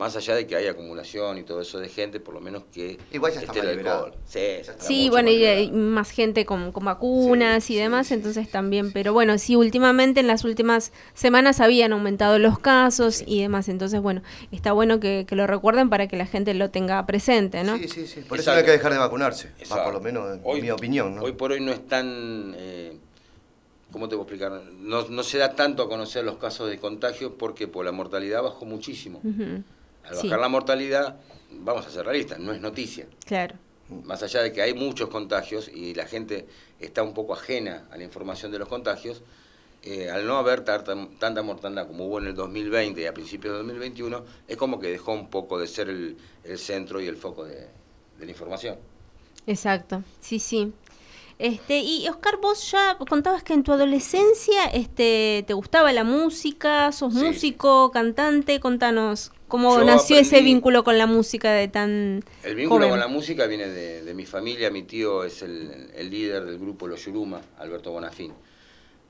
Más 0.00 0.16
allá 0.16 0.34
de 0.34 0.46
que 0.46 0.56
haya 0.56 0.70
acumulación 0.70 1.36
y 1.36 1.42
todo 1.42 1.60
eso 1.60 1.78
de 1.78 1.90
gente, 1.90 2.20
por 2.20 2.32
lo 2.32 2.40
menos 2.40 2.64
que 2.72 2.96
Igual 3.12 3.32
ya 3.34 3.40
está 3.40 3.52
esté 3.52 3.58
más 3.60 3.68
el 3.70 3.76
liberado. 3.76 4.04
alcohol. 4.06 4.20
Sí, 4.24 4.38
ya 4.38 4.60
está 4.72 4.82
Sí, 4.82 5.00
mucho 5.02 5.10
bueno, 5.12 5.28
y 5.30 5.44
hay 5.44 5.70
más 5.72 6.10
gente 6.10 6.46
con, 6.46 6.72
con 6.72 6.86
vacunas 6.86 7.68
y 7.68 7.76
demás, 7.76 8.10
entonces 8.10 8.50
también, 8.50 8.92
pero 8.92 9.12
bueno, 9.12 9.36
sí, 9.36 9.56
últimamente 9.56 10.20
en 10.20 10.26
las 10.26 10.44
últimas 10.44 10.92
semanas 11.12 11.60
habían 11.60 11.92
aumentado 11.92 12.38
los 12.38 12.58
casos 12.58 13.22
y 13.26 13.42
demás, 13.42 13.68
entonces 13.68 14.00
bueno, 14.00 14.22
está 14.50 14.72
bueno 14.72 15.00
que, 15.00 15.26
que 15.28 15.36
lo 15.36 15.46
recuerden 15.46 15.90
para 15.90 16.08
que 16.08 16.16
la 16.16 16.24
gente 16.24 16.54
lo 16.54 16.70
tenga 16.70 17.04
presente, 17.04 17.62
¿no? 17.62 17.76
Sí, 17.76 17.86
sí, 17.86 18.06
sí. 18.06 18.20
Por 18.22 18.38
eso 18.40 18.52
no 18.52 18.56
hay 18.56 18.64
que 18.64 18.70
dejar 18.70 18.92
de 18.92 18.98
vacunarse. 18.98 19.50
Por 19.68 19.92
lo 19.92 20.00
menos 20.00 20.32
en 20.34 20.40
Hoy- 20.44 20.62
mi 20.62 20.70
opinión, 20.70 21.14
¿no? 21.16 21.20
Hoy 21.24 21.32
por 21.32 21.52
hoy 21.52 21.60
no 21.60 21.72
es 21.72 21.86
tan, 21.86 22.54
eh, 22.56 22.96
¿cómo 23.92 24.08
te 24.08 24.16
puedo 24.16 24.22
explicar? 24.22 24.62
No, 24.78 25.06
no 25.10 25.22
se 25.22 25.36
da 25.36 25.54
tanto 25.54 25.82
a 25.82 25.88
conocer 25.90 26.24
los 26.24 26.38
casos 26.38 26.70
de 26.70 26.78
contagio 26.78 27.36
porque 27.36 27.68
por 27.68 27.84
la 27.84 27.92
mortalidad 27.92 28.42
bajó 28.42 28.64
muchísimo. 28.64 29.20
Ujú. 29.22 29.62
Al 30.04 30.16
Sí. 30.16 30.26
bajar 30.28 30.40
la 30.40 30.48
mortalidad, 30.48 31.16
vamos 31.50 31.86
a 31.86 31.90
ser 31.90 32.04
realistas, 32.06 32.38
no 32.38 32.52
es 32.52 32.60
noticia. 32.60 33.06
Claro. 33.26 33.56
Más 34.04 34.22
allá 34.22 34.42
de 34.42 34.52
que 34.52 34.62
hay 34.62 34.72
muchos 34.74 35.08
contagios 35.08 35.68
y 35.68 35.94
la 35.94 36.06
gente 36.06 36.46
está 36.78 37.02
un 37.02 37.12
poco 37.12 37.34
ajena 37.34 37.86
a 37.90 37.96
la 37.96 38.04
información 38.04 38.52
de 38.52 38.58
los 38.58 38.68
contagios, 38.68 39.22
eh, 39.82 40.10
al 40.10 40.26
no 40.26 40.36
haber 40.36 40.60
tanta, 40.60 40.94
tanta 41.18 41.42
mortandad 41.42 41.86
como 41.86 42.04
hubo 42.06 42.18
en 42.18 42.26
el 42.26 42.34
2020 42.34 43.00
y 43.00 43.06
a 43.06 43.14
principios 43.14 43.54
del 43.54 43.62
2021, 43.66 44.24
es 44.46 44.56
como 44.56 44.78
que 44.78 44.88
dejó 44.88 45.12
un 45.12 45.28
poco 45.30 45.58
de 45.58 45.66
ser 45.66 45.88
el, 45.88 46.16
el 46.44 46.58
centro 46.58 47.00
y 47.00 47.06
el 47.06 47.16
foco 47.16 47.44
de, 47.44 47.66
de 48.18 48.24
la 48.26 48.30
información. 48.30 48.76
Exacto, 49.46 50.04
sí, 50.20 50.38
sí. 50.38 50.72
Este, 51.40 51.78
y 51.80 52.06
Oscar, 52.08 52.38
vos 52.42 52.70
ya 52.70 52.98
contabas 53.08 53.42
que 53.42 53.54
en 53.54 53.62
tu 53.62 53.72
adolescencia 53.72 54.64
este, 54.66 55.42
te 55.46 55.54
gustaba 55.54 55.90
la 55.92 56.04
música, 56.04 56.92
sos 56.92 57.14
Sí. 57.14 57.20
músico, 57.24 57.90
cantante, 57.90 58.60
contanos 58.60 59.32
cómo 59.48 59.78
Yo 59.78 59.84
nació 59.84 60.18
ese 60.18 60.42
vínculo 60.42 60.84
con 60.84 60.98
la 60.98 61.06
música 61.06 61.50
de 61.52 61.66
tan 61.68 62.22
El 62.44 62.54
vínculo 62.56 62.80
joven. 62.80 62.90
con 62.90 63.00
la 63.00 63.08
música 63.08 63.46
viene 63.46 63.68
de, 63.68 64.02
de 64.04 64.14
mi 64.14 64.26
familia, 64.26 64.70
mi 64.70 64.82
tío 64.82 65.24
es 65.24 65.40
el, 65.42 65.90
el 65.96 66.10
líder 66.10 66.44
del 66.44 66.58
grupo 66.58 66.86
Los 66.86 67.04
Yuruma, 67.06 67.40
Alberto 67.58 67.90
Bonafín. 67.90 68.32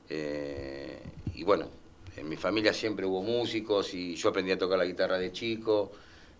Eh, 0.08 0.98
y 1.34 1.44
bueno, 1.44 1.66
en 2.16 2.28
mi 2.28 2.36
familia 2.36 2.72
siempre 2.72 3.06
hubo 3.06 3.22
músicos 3.22 3.92
y 3.94 4.14
yo 4.14 4.28
aprendí 4.28 4.52
a 4.52 4.58
tocar 4.58 4.78
la 4.78 4.84
guitarra 4.84 5.18
de 5.18 5.32
chico 5.32 5.90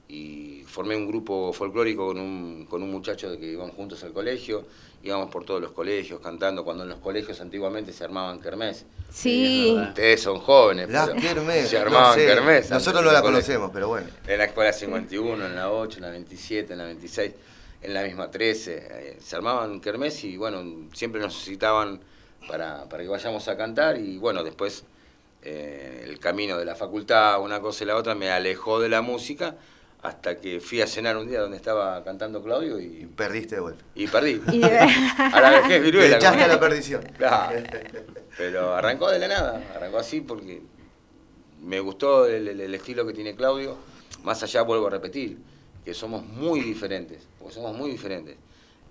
y 0.08 0.62
formé 0.66 0.96
un 0.96 1.06
grupo 1.06 1.52
folclórico 1.52 2.06
con 2.06 2.18
un, 2.20 2.66
con 2.68 2.82
un 2.82 2.90
muchacho 2.90 3.30
de 3.30 3.38
que 3.38 3.52
íbamos 3.52 3.74
juntos 3.76 4.02
al 4.02 4.12
colegio, 4.12 4.66
íbamos 5.02 5.30
por 5.30 5.44
todos 5.44 5.60
los 5.60 5.72
colegios 5.72 6.20
cantando, 6.20 6.64
cuando 6.64 6.82
en 6.84 6.90
los 6.90 6.98
colegios 6.98 7.40
antiguamente 7.40 7.92
se 7.92 8.04
armaban 8.04 8.38
kermés. 8.40 8.84
Sí. 9.10 9.74
Ustedes 9.88 10.22
son 10.22 10.38
jóvenes. 10.38 10.88
Las 10.90 11.08
pero 11.10 11.20
kermés, 11.20 11.68
Se 11.68 11.76
no 11.76 11.82
armaban 11.82 12.14
sé. 12.18 12.26
kermés. 12.26 12.70
Nosotros 12.70 13.02
no 13.04 13.10
la 13.12 13.22
conocemos, 13.22 13.70
pero 13.72 13.88
bueno. 13.88 14.06
En 14.26 14.38
la 14.38 14.44
escuela 14.44 14.72
51, 14.72 15.46
en 15.46 15.54
la 15.56 15.70
8, 15.72 15.96
en 15.98 16.02
la 16.02 16.10
27, 16.10 16.72
en 16.72 16.78
la 16.78 16.84
26, 16.84 17.32
en 17.82 17.94
la 17.94 18.02
misma 18.02 18.30
13. 18.30 18.88
eh, 18.90 19.16
se 19.20 19.36
armaban 19.36 19.80
kermés 19.80 20.22
y 20.24 20.36
bueno, 20.36 20.88
siempre 20.92 21.20
nos 21.20 21.34
citaban 21.42 22.00
para, 22.46 22.84
para 22.88 23.02
que 23.02 23.08
vayamos 23.08 23.48
a 23.48 23.56
cantar 23.56 23.98
y 23.98 24.18
bueno, 24.18 24.44
después 24.44 24.84
eh, 25.42 26.04
el 26.06 26.18
camino 26.18 26.58
de 26.58 26.64
la 26.66 26.74
facultad, 26.76 27.40
una 27.40 27.60
cosa 27.60 27.84
y 27.84 27.86
la 27.86 27.96
otra, 27.96 28.14
me 28.14 28.30
alejó 28.30 28.80
de 28.80 28.90
la 28.90 29.00
música 29.00 29.56
hasta 30.02 30.38
que 30.38 30.60
fui 30.60 30.80
a 30.80 30.86
cenar 30.86 31.16
un 31.16 31.28
día 31.28 31.40
donde 31.40 31.56
estaba 31.56 32.02
cantando 32.04 32.42
Claudio 32.42 32.80
y, 32.80 33.06
Perdiste 33.06 33.56
de 33.56 33.60
vuelta. 33.60 33.84
y 33.94 34.06
perdí. 34.06 34.40
Y- 34.52 34.62
a 35.32 35.40
la 35.40 35.50
vejez 35.60 35.82
viruela. 35.82 36.18
Te 36.18 36.24
echaste 36.24 36.42
a 36.44 36.48
la 36.48 36.58
perdición. 36.60 37.02
Claro. 37.18 37.60
Pero 38.38 38.74
arrancó 38.74 39.10
de 39.10 39.18
la 39.18 39.28
nada, 39.28 39.62
arrancó 39.76 39.98
así 39.98 40.20
porque 40.22 40.62
me 41.62 41.80
gustó 41.80 42.26
el, 42.26 42.48
el- 42.48 42.60
el 42.60 42.74
estilo 42.74 43.06
que 43.06 43.12
tiene 43.12 43.34
Claudio. 43.34 43.76
Más 44.22 44.42
allá, 44.42 44.62
vuelvo 44.62 44.86
a 44.86 44.90
repetir, 44.90 45.38
que 45.84 45.94
somos 45.94 46.24
muy 46.24 46.60
diferentes, 46.60 47.26
porque 47.38 47.54
somos 47.54 47.74
muy 47.76 47.90
diferentes. 47.90 48.36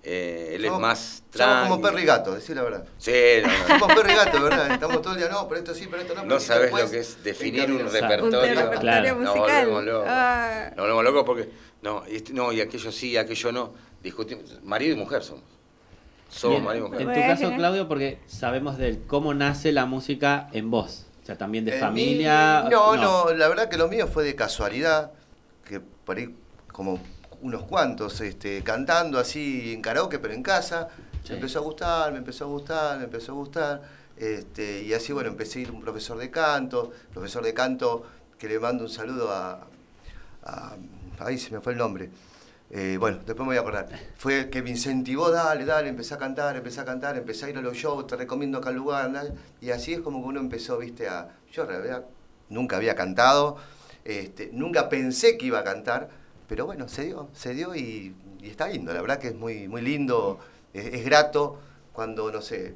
Eh, 0.02 0.52
él 0.54 0.62
Somos- 0.64 0.76
es 0.76 0.80
más 0.80 0.98
Somos 0.98 1.30
tranqui. 1.30 1.68
como 1.70 1.82
perro 1.82 1.98
y 1.98 2.04
gato, 2.06 2.34
decir 2.34 2.56
la 2.56 2.62
verdad. 2.62 2.84
Sí, 2.96 3.12
no, 3.42 3.48
no. 3.48 3.78
Somos 3.80 3.94
perro 3.94 4.10
y 4.10 4.14
gato, 4.14 4.42
¿verdad? 4.42 4.70
Estamos 4.72 5.02
todo 5.02 5.12
el 5.12 5.18
día, 5.18 5.28
no, 5.28 5.46
pero 5.48 5.58
esto 5.60 5.74
sí, 5.74 5.86
pero 5.90 6.02
esto 6.02 6.14
no. 6.14 6.24
No 6.24 6.40
sabes 6.40 6.72
lo 6.72 6.90
que 6.90 7.00
es 7.00 7.22
definir 7.22 7.64
En 7.64 7.72
un 7.72 7.90
repertorio. 7.92 8.38
Un 8.38 8.56
repertorio 8.56 8.80
Claro. 8.80 9.16
Musical. 9.16 9.66
volvemos 9.66 9.84
locos. 9.84 10.06
Ah. 10.08 10.70
Nos 10.74 10.78
volvemos 10.86 11.04
locos 11.04 11.24
porque, 11.26 11.48
no, 11.82 12.02
y 12.08 12.16
este- 12.16 12.32
no, 12.32 12.50
y 12.52 12.60
aquello 12.62 12.90
sí, 12.92 13.16
aquello 13.16 13.52
no. 13.52 13.74
Discutimos, 14.02 14.58
marido 14.62 14.94
y 14.94 14.98
mujer 14.98 15.22
somos. 15.22 15.44
Somos 16.30 16.56
Bien, 16.56 16.64
marido 16.64 16.86
y 16.86 16.90
mujer. 16.90 17.02
En 17.08 17.14
tu 17.14 17.20
caso, 17.42 17.54
Claudio, 17.56 17.86
porque 17.88 18.20
sabemos 18.26 18.78
del 18.78 19.02
cómo 19.02 19.34
nace 19.34 19.72
la 19.72 19.84
música 19.84 20.48
en 20.52 20.70
vos. 20.70 21.06
O 21.22 21.26
sea, 21.26 21.36
también 21.36 21.66
de 21.66 21.74
En 21.74 21.80
familia. 21.80 22.62
mí- 22.64 22.70
no, 22.70 22.96
no, 22.96 23.34
la 23.34 23.48
verdad 23.48 23.68
que 23.68 23.76
lo 23.76 23.88
mío 23.88 24.06
fue 24.06 24.24
de 24.24 24.34
casualidad, 24.34 25.12
que 25.68 25.80
por 25.80 26.16
ahí 26.16 26.34
como 26.72 26.98
unos 27.42 27.64
cuantos 27.64 28.20
este, 28.20 28.62
cantando 28.62 29.18
así 29.18 29.72
en 29.72 29.82
karaoke, 29.82 30.18
pero 30.18 30.34
en 30.34 30.42
casa. 30.42 30.88
Sí. 31.22 31.30
Me 31.30 31.34
empezó 31.36 31.58
a 31.60 31.62
gustar, 31.62 32.12
me 32.12 32.18
empezó 32.18 32.44
a 32.44 32.48
gustar, 32.48 32.98
me 32.98 33.04
empezó 33.04 33.32
a 33.32 33.34
gustar. 33.34 33.82
Este, 34.16 34.82
y 34.82 34.92
así, 34.92 35.12
bueno, 35.12 35.30
empecé 35.30 35.58
a 35.58 35.62
ir 35.62 35.68
a 35.68 35.72
un 35.72 35.80
profesor 35.80 36.18
de 36.18 36.30
canto, 36.30 36.92
profesor 37.12 37.42
de 37.42 37.54
canto 37.54 38.04
que 38.38 38.48
le 38.48 38.58
mando 38.58 38.84
un 38.84 38.90
saludo 38.90 39.30
a... 39.30 39.66
a 40.44 40.76
ahí 41.20 41.38
se 41.38 41.50
me 41.52 41.60
fue 41.60 41.72
el 41.72 41.78
nombre. 41.78 42.10
Eh, 42.70 42.96
bueno, 42.98 43.18
después 43.18 43.40
me 43.40 43.46
voy 43.46 43.56
a 43.56 43.60
acordar. 43.60 43.88
Fue 44.16 44.40
el 44.40 44.50
que 44.50 44.62
me 44.62 44.70
incentivó, 44.70 45.30
dale, 45.30 45.64
dale, 45.64 45.88
empecé 45.88 46.14
a 46.14 46.18
cantar, 46.18 46.56
empecé 46.56 46.80
a 46.80 46.84
cantar, 46.84 47.16
empecé 47.16 47.46
a 47.46 47.50
ir 47.50 47.58
a 47.58 47.60
los 47.60 47.76
shows, 47.76 48.06
te 48.06 48.16
recomiendo 48.16 48.58
acá 48.58 48.70
lugar, 48.70 49.10
y 49.60 49.70
así 49.70 49.92
es 49.92 50.00
como 50.00 50.22
que 50.22 50.28
uno 50.28 50.40
empezó, 50.40 50.78
viste, 50.78 51.08
a... 51.08 51.28
Yo 51.52 51.62
en 51.62 51.68
realidad 51.68 52.04
nunca 52.48 52.76
había 52.76 52.94
cantado, 52.94 53.56
este, 54.04 54.50
nunca 54.52 54.88
pensé 54.88 55.36
que 55.36 55.46
iba 55.46 55.58
a 55.58 55.64
cantar, 55.64 56.10
pero 56.50 56.66
bueno, 56.66 56.88
se 56.88 57.04
dio, 57.04 57.28
se 57.32 57.54
dio 57.54 57.76
y, 57.76 58.12
y 58.42 58.48
está 58.48 58.66
lindo, 58.66 58.92
la 58.92 59.00
verdad 59.00 59.18
que 59.20 59.28
es 59.28 59.34
muy, 59.36 59.68
muy 59.68 59.82
lindo, 59.82 60.40
es, 60.74 60.84
es 60.86 61.04
grato 61.04 61.58
cuando, 61.92 62.32
no 62.32 62.42
sé, 62.42 62.74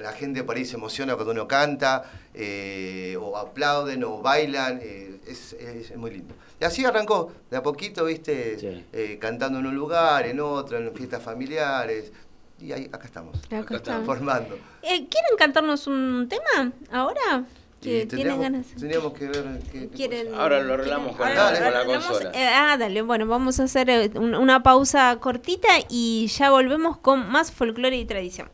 la 0.00 0.12
gente 0.12 0.42
por 0.42 0.56
ahí 0.56 0.64
se 0.64 0.74
emociona 0.74 1.14
cuando 1.14 1.30
uno 1.32 1.46
canta, 1.46 2.02
eh, 2.34 3.16
o 3.20 3.36
aplauden, 3.36 4.02
o 4.02 4.20
bailan, 4.20 4.80
eh, 4.82 5.20
es, 5.26 5.52
es 5.52 5.96
muy 5.96 6.10
lindo. 6.10 6.34
Y 6.60 6.64
así 6.64 6.84
arrancó, 6.84 7.32
de 7.48 7.56
a 7.58 7.62
poquito, 7.62 8.04
viste, 8.06 8.58
Sí. 8.58 8.84
eh, 8.92 9.18
cantando 9.20 9.60
en 9.60 9.66
un 9.66 9.74
lugar, 9.76 10.26
en 10.26 10.40
otro, 10.40 10.76
en 10.78 10.92
fiestas 10.92 11.22
familiares, 11.22 12.12
y 12.58 12.72
ahí, 12.72 12.90
acá 12.92 13.06
estamos, 13.06 13.38
Acá 13.52 13.76
estamos. 13.76 14.04
formando. 14.04 14.56
Eh, 14.82 15.06
¿Quieren 15.08 15.36
cantarnos 15.38 15.86
un 15.86 16.28
tema 16.28 16.72
ahora? 16.90 17.44
Y 17.80 17.82
¿Que 17.82 17.90
¿Tienen 18.06 18.08
tendríamos, 18.08 18.40
ganas? 18.42 18.66
tendríamos 18.66 19.12
que 19.14 19.26
ver 19.26 19.60
qué, 19.72 19.88
qué 19.88 19.90
¿Quieren- 19.90 20.34
Ahora 20.34 20.60
lo 20.60 20.74
arreglamos 20.74 21.16
con, 21.16 21.26
Ahora 21.26 21.50
la, 21.52 21.60
con 21.64 21.72
la 21.72 21.84
consola. 22.00 22.30
eh, 22.34 22.46
ah, 22.46 22.76
dale, 22.78 23.00
bueno, 23.02 23.26
vamos 23.26 23.58
a 23.58 23.64
hacer 23.64 23.88
eh, 23.88 24.10
un- 24.16 24.34
una 24.34 24.62
pausa 24.62 25.16
cortita 25.18 25.68
y 25.88 26.26
ya 26.26 26.50
volvemos 26.50 26.98
con 26.98 27.26
más 27.30 27.50
folclore 27.52 27.96
y 27.96 28.04
tradición. 28.04 28.50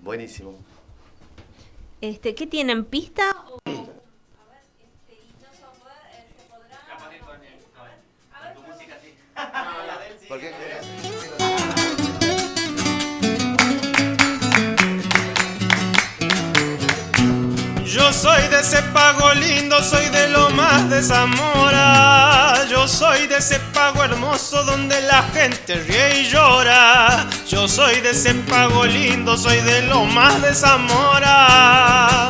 Buenísimo. 0.00 0.54
Este, 2.00 2.36
¿Qué 2.36 2.46
tienen? 2.46 2.84
¿Pista? 2.84 3.24
o- 3.50 3.58
¿Por 10.28 10.40
Yo 17.88 18.12
soy 18.12 18.48
de 18.48 18.60
ese 18.60 18.82
pago 18.92 19.32
lindo, 19.32 19.82
soy 19.82 20.10
de 20.10 20.28
lo 20.28 20.50
más 20.50 20.90
de 20.90 21.02
Zamora. 21.02 22.66
Yo 22.68 22.86
soy 22.86 23.26
de 23.26 23.38
ese 23.38 23.58
pago 23.72 24.04
hermoso 24.04 24.62
donde 24.64 25.00
la 25.00 25.22
gente 25.32 25.76
ríe 25.76 26.20
y 26.20 26.28
llora. 26.28 27.26
Yo 27.48 27.66
soy 27.66 28.02
de 28.02 28.10
ese 28.10 28.34
pago 28.34 28.84
lindo, 28.84 29.38
soy 29.38 29.62
de 29.62 29.80
lo 29.82 30.04
más 30.04 30.42
de 30.42 30.54
Zamora. 30.54 32.28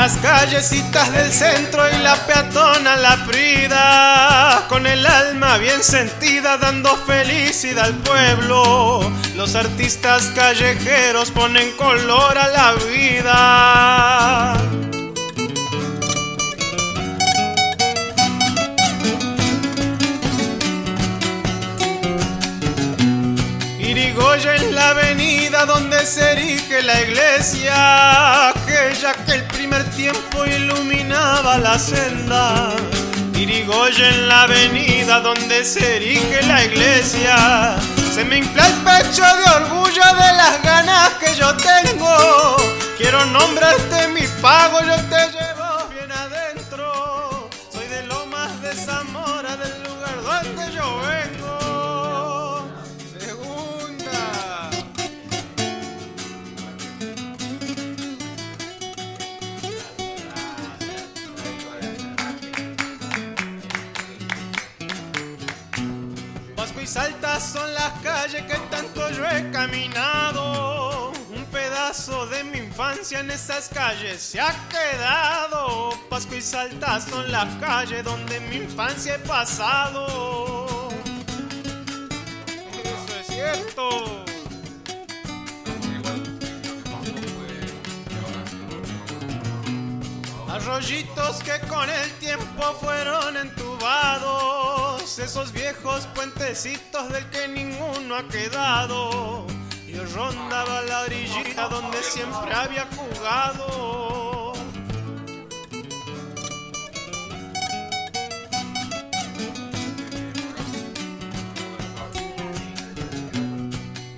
Las 0.00 0.16
callecitas 0.16 1.12
del 1.12 1.30
centro 1.30 1.82
y 1.90 1.98
la 1.98 2.14
peatona 2.14 2.96
la 2.96 3.22
prida, 3.26 4.64
con 4.66 4.86
el 4.86 5.04
alma 5.04 5.58
bien 5.58 5.84
sentida 5.84 6.56
dando 6.56 6.96
felicidad 6.96 7.84
al 7.84 7.94
pueblo. 7.96 9.00
Los 9.36 9.56
artistas 9.56 10.32
callejeros 10.34 11.30
ponen 11.30 11.72
color 11.72 12.38
a 12.38 12.48
la 12.48 12.72
vida. 12.86 14.89
Irigoyen 24.40 24.68
es 24.68 24.72
la 24.72 24.88
avenida 24.88 25.66
donde 25.66 26.06
se 26.06 26.32
erige 26.32 26.80
la 26.82 27.02
iglesia, 27.02 28.48
aquella 28.48 29.12
que 29.26 29.32
el 29.32 29.44
primer 29.44 29.84
tiempo 29.90 30.46
iluminaba 30.46 31.58
la 31.58 31.78
senda. 31.78 32.70
Irigoyen 33.34 34.28
la 34.28 34.44
avenida 34.44 35.20
donde 35.20 35.62
se 35.62 35.96
erige 35.96 36.40
la 36.46 36.64
iglesia. 36.64 37.76
Se 38.14 38.24
me 38.24 38.38
infla 38.38 38.66
el 38.66 38.74
pecho 38.76 39.22
de 39.22 39.62
orgullo 39.62 40.04
de 40.04 40.32
las 40.32 40.62
ganas 40.62 41.10
que 41.20 41.34
yo 41.34 41.54
tengo. 41.56 42.56
Quiero 42.96 43.26
nombrarte 43.26 44.08
mi 44.08 44.26
pago, 44.40 44.80
yo 44.80 44.96
te 45.10 45.32
llevo 45.32 45.59
Pasco 66.60 66.78
y 66.82 66.86
Salta 66.86 67.40
son 67.40 67.72
las 67.72 67.90
calles 68.00 68.42
que 68.42 68.58
tanto 68.70 69.08
yo 69.12 69.24
he 69.24 69.50
caminado. 69.50 71.10
Un 71.34 71.46
pedazo 71.46 72.26
de 72.26 72.44
mi 72.44 72.58
infancia 72.58 73.20
en 73.20 73.30
esas 73.30 73.70
calles 73.70 74.20
se 74.20 74.42
ha 74.42 74.54
quedado. 74.68 75.88
Pasco 76.10 76.34
y 76.34 76.42
Salta 76.42 77.00
son 77.00 77.32
las 77.32 77.46
calles 77.60 78.04
donde 78.04 78.40
mi 78.40 78.56
infancia 78.56 79.14
he 79.14 79.18
pasado. 79.20 80.90
Eso 82.84 83.20
es 83.20 83.26
cierto. 83.26 84.24
Arroyitos 90.46 91.42
que 91.42 91.58
con 91.68 91.88
el 91.88 92.10
tiempo 92.18 92.62
fueron 92.82 93.34
entubados, 93.38 94.59
esos 95.18 95.52
viejos 95.52 96.06
puentecitos 96.14 97.10
del 97.10 97.28
que 97.30 97.48
ninguno 97.48 98.14
ha 98.16 98.28
quedado. 98.28 99.46
Yo 99.88 100.04
rondaba 100.14 100.82
la 100.82 101.00
orillita 101.00 101.68
donde 101.68 102.00
siempre 102.02 102.54
había 102.54 102.86
jugado. 102.86 104.52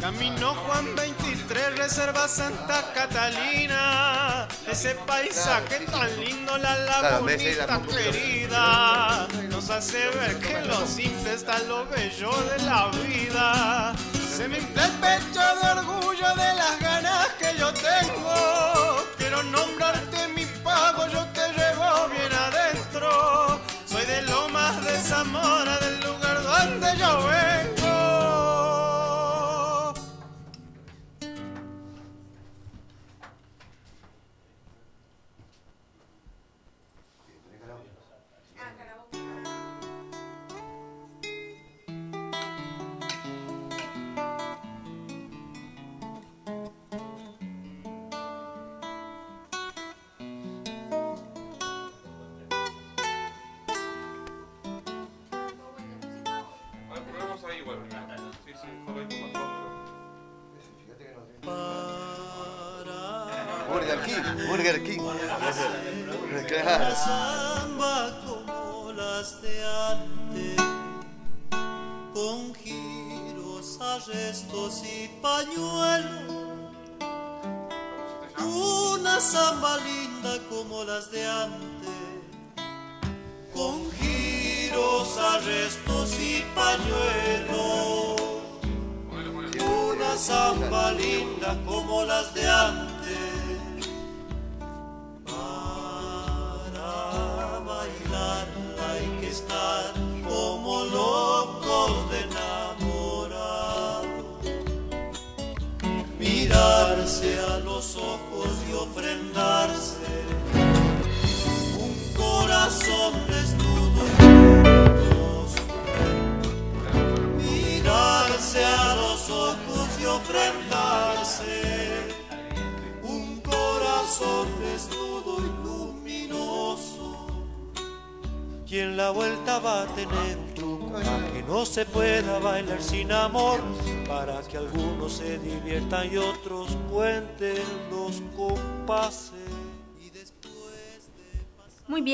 Camino 0.01 0.55
Juan 0.55 0.94
23, 0.94 1.78
Reserva 1.78 2.28
Santa 2.28 2.93
Catalina. 2.93 4.47
Ese 4.70 4.94
paisaje 5.06 5.86
tan 5.86 6.20
lindo, 6.20 6.59
la 6.59 6.77
lagunita 6.77 7.81
querida. 7.82 9.27
Nos 9.62 9.70
hace 9.70 10.09
ver 10.18 10.40
que 10.40 10.60
lo 10.62 10.84
simple 10.89 11.34
está 11.34 11.56
lo 11.60 11.86
bello 11.86 12.32
de 12.51 12.64
la 12.64 12.90
vida. 13.06 13.94
Se 14.36 14.48
me 14.48 14.59
infla 14.59 14.86
el 14.86 14.93
pecho 14.93 15.40
de 15.40 15.80
orgullo 15.80 16.28
de 16.34 16.55
las 16.55 16.80
ganas 16.80 16.91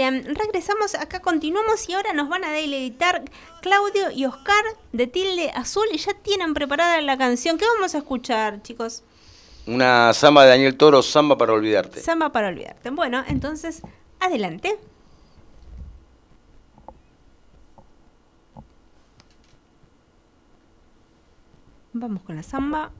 Em, 0.08 0.22
regresamos 0.24 0.94
acá, 0.94 1.20
continuamos 1.20 1.86
y 1.86 1.92
ahora 1.92 2.14
nos 2.14 2.30
van 2.30 2.42
a 2.42 2.50
deleitar 2.50 3.24
Claudio 3.60 4.10
y 4.10 4.24
Oscar 4.24 4.64
de 4.92 5.06
Tilde 5.06 5.50
Azul 5.50 5.84
y 5.92 5.98
ya 5.98 6.14
tienen 6.14 6.54
preparada 6.54 6.98
la 7.02 7.18
canción. 7.18 7.58
¿Qué 7.58 7.66
vamos 7.76 7.94
a 7.94 7.98
escuchar, 7.98 8.62
chicos? 8.62 9.02
Una 9.66 10.14
samba 10.14 10.44
de 10.44 10.50
Daniel 10.50 10.78
Toro, 10.78 11.02
samba 11.02 11.36
para 11.36 11.52
olvidarte. 11.52 12.00
Samba 12.00 12.32
para 12.32 12.48
olvidarte. 12.48 12.88
Bueno, 12.88 13.22
entonces, 13.28 13.82
adelante. 14.18 14.78
Vamos 21.92 22.22
con 22.22 22.36
la 22.36 22.42
samba. 22.42 22.92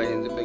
Bye. 0.00 0.39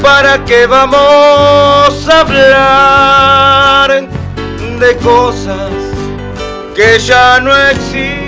¿Para 0.00 0.44
qué 0.44 0.66
vamos 0.66 2.08
a 2.08 2.20
hablar 2.20 4.08
de 4.78 4.96
cosas 4.98 5.72
que 6.76 7.00
ya 7.00 7.40
no 7.40 7.56
existen? 7.56 8.19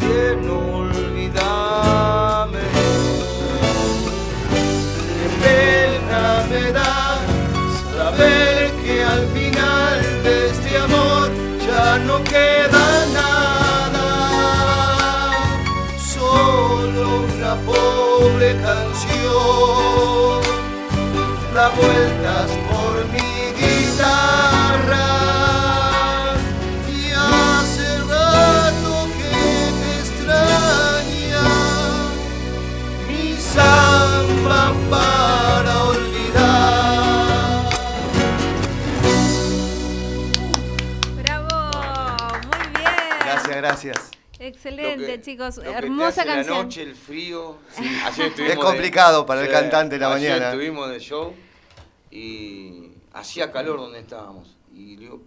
Que 0.00 0.36
no 0.46 0.56
olvidame, 0.84 2.64
que 5.16 5.26
pena 5.42 6.24
me 6.50 6.64
das 6.72 7.20
saber 7.96 8.70
que 8.82 8.94
al 9.04 9.24
final 9.28 9.98
de 10.24 10.34
este 10.48 10.70
amor 10.78 11.28
ya 11.66 11.98
no 11.98 12.16
queda 12.24 12.86
nada, 13.18 14.08
solo 15.98 17.02
una 17.34 17.52
pobre 17.66 18.48
canción, 18.62 20.40
da 21.54 21.68
vueltas. 21.70 22.59
Excelente, 44.64 45.06
que- 45.06 45.20
chicos. 45.22 45.58
Hermosa 45.58 46.08
hace 46.20 46.24
la 46.28 46.34
canción. 46.36 46.58
noche, 46.58 46.82
el 46.82 46.94
frío. 46.94 47.56
Sí, 47.72 47.84
ayer 48.04 48.32
Es 48.50 48.56
complicado 48.58 49.24
para 49.24 49.40
el 49.40 49.50
cantante 49.50 49.94
en 49.94 50.02
la 50.02 50.12
ayer 50.12 50.30
mañana. 50.32 50.50
Estuvimos 50.52 50.90
de 50.90 50.98
show 51.00 51.32
y 52.10 52.90
hacía 53.14 53.50
calor 53.50 53.78
donde 53.78 54.00
estábamos. 54.00 54.56
Y 54.74 54.96
le 54.96 55.00
digo, 55.02 55.22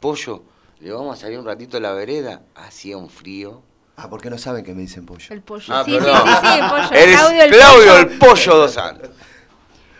Pollo, 0.00 0.42
le 0.80 0.90
vamos 0.92 1.18
a 1.18 1.20
salir 1.20 1.38
un 1.38 1.44
ratito 1.44 1.76
a 1.76 1.80
la 1.80 1.92
vereda. 1.92 2.42
Hacía 2.54 2.96
un 2.96 3.10
frío. 3.10 3.62
Ah, 3.98 4.08
¿por 4.08 4.20
qué 4.20 4.30
no 4.30 4.38
saben 4.38 4.62
que 4.64 4.74
me 4.74 4.82
dicen 4.82 5.06
pollo? 5.06 5.26
El 5.30 5.40
pollo. 5.42 5.74
Ah, 5.74 5.82
sí, 5.84 5.92
sí, 5.92 5.98
perdón. 5.98 6.22
sí, 6.26 6.34
sí, 6.42 6.58
el 6.58 6.68
pollo. 6.68 6.92
Eres 6.92 7.16
Claudio 7.16 7.42
el 7.42 7.50
Claudio 7.50 7.86
pollo. 7.92 7.98
el 7.98 8.18
Pollo 8.18 8.56
Dos 8.56 8.72
Santos. 8.72 9.10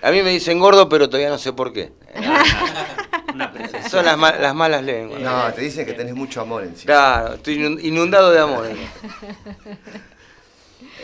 A 0.03 0.11
mí 0.11 0.23
me 0.23 0.31
dicen 0.31 0.59
gordo, 0.59 0.89
pero 0.89 1.09
todavía 1.09 1.31
no 1.31 1.39
sé 1.39 1.53
por 1.53 1.73
qué. 1.73 1.93
Son 3.89 4.05
las, 4.05 4.19
las 4.19 4.55
malas 4.55 4.83
lenguas. 4.83 5.21
No, 5.21 5.53
te 5.53 5.61
dicen 5.63 5.87
que 5.87 5.93
tenés 5.95 6.15
mucho 6.15 6.41
amor 6.41 6.65
encima. 6.65 6.87
Claro, 6.93 7.35
estoy 7.35 7.59
inun- 7.59 7.83
inundado 7.85 8.31
de 8.31 8.39
amor. 8.41 8.67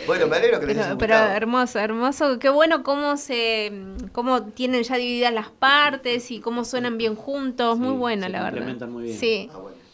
Bueno, 0.05 0.27
me 0.27 0.35
alegro 0.35 0.59
que 0.59 0.65
les 0.67 0.77
haya 0.77 0.87
Pero, 0.97 0.99
pero 0.99 1.15
hermoso, 1.15 1.79
hermoso. 1.79 2.37
Qué 2.39 2.49
bueno 2.49 2.83
cómo 2.83 3.15
se, 3.15 3.71
cómo 4.11 4.43
tienen 4.43 4.83
ya 4.83 4.97
divididas 4.97 5.33
las 5.33 5.49
partes 5.49 6.29
y 6.31 6.41
cómo 6.41 6.65
suenan 6.65 6.97
bien 6.97 7.15
juntos. 7.15 7.77
Muy 7.79 7.93
buena, 7.93 8.25
se 8.27 8.31
la 8.33 8.39
verdad. 8.39 8.51
complementan 8.51 8.91
muy 8.91 9.03
bien. 9.03 9.17
Sí, 9.17 9.49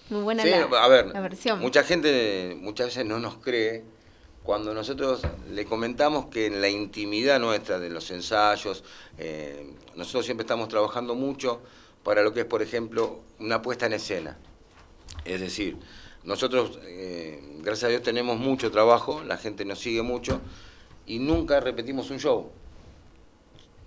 muy 0.09 0.21
buena 0.23 0.43
Sí, 0.43 0.49
la, 0.49 0.63
a 0.63 0.87
ver, 0.87 1.07
la 1.07 1.21
versión. 1.21 1.59
mucha 1.59 1.83
gente 1.83 2.57
muchas 2.59 2.87
veces 2.87 3.05
no 3.05 3.19
nos 3.19 3.37
cree 3.37 3.83
cuando 4.43 4.73
nosotros 4.73 5.21
le 5.51 5.65
comentamos 5.65 6.25
que 6.25 6.47
en 6.47 6.59
la 6.59 6.69
intimidad 6.69 7.39
nuestra 7.39 7.77
de 7.77 7.91
los 7.91 8.09
ensayos, 8.09 8.83
eh, 9.19 9.73
nosotros 9.95 10.25
siempre 10.25 10.43
estamos 10.43 10.69
trabajando 10.69 11.13
mucho 11.13 11.61
para 12.03 12.21
lo 12.23 12.33
que 12.33 12.41
es, 12.41 12.45
por 12.45 12.61
ejemplo, 12.61 13.19
una 13.39 13.61
puesta 13.61 13.85
en 13.85 13.93
escena. 13.93 14.37
Es 15.25 15.39
decir, 15.41 15.77
nosotros, 16.23 16.79
eh, 16.83 17.41
gracias 17.61 17.85
a 17.85 17.89
Dios, 17.89 18.03
tenemos 18.03 18.37
mucho 18.37 18.71
trabajo, 18.71 19.21
la 19.23 19.37
gente 19.37 19.65
nos 19.65 19.79
sigue 19.79 20.01
mucho 20.01 20.41
y 21.05 21.19
nunca 21.19 21.59
repetimos 21.59 22.09
un 22.11 22.19
show. 22.19 22.51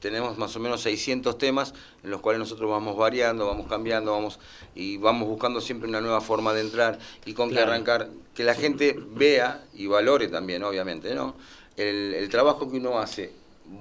Tenemos 0.01 0.37
más 0.37 0.57
o 0.57 0.61
menos 0.61 0.81
600 0.83 1.39
temas 1.39 1.75
en 2.03 2.11
los 2.11 2.21
cuales 2.21 2.41
nosotros 2.41 2.69
vamos 2.69 2.97
variando, 2.97 3.47
vamos 3.47 3.69
cambiando, 3.69 4.11
vamos 4.11 4.41
y 4.75 4.97
vamos 4.97 5.29
buscando 5.29 5.61
siempre 5.61 5.89
una 5.89 6.01
nueva 6.01 6.21
forma 6.21 6.53
de 6.53 6.63
entrar 6.63 6.99
y 7.25 7.35
con 7.35 7.51
Claro. 7.51 7.67
que 7.67 7.73
arrancar, 7.73 8.09
que 8.35 8.43
la 8.43 8.55
gente 8.55 8.99
vea 9.11 9.65
y 9.75 9.87
valore 9.87 10.27
también, 10.27 10.65
obviamente, 10.65 11.15
¿no? 11.15 11.37
El, 11.77 12.15
el 12.15 12.29
trabajo 12.31 12.69
que 12.69 12.79
uno 12.79 12.99
hace 12.99 13.33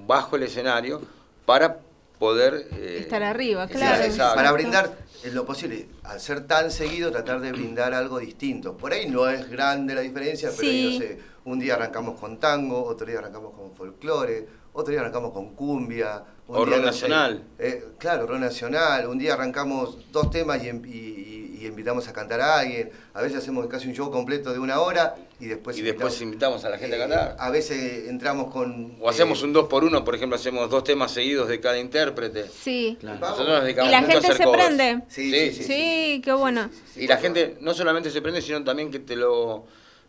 bajo 0.05 0.35
el 0.35 0.43
escenario 0.43 1.01
para 1.47 1.79
poder 2.25 2.67
eh, 2.73 2.97
Estar 2.99 3.23
arriba, 3.23 3.67
claro. 3.67 4.03
exacto. 4.03 4.35
Para 4.35 4.51
brindar 4.51 4.95
en 5.23 5.33
lo 5.33 5.43
posible, 5.43 5.87
al 6.03 6.19
ser 6.19 6.45
tan 6.45 6.69
seguido, 6.69 7.11
tratar 7.11 7.41
de 7.41 7.51
brindar 7.51 7.95
algo 7.95 8.19
distinto. 8.19 8.77
Por 8.77 8.93
ahí 8.93 9.09
no 9.09 9.27
es 9.27 9.49
grande 9.49 9.95
la 9.95 10.01
diferencia, 10.01 10.51
pero 10.55 10.69
ahí, 10.69 10.91
Sí. 10.91 10.99
no 10.99 11.05
sé, 11.05 11.19
un 11.45 11.57
día 11.59 11.73
arrancamos 11.73 12.19
con 12.19 12.39
tango, 12.39 12.83
otro 12.85 13.07
día 13.07 13.17
arrancamos 13.17 13.55
con 13.55 13.73
folclore, 13.73 14.47
otro 14.73 14.91
día 14.91 15.01
arrancamos 15.01 15.31
con 15.33 15.55
cumbia. 15.55 16.23
un 16.47 16.57
O 16.57 16.65
día, 16.65 16.75
rock 16.75 16.85
no 16.85 16.91
sé, 16.93 17.07
nacional. 17.09 17.43
eh, 17.57 17.85
claro, 17.97 18.27
rock 18.27 18.39
nacional. 18.39 19.07
Un 19.07 19.17
día 19.17 19.33
arrancamos 19.33 19.97
dos 20.11 20.29
temas 20.29 20.61
y, 20.63 20.67
em- 20.69 20.83
y- 20.85 20.89
y- 20.89 21.40
y 21.61 21.67
invitamos 21.67 22.07
a 22.07 22.13
cantar 22.13 22.41
a 22.41 22.59
alguien. 22.59 22.89
A 23.13 23.21
veces 23.21 23.37
hacemos 23.37 23.67
casi 23.67 23.87
un 23.87 23.93
show 23.93 24.09
completo 24.09 24.51
de 24.51 24.59
una 24.59 24.79
hora 24.81 25.15
y 25.39 25.45
después 25.45 25.77
y 25.77 25.81
después 25.81 26.19
invitamos 26.21 26.65
a 26.65 26.69
la 26.69 26.77
gente 26.77 26.95
a 26.95 26.97
eh, 26.97 27.01
cantar. 27.01 27.35
A 27.39 27.49
veces 27.51 28.09
entramos 28.09 28.51
con... 28.51 28.97
O 28.99 29.07
hacemos 29.07 29.41
eh, 29.41 29.45
un 29.45 29.53
dos 29.53 29.67
por 29.67 29.83
uno, 29.83 30.03
por 30.03 30.15
ejemplo, 30.15 30.35
hacemos 30.35 30.69
dos 30.69 30.83
temas 30.83 31.11
seguidos 31.11 31.47
de 31.47 31.59
cada 31.59 31.77
intérprete. 31.77 32.47
Sí. 32.47 32.97
Nosotros 33.01 33.47
nos 33.47 33.59
Y 33.59 33.63
dedicamos 33.65 33.91
la 33.91 34.03
gente 34.03 34.33
se 34.33 34.43
covers. 34.43 34.65
prende. 34.65 35.03
Sí, 35.07 35.51
Sí, 35.51 36.21
qué 36.23 36.33
bueno. 36.33 36.69
Y 36.95 37.05
la 37.07 37.17
gente 37.17 37.57
no 37.61 37.73
solamente 37.73 38.09
se 38.09 38.21
prende, 38.21 38.41
sino 38.41 38.63
también 38.63 38.89
que 38.89 38.99
te 38.99 39.15
lo, 39.15 39.65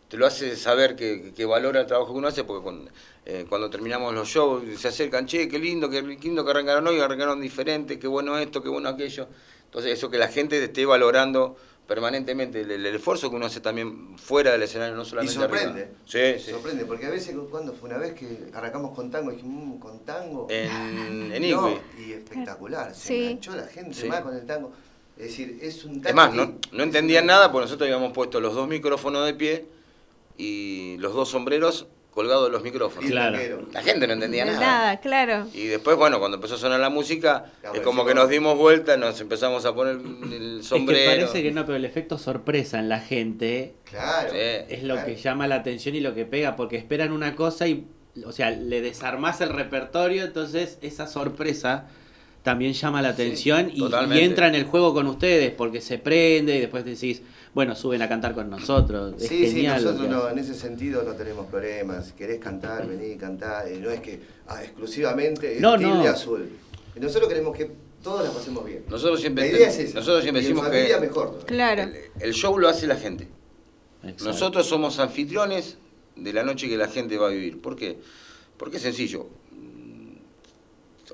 te 0.07 0.17
lo 0.17 0.25
hace 0.25 0.55
saber 0.55 0.95
que, 0.95 1.33
que 1.35 1.45
valora 1.45 1.81
el 1.81 1.87
trabajo 1.87 2.13
que 2.13 2.17
uno 2.17 2.27
hace, 2.29 2.43
porque 2.43 2.63
cuando, 2.63 2.91
eh, 3.25 3.45
cuando 3.47 3.69
terminamos 3.69 4.13
los 4.13 4.27
shows 4.27 4.63
se 4.79 4.87
acercan, 4.87 5.27
che, 5.27 5.47
qué 5.47 5.59
lindo, 5.59 5.89
qué 5.89 6.01
lindo 6.01 6.43
que 6.43 6.51
arrancaron 6.51 6.87
hoy, 6.87 6.99
arrancaron 6.99 7.39
diferente, 7.39 7.99
qué 7.99 8.07
bueno 8.07 8.37
esto, 8.39 8.61
qué 8.63 8.69
bueno 8.69 8.89
aquello. 8.89 9.27
Entonces 9.73 9.93
eso 9.93 10.11
que 10.11 10.19
la 10.19 10.27
gente 10.27 10.63
esté 10.63 10.85
valorando 10.85 11.57
permanentemente 11.87 12.61
el, 12.61 12.69
el 12.69 12.85
esfuerzo 12.85 13.31
que 13.31 13.35
uno 13.37 13.47
hace 13.47 13.59
también 13.59 14.17
fuera 14.19 14.51
del 14.51 14.61
escenario, 14.61 14.95
no 14.95 15.01
Y 15.01 15.05
solamente 15.05 15.33
sorprende. 15.33 15.81
arriba. 15.81 15.97
Sí, 16.05 16.43
sí. 16.45 16.51
Sorprende, 16.51 16.85
porque 16.85 17.07
a 17.07 17.09
veces, 17.09 17.35
cuando 17.49 17.73
fue 17.73 17.89
una 17.89 17.97
vez 17.97 18.13
que 18.13 18.51
arrancamos 18.53 18.95
con 18.95 19.09
tango, 19.09 19.31
dijimos, 19.31 19.65
"Mm, 19.77 19.79
con 19.79 19.99
tango. 20.05 20.45
En, 20.51 20.69
en 21.33 21.51
No, 21.51 21.79
y 21.97 22.11
espectacular, 22.13 22.93
se 22.93 23.07
Sí. 23.07 23.23
enganchó 23.25 23.55
la 23.55 23.65
gente 23.65 23.95
Sí. 23.95 24.07
más 24.07 24.21
con 24.21 24.35
el 24.35 24.45
tango. 24.45 24.71
Es 25.17 25.23
decir, 25.25 25.57
es 25.61 25.83
un 25.85 25.95
tango. 26.01 26.09
Es 26.09 26.15
más, 26.15 26.33
no, 26.35 26.55
no 26.71 26.83
entendían 26.83 27.25
nada 27.25 27.51
porque 27.51 27.65
nosotros 27.65 27.87
habíamos 27.89 28.13
puesto 28.13 28.39
los 28.39 28.53
dos 28.53 28.67
micrófonos 28.67 29.25
de 29.25 29.33
pie 29.33 29.65
y 30.37 30.97
los 30.99 31.13
dos 31.15 31.29
sombreros 31.29 31.87
colgados 32.13 32.45
de 32.45 32.51
los 32.51 32.61
micrófonos. 32.63 33.09
Claro. 33.09 33.37
La 33.71 33.81
gente 33.81 34.05
no 34.07 34.13
entendía 34.13 34.45
nada. 34.45 34.59
nada, 34.59 34.99
claro. 34.99 35.47
Y 35.53 35.65
después, 35.65 35.97
bueno, 35.97 36.19
cuando 36.19 36.35
empezó 36.37 36.55
a 36.55 36.57
sonar 36.57 36.79
la 36.79 36.89
música, 36.89 37.51
Claro, 37.61 37.75
es 37.75 37.81
como 37.81 38.05
que 38.05 38.13
nos 38.13 38.29
dimos 38.29 38.57
vuelta, 38.57 38.95
nos 38.97 39.19
empezamos 39.19 39.65
a 39.65 39.73
poner 39.73 39.95
el 40.31 40.59
Es 40.59 40.67
sombrero. 40.67 40.99
que 41.11 41.17
parece 41.21 41.43
que 41.43 41.51
no, 41.51 41.65
pero 41.65 41.75
el 41.75 41.85
efecto 41.85 42.17
sorpresa 42.17 42.79
en 42.79 42.89
la 42.89 42.99
gente 42.99 43.73
Claro. 43.85 44.29
Sí. 44.31 44.37
es 44.37 44.83
lo 44.83 45.03
que 45.03 45.15
llama 45.15 45.47
la 45.47 45.55
atención 45.55 45.95
y 45.95 45.99
lo 46.01 46.13
que 46.13 46.25
pega, 46.25 46.55
porque 46.55 46.77
esperan 46.77 47.11
una 47.11 47.35
cosa 47.35 47.67
y, 47.67 47.87
o 48.25 48.31
sea, 48.31 48.51
le 48.51 48.81
desarmás 48.81 49.41
el 49.41 49.49
repertorio, 49.49 50.23
entonces 50.25 50.77
esa 50.81 51.07
sorpresa 51.07 51.87
también 52.43 52.73
llama 52.73 53.01
la 53.01 53.09
atención 53.09 53.71
y- 53.73 53.81
entra 54.19 54.47
en 54.49 54.55
el 54.55 54.65
juego 54.65 54.93
con 54.93 55.07
ustedes, 55.07 55.51
porque 55.51 55.79
se 55.81 55.97
prende 55.97 56.57
y 56.57 56.59
después 56.59 56.83
decís, 56.83 57.21
bueno, 57.53 57.75
suben 57.75 58.01
a 58.01 58.09
cantar 58.09 58.33
con 58.33 58.49
nosotros. 58.49 59.13
Es 59.21 59.27
Sí, 59.27 59.45
sí, 59.47 59.55
genial. 59.57 59.83
nosotros 59.83 60.09
no, 60.09 60.29
en 60.29 60.39
ese 60.39 60.53
sentido 60.55 61.03
no 61.03 61.13
tenemos 61.13 61.45
problemas. 61.47 62.11
Querés 62.13 62.39
cantar, 62.39 62.87
vení, 62.87 63.15
cantar. 63.15 63.69
no 63.69 63.89
es 63.91 63.99
que 64.01 64.19
ah, 64.47 64.63
exclusivamente 64.63 65.55
es 65.55 65.61
No, 65.61 65.77
tilde 65.77 65.93
no. 65.93 66.03
azul. 66.09 66.49
Y 66.95 66.99
nosotros 66.99 67.29
queremos 67.29 67.55
que 67.55 67.71
todos 68.01 68.23
la 68.25 68.31
pasemos 68.31 68.65
bien. 68.65 68.83
Nosotros 68.89 69.21
siempre, 69.21 69.51
La 69.51 69.57
idea 69.57 69.69
es 69.69 69.77
esa. 69.79 69.99
nosotros 69.99 70.23
siempre 70.23 70.41
Y 70.41 70.45
decimos 70.45 70.67
que 70.69 70.97
mejor. 70.99 71.39
Claro. 71.45 71.91
el 72.19 72.33
show 72.33 72.57
lo 72.57 72.67
hace 72.69 72.87
la 72.87 72.95
gente. 72.97 73.27
Exacto. 74.01 74.25
Nosotros 74.25 74.65
somos 74.67 74.99
anfitriones 74.99 75.77
de 76.15 76.33
la 76.33 76.43
noche 76.43 76.67
que 76.67 76.75
la 76.77 76.87
gente 76.87 77.17
va 77.17 77.27
a 77.27 77.31
vivir. 77.31 77.61
¿Por 77.61 77.75
qué? 77.75 77.99
Porque 78.57 78.77
es 78.77 78.83
sencillo. 78.83 79.27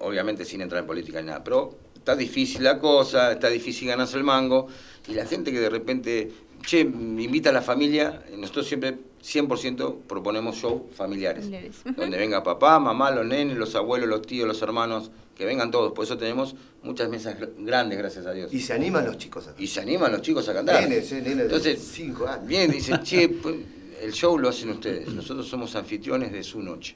Obviamente 0.02 0.46
sin 0.46 0.62
entrar 0.62 0.82
en 0.82 0.88
política 0.88 1.20
ni 1.22 1.28
nada, 1.28 1.44
pero 1.44 1.78
está 2.00 2.16
difícil 2.16 2.64
la 2.64 2.80
cosa, 2.80 3.32
está 3.32 3.50
difícil 3.50 3.88
ganarse 3.88 4.18
el 4.18 4.24
mango, 4.24 4.68
y 5.08 5.14
la 5.14 5.26
gente 5.26 5.52
que 5.52 5.60
de 5.60 5.70
repente, 5.70 6.32
che, 6.66 6.84
me 6.86 7.24
invita 7.24 7.50
a 7.52 7.54
la 7.54 7.62
familia, 7.62 8.24
nosotros 8.36 8.68
siempre 8.68 8.98
100% 9.24 10.02
proponemos 10.08 10.56
show 10.58 10.90
familiares. 10.94 11.44
Familiares. 11.46 11.76
Donde 11.98 12.18
venga 12.18 12.42
papá, 12.44 12.80
mamá, 12.80 13.12
los 13.12 13.26
nenes, 13.26 13.58
los 13.58 13.76
abuelos, 13.76 14.08
los 14.10 14.22
tíos, 14.24 14.48
los 14.48 14.62
hermanos, 14.62 15.12
que 15.36 15.46
vengan 15.46 15.72
todos. 15.72 15.94
Por 15.94 16.04
eso 16.06 16.18
tenemos 16.18 16.56
muchas 16.84 17.10
mesas 17.10 17.38
gr- 17.40 17.52
grandes, 17.60 17.98
gracias 17.98 18.26
a 18.26 18.32
Dios. 18.34 18.54
Y 18.54 18.60
se 18.60 18.74
animan 18.74 19.06
los 19.06 19.18
chicos 19.18 19.48
a 19.48 19.56
Y 19.58 19.68
se 19.68 19.80
animan 19.82 20.12
los 20.12 20.22
chicos 20.22 20.48
a 20.50 20.54
cantar. 20.54 20.82
Nenes, 20.84 21.12
eh, 21.12 21.16
nenes 21.22 21.38
de 21.38 21.44
Entonces, 21.44 21.80
5 21.94 22.28
años. 22.28 22.48
Bien, 22.48 22.70
dicen, 22.72 23.00
che, 23.04 23.30
pues, 23.30 23.56
el 24.02 24.12
show 24.14 24.38
lo 24.38 24.50
hacen 24.50 24.70
ustedes. 24.70 25.08
Nosotros 25.10 25.48
somos 25.48 25.76
anfitriones 25.76 26.32
de 26.32 26.44
su 26.44 26.62
noche. 26.62 26.96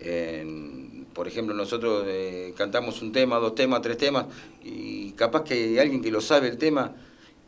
En- 0.00 0.93
por 1.14 1.28
ejemplo, 1.28 1.54
nosotros 1.54 2.04
eh, 2.08 2.52
cantamos 2.56 3.00
un 3.02 3.12
tema, 3.12 3.36
dos 3.38 3.54
temas, 3.54 3.80
tres 3.82 3.96
temas, 3.96 4.26
y 4.62 5.12
capaz 5.12 5.44
que 5.44 5.54
hay 5.54 5.78
alguien 5.78 6.02
que 6.02 6.10
lo 6.10 6.20
sabe 6.20 6.48
el 6.48 6.58
tema 6.58 6.92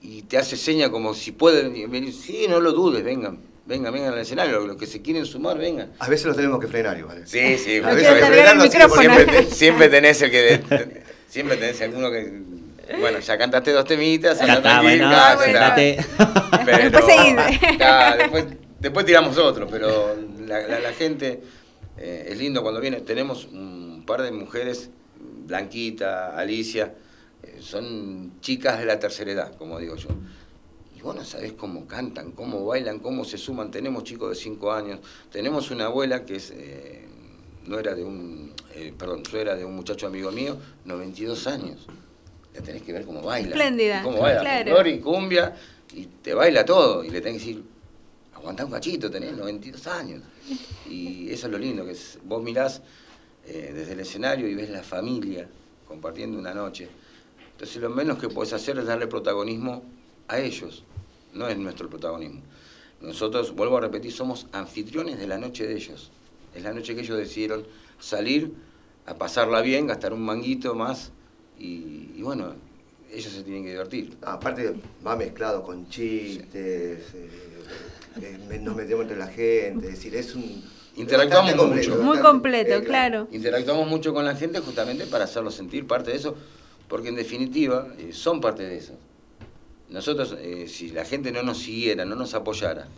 y 0.01 0.22
te 0.22 0.38
hace 0.38 0.56
seña 0.56 0.90
como 0.90 1.14
si 1.14 1.32
pueden 1.32 1.72
venir. 1.90 2.12
Sí, 2.14 2.47
no 2.48 2.60
lo 2.60 2.72
dudes, 2.72 3.02
vengan, 3.02 3.38
vengan, 3.66 3.93
vengan 3.93 4.12
al 4.12 4.20
escenario. 4.20 4.60
Los 4.66 4.76
que 4.76 4.86
se 4.86 5.02
quieren 5.02 5.26
sumar, 5.26 5.59
vengan. 5.59 5.90
A 5.98 6.09
veces 6.09 6.26
los 6.26 6.36
tenemos 6.36 6.60
que 6.60 6.68
frenar 6.68 6.97
igual. 6.98 7.22
Sí, 7.26 7.59
sí, 7.59 7.78
A 7.78 7.93
veces 7.93 8.09
porque- 8.88 9.01
siempre, 9.01 9.43
siempre 9.51 9.88
tenés 9.88 10.22
el 10.22 10.30
que. 10.30 11.02
siempre 11.28 11.56
tenés 11.56 11.80
alguno 11.82 12.10
que. 12.10 12.40
Bueno, 13.01 13.18
ya 13.18 13.36
cantaste 13.36 13.72
dos 13.72 13.84
temitas, 13.84 14.38
Ya 14.38 14.44
anda 14.55 14.62
tranquilo, 14.80 15.09
Después 16.66 17.06
después, 18.18 18.44
después 18.78 19.06
tiramos 19.06 19.36
otro, 19.38 19.66
pero 19.66 20.14
la, 20.47 20.60
la- 20.68 20.78
la 20.80 20.93
gente 20.93 21.43
eh, 21.98 22.28
es 22.31 22.39
lindo 22.39 22.62
cuando 22.62 22.81
viene. 22.81 23.01
Tenemos 23.01 23.47
un 23.47 24.05
par 24.06 24.23
de 24.23 24.31
mujeres, 24.32 24.90
Blanquita, 25.47 26.36
Alicia, 26.36 26.94
eh, 27.43 27.59
son 27.60 28.40
chicas 28.40 28.78
de 28.78 28.85
la 28.86 28.98
tercera 28.98 29.31
edad, 29.32 29.56
como 29.56 29.78
digo 29.78 29.97
yo. 29.97 30.09
y 30.97 31.02
vos 31.02 31.14
no 31.14 31.24
sabés 31.24 31.52
cómo 31.52 31.86
cantan, 31.86 32.32
cómo 32.32 32.64
bailan, 32.64 32.98
cómo 33.01 33.24
se 33.24 33.39
suman. 33.39 33.70
Tenemos 33.70 34.02
chicos 34.05 34.31
de 34.31 34.35
5 34.35 34.73
años, 34.73 35.01
tenemos 35.31 35.70
una 35.70 35.86
abuela 35.86 36.24
que 36.24 36.36
es, 36.36 36.51
eh, 36.56 37.05
no 37.66 37.78
era 37.78 37.94
de 37.94 38.02
un, 38.02 38.52
perdón, 38.98 39.23
yo 39.24 39.39
era 39.39 39.55
de 39.56 39.64
un 39.64 39.74
muchacho 39.77 40.06
amigo 40.06 40.31
mío, 40.32 40.56
92 40.85 41.47
años. 41.47 41.86
La 42.55 42.62
tenés 42.62 42.82
que 42.82 42.93
ver 42.93 43.05
cómo 43.05 43.20
baila. 43.20 43.51
Espléndida, 43.51 44.02
Cómo 44.02 44.20
baila, 44.20 44.40
claro. 44.40 44.89
y 44.89 44.98
cumbia, 45.01 45.55
y 45.93 46.06
te 46.06 46.32
baila 46.32 46.64
todo. 46.64 47.05
Y 47.05 47.10
le 47.10 47.20
tenés 47.20 47.43
que 47.43 47.48
decir, 47.48 47.64
aguantá 48.47 48.64
un 48.64 48.70
cachito, 48.70 49.10
tenés 49.10 49.36
92 49.36 49.86
años. 49.89 50.23
Y 50.89 51.28
eso 51.31 51.47
es 51.48 51.52
lo 51.52 51.59
lindo, 51.59 51.85
que 51.85 51.93
es, 51.93 52.16
vos 52.24 52.40
mirás 52.40 52.81
eh, 53.44 53.73
desde 53.74 53.94
el 53.94 54.01
escenario 54.01 54.47
y 54.47 54.55
ves 54.55 54.70
la 54.70 54.85
familia 54.85 55.48
compartiendo 55.89 56.39
una 56.39 56.55
noche. 56.55 56.89
Entonces 57.52 57.82
lo 57.82 57.90
menos 57.90 58.18
que 58.18 58.28
podés 58.28 58.52
hacer 58.52 58.78
es 58.78 58.86
darle 58.86 59.09
protagonismo 59.09 59.82
a 60.28 60.39
ellos, 60.39 60.85
no 61.35 61.48
es 61.48 61.59
nuestro 61.59 61.90
protagonismo. 61.90 62.43
Nosotros, 63.01 63.52
vuelvo 63.52 63.78
a 63.78 63.81
repetir, 63.81 64.12
somos 64.12 64.47
anfitriones 64.52 65.18
de 65.18 65.27
la 65.27 65.39
noche 65.39 65.66
de 65.66 65.74
ellos. 65.74 66.12
Es 66.55 66.62
la 66.62 66.73
noche 66.73 66.94
que 66.94 67.01
ellos 67.01 67.18
decidieron 67.18 67.66
salir 67.98 68.52
a 69.06 69.14
pasarla 69.14 69.60
bien, 69.60 69.89
gastar 69.89 70.12
un 70.12 70.24
manguito 70.24 70.74
más 70.77 71.10
y, 71.59 72.12
y 72.14 72.23
bueno, 72.23 72.55
ellos 73.12 73.32
se 73.32 73.43
tienen 73.43 73.64
que 73.64 73.70
divertir. 73.70 74.16
Aparte 74.23 74.74
va 75.05 75.16
mezclado 75.16 75.62
con 75.62 75.89
chistes, 75.89 77.12
eh, 77.14 77.45
eh, 78.22 78.59
nos 78.60 78.74
metemos 78.76 79.02
entre 79.02 79.16
la 79.18 79.26
gente, 79.28 79.86
es 79.86 79.93
decir, 79.94 80.14
es 80.14 80.34
un... 80.34 80.62
Interactuamos 80.97 81.52
completo, 81.55 81.90
mucho. 81.90 82.02
Muy 82.05 82.18
completo, 82.20 82.74
eh, 82.76 82.84
claro. 82.84 83.28
Interactuamos 83.30 83.86
mucho 83.86 84.14
con 84.14 84.24
la 84.24 84.34
gente 84.34 84.60
justamente 84.60 85.06
para 85.06 85.24
hacerlos 85.24 85.55
sentir 85.55 85.86
parte 85.86 86.10
de 86.10 86.16
eso, 86.16 86.34
porque 86.88 87.09
en 87.10 87.16
definitiva 87.16 87.88
eh, 87.98 88.12
son 88.12 88.40
parte 88.40 88.62
de 88.62 88.78
eso. 88.78 88.94
Nosotros, 89.90 90.34
eh, 90.40 90.66
si 90.68 90.88
la 90.90 91.05
gente 91.05 91.30
no 91.32 91.43
nos 91.43 91.59
siguiera, 91.59 92.05
no 92.05 92.16
nos 92.16 92.34
apoyara, 92.34 92.88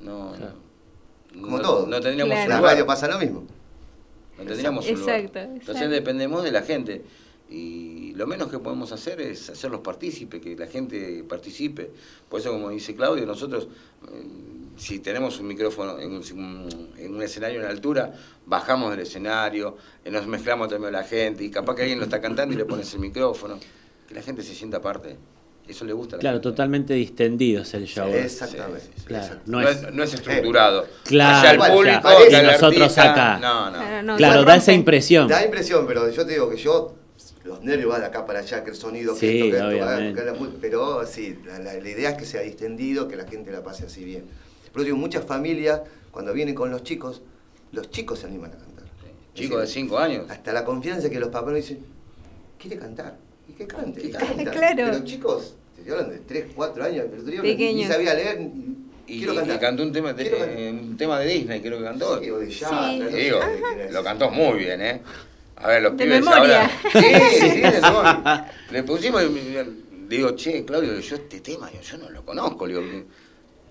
no, 0.00 0.36
no, 0.36 1.40
Como 1.40 1.56
no- 1.56 1.62
todo. 1.62 1.86
no 1.86 2.00
tendríamos 2.00 2.34
Claro. 2.34 2.54
un 2.56 2.62
La 2.62 2.68
radio 2.68 2.86
pasa 2.86 3.08
lo 3.08 3.18
mismo. 3.18 3.44
No 4.38 4.44
tendríamos 4.44 4.86
un 4.88 5.00
lugar. 5.00 5.16
Exacto, 5.20 5.38
Entonces 5.40 5.68
exacto. 5.68 5.90
dependemos 5.90 6.42
de 6.44 6.52
la 6.52 6.62
gente. 6.62 7.02
Y 7.50 8.12
lo 8.14 8.26
menos 8.26 8.48
que 8.48 8.58
podemos 8.58 8.92
hacer 8.92 9.20
es 9.22 9.48
hacerlos 9.48 9.80
partícipes, 9.80 10.40
que 10.42 10.54
la 10.54 10.66
gente 10.66 11.24
participe. 11.26 11.90
Por 12.28 12.40
eso, 12.40 12.52
como 12.52 12.68
dice 12.70 12.94
Claudio, 12.94 13.24
nosotros, 13.24 13.68
eh, 14.12 14.22
si 14.76 14.98
tenemos 14.98 15.40
un 15.40 15.46
micrófono 15.48 15.98
en 15.98 16.12
un, 16.12 16.92
en 16.98 17.14
un 17.14 17.22
escenario 17.22 17.60
en 17.62 17.66
altura, 17.66 18.12
bajamos 18.44 18.90
del 18.90 19.00
escenario, 19.00 19.76
eh, 20.04 20.10
nos 20.10 20.26
mezclamos 20.26 20.68
también 20.68 20.92
con 20.92 21.00
la 21.00 21.04
gente, 21.08 21.42
y 21.44 21.50
capaz 21.50 21.74
que 21.76 21.82
alguien 21.82 21.98
lo 21.98 22.04
está 22.04 22.20
cantando 22.20 22.52
y 22.54 22.56
le 22.58 22.64
pones 22.66 22.92
el 22.92 23.00
micrófono. 23.00 23.58
Que 24.06 24.14
la 24.14 24.22
gente 24.22 24.42
se 24.42 24.54
sienta 24.54 24.80
parte. 24.80 25.16
Eso 25.66 25.84
le 25.84 25.92
gusta 25.92 26.16
a 26.16 26.18
la 26.18 26.20
Claro, 26.20 26.36
gente. 26.36 26.48
totalmente 26.50 26.94
distendido 26.94 27.60
es 27.62 27.74
el 27.74 27.84
show. 27.86 28.08
Exactamente. 28.08 28.88
Claro, 29.04 29.36
No, 29.46 29.60
no 29.60 29.68
es, 29.68 29.92
no 29.92 30.02
es 30.02 30.14
estructurado. 30.14 30.86
Claro, 31.04 31.48
Allá 31.60 31.66
el 31.66 31.72
público, 31.72 32.08
Y 32.30 32.42
nosotros 32.42 32.82
artista. 32.98 33.12
acá. 33.12 33.38
No, 33.38 33.70
no. 33.70 33.76
Claro, 33.78 34.02
no, 34.02 34.16
claro, 34.16 34.40
se 34.40 34.46
da 34.46 34.56
esa 34.56 34.72
impresión. 34.72 35.28
Da 35.28 35.44
impresión, 35.44 35.86
pero 35.86 36.10
yo 36.10 36.24
te 36.24 36.32
digo 36.32 36.48
que 36.48 36.56
yo, 36.56 36.94
los 37.48 37.62
nervios 37.62 37.90
van 37.90 38.00
de 38.02 38.06
acá 38.06 38.24
para 38.26 38.40
allá, 38.40 38.62
que 38.62 38.70
el 38.70 38.76
sonido, 38.76 39.14
que 39.14 39.20
Sí, 39.20 39.26
esto, 39.50 39.68
que 39.68 39.76
esto, 39.76 40.50
que 40.50 40.58
pero 40.60 41.06
sí, 41.06 41.38
la, 41.46 41.58
la- 41.58 41.74
la 41.74 41.88
idea 41.88 42.10
es 42.10 42.16
que 42.16 42.24
sea 42.24 42.42
distendido, 42.42 43.08
que 43.08 43.16
la 43.16 43.26
gente 43.26 43.50
la 43.50 43.62
pase 43.64 43.86
así 43.86 44.04
bien. 44.04 44.24
Pero 44.72 44.84
digo, 44.84 44.96
muchas 44.96 45.24
familias, 45.24 45.80
cuando 46.10 46.32
vienen 46.32 46.54
con 46.54 46.70
los 46.70 46.82
chicos, 46.84 47.22
los 47.72 47.90
chicos 47.90 48.18
se 48.20 48.26
animan 48.26 48.50
a 48.52 48.56
cantar. 48.58 48.84
Chicos 49.34 49.60
de 49.60 49.66
5 49.66 49.98
años. 49.98 50.26
Hasta 50.30 50.52
la 50.52 50.64
confianza 50.64 51.08
que 51.10 51.18
los 51.20 51.30
papás 51.30 51.54
dicen, 51.54 51.78
quiere 52.58 52.76
cantar, 52.78 53.16
y 53.48 53.52
que 53.52 53.66
cante, 53.66 54.04
y 54.06 54.10
canta. 54.10 54.50
Claro. 54.50 54.76
Pero 54.92 55.04
chicos, 55.04 55.54
te 55.82 55.90
hablan 55.90 56.10
de 56.10 56.18
3, 56.18 56.46
4 56.54 56.84
años, 56.84 57.06
pero 57.10 57.42
ni 57.42 57.84
sabía 57.86 58.14
leer, 58.14 58.40
y, 59.06 59.14
Y, 59.14 59.24
y 59.24 59.58
cantó 59.58 59.82
un 59.84 59.92
tema, 59.92 60.12
de, 60.12 60.70
un 60.70 60.96
tema 60.98 61.18
de 61.20 61.26
Disney, 61.32 61.62
creo 61.62 61.78
que 61.78 61.84
cantó. 61.84 62.20
Sí, 62.20 62.30
o 62.30 62.38
de 62.40 62.50
jazz, 62.50 62.68
Sí. 62.90 62.98
no 62.98 63.08
sé 63.10 63.16
Digo, 63.16 63.38
quién 63.40 63.80
es. 63.80 63.92
lo 63.92 64.04
cantó 64.04 64.30
muy 64.30 64.58
bien, 64.58 64.80
¿eh? 64.82 65.00
A 65.60 65.68
ver, 65.68 65.82
los 65.82 65.96
De 65.96 66.04
pibes 66.04 66.20
memoria. 66.24 66.60
ahora. 66.62 66.70
Sí, 66.92 67.40
sí, 67.40 67.60
de 67.60 67.80
memoria. 67.82 68.52
Le 68.70 68.82
pusimos, 68.84 69.22
y- 69.24 69.84
digo, 70.08 70.30
che, 70.36 70.64
Claudio, 70.64 70.98
yo 71.00 71.16
este 71.16 71.40
tema, 71.40 71.70
yo, 71.72 71.80
yo 71.80 71.98
no 71.98 72.10
lo 72.10 72.24
conozco, 72.24 72.66
digo. 72.66 72.80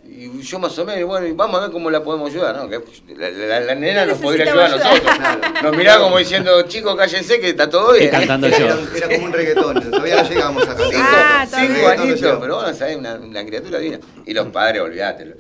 Y 0.10 0.42
yo 0.42 0.58
más 0.60 0.78
o 0.80 0.86
menos, 0.86 1.04
bueno, 1.06 1.28
y 1.28 1.34
vamos 1.34 1.58
a 1.60 1.64
ver 1.64 1.72
cómo 1.72 1.90
la 1.92 2.02
podemos 2.02 2.30
ayudar, 2.32 2.56
¿no? 2.56 2.70
Que 2.70 2.80
la, 3.18 3.30
la- 3.30 3.60
la 3.60 3.76
nena 3.76 4.06
nos 4.06 4.18
podría 4.20 4.50
ayudar 4.52 4.72
a 4.74 4.78
nosotros. 4.78 5.64
Nos 5.64 5.76
miraba 5.78 6.04
como 6.04 6.18
diciendo, 6.18 6.62
chicos, 6.64 6.96
cállense 6.96 7.40
que 7.42 7.50
está 7.50 7.70
todo 7.70 7.92
bien. 7.94 8.10
Cantando 8.12 8.48
Era, 8.48 8.58
yo. 8.58 8.78
era 8.96 9.08
como 9.10 9.26
un 9.26 9.34
reggaetón, 9.34 9.92
todavía 9.92 10.24
no 10.24 10.30
llegamos 10.30 10.64
a 10.64 10.68
cantar. 10.68 10.88
Cinco, 10.92 11.08
Ah, 11.10 11.46
cinco 11.50 11.88
añitos, 11.90 12.38
pero 12.40 12.56
bueno, 12.56 12.74
¿sabes? 12.74 12.96
Una, 12.96 13.16
una 13.16 13.46
criatura 13.46 13.80
divina. 13.80 14.00
Y 14.26 14.34
los 14.34 14.48
padres, 14.48 14.82
olvídate. 14.82 15.36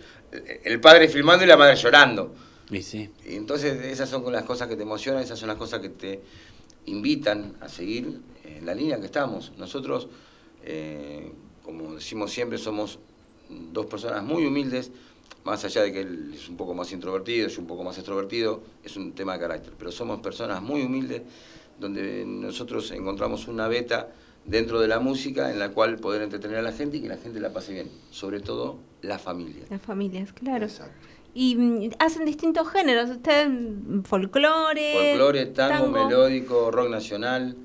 El 0.66 0.82
padre 0.82 1.08
filmando 1.08 1.46
y 1.46 1.48
la 1.48 1.56
madre 1.56 1.76
llorando. 1.78 2.36
Y 2.70 2.82
sí. 2.82 3.10
Entonces 3.26 3.86
esas 3.86 4.10
son 4.10 4.32
las 4.32 4.44
cosas 4.44 4.68
que 4.68 4.76
te 4.76 4.84
emocionan, 4.84 5.24
esas 5.24 5.40
son 5.40 5.48
las 5.48 5.58
cosas 5.58 5.80
que 5.80 5.90
te 5.90 6.22
invitan 6.86 7.56
a 7.62 7.70
seguir 7.70 8.20
en 8.44 8.66
la 8.66 8.74
línea 8.74 9.00
que 9.00 9.06
estamos. 9.06 9.54
Nosotros, 9.58 10.08
eh, 10.64 11.32
como 11.64 11.96
decimos 11.96 12.32
siempre, 12.32 12.58
somos 12.58 13.00
dos 13.50 13.86
personas 13.86 14.24
muy 14.24 14.46
humildes, 14.46 14.92
más 15.44 15.64
allá 15.64 15.84
de 15.84 15.94
que 15.94 16.02
él 16.02 16.34
es 16.34 16.50
un 16.50 16.58
poco 16.58 16.74
más 16.74 16.92
introvertido, 16.92 17.48
yo 17.48 17.62
un 17.62 17.68
poco 17.68 17.84
más 17.84 17.98
extrovertido, 17.98 18.62
es 18.84 18.98
un 18.98 19.14
tema 19.14 19.34
de 19.34 19.40
carácter, 19.40 19.74
pero 19.78 19.92
somos 19.92 20.20
personas 20.20 20.62
muy 20.62 20.82
humildes 20.82 21.22
donde 21.80 22.26
nosotros 22.26 22.92
encontramos 22.92 23.48
una 23.48 23.68
beta 23.68 24.14
dentro 24.46 24.80
de 24.80 24.88
la 24.88 25.00
música 25.00 25.52
en 25.52 25.60
la 25.60 25.70
cual 25.70 25.98
poder 25.98 26.22
entretener 26.22 26.58
a 26.58 26.62
la 26.62 26.72
gente 26.72 26.98
y 26.98 27.02
que 27.02 27.08
la 27.08 27.18
gente 27.18 27.40
la 27.40 27.54
pase 27.54 27.74
bien, 27.74 27.90
sobre 28.12 28.40
todo 28.40 28.80
la 29.02 29.20
familia. 29.20 29.66
Las 29.70 29.82
familias, 29.82 30.34
claro. 30.34 30.66
Exacto. 30.66 31.07
Y 31.40 31.56
mm, 31.56 31.90
hacen 32.00 32.26
distintos 32.26 32.68
géneros. 32.72 33.12
Ustedes, 33.12 33.48
folclore. 34.06 34.94
Folclore, 34.94 35.46
tango, 35.48 35.88
melódico, 35.88 36.72
rock 36.72 36.90
nacional. 36.90 37.56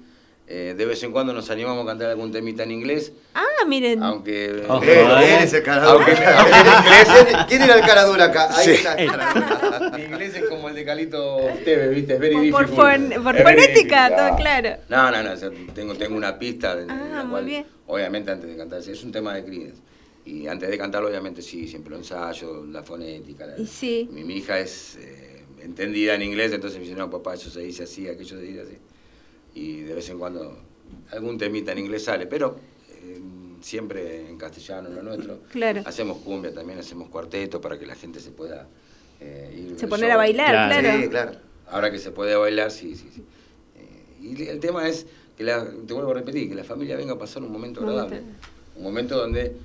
Eh, 0.46 0.74
de 0.76 0.84
vez 0.84 1.02
en 1.02 1.12
cuando 1.12 1.32
nos 1.32 1.48
animamos 1.50 1.82
a 1.84 1.86
cantar 1.86 2.10
algún 2.10 2.30
temita 2.30 2.64
en 2.64 2.72
inglés, 2.72 3.14
Ah, 3.32 3.46
miren. 3.66 4.02
aunque... 4.02 4.62
Ojo, 4.68 4.82
Él, 4.82 4.90
¿eh? 4.90 5.36
él 5.38 5.44
es 5.44 5.52
el 5.54 5.62
cara 5.62 5.84
Aunque- 5.84 6.10
dura. 6.14 6.38
aunque 6.40 6.58
en 6.58 6.66
inglés- 6.66 7.46
¿Quién 7.48 7.62
era 7.62 7.74
el 7.76 7.80
cara 7.80 8.04
dura 8.04 8.24
acá? 8.26 8.48
Ahí 8.54 8.64
Sí. 8.66 8.70
está 8.72 8.94
el 8.96 9.10
cara 9.10 9.32
dura. 9.32 9.90
Mi 9.96 10.02
inglés 10.04 10.34
es 10.34 10.44
como 10.50 10.68
el 10.68 10.74
de 10.74 10.84
Calito 10.84 11.38
Tevez, 11.64 11.94
¿viste? 11.94 12.14
Es 12.14 12.20
very 12.20 12.50
por, 12.50 12.66
difficult. 12.66 13.22
por 13.24 13.36
fonética, 13.42 14.14
todo 14.14 14.36
claro. 14.36 14.76
No, 14.90 15.10
no, 15.10 15.22
no, 15.22 15.32
o 15.32 15.36
sea, 15.36 15.48
tengo, 15.74 15.94
tengo 15.94 16.16
una 16.16 16.38
pista 16.38 16.78
en 16.78 16.90
Ah, 16.90 17.08
la 17.10 17.22
muy 17.22 17.30
cual, 17.30 17.44
bien. 17.46 17.66
obviamente 17.86 18.30
antes 18.32 18.50
de 18.50 18.56
cantar, 18.56 18.80
es 18.80 19.02
un 19.04 19.12
tema 19.12 19.32
de 19.34 19.44
Creedence. 19.44 19.80
Y 20.24 20.46
antes 20.46 20.70
de 20.70 20.78
cantarlo, 20.78 21.08
obviamente 21.08 21.42
sí, 21.42 21.66
siempre 21.66 21.90
lo 21.90 21.96
ensayo, 21.96 22.64
la 22.66 22.82
fonética. 22.82 23.46
la- 23.46 23.66
sí. 23.66 24.08
mi, 24.12 24.22
mi 24.24 24.36
hija 24.36 24.58
es 24.60 24.96
eh, 25.00 25.42
entendida 25.62 26.14
en 26.14 26.22
inglés, 26.22 26.52
entonces 26.52 26.78
me 26.78 26.84
dice, 26.84 26.96
no, 26.96 27.10
papá, 27.10 27.34
eso 27.34 27.50
se 27.50 27.60
dice 27.60 27.82
así, 27.84 28.06
aquello 28.08 28.36
se 28.36 28.42
dice 28.42 28.60
así. 28.60 28.76
Y 29.54 29.80
de 29.80 29.94
vez 29.94 30.08
en 30.10 30.18
cuando 30.18 30.56
algún 31.10 31.38
temita 31.38 31.72
en 31.72 31.78
inglés 31.78 32.04
sale, 32.04 32.26
pero 32.26 32.56
eh, 33.02 33.18
siempre 33.60 34.28
en 34.28 34.38
castellano, 34.38 34.90
lo 34.90 35.02
nuestro. 35.02 35.40
Claro. 35.50 35.82
Hacemos 35.84 36.18
cumbia 36.18 36.54
también, 36.54 36.78
hacemos 36.78 37.08
cuarteto 37.08 37.60
para 37.60 37.78
que 37.78 37.86
la 37.86 37.96
gente 37.96 38.20
se 38.20 38.30
pueda 38.30 38.68
eh, 39.20 39.52
ir. 39.72 39.78
Se 39.78 39.88
poner 39.88 40.06
show. 40.06 40.14
a 40.14 40.16
bailar, 40.16 40.50
Claro. 40.50 40.80
claro. 40.82 41.02
Sí, 41.02 41.08
claro. 41.08 41.32
Ahora 41.68 41.90
que 41.90 41.98
se 41.98 42.12
puede 42.12 42.36
bailar, 42.36 42.70
sí, 42.70 42.94
sí, 42.94 43.08
sí. 43.12 43.22
Eh, 43.76 44.36
y 44.36 44.42
el 44.48 44.60
tema 44.60 44.88
es 44.88 45.06
que, 45.36 45.42
la, 45.44 45.64
te 45.64 45.92
vuelvo 45.94 46.12
a 46.12 46.14
repetir, 46.14 46.48
que 46.48 46.54
la 46.54 46.64
familia 46.64 46.96
venga 46.96 47.14
a 47.14 47.18
pasar 47.18 47.42
un 47.42 47.50
momento 47.50 47.80
Momento. 47.80 48.02
agradable. 48.04 48.32
Un 48.76 48.82
momento 48.84 49.16
donde, 49.18 49.56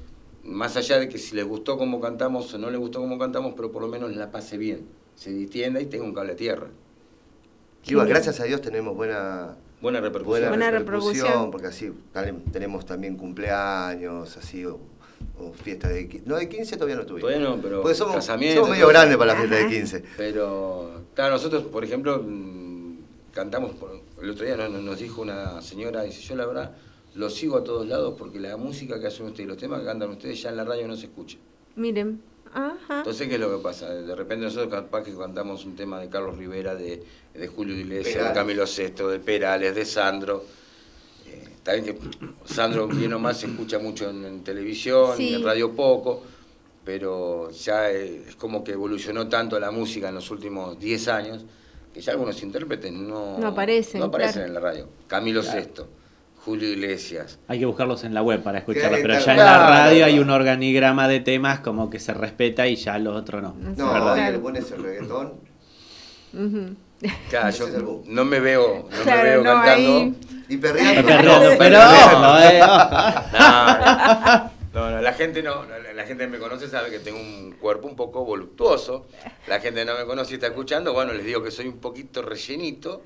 más 0.48 0.76
allá 0.78 0.98
de 1.00 1.10
que 1.10 1.18
si 1.18 1.36
les 1.36 1.46
gustó 1.46 1.78
cómo 1.78 2.00
cantamos 2.02 2.52
o 2.54 2.58
no 2.58 2.70
les 2.72 2.80
gustó 2.80 3.00
cómo 3.00 3.20
cantamos, 3.20 3.54
pero 3.56 3.72
por 3.72 3.82
lo 3.82 3.88
menos 3.88 4.16
la 4.16 4.32
pase 4.32 4.58
bien, 4.58 4.88
se 5.16 5.30
distienda 5.32 5.80
y 5.82 5.86
tenga 5.86 6.06
un 6.06 6.14
cable 6.14 6.34
a 6.34 6.36
tierra. 6.36 6.68
Igual, 7.86 8.08
gracias 8.08 8.40
a 8.40 8.44
Dios 8.44 8.62
tenemos 8.62 8.96
buena, 8.96 9.56
Buena 9.82 10.02
repercusión. 10.02 10.50
buena, 10.50 10.66
Buena 10.66 10.72
repercusión, 10.80 11.52
porque 11.52 11.68
así 11.68 11.92
tenemos 12.52 12.86
también 12.86 13.16
cumpleaños, 13.16 14.36
así, 14.38 14.66
o, 14.66 14.80
o 15.40 15.54
fiesta 15.54 15.88
de... 15.88 16.22
No, 16.26 16.36
de 16.36 16.50
15 16.50 16.76
todavía 16.76 16.96
no 16.98 17.06
tuvimos. 17.06 17.30
Todavía 17.30 17.48
no, 17.50 17.62
pero 17.62 17.82
Porque 17.82 17.96
somos, 17.96 18.16
casamiento, 18.16 18.62
somos 18.62 18.72
medio 18.72 18.88
grandes 18.88 19.18
para 19.18 19.34
la 19.34 19.38
fiesta 19.40 19.56
de 19.56 19.62
Ajá. 19.62 19.70
15. 19.72 20.04
Pero, 20.18 21.02
claro, 21.14 21.34
nosotros, 21.36 21.64
por 21.64 21.84
ejemplo, 21.86 22.22
mm, 22.26 22.98
cantamos, 23.34 23.72
por- 23.76 24.02
el 24.22 24.30
otro 24.32 24.46
día 24.46 24.58
nos, 24.58 24.72
nos 24.82 25.00
dijo 25.00 25.22
una 25.22 25.62
señora, 25.62 26.02
dice, 26.04 26.22
yo 26.22 26.36
la 26.36 26.46
verdad 26.46 26.76
lo 27.18 27.30
sigo 27.30 27.58
a 27.58 27.64
todos 27.64 27.88
lados 27.88 28.14
porque 28.18 28.40
la 28.40 28.56
música 28.58 29.00
que 29.00 29.08
hacen 29.08 29.26
ustedes, 29.26 29.48
los 29.48 29.58
temas 29.58 29.80
que 29.82 29.86
cantan 29.86 30.10
ustedes 30.12 30.42
ya 30.42 30.50
en 30.50 30.58
la 30.58 30.64
radio 30.64 30.88
no 30.88 30.96
se 30.96 31.08
escucha. 31.08 31.38
Miren. 31.76 32.22
Ajá. 32.54 33.00
Entonces, 33.00 33.28
¿qué 33.28 33.36
es 33.36 33.40
lo 33.42 33.56
que 33.58 33.62
pasa? 33.62 33.94
De 33.94 34.16
repente 34.16 34.46
nosotros 34.46 34.70
capaz 34.72 35.04
que 35.04 35.14
cantamos 35.16 35.66
un 35.66 35.76
tema 35.76 36.00
de 36.00 36.10
Carlos 36.10 36.38
Rivera, 36.38 36.76
de, 36.76 37.04
de 37.34 37.48
Julio 37.48 37.76
Iglesias, 37.76 38.30
de. 38.30 38.34
Camilo 38.34 38.66
Sesto, 38.66 39.10
de 39.10 39.20
Perales, 39.20 39.76
de 39.76 39.84
Sandro. 39.86 40.44
Eh, 41.28 41.44
está 41.56 41.74
bien 41.74 41.86
que 41.86 41.98
Sandro, 42.46 42.88
bien 42.88 43.14
o 43.14 43.20
mal, 43.20 43.36
se 43.36 43.48
escucha 43.48 43.80
mucho 43.80 44.10
en, 44.10 44.24
en 44.26 44.44
televisión, 44.44 45.18
Sí. 45.18 45.34
en 45.36 45.44
radio 45.44 45.74
poco, 45.76 46.24
pero 46.86 47.52
ya 47.52 47.92
eh, 47.92 48.24
es 48.30 48.36
como 48.38 48.64
que 48.64 48.72
evolucionó 48.72 49.28
tanto 49.28 49.60
la 49.60 49.72
música 49.72 50.10
en 50.10 50.16
los 50.16 50.32
últimos 50.32 50.80
10 50.80 51.08
años 51.10 51.46
que 51.94 52.00
ya 52.02 52.14
algunos 52.14 52.42
intérpretes 52.42 52.92
no, 52.94 53.38
No 53.38 53.48
aparecen, 53.48 54.00
no 54.00 54.06
aparecen 54.06 54.34
claro. 54.44 54.48
en 54.48 54.54
la 54.54 54.60
radio. 54.62 54.88
Camilo 55.08 55.44
Sesto, 55.44 55.88
Julio 56.48 56.70
Iglesias. 56.72 57.40
Hay 57.50 57.60
que 57.60 57.66
buscarlos 57.66 58.06
en 58.06 58.14
la 58.14 58.22
web 58.24 58.42
para 58.42 58.60
escucharlos, 58.60 59.02
pero 59.02 59.20
ya 59.20 59.32
en 59.34 59.38
la 59.40 59.68
radio 59.68 60.06
hay 60.06 60.18
un 60.18 60.30
organigrama 60.30 61.10
de 61.10 61.20
temas 61.20 61.60
como 61.60 61.90
que 61.90 62.00
se 62.00 62.14
respeta 62.14 62.66
y 62.68 62.78
ya 62.78 62.98
lo 63.00 63.14
otro 63.14 63.42
no. 63.42 63.54
No, 63.60 63.72
Es 63.72 63.76
verdad. 63.78 64.14
ahí 64.14 64.32
le 64.32 64.40
pones 64.40 64.72
el 64.72 64.82
reggaetón. 64.82 65.34
Claro, 67.30 67.50
yo 67.52 68.02
no 68.08 68.24
me 68.26 68.40
veo, 68.40 68.88
no 68.90 69.04
Claro, 69.04 69.24
me 69.24 69.30
veo 69.30 69.44
no, 69.44 69.54
cantando. 69.54 69.98
ahí- 69.98 70.16
Y 70.50 70.58
perreando. 70.58 71.10
Eh. 72.40 72.62
No, 74.74 74.92
no, 74.92 75.02
la 75.02 75.14
gente 75.14 75.42
no, 75.42 75.66
la, 75.66 75.94
la 75.94 76.04
gente 76.06 76.28
me 76.28 76.38
conoce 76.38 76.68
sabe 76.70 76.92
que 76.92 77.00
tengo 77.00 77.20
un 77.20 77.54
cuerpo 77.60 77.88
un 77.88 77.96
poco 77.96 78.24
voluptuoso. 78.24 79.08
La 79.48 79.60
gente 79.60 79.84
no 79.86 79.98
me 79.98 80.06
conoce 80.06 80.32
y 80.32 80.34
está 80.36 80.48
escuchando, 80.48 80.94
bueno, 80.94 81.14
les 81.14 81.26
digo 81.26 81.42
que 81.44 81.50
soy 81.52 81.68
un 81.68 81.80
poquito 81.80 82.22
rellenito. 82.22 83.02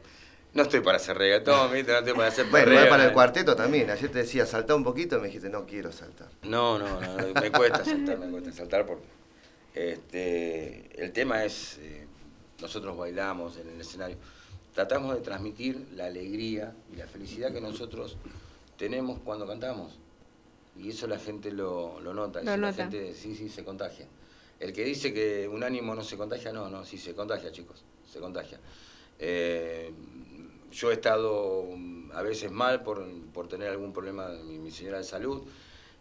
No 0.54 0.64
estoy 0.64 0.82
para 0.82 0.98
hacer 0.98 1.18
reggaetón, 1.18 1.72
¿viste? 1.72 1.92
no 1.94 2.00
estoy 2.00 2.14
para 2.14 2.28
hacer 2.28 2.46
Bueno, 2.50 2.66
perreo, 2.66 2.80
igual 2.80 2.90
para 2.90 3.06
el 3.06 3.14
cuarteto 3.14 3.56
también. 3.56 3.90
Ayer 3.90 4.12
te 4.12 4.20
decía, 4.20 4.46
saltá 4.46 4.76
un 4.76 4.84
poquito 4.84 5.18
y 5.18 5.22
me 5.22 5.28
dijiste, 5.28 5.50
no 5.50 5.66
quiero 5.66 5.92
saltar. 5.92 6.30
No, 6.44 6.78
no, 6.78 7.00
no, 7.00 7.42
me 7.42 7.52
cuesta 7.52 7.86
saltar, 7.86 8.18
me 8.20 8.30
cuesta 8.30 8.52
saltar 8.52 8.86
porque 8.86 9.06
este, 9.74 11.02
el 11.02 11.12
tema 11.14 11.46
es, 11.46 11.78
eh, 11.80 12.06
nosotros 12.62 12.98
bailamos 12.98 13.58
en 13.58 13.70
el 13.70 13.80
escenario, 13.80 14.18
tratamos 14.74 15.16
de 15.16 15.22
transmitir 15.22 15.88
la 15.96 16.08
alegría 16.08 16.74
y 16.92 16.98
la 16.98 17.08
felicidad 17.08 17.54
que 17.54 17.62
nosotros 17.62 18.18
tenemos 18.78 19.20
cuando 19.24 19.48
cantamos. 19.48 19.98
Y 20.78 20.90
eso 20.90 21.08
la 21.08 21.20
gente 21.20 21.52
lo, 21.52 22.00
lo 22.02 22.14
nota, 22.14 22.42
Lo 22.42 22.52
eso 22.52 22.58
la 22.62 22.72
nota. 22.72 22.84
gente 22.84 23.14
sí, 23.14 23.36
sí, 23.36 23.50
se 23.50 23.64
contagia. 23.64 24.06
El 24.60 24.74
que 24.74 24.84
dice 24.84 25.14
que 25.14 25.48
un 25.48 25.64
ánimo 25.64 25.96
no 25.96 26.04
se 26.04 26.18
contagia, 26.18 26.52
no, 26.52 26.70
no, 26.70 26.86
sí 26.86 26.98
se 26.98 27.14
contagia, 27.14 27.52
chicos, 27.52 27.84
se 28.10 28.20
contagia. 28.20 28.60
Eh, 29.20 29.92
yo 30.72 30.90
he 30.92 30.94
estado 30.94 31.66
mm, 31.76 32.12
a 32.14 32.22
veces 32.22 32.52
mal 32.52 32.84
por, 32.84 33.06
por 33.34 33.48
tener 33.48 33.70
algún 33.70 33.92
problema 33.94 34.30
de 34.30 34.44
mi, 34.44 34.58
mi 34.60 34.72
señora 34.72 34.98
de 34.98 35.04
salud 35.04 35.42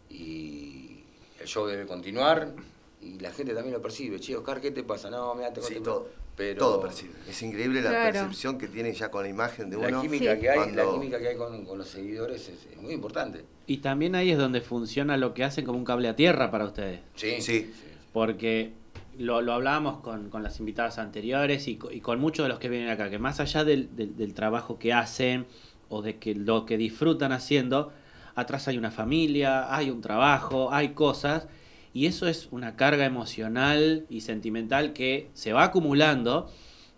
y 0.09 1.03
el 1.39 1.47
show 1.47 1.65
debe 1.65 1.85
continuar 1.85 2.53
y 3.01 3.19
la 3.19 3.31
gente 3.31 3.53
también 3.53 3.73
lo 3.73 3.81
percibe. 3.81 4.19
Che, 4.19 4.35
Oscar, 4.35 4.61
¿qué 4.61 4.71
te 4.71 4.83
pasa? 4.83 5.09
No, 5.09 5.33
mira, 5.35 5.51
te 5.51 5.61
Sí, 5.61 5.75
todo. 5.83 6.07
Pero 6.35 6.59
Todo 6.59 6.81
percibe. 6.81 7.13
Es 7.29 7.41
increíble 7.43 7.81
la 7.81 7.89
Claro. 7.89 8.11
percepción 8.13 8.57
que 8.57 8.67
tiene 8.67 8.93
ya 8.93 9.11
con 9.11 9.23
la 9.23 9.29
imagen 9.29 9.69
de 9.69 9.77
la 9.77 9.89
uno. 9.89 10.01
química 10.01 10.39
que 10.39 10.49
hay, 10.49 10.71
la 10.71 10.89
química 10.89 11.19
que 11.19 11.27
hay 11.27 11.35
con, 11.35 11.65
con 11.65 11.77
los 11.77 11.87
seguidores 11.89 12.47
es, 12.47 12.65
es 12.71 12.77
muy 12.81 12.93
importante. 12.93 13.43
Y 13.67 13.77
también 13.77 14.15
ahí 14.15 14.31
es 14.31 14.37
donde 14.37 14.61
funciona 14.61 15.17
lo 15.17 15.33
que 15.33 15.43
hacen 15.43 15.65
como 15.65 15.77
un 15.77 15.85
cable 15.85 16.07
a 16.07 16.15
tierra 16.15 16.49
para 16.49 16.65
ustedes. 16.65 17.01
Sí, 17.15 17.41
Sí. 17.41 17.73
Porque 18.13 18.71
lo, 19.17 19.41
lo 19.41 19.53
hablábamos 19.53 19.99
con, 20.01 20.29
con 20.29 20.43
las 20.43 20.59
invitadas 20.59 20.97
anteriores 20.97 21.67
y, 21.67 21.75
co- 21.75 21.91
y 21.91 21.99
con 22.01 22.19
muchos 22.19 22.45
de 22.45 22.49
los 22.49 22.59
que 22.59 22.69
vienen 22.69 22.89
acá, 22.89 23.09
que 23.09 23.19
más 23.19 23.39
allá 23.39 23.63
del, 23.63 23.95
del- 23.95 24.15
del 24.15 24.33
trabajo 24.33 24.79
que 24.79 24.93
hacen 24.93 25.45
o 25.89 26.01
de 26.01 26.17
que 26.17 26.33
lo 26.35 26.65
que 26.65 26.77
disfrutan 26.77 27.31
haciendo, 27.31 27.91
atrás 28.35 28.67
hay 28.67 28.77
una 28.77 28.91
familia, 28.91 29.73
hay 29.75 29.89
un 29.89 30.01
trabajo, 30.01 30.71
hay 30.71 30.89
cosas, 30.89 31.47
y 31.93 32.05
eso 32.05 32.27
es 32.27 32.47
una 32.51 32.77
carga 32.77 33.03
emocional 33.05 34.05
y 34.09 34.21
sentimental 34.21 34.93
que 34.93 35.29
se 35.33 35.51
va 35.51 35.63
acumulando. 35.65 36.49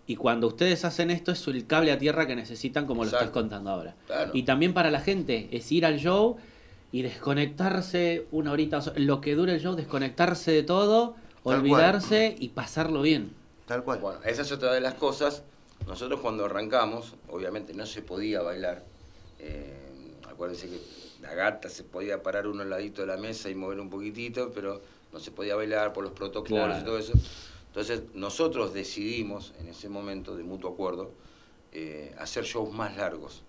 Y 0.06 0.16
cuando 0.16 0.46
ustedes 0.46 0.84
hacen 0.84 1.10
esto 1.10 1.32
es 1.32 1.46
el 1.48 1.66
cable 1.66 1.90
a 1.90 1.98
tierra 1.98 2.26
que 2.26 2.36
necesitan 2.36 2.86
como 2.86 3.04
lo 3.04 3.10
estás 3.10 3.30
contando 3.30 3.70
ahora. 3.70 3.96
Claro. 4.06 4.30
Y 4.34 4.42
también 4.44 4.72
para 4.74 4.90
la 4.90 5.00
gente 5.00 5.48
es 5.50 5.72
ir 5.72 5.84
al 5.86 5.98
show 5.98 6.36
y 6.92 7.02
desconectarse 7.02 8.26
una 8.30 8.52
horita, 8.52 8.80
lo 8.96 9.20
que 9.20 9.34
dure 9.34 9.54
el 9.54 9.60
show, 9.60 9.74
desconectarse 9.74 10.52
de 10.52 10.62
todo. 10.62 11.16
Olvidarse 11.44 12.34
y 12.38 12.48
pasarlo 12.50 13.02
bien. 13.02 13.32
Tal 13.66 13.84
cual. 13.84 14.00
Bueno, 14.00 14.20
esa 14.24 14.42
es 14.42 14.52
otra 14.52 14.72
de 14.72 14.80
las 14.80 14.94
cosas. 14.94 15.42
Nosotros 15.86 16.20
cuando 16.20 16.44
arrancamos, 16.46 17.14
obviamente 17.28 17.72
no 17.74 17.86
se 17.86 18.02
podía 18.02 18.42
bailar. 18.42 18.82
Eh, 19.38 19.72
acuérdense 20.28 20.68
que 20.68 20.80
la 21.22 21.34
gata 21.34 21.68
se 21.68 21.84
podía 21.84 22.22
parar 22.22 22.46
uno 22.46 22.62
al 22.62 22.70
ladito 22.70 23.02
de 23.02 23.06
la 23.08 23.16
mesa 23.16 23.48
y 23.50 23.54
mover 23.54 23.80
un 23.80 23.90
poquitito, 23.90 24.50
pero 24.54 24.80
no 25.12 25.20
se 25.20 25.30
podía 25.30 25.54
bailar 25.56 25.92
por 25.92 26.04
los 26.04 26.12
protocolos 26.12 26.66
Claro. 26.66 26.80
y 26.80 26.84
todo 26.84 26.98
eso. 26.98 27.12
Entonces 27.68 28.02
nosotros 28.14 28.72
decidimos 28.72 29.52
en 29.58 29.68
ese 29.68 29.88
momento, 29.88 30.36
de 30.36 30.44
mutuo 30.44 30.70
acuerdo, 30.70 31.10
eh, 31.72 32.14
hacer 32.18 32.44
shows 32.44 32.72
más 32.72 32.96
largos 32.96 33.42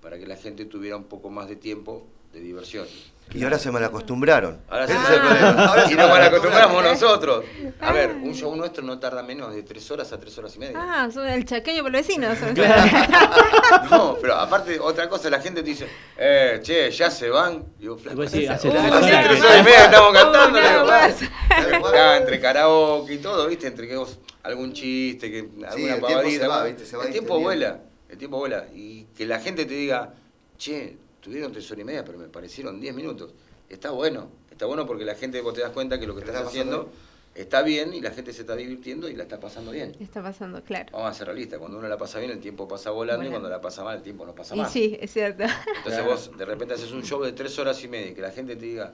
para 0.00 0.18
que 0.18 0.26
la 0.26 0.36
gente 0.36 0.64
tuviera 0.64 0.96
un 0.96 1.04
poco 1.04 1.30
más 1.30 1.48
de 1.48 1.56
tiempo 1.56 2.06
de 2.32 2.40
diversión. 2.40 2.86
Y 3.32 3.42
ahora 3.42 3.58
se 3.58 3.70
mal 3.72 3.82
acostumbraron. 3.82 4.60
Ahora 4.68 4.86
sí 4.86 4.92
se 4.92 5.14
el 5.14 5.20
problema. 5.20 5.64
Ahora 5.66 5.84
y 5.84 5.88
se 5.88 5.94
nos 5.96 6.08
mal 6.08 6.22
acostumbramos 6.22 6.84
acostumbraron. 6.84 6.92
nosotros. 6.92 7.44
A 7.80 7.92
ver, 7.92 8.10
un 8.10 8.32
show 8.34 8.54
nuestro 8.54 8.84
no 8.84 8.98
tarda 9.00 9.22
menos 9.24 9.52
de 9.54 9.62
tres 9.64 9.90
horas 9.90 10.12
a 10.12 10.20
tres 10.20 10.36
horas 10.38 10.54
y 10.54 10.58
media. 10.60 10.76
Ah, 10.78 11.08
son 11.12 11.26
el 11.26 11.44
chaqueño 11.44 11.82
por 11.82 11.90
los 11.92 12.06
vecinos. 12.06 12.38
No, 13.90 14.16
pero 14.20 14.34
aparte, 14.36 14.78
otra 14.78 15.08
cosa, 15.08 15.30
la 15.30 15.40
gente 15.40 15.62
te 15.62 15.68
dice, 15.70 15.86
eh, 16.16 16.60
che, 16.62 16.90
ya 16.90 17.10
se 17.10 17.28
van. 17.30 17.64
Digo, 17.78 17.96
flaco, 17.96 18.16
Pues 18.16 18.30
sí, 18.30 18.46
hace 18.46 18.68
hace 18.68 18.70
tres 18.70 18.92
hace 18.92 18.96
horas 19.14 19.24
tres 19.26 19.40
que- 19.40 19.46
horas 19.46 19.60
y 19.60 19.62
media 19.64 19.84
estamos 19.84 20.12
cantando. 20.12 20.58
Uh. 20.58 21.86
Acá, 21.86 22.16
entre 22.16 22.40
karaoke 22.40 23.14
y 23.14 23.18
todo, 23.18 23.46
¿viste? 23.48 23.66
Entre 23.66 23.88
que 23.88 23.96
vos, 23.96 24.18
algún 24.42 24.72
chiste, 24.72 25.30
que 25.30 25.48
alguna 25.66 25.94
el 25.96 26.00
pavadita. 26.00 26.42
se 26.42 26.48
va, 26.48 26.58
¿no? 26.60 26.64
¿viste? 26.66 26.86
Se 26.86 26.96
va 26.96 27.04
el 27.04 27.12
tiempo 27.12 27.38
vuela, 27.40 27.78
el 28.08 28.18
tiempo 28.18 28.38
vuela. 28.38 28.64
Y 28.74 29.04
que 29.16 29.26
la 29.26 29.40
gente 29.40 29.64
te 29.64 29.74
diga, 29.74 30.12
che, 30.58 30.96
tuvieron 31.24 31.50
tres 31.52 31.68
horas 31.70 31.80
y 31.80 31.84
media, 31.84 32.04
pero 32.04 32.18
me 32.18 32.28
parecieron 32.28 32.78
diez 32.80 32.94
minutos. 32.94 33.32
Está 33.70 33.90
bueno, 33.90 34.28
está 34.50 34.66
bueno 34.66 34.86
porque 34.86 35.04
la 35.06 35.14
gente, 35.14 35.40
vos 35.40 35.54
te 35.54 35.62
das 35.62 35.70
cuenta 35.70 35.98
que 35.98 36.06
lo 36.06 36.14
que 36.14 36.20
Te 36.20 36.26
estás 36.26 36.40
está 36.42 36.50
haciendo 36.50 36.90
está 37.34 37.62
bien 37.62 37.94
y 37.94 38.00
la 38.02 38.10
gente 38.10 38.32
se 38.32 38.42
está 38.42 38.54
divirtiendo 38.54 39.08
y 39.08 39.16
la 39.16 39.22
está 39.24 39.40
pasando 39.40 39.72
bien. 39.72 39.96
Está 39.98 40.22
pasando, 40.22 40.62
claro. 40.62 40.90
Vamos 40.92 41.10
a 41.10 41.14
ser 41.14 41.26
realistas, 41.26 41.58
cuando 41.58 41.78
uno 41.78 41.88
la 41.88 41.96
pasa 41.96 42.18
bien 42.18 42.30
el 42.30 42.40
tiempo 42.40 42.68
pasa 42.68 42.90
volando 42.90 43.26
y 43.26 43.30
cuando 43.30 43.48
la 43.48 43.60
pasa 43.60 43.82
mal 43.82 43.96
el 43.96 44.02
tiempo 44.02 44.26
no 44.26 44.34
pasa 44.34 44.54
Y 44.54 44.58
más. 44.58 44.70
sí, 44.70 44.96
es 45.00 45.10
cierto. 45.12 45.44
Entonces 45.78 46.04
vos 46.04 46.30
de 46.36 46.44
repente 46.44 46.74
haces 46.74 46.92
un 46.92 47.02
show 47.02 47.22
de 47.22 47.32
tres 47.32 47.58
horas 47.58 47.82
y 47.82 47.88
media 47.88 48.10
y 48.10 48.14
que 48.14 48.20
la 48.20 48.30
gente 48.30 48.54
te 48.54 48.66
diga, 48.66 48.92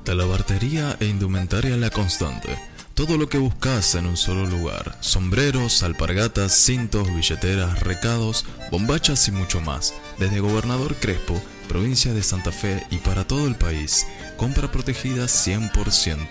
Talabartería 0.04 0.98
e 1.00 1.06
indumentaria 1.06 1.78
La 1.78 1.90
Constante. 1.90 2.60
Todo 2.96 3.18
lo 3.18 3.30
que 3.30 3.38
buscas 3.38 3.96
en 3.96 4.06
un 4.06 4.18
solo 4.18 4.46
lugar. 4.46 4.98
Sombreros, 5.00 5.84
alpargatas, 5.84 6.54
cintos, 6.54 7.08
billeteras, 7.08 7.80
recados, 7.80 8.46
bombachas 8.72 9.26
y 9.30 9.32
mucho 9.32 9.62
más. 9.62 9.94
Desde 10.20 10.42
Gobernador 10.42 10.96
Crespo, 10.96 11.42
provincia 11.64 12.14
de 12.14 12.24
Santa 12.24 12.52
Fe 12.52 12.86
y 12.92 12.98
para 12.98 13.26
todo 13.26 13.48
el 13.48 13.56
país. 13.56 14.06
Compra 14.38 14.72
protegida 14.72 15.26
100%. 15.26 16.28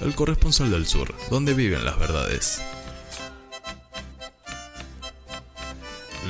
El 0.00 0.14
Corresponsal 0.14 0.70
del 0.70 0.86
Sur, 0.86 1.14
donde 1.30 1.54
viven 1.54 1.84
las 1.84 1.98
verdades. 1.98 2.60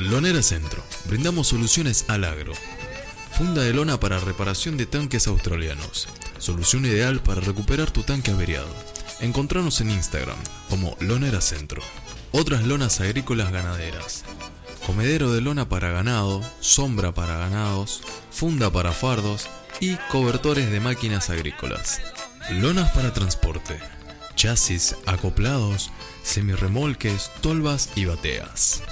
Lonera 0.00 0.42
Centro. 0.42 0.82
Brindamos 1.06 1.48
soluciones 1.48 2.04
al 2.08 2.24
agro. 2.24 2.52
Funda 3.32 3.62
de 3.62 3.72
lona 3.72 3.98
para 3.98 4.18
reparación 4.18 4.76
de 4.76 4.86
tanques 4.86 5.26
australianos. 5.26 6.08
Solución 6.38 6.84
ideal 6.84 7.20
para 7.20 7.40
recuperar 7.40 7.90
tu 7.90 8.02
tanque 8.02 8.30
averiado. 8.30 8.68
Encontranos 9.20 9.80
en 9.80 9.90
Instagram 9.90 10.36
como 10.68 10.96
Lonera 11.00 11.40
Centro. 11.40 11.82
Otras 12.36 12.64
lonas 12.64 13.00
agrícolas 13.00 13.52
ganaderas. 13.52 14.24
Comedero 14.84 15.30
de 15.30 15.40
lona 15.40 15.68
para 15.68 15.92
ganado, 15.92 16.42
sombra 16.58 17.14
para 17.14 17.38
ganados, 17.38 18.02
funda 18.32 18.72
para 18.72 18.90
fardos 18.90 19.48
y 19.78 19.94
cobertores 20.10 20.68
de 20.68 20.80
máquinas 20.80 21.30
agrícolas. 21.30 22.00
Lonas 22.50 22.90
para 22.90 23.12
transporte. 23.12 23.78
Chasis, 24.34 24.96
acoplados, 25.06 25.92
semirremolques, 26.24 27.30
tolvas 27.40 27.90
y 27.94 28.06
bateas. 28.06 28.82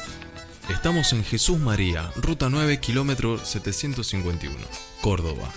Estamos 0.69 1.13
en 1.13 1.25
Jesús 1.25 1.59
María, 1.59 2.13
ruta 2.15 2.49
9, 2.49 2.79
kilómetro 2.79 3.45
751, 3.45 4.57
Córdoba. 5.01 5.53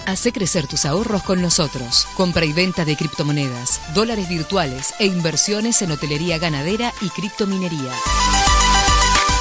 Hace 0.09 0.33
crecer 0.33 0.66
tus 0.66 0.87
ahorros 0.87 1.23
con 1.23 1.43
nosotros. 1.43 2.07
Compra 2.16 2.47
y 2.47 2.55
venta 2.55 2.87
de 2.87 2.97
criptomonedas, 2.97 3.79
dólares 3.95 4.27
virtuales 4.27 4.95
e 4.99 5.05
inversiones 5.05 5.83
en 5.83 5.91
hotelería 5.91 6.39
ganadera 6.39 6.95
y 7.03 7.11
criptominería. 7.11 7.93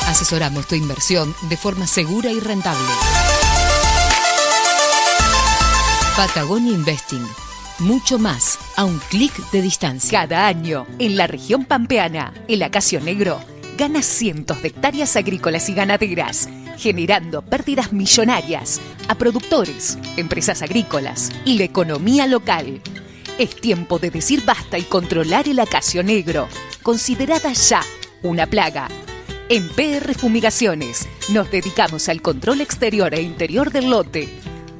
Asesoramos 0.07 0.65
tu 0.67 0.75
inversión 0.75 1.35
de 1.49 1.57
forma 1.57 1.85
segura 1.85 2.31
y 2.31 2.39
rentable. 2.39 2.87
Patagonia 6.15 6.71
Investing. 6.71 7.27
Mucho 7.79 8.17
más 8.17 8.57
a 8.77 8.85
un 8.85 8.99
clic 9.09 9.33
de 9.51 9.61
distancia. 9.61 10.21
Cada 10.21 10.47
año, 10.47 10.87
en 10.97 11.17
la 11.17 11.27
región 11.27 11.65
pampeana, 11.65 12.33
el 12.47 12.63
acacio 12.63 13.01
negro 13.01 13.41
gana 13.77 14.01
cientos 14.01 14.61
de 14.61 14.69
hectáreas 14.69 15.17
agrícolas 15.17 15.67
y 15.67 15.73
ganaderas, 15.73 16.47
generando 16.77 17.41
pérdidas 17.41 17.91
millonarias 17.91 18.79
a 19.09 19.15
productores, 19.15 19.97
empresas 20.15 20.61
agrícolas 20.61 21.31
y 21.43 21.57
la 21.57 21.65
economía 21.65 22.27
local. 22.27 22.81
Es 23.37 23.57
tiempo 23.57 23.99
de 23.99 24.09
decir 24.09 24.43
basta 24.45 24.79
y 24.79 24.83
controlar 24.83 25.49
el 25.49 25.59
acacio 25.59 26.01
negro, 26.01 26.47
considerada 26.81 27.51
ya 27.51 27.83
una 28.23 28.47
plaga. 28.47 28.87
En 29.49 29.69
PR 29.69 30.13
Fumigaciones 30.13 31.07
nos 31.29 31.49
dedicamos 31.49 32.09
al 32.09 32.21
control 32.21 32.59
exterior 32.59 33.13
e 33.13 33.21
interior 33.21 33.71
del 33.71 33.89
lote. 33.89 34.27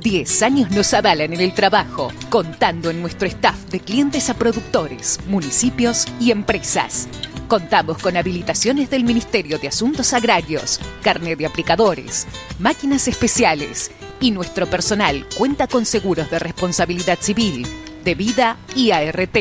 10 0.01 0.41
años 0.41 0.71
nos 0.71 0.93
avalan 0.93 1.31
en 1.31 1.39
el 1.39 1.53
trabajo, 1.53 2.11
contando 2.29 2.89
en 2.89 3.01
nuestro 3.01 3.29
staff 3.29 3.55
de 3.69 3.79
clientes 3.79 4.29
a 4.29 4.33
productores, 4.33 5.21
municipios 5.25 6.05
y 6.19 6.31
empresas. 6.31 7.07
Contamos 7.47 7.99
con 7.99 8.17
habilitaciones 8.17 8.89
del 8.89 9.05
Ministerio 9.05 9.57
de 9.57 9.69
Asuntos 9.69 10.11
Agrarios, 10.11 10.81
carnet 11.01 11.39
de 11.39 11.45
aplicadores, 11.45 12.27
máquinas 12.59 13.07
especiales 13.07 13.91
y 14.19 14.31
nuestro 14.31 14.67
personal 14.67 15.25
cuenta 15.37 15.67
con 15.67 15.85
seguros 15.85 16.29
de 16.29 16.39
responsabilidad 16.39 17.19
civil, 17.21 17.65
de 18.03 18.15
vida 18.15 18.57
y 18.75 18.91
ART. 18.91 19.37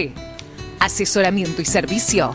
Asesoramiento 0.79 1.63
y 1.63 1.65
servicio. 1.65 2.33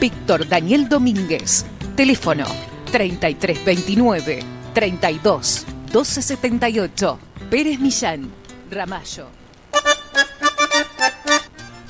Víctor 0.00 0.48
Daniel 0.48 0.88
Domínguez. 0.88 1.66
Teléfono 1.94 2.46
3329 2.90 4.40
32 4.74 5.66
1278. 5.92 7.18
Pérez 7.50 7.78
Millán. 7.78 8.30
Ramallo. 8.70 9.28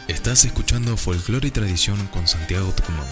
Estás 0.09 0.45
escuchando 0.45 0.97
Folclore 0.97 1.49
y 1.49 1.51
Tradición 1.51 2.09
con 2.09 2.27
Santiago 2.27 2.73
Tucumán. 2.73 3.07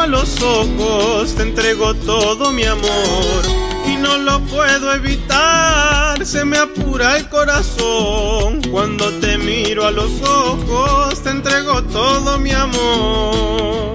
A 0.00 0.06
los 0.06 0.40
ojos, 0.42 1.34
te 1.34 1.42
entrego 1.42 1.94
todo 1.94 2.52
mi 2.52 2.64
amor 2.64 3.42
y 3.86 3.96
no 3.96 4.16
lo 4.18 4.40
puedo 4.42 4.94
evitar, 4.94 6.24
se 6.24 6.44
me 6.44 6.56
apura 6.56 7.16
el 7.16 7.28
corazón. 7.28 8.62
Cuando 8.70 9.10
te 9.18 9.38
miro 9.38 9.86
a 9.86 9.90
los 9.90 10.22
ojos, 10.22 11.22
te 11.22 11.30
entrego 11.30 11.82
todo 11.84 12.38
mi 12.38 12.52
amor. 12.52 13.94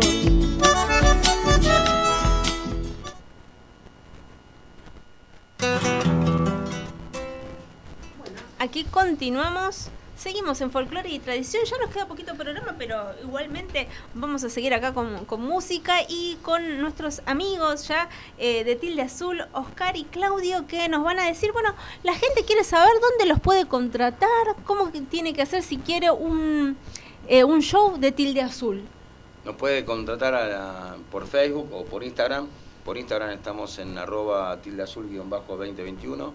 Aquí 8.60 8.84
continuamos. 8.86 9.90
Seguimos 10.24 10.62
en 10.62 10.72
folclore 10.72 11.10
y 11.10 11.20
tradición. 11.20 11.66
Ya 11.66 11.78
nos 11.80 11.90
queda 11.94 12.08
poquito 12.08 12.34
programa, 12.36 12.76
pero 12.78 13.12
igualmente 13.22 13.90
vamos 14.14 14.42
a 14.46 14.50
seguir 14.50 14.74
acá 14.74 14.94
con, 14.94 15.28
música 15.42 15.96
y 16.08 16.38
con 16.42 16.80
nuestros 16.80 17.22
amigos 17.26 17.90
ya 17.90 18.08
eh, 18.38 18.64
de 18.64 18.78
Tilde 18.78 19.02
Azul, 19.02 19.44
Oscar 19.52 19.98
y 19.98 20.06
Claudio, 20.06 20.66
que 20.66 20.88
nos 20.88 21.04
van 21.04 21.20
a 21.20 21.26
decir, 21.26 21.52
bueno, 21.52 21.76
la 22.04 22.14
gente 22.14 22.46
quiere 22.46 22.64
saber 22.64 22.94
dónde 23.02 23.26
los 23.26 23.42
puede 23.42 23.66
contratar, 23.66 24.56
cómo 24.64 24.90
tiene 25.10 25.34
que 25.34 25.42
hacer 25.42 25.62
si 25.62 25.76
quiere 25.76 26.10
un, 26.10 26.78
eh, 27.28 27.44
un 27.44 27.62
show 27.62 27.98
de 28.00 28.14
Tilde 28.14 28.40
Azul. 28.40 28.82
Nos 29.44 29.58
puede 29.58 29.84
contratar 29.84 30.96
por 31.12 31.28
Facebook 31.28 31.68
o 31.74 31.84
por 31.84 32.02
Instagram. 32.02 32.48
Por 32.86 32.98
Instagram 32.98 33.32
estamos 33.32 33.78
en 33.78 33.98
arroba 33.98 34.62
tilde 34.62 34.84
azul-2021 34.84 36.32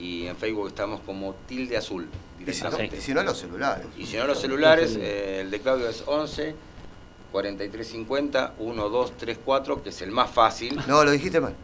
y 0.00 0.26
en 0.26 0.36
Facebook 0.36 0.68
estamos 0.68 1.00
como 1.00 1.34
tilde 1.46 1.76
azul 1.76 2.08
Y 2.46 2.52
si 2.54 2.62
no- 2.64 2.82
y 2.82 3.00
si 3.00 3.14
no, 3.14 3.22
los 3.22 3.38
celulares. 3.38 3.86
Y 3.96 4.06
si 4.06 4.16
no 4.16 4.26
los 4.26 4.40
celulares, 4.40 4.96
eh, 5.00 5.40
el 5.42 5.50
de 5.50 5.60
Claudio 5.60 5.88
es 5.88 6.02
11 6.06 6.54
4350 7.32 8.54
1234, 8.58 9.82
que 9.82 9.88
es 9.90 10.02
el 10.02 10.10
más 10.10 10.30
fácil. 10.30 10.80
No, 10.86 11.04
lo 11.04 11.10
dijiste 11.10 11.40
mal. 11.40 11.54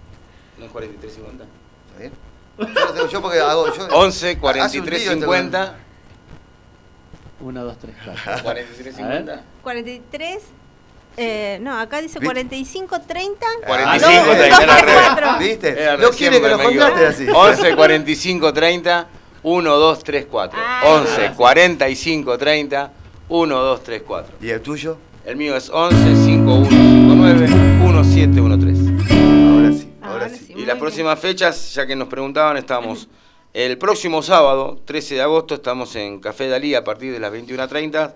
¿No 0.59 0.67
es 0.67 0.71
4350? 0.73 1.45
¿Está 1.89 1.99
bien? 2.01 2.13
Yo 2.59 2.85
lo 2.87 2.93
tengo 2.93 3.09
yo 3.09 3.23
porque 3.23 3.39
hago. 3.41 3.67
Yo, 3.75 3.87
11 3.93 4.17
hace 4.27 4.35
un 4.35 4.41
43 4.41 5.01
lío 5.03 5.11
este 5.13 5.21
50 5.23 5.77
1, 7.41 7.65
2, 7.65 7.79
3, 7.79 7.95
4. 8.05 8.43
43 8.43 8.95
50 8.97 9.43
43. 9.63 10.43
Eh, 11.17 11.59
no, 11.63 11.79
acá 11.79 12.01
dice 12.01 12.19
¿Viste? 12.21 12.27
45, 12.27 13.01
30. 13.01 13.47
45 13.67 14.27
no, 14.27 14.33
30 14.33 14.63
era 14.63 14.77
re- 14.81 14.87
24. 14.93 15.39
¿Viste? 15.39 15.69
Era 15.83 15.97
No 15.97 16.09
recién, 16.11 16.31
quiere 16.31 16.41
que 16.41 16.53
equivoqué. 16.55 16.65
contrates 16.79 17.09
así. 17.15 17.27
11 17.35 17.77
45 17.77 18.53
30 18.53 19.09
1 19.43 19.71
2 19.79 20.05
3 20.05 20.27
4. 20.31 20.59
Ah. 20.63 20.83
11 20.87 21.33
45 21.37 22.39
30 22.39 22.93
1 23.29 23.59
2 23.63 23.83
3 23.83 24.03
4. 24.07 24.35
¿Y 24.41 24.51
el 24.51 24.61
tuyo? 24.61 24.99
El 25.25 25.37
mío 25.37 25.57
es 25.57 25.69
11 25.71 25.97
51 26.25 26.67
59 26.69 27.49
1713. 27.83 28.81
Ahora 29.51 29.73
sí, 29.73 29.93
ahora 30.03 30.13
Ahora 30.25 30.29
sí. 30.29 30.45
sí, 30.47 30.53
Y 30.53 30.57
las 30.59 30.67
bien. 30.67 30.79
próximas 30.79 31.19
fechas, 31.19 31.75
ya 31.75 31.87
que 31.87 31.95
nos 31.97 32.09
preguntaban, 32.09 32.57
estamos 32.57 33.09
El 33.53 33.79
próximo 33.79 34.23
sábado, 34.23 34.81
13 34.85 35.17
de 35.17 35.23
agosto, 35.23 35.55
estamos 35.57 35.97
en 35.97 36.21
Café 36.21 36.49
Dalí 36.49 36.75
a 36.75 36.85
partir 36.85 37.13
de 37.13 37.19
las 37.19 37.33
21.30. 37.33 38.15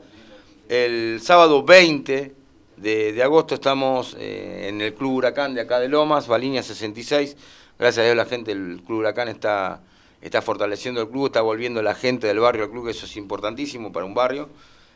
El 0.69 1.21
sábado 1.21 1.63
20 1.65 2.33
de, 2.77 3.13
de 3.13 3.23
agosto 3.23 3.55
estamos 3.57 4.17
eh, 4.19 4.67
en 4.69 4.81
el 4.81 4.95
Club 4.95 5.15
Huracán 5.15 5.55
de 5.55 5.61
acá 5.61 5.81
de 5.81 5.89
Lomas, 5.89 6.27
Balinia 6.29 6.63
66. 6.63 7.37
Gracias 7.79 8.03
a 8.03 8.05
Dios 8.07 8.17
la 8.17 8.25
gente 8.27 8.55
del 8.55 8.81
Club 8.87 9.01
Huracán 9.01 9.29
está, 9.29 9.81
está 10.25 10.41
fortaleciendo 10.41 11.03
el 11.03 11.09
club, 11.09 11.27
está 11.27 11.43
volviendo 11.43 11.83
la 11.83 11.95
gente 11.95 12.27
del 12.27 12.41
barrio 12.41 12.65
al 12.65 12.71
club, 12.71 12.89
eso 12.89 13.05
es 13.05 13.17
importantísimo 13.17 13.93
para 13.93 14.07
un 14.07 14.15
barrio. 14.15 14.49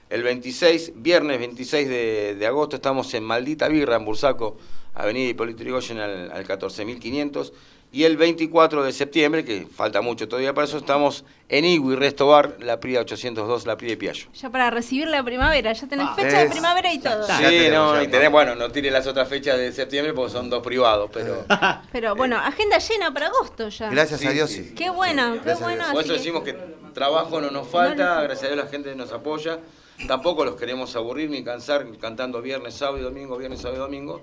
El 0.09 0.23
26, 0.23 0.93
viernes 0.97 1.39
26 1.39 1.89
de, 1.89 2.35
de 2.35 2.47
agosto, 2.47 2.77
estamos 2.77 3.13
en 3.13 3.25
Maldita 3.25 3.69
Birra, 3.69 3.97
en 3.97 4.07
Bursaco, 4.07 4.57
Avenida 4.95 5.29
Hipólito 5.29 5.63
Yrigoyen 5.63 5.99
al, 5.99 6.33
al 6.33 6.47
14.500. 6.47 7.53
Y 7.91 8.05
el 8.05 8.19
24 8.19 8.85
de 8.85 8.93
septiembre, 8.93 9.47
que 9.47 9.67
falta 9.67 10.03
mucho 10.03 10.29
todavía 10.29 10.53
para 10.53 10.67
eso, 10.67 10.77
estamos 10.77 11.25
en 11.49 11.65
Igui 11.65 11.95
Resto 11.97 12.27
Bar, 12.27 12.57
la 12.61 12.79
Prida 12.81 13.01
802, 13.01 13.67
la 13.67 13.79
Prida 13.79 13.93
de 13.93 13.97
Piallo. 13.97 14.27
Ya 14.35 14.51
para 14.51 14.69
recibir 14.69 15.09
la 15.09 15.23
primavera, 15.25 15.73
ya 15.73 15.87
tenés 15.87 16.07
Ah, 16.11 16.15
fecha 16.15 16.39
de 16.41 16.51
primavera 16.51 16.93
y 16.93 16.99
todo. 16.99 17.27
Sí, 17.27 17.69
no, 17.73 18.03
y 18.03 18.09
tenés, 18.09 18.31
bueno, 18.31 18.55
no 18.55 18.71
tire 18.71 18.91
las 18.91 19.07
otras 19.07 19.27
fechas 19.27 19.57
de 19.57 19.73
septiembre 19.73 20.13
porque 20.13 20.33
son 20.33 20.51
dos 20.51 20.63
privados, 20.63 21.09
pero... 21.13 21.47
Pero 21.93 22.15
bueno, 22.15 22.37
agenda 22.37 22.77
llena 22.79 23.13
para 23.13 23.29
agosto 23.29 23.71
ya. 23.71 23.89
Gracias 23.89 24.23
a 24.25 24.31
Dios, 24.33 24.51
sí. 24.51 24.75
Qué 24.77 24.91
bueno, 24.91 25.39
qué 25.43 25.55
bueno. 25.55 25.85
Por 25.91 26.05
eso 26.05 26.13
decimos 26.13 26.43
que 26.43 26.53
trabajo 26.93 27.41
no 27.41 27.51
nos 27.51 27.69
falta, 27.69 28.21
gracias 28.23 28.51
a 28.51 28.55
Dios 28.55 28.65
la 28.65 28.71
gente 28.71 28.95
nos 28.95 29.13
apoya. 29.13 29.61
Tampoco 30.07 30.45
los 30.45 30.57
queremos 30.57 30.95
aburrir 30.95 31.31
ni 31.31 31.43
cansar 31.43 31.87
cantando 31.99 32.43
viernes, 32.43 32.75
sábado 32.75 32.99
y 32.99 33.03
domingo, 33.03 33.39
viernes, 33.39 33.61
sábado 33.61 33.79
y 33.79 33.81
domingo, 33.81 34.21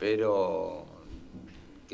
pero 0.00 0.86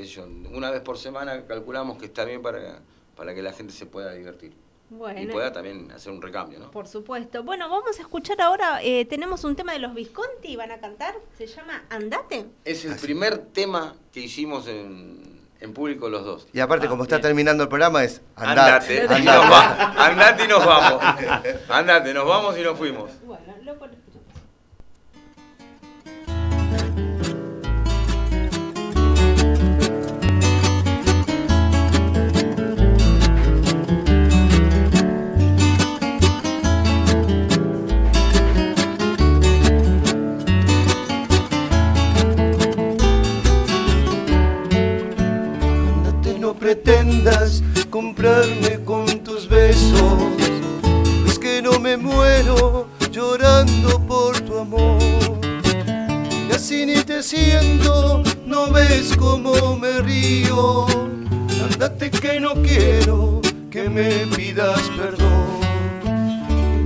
qué 0.01 0.07
sé 0.07 0.13
yo, 0.15 0.25
una 0.53 0.71
vez 0.71 0.81
por 0.81 0.97
semana 0.99 1.45
calculamos 1.47 1.99
que 1.99 2.07
está 2.07 2.25
bien 2.25 2.41
para, 2.43 2.81
para 3.17 3.35
que 3.35 3.43
la 3.43 3.53
gente 3.53 3.73
se 3.73 3.87
pueda 3.87 4.13
divertir. 4.13 4.53
Y 4.91 4.95
Bueno. 4.95 5.33
pueda 5.33 5.53
también 5.53 5.91
hacer 5.93 6.11
un 6.13 6.21
recambio, 6.21 6.59
¿no? 6.59 6.71
Por 6.71 6.89
supuesto. 6.89 7.45
Bueno, 7.45 7.69
vamos 7.69 7.97
a 7.99 8.01
escuchar 8.03 8.41
ahora, 8.41 8.83
eh, 8.83 9.05
tenemos 9.05 9.45
un 9.45 9.55
tema 9.55 9.73
de 9.73 9.79
los 9.79 9.95
Visconti, 9.95 10.57
van 10.57 10.73
a 10.73 10.79
cantar, 10.81 11.15
se 11.39 11.47
llama 11.47 11.85
Andate. 11.91 12.47
Es 12.65 12.85
el 12.85 12.97
primer 12.97 13.39
tema 13.39 13.95
que 14.13 14.21
hicimos 14.21 14.67
en, 14.67 15.41
en 15.61 15.73
público 15.75 16.09
los 16.09 16.25
dos. 16.25 16.49
Y 16.53 16.59
aparte, 16.61 16.89
como 16.89 17.05
está 17.05 17.21
terminando 17.21 17.63
el 17.63 17.69
programa, 17.69 18.03
es 18.03 18.21
Andate, 18.35 19.03
andate. 19.03 19.23
y 19.23 19.29
andate 19.29 20.45
y 20.45 20.49
nos 20.49 20.67
vamos. 20.67 21.05
Andate, 21.69 22.15
nos 22.15 22.27
vamos 22.27 22.59
y 22.59 22.63
nos 22.63 22.77
fuimos. 22.77 23.11
Bueno, 23.25 23.55
lo 23.63 23.79
pretendas 46.61 47.62
comprarme 47.89 48.85
con 48.85 49.07
tus 49.24 49.49
besos. 49.49 50.12
Es 51.27 51.39
que 51.39 51.62
no 51.62 51.81
me 51.81 51.97
muero 51.97 52.87
llorando 53.11 53.99
por 54.07 54.39
tu 54.41 54.59
amor. 54.59 55.01
Y 56.49 56.53
así 56.53 56.85
ni 56.85 57.03
te 57.03 57.23
siento, 57.23 58.23
no 58.47 58.70
ves 58.70 59.16
cómo 59.16 59.77
me 59.77 60.01
río. 60.03 60.87
Andate 61.73 62.11
que 62.11 62.39
no 62.39 62.53
quiero 62.55 63.41
que 63.70 63.89
me 63.89 64.27
pidas 64.37 64.82
perdón. 64.99 65.61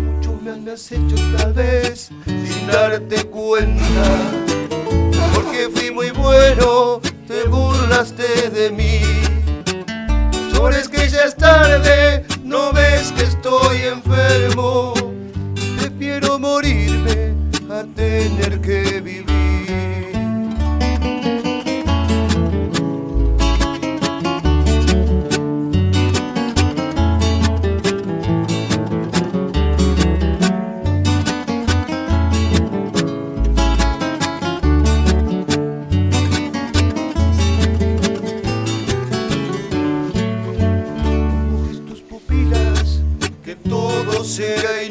Mucho 0.04 0.38
me 0.40 0.70
has 0.70 0.92
hecho 0.92 1.16
tal 1.36 1.52
vez 1.52 2.10
sin 2.24 2.66
darte 2.68 3.24
cuenta. 3.24 4.04
Porque 5.34 5.68
fui 5.74 5.90
muy 5.90 6.10
bueno, 6.10 7.00
te 7.26 7.48
burlaste 7.48 8.50
de 8.50 8.70
mí. 8.70 9.23
Llores 10.64 10.88
que 10.88 11.06
ya 11.10 11.24
es 11.24 11.36
tarde, 11.36 12.24
no 12.42 12.72
ves 12.72 13.12
que 13.12 13.24
estoy 13.24 13.82
enfermo. 13.82 14.94
Prefiero 15.78 16.38
morirme 16.38 17.34
a 17.70 17.84
tener 17.94 18.62
que 18.62 19.02
vivir. 19.02 19.33
Todo 44.34 44.44
será 44.46 44.82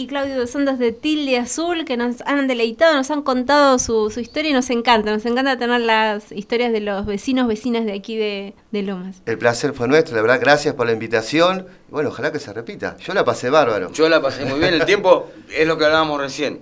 y 0.00 0.06
Claudio 0.06 0.38
dos 0.38 0.50
Santos 0.50 0.78
de 0.78 0.92
Tilde 0.92 1.38
Azul, 1.38 1.84
que 1.84 1.96
nos 1.96 2.22
han 2.26 2.46
deleitado, 2.48 2.94
nos 2.94 3.10
han 3.10 3.22
contado 3.22 3.78
su, 3.78 4.10
su 4.10 4.20
historia 4.20 4.50
y 4.50 4.54
nos 4.54 4.70
encanta, 4.70 5.10
nos 5.12 5.26
encanta 5.26 5.58
tener 5.58 5.80
las 5.80 6.32
historias 6.32 6.72
de 6.72 6.80
los 6.80 7.04
vecinos, 7.06 7.46
vecinas 7.46 7.84
de 7.84 7.92
aquí 7.92 8.16
de, 8.16 8.54
de 8.70 8.82
Lomas. 8.82 9.16
El 9.26 9.36
placer 9.38 9.72
fue 9.74 9.88
nuestro, 9.88 10.16
la 10.16 10.22
verdad, 10.22 10.40
gracias 10.40 10.74
por 10.74 10.86
la 10.86 10.92
invitación. 10.92 11.66
Bueno, 11.90 12.08
ojalá 12.08 12.32
que 12.32 12.38
se 12.38 12.52
repita. 12.52 12.96
Yo 12.98 13.12
la 13.14 13.24
pasé 13.24 13.50
bárbaro. 13.50 13.92
Yo 13.92 14.08
la 14.08 14.22
pasé 14.22 14.44
muy 14.46 14.58
bien. 14.58 14.74
El 14.74 14.84
tiempo 14.86 15.28
es 15.54 15.66
lo 15.66 15.76
que 15.76 15.84
hablábamos 15.84 16.20
recién. 16.20 16.60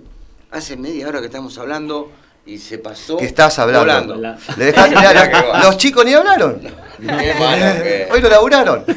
Hace 0.51 0.75
media 0.77 1.07
hora 1.07 1.19
que 1.19 1.27
estamos 1.27 1.57
hablando 1.57 2.11
y 2.45 2.57
se 2.57 2.79
pasó 2.79 3.17
Que 3.17 3.25
estás 3.25 3.59
hablando. 3.59 4.15
Le 4.15 4.65
dejás- 4.65 4.89
mirá, 4.89 5.13
los, 5.13 5.63
los 5.65 5.77
chicos 5.77 6.03
ni 6.05 6.13
hablaron. 6.13 6.59
Que- 6.99 8.07
Hoy 8.11 8.21
lo 8.21 8.29
laburaron. 8.29 8.85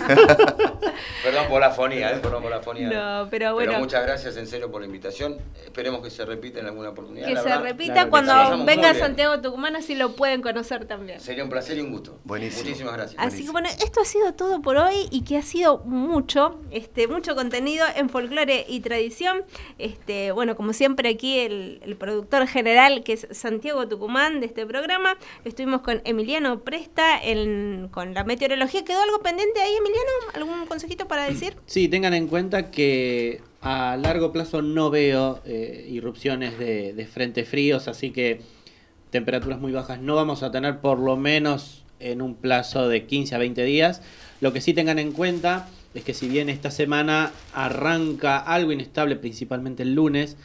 Perdón 1.22 1.46
por 1.48 1.60
la 1.60 1.70
fonía, 1.70 2.10
¿eh? 2.12 2.18
Perdón 2.20 2.42
por 2.42 2.50
la 2.50 2.60
fonía. 2.60 2.88
No, 2.88 3.28
pero 3.30 3.54
bueno. 3.54 3.78
muchas 3.78 4.02
gracias 4.04 4.36
en 4.36 4.46
serio 4.48 4.70
por 4.72 4.80
la 4.80 4.86
invitación. 4.86 5.38
Esperemos 5.64 6.02
que 6.02 6.10
se 6.10 6.24
repita 6.24 6.58
en 6.60 6.66
alguna 6.66 6.88
oportunidad. 6.90 7.28
Que 7.28 7.34
la 7.34 7.42
se 7.42 7.48
verdad. 7.48 7.62
repita 7.64 8.08
cuando 8.10 8.56
sí. 8.56 8.62
Venga 8.64 8.90
a. 8.90 8.94
Santiago 8.94 9.40
Tucumán, 9.40 9.76
así 9.76 9.94
lo 9.94 10.16
pueden 10.16 10.42
conocer 10.42 10.84
también. 10.86 11.20
Sería 11.20 11.44
un 11.44 11.50
placer 11.50 11.76
y 11.78 11.80
un 11.80 11.92
gusto. 11.92 12.18
Buenísimo. 12.24 12.64
Muchísimas 12.64 12.94
gracias. 12.94 13.22
Así 13.24 13.44
que 13.44 13.50
bueno, 13.52 13.68
esto 13.68 14.00
ha 14.00 14.04
sido 14.04 14.34
todo 14.34 14.60
por 14.62 14.76
hoy 14.76 15.06
y 15.10 15.22
que 15.24 15.36
ha 15.38 15.42
sido 15.42 15.78
mucho, 15.78 16.60
este, 16.72 17.06
mucho 17.06 17.34
contenido 17.36 17.86
en 17.94 18.08
folclore 18.08 18.64
y 18.68 18.80
tradición. 18.80 19.44
Este, 19.78 20.32
bueno, 20.32 20.56
como 20.56 20.72
siempre 20.72 21.08
aquí 21.08 21.38
el, 21.38 21.80
el 21.84 21.96
productor 21.96 22.46
general 22.48 23.02
que 23.04 23.12
es 23.14 23.28
Santiago 23.30 23.86
Tucumán 23.86 24.40
de 24.40 24.46
este 24.46 24.66
programa. 24.66 25.16
Estuvimos 25.44 25.82
con 25.82 26.02
Emiliano 26.04 26.60
Presta 26.60 27.22
en- 27.22 27.88
con 27.92 28.14
la 28.14 28.24
meteorología. 28.24 28.84
¿Quedó 28.84 29.00
algo 29.00 29.20
pendiente 29.20 29.60
ahí, 29.60 29.74
Emiliano? 29.76 30.10
¿Algún 30.34 30.66
consejito 30.66 31.06
para 31.06 31.26
decir? 31.26 31.54
Sí, 31.66 31.86
tengan 31.86 32.14
en 32.14 32.26
cuenta 32.26 32.72
que 32.72 33.40
a 33.60 33.96
largo 33.96 34.32
plazo 34.32 34.62
no 34.62 34.90
veo 34.90 35.40
eh, 35.44 35.86
irrupciones 35.88 36.58
de, 36.58 36.92
de 36.94 37.06
frente 37.06 37.44
fríos, 37.44 37.86
así 37.86 38.10
que 38.10 38.40
temperaturas 39.10 39.60
muy 39.60 39.72
bajas 39.72 40.00
no 40.00 40.16
vamos 40.16 40.42
a 40.42 40.50
tener 40.50 40.80
por 40.80 40.98
lo 40.98 41.16
menos 41.16 41.84
en 42.00 42.22
un 42.22 42.34
plazo 42.34 42.88
de 42.88 43.06
15 43.06 43.34
a 43.34 43.38
20 43.38 43.62
días. 43.62 44.02
Lo 44.40 44.52
que 44.52 44.60
sí 44.60 44.74
tengan 44.74 44.98
en 44.98 45.12
cuenta 45.12 45.68
es 45.94 46.02
que 46.02 46.14
si 46.14 46.28
bien 46.28 46.48
esta 46.48 46.70
semana 46.70 47.30
arranca 47.52 48.38
algo 48.38 48.72
inestable, 48.72 49.16
principalmente 49.16 49.82
el 49.82 49.94
lunes, 49.94 50.36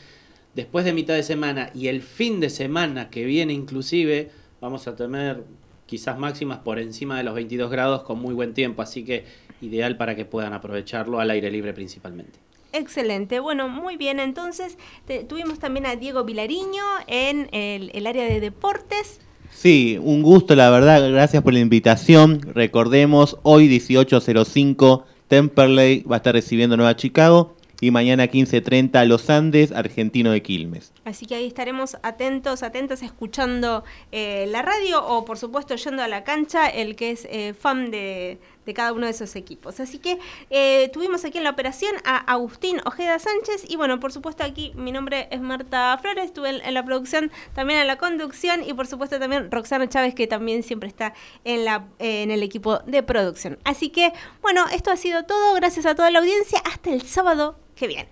después 0.53 0.85
de 0.85 0.93
mitad 0.93 1.15
de 1.15 1.23
semana 1.23 1.71
y 1.73 1.87
el 1.87 2.01
fin 2.01 2.39
de 2.39 2.49
semana 2.49 3.09
que 3.09 3.25
viene 3.25 3.53
inclusive, 3.53 4.29
vamos 4.61 4.87
a 4.87 4.95
tener 4.95 5.43
quizás 5.87 6.19
máximas 6.19 6.59
por 6.59 6.77
encima 6.77 7.17
de 7.17 7.23
los 7.23 7.33
22 7.33 7.71
grados 7.71 8.03
con 8.03 8.19
muy 8.19 8.35
buen 8.35 8.53
tiempo, 8.53 8.83
así 8.83 9.03
que 9.03 9.25
ideal 9.61 9.97
para 9.97 10.15
que 10.15 10.25
puedan 10.25 10.53
aprovecharlo 10.53 11.19
al 11.19 11.31
aire 11.31 11.49
libre 11.49 11.73
principalmente. 11.73 12.37
Excelente, 12.73 13.39
bueno, 13.39 13.67
muy 13.69 13.97
bien. 13.97 14.19
Entonces, 14.19 14.77
te- 15.07 15.23
tuvimos 15.23 15.57
también 15.57 15.87
a 15.87 15.95
Diego 15.95 16.23
Vilariño 16.25 16.83
en 17.07 17.47
el, 17.51 17.89
el 17.95 18.05
área 18.05 18.25
de 18.25 18.39
deportes. 18.39 19.19
Sí, 19.51 19.97
un 19.99 20.21
gusto, 20.21 20.55
la 20.55 20.69
verdad. 20.69 21.09
Gracias 21.09 21.41
por 21.41 21.53
la 21.53 21.59
invitación. 21.59 22.41
Recordemos, 22.53 23.37
hoy 23.41 23.67
18.05, 23.69 25.03
Temperley 25.27 26.03
va 26.03 26.17
a 26.17 26.17
estar 26.17 26.35
recibiendo 26.35 26.77
Nueva 26.77 26.95
Chicago. 26.95 27.55
Y 27.79 27.91
mañana 27.91 28.25
15.30, 28.25 29.05
Los 29.05 29.29
Andes, 29.29 29.71
Argentino 29.71 30.31
de 30.31 30.41
Quilmes. 30.41 30.93
Así 31.05 31.27
que 31.27 31.35
ahí 31.35 31.45
estaremos 31.45 31.97
atentos, 32.01 32.63
atentas, 32.63 33.03
escuchando 33.03 33.83
eh, 34.11 34.47
la 34.49 34.63
radio 34.63 35.05
o 35.05 35.25
por 35.25 35.37
supuesto 35.37 35.75
yendo 35.75 36.01
a 36.01 36.07
la 36.07 36.23
cancha, 36.23 36.67
el 36.67 36.95
que 36.95 37.11
es 37.11 37.27
eh, 37.29 37.53
fan 37.53 37.91
de, 37.91 38.39
de 38.67 38.73
cada 38.75 38.93
uno 38.93 39.07
de 39.07 39.11
esos 39.11 39.35
equipos. 39.35 39.79
Así 39.79 39.97
que 39.97 40.19
eh, 40.51 40.89
tuvimos 40.93 41.25
aquí 41.25 41.39
en 41.39 41.45
la 41.45 41.49
operación 41.49 41.95
a 42.03 42.17
Agustín 42.17 42.79
Ojeda 42.85 43.17
Sánchez 43.17 43.65
y 43.67 43.77
bueno, 43.77 43.99
por 43.99 44.11
supuesto 44.11 44.43
aquí 44.43 44.73
mi 44.75 44.91
nombre 44.91 45.27
es 45.31 45.41
Marta 45.41 45.97
Flores, 45.99 46.25
estuve 46.25 46.49
en, 46.49 46.73
la 46.73 46.83
producción, 46.83 47.31
también 47.55 47.79
en 47.79 47.87
la 47.87 47.97
conducción 47.97 48.63
y 48.63 48.73
por 48.73 48.85
supuesto 48.85 49.19
también 49.19 49.49
Roxana 49.49 49.89
Chávez 49.89 50.13
que 50.13 50.27
también 50.27 50.61
siempre 50.61 50.89
está 50.89 51.13
en, 51.45 51.65
la, 51.65 51.87
eh, 51.97 52.23
en 52.23 52.29
el 52.29 52.43
equipo 52.43 52.79
de 52.79 53.01
producción. 53.01 53.57
Así 53.63 53.89
que 53.89 54.11
bueno, 54.41 54.65
esto 54.71 54.91
ha 54.91 54.97
sido 54.97 55.23
todo, 55.23 55.55
gracias 55.55 55.85
a 55.85 55.95
toda 55.95 56.11
la 56.11 56.19
audiencia, 56.19 56.61
hasta 56.65 56.91
el 56.91 57.01
sábado 57.03 57.57
que 57.75 57.87
viene. 57.87 58.09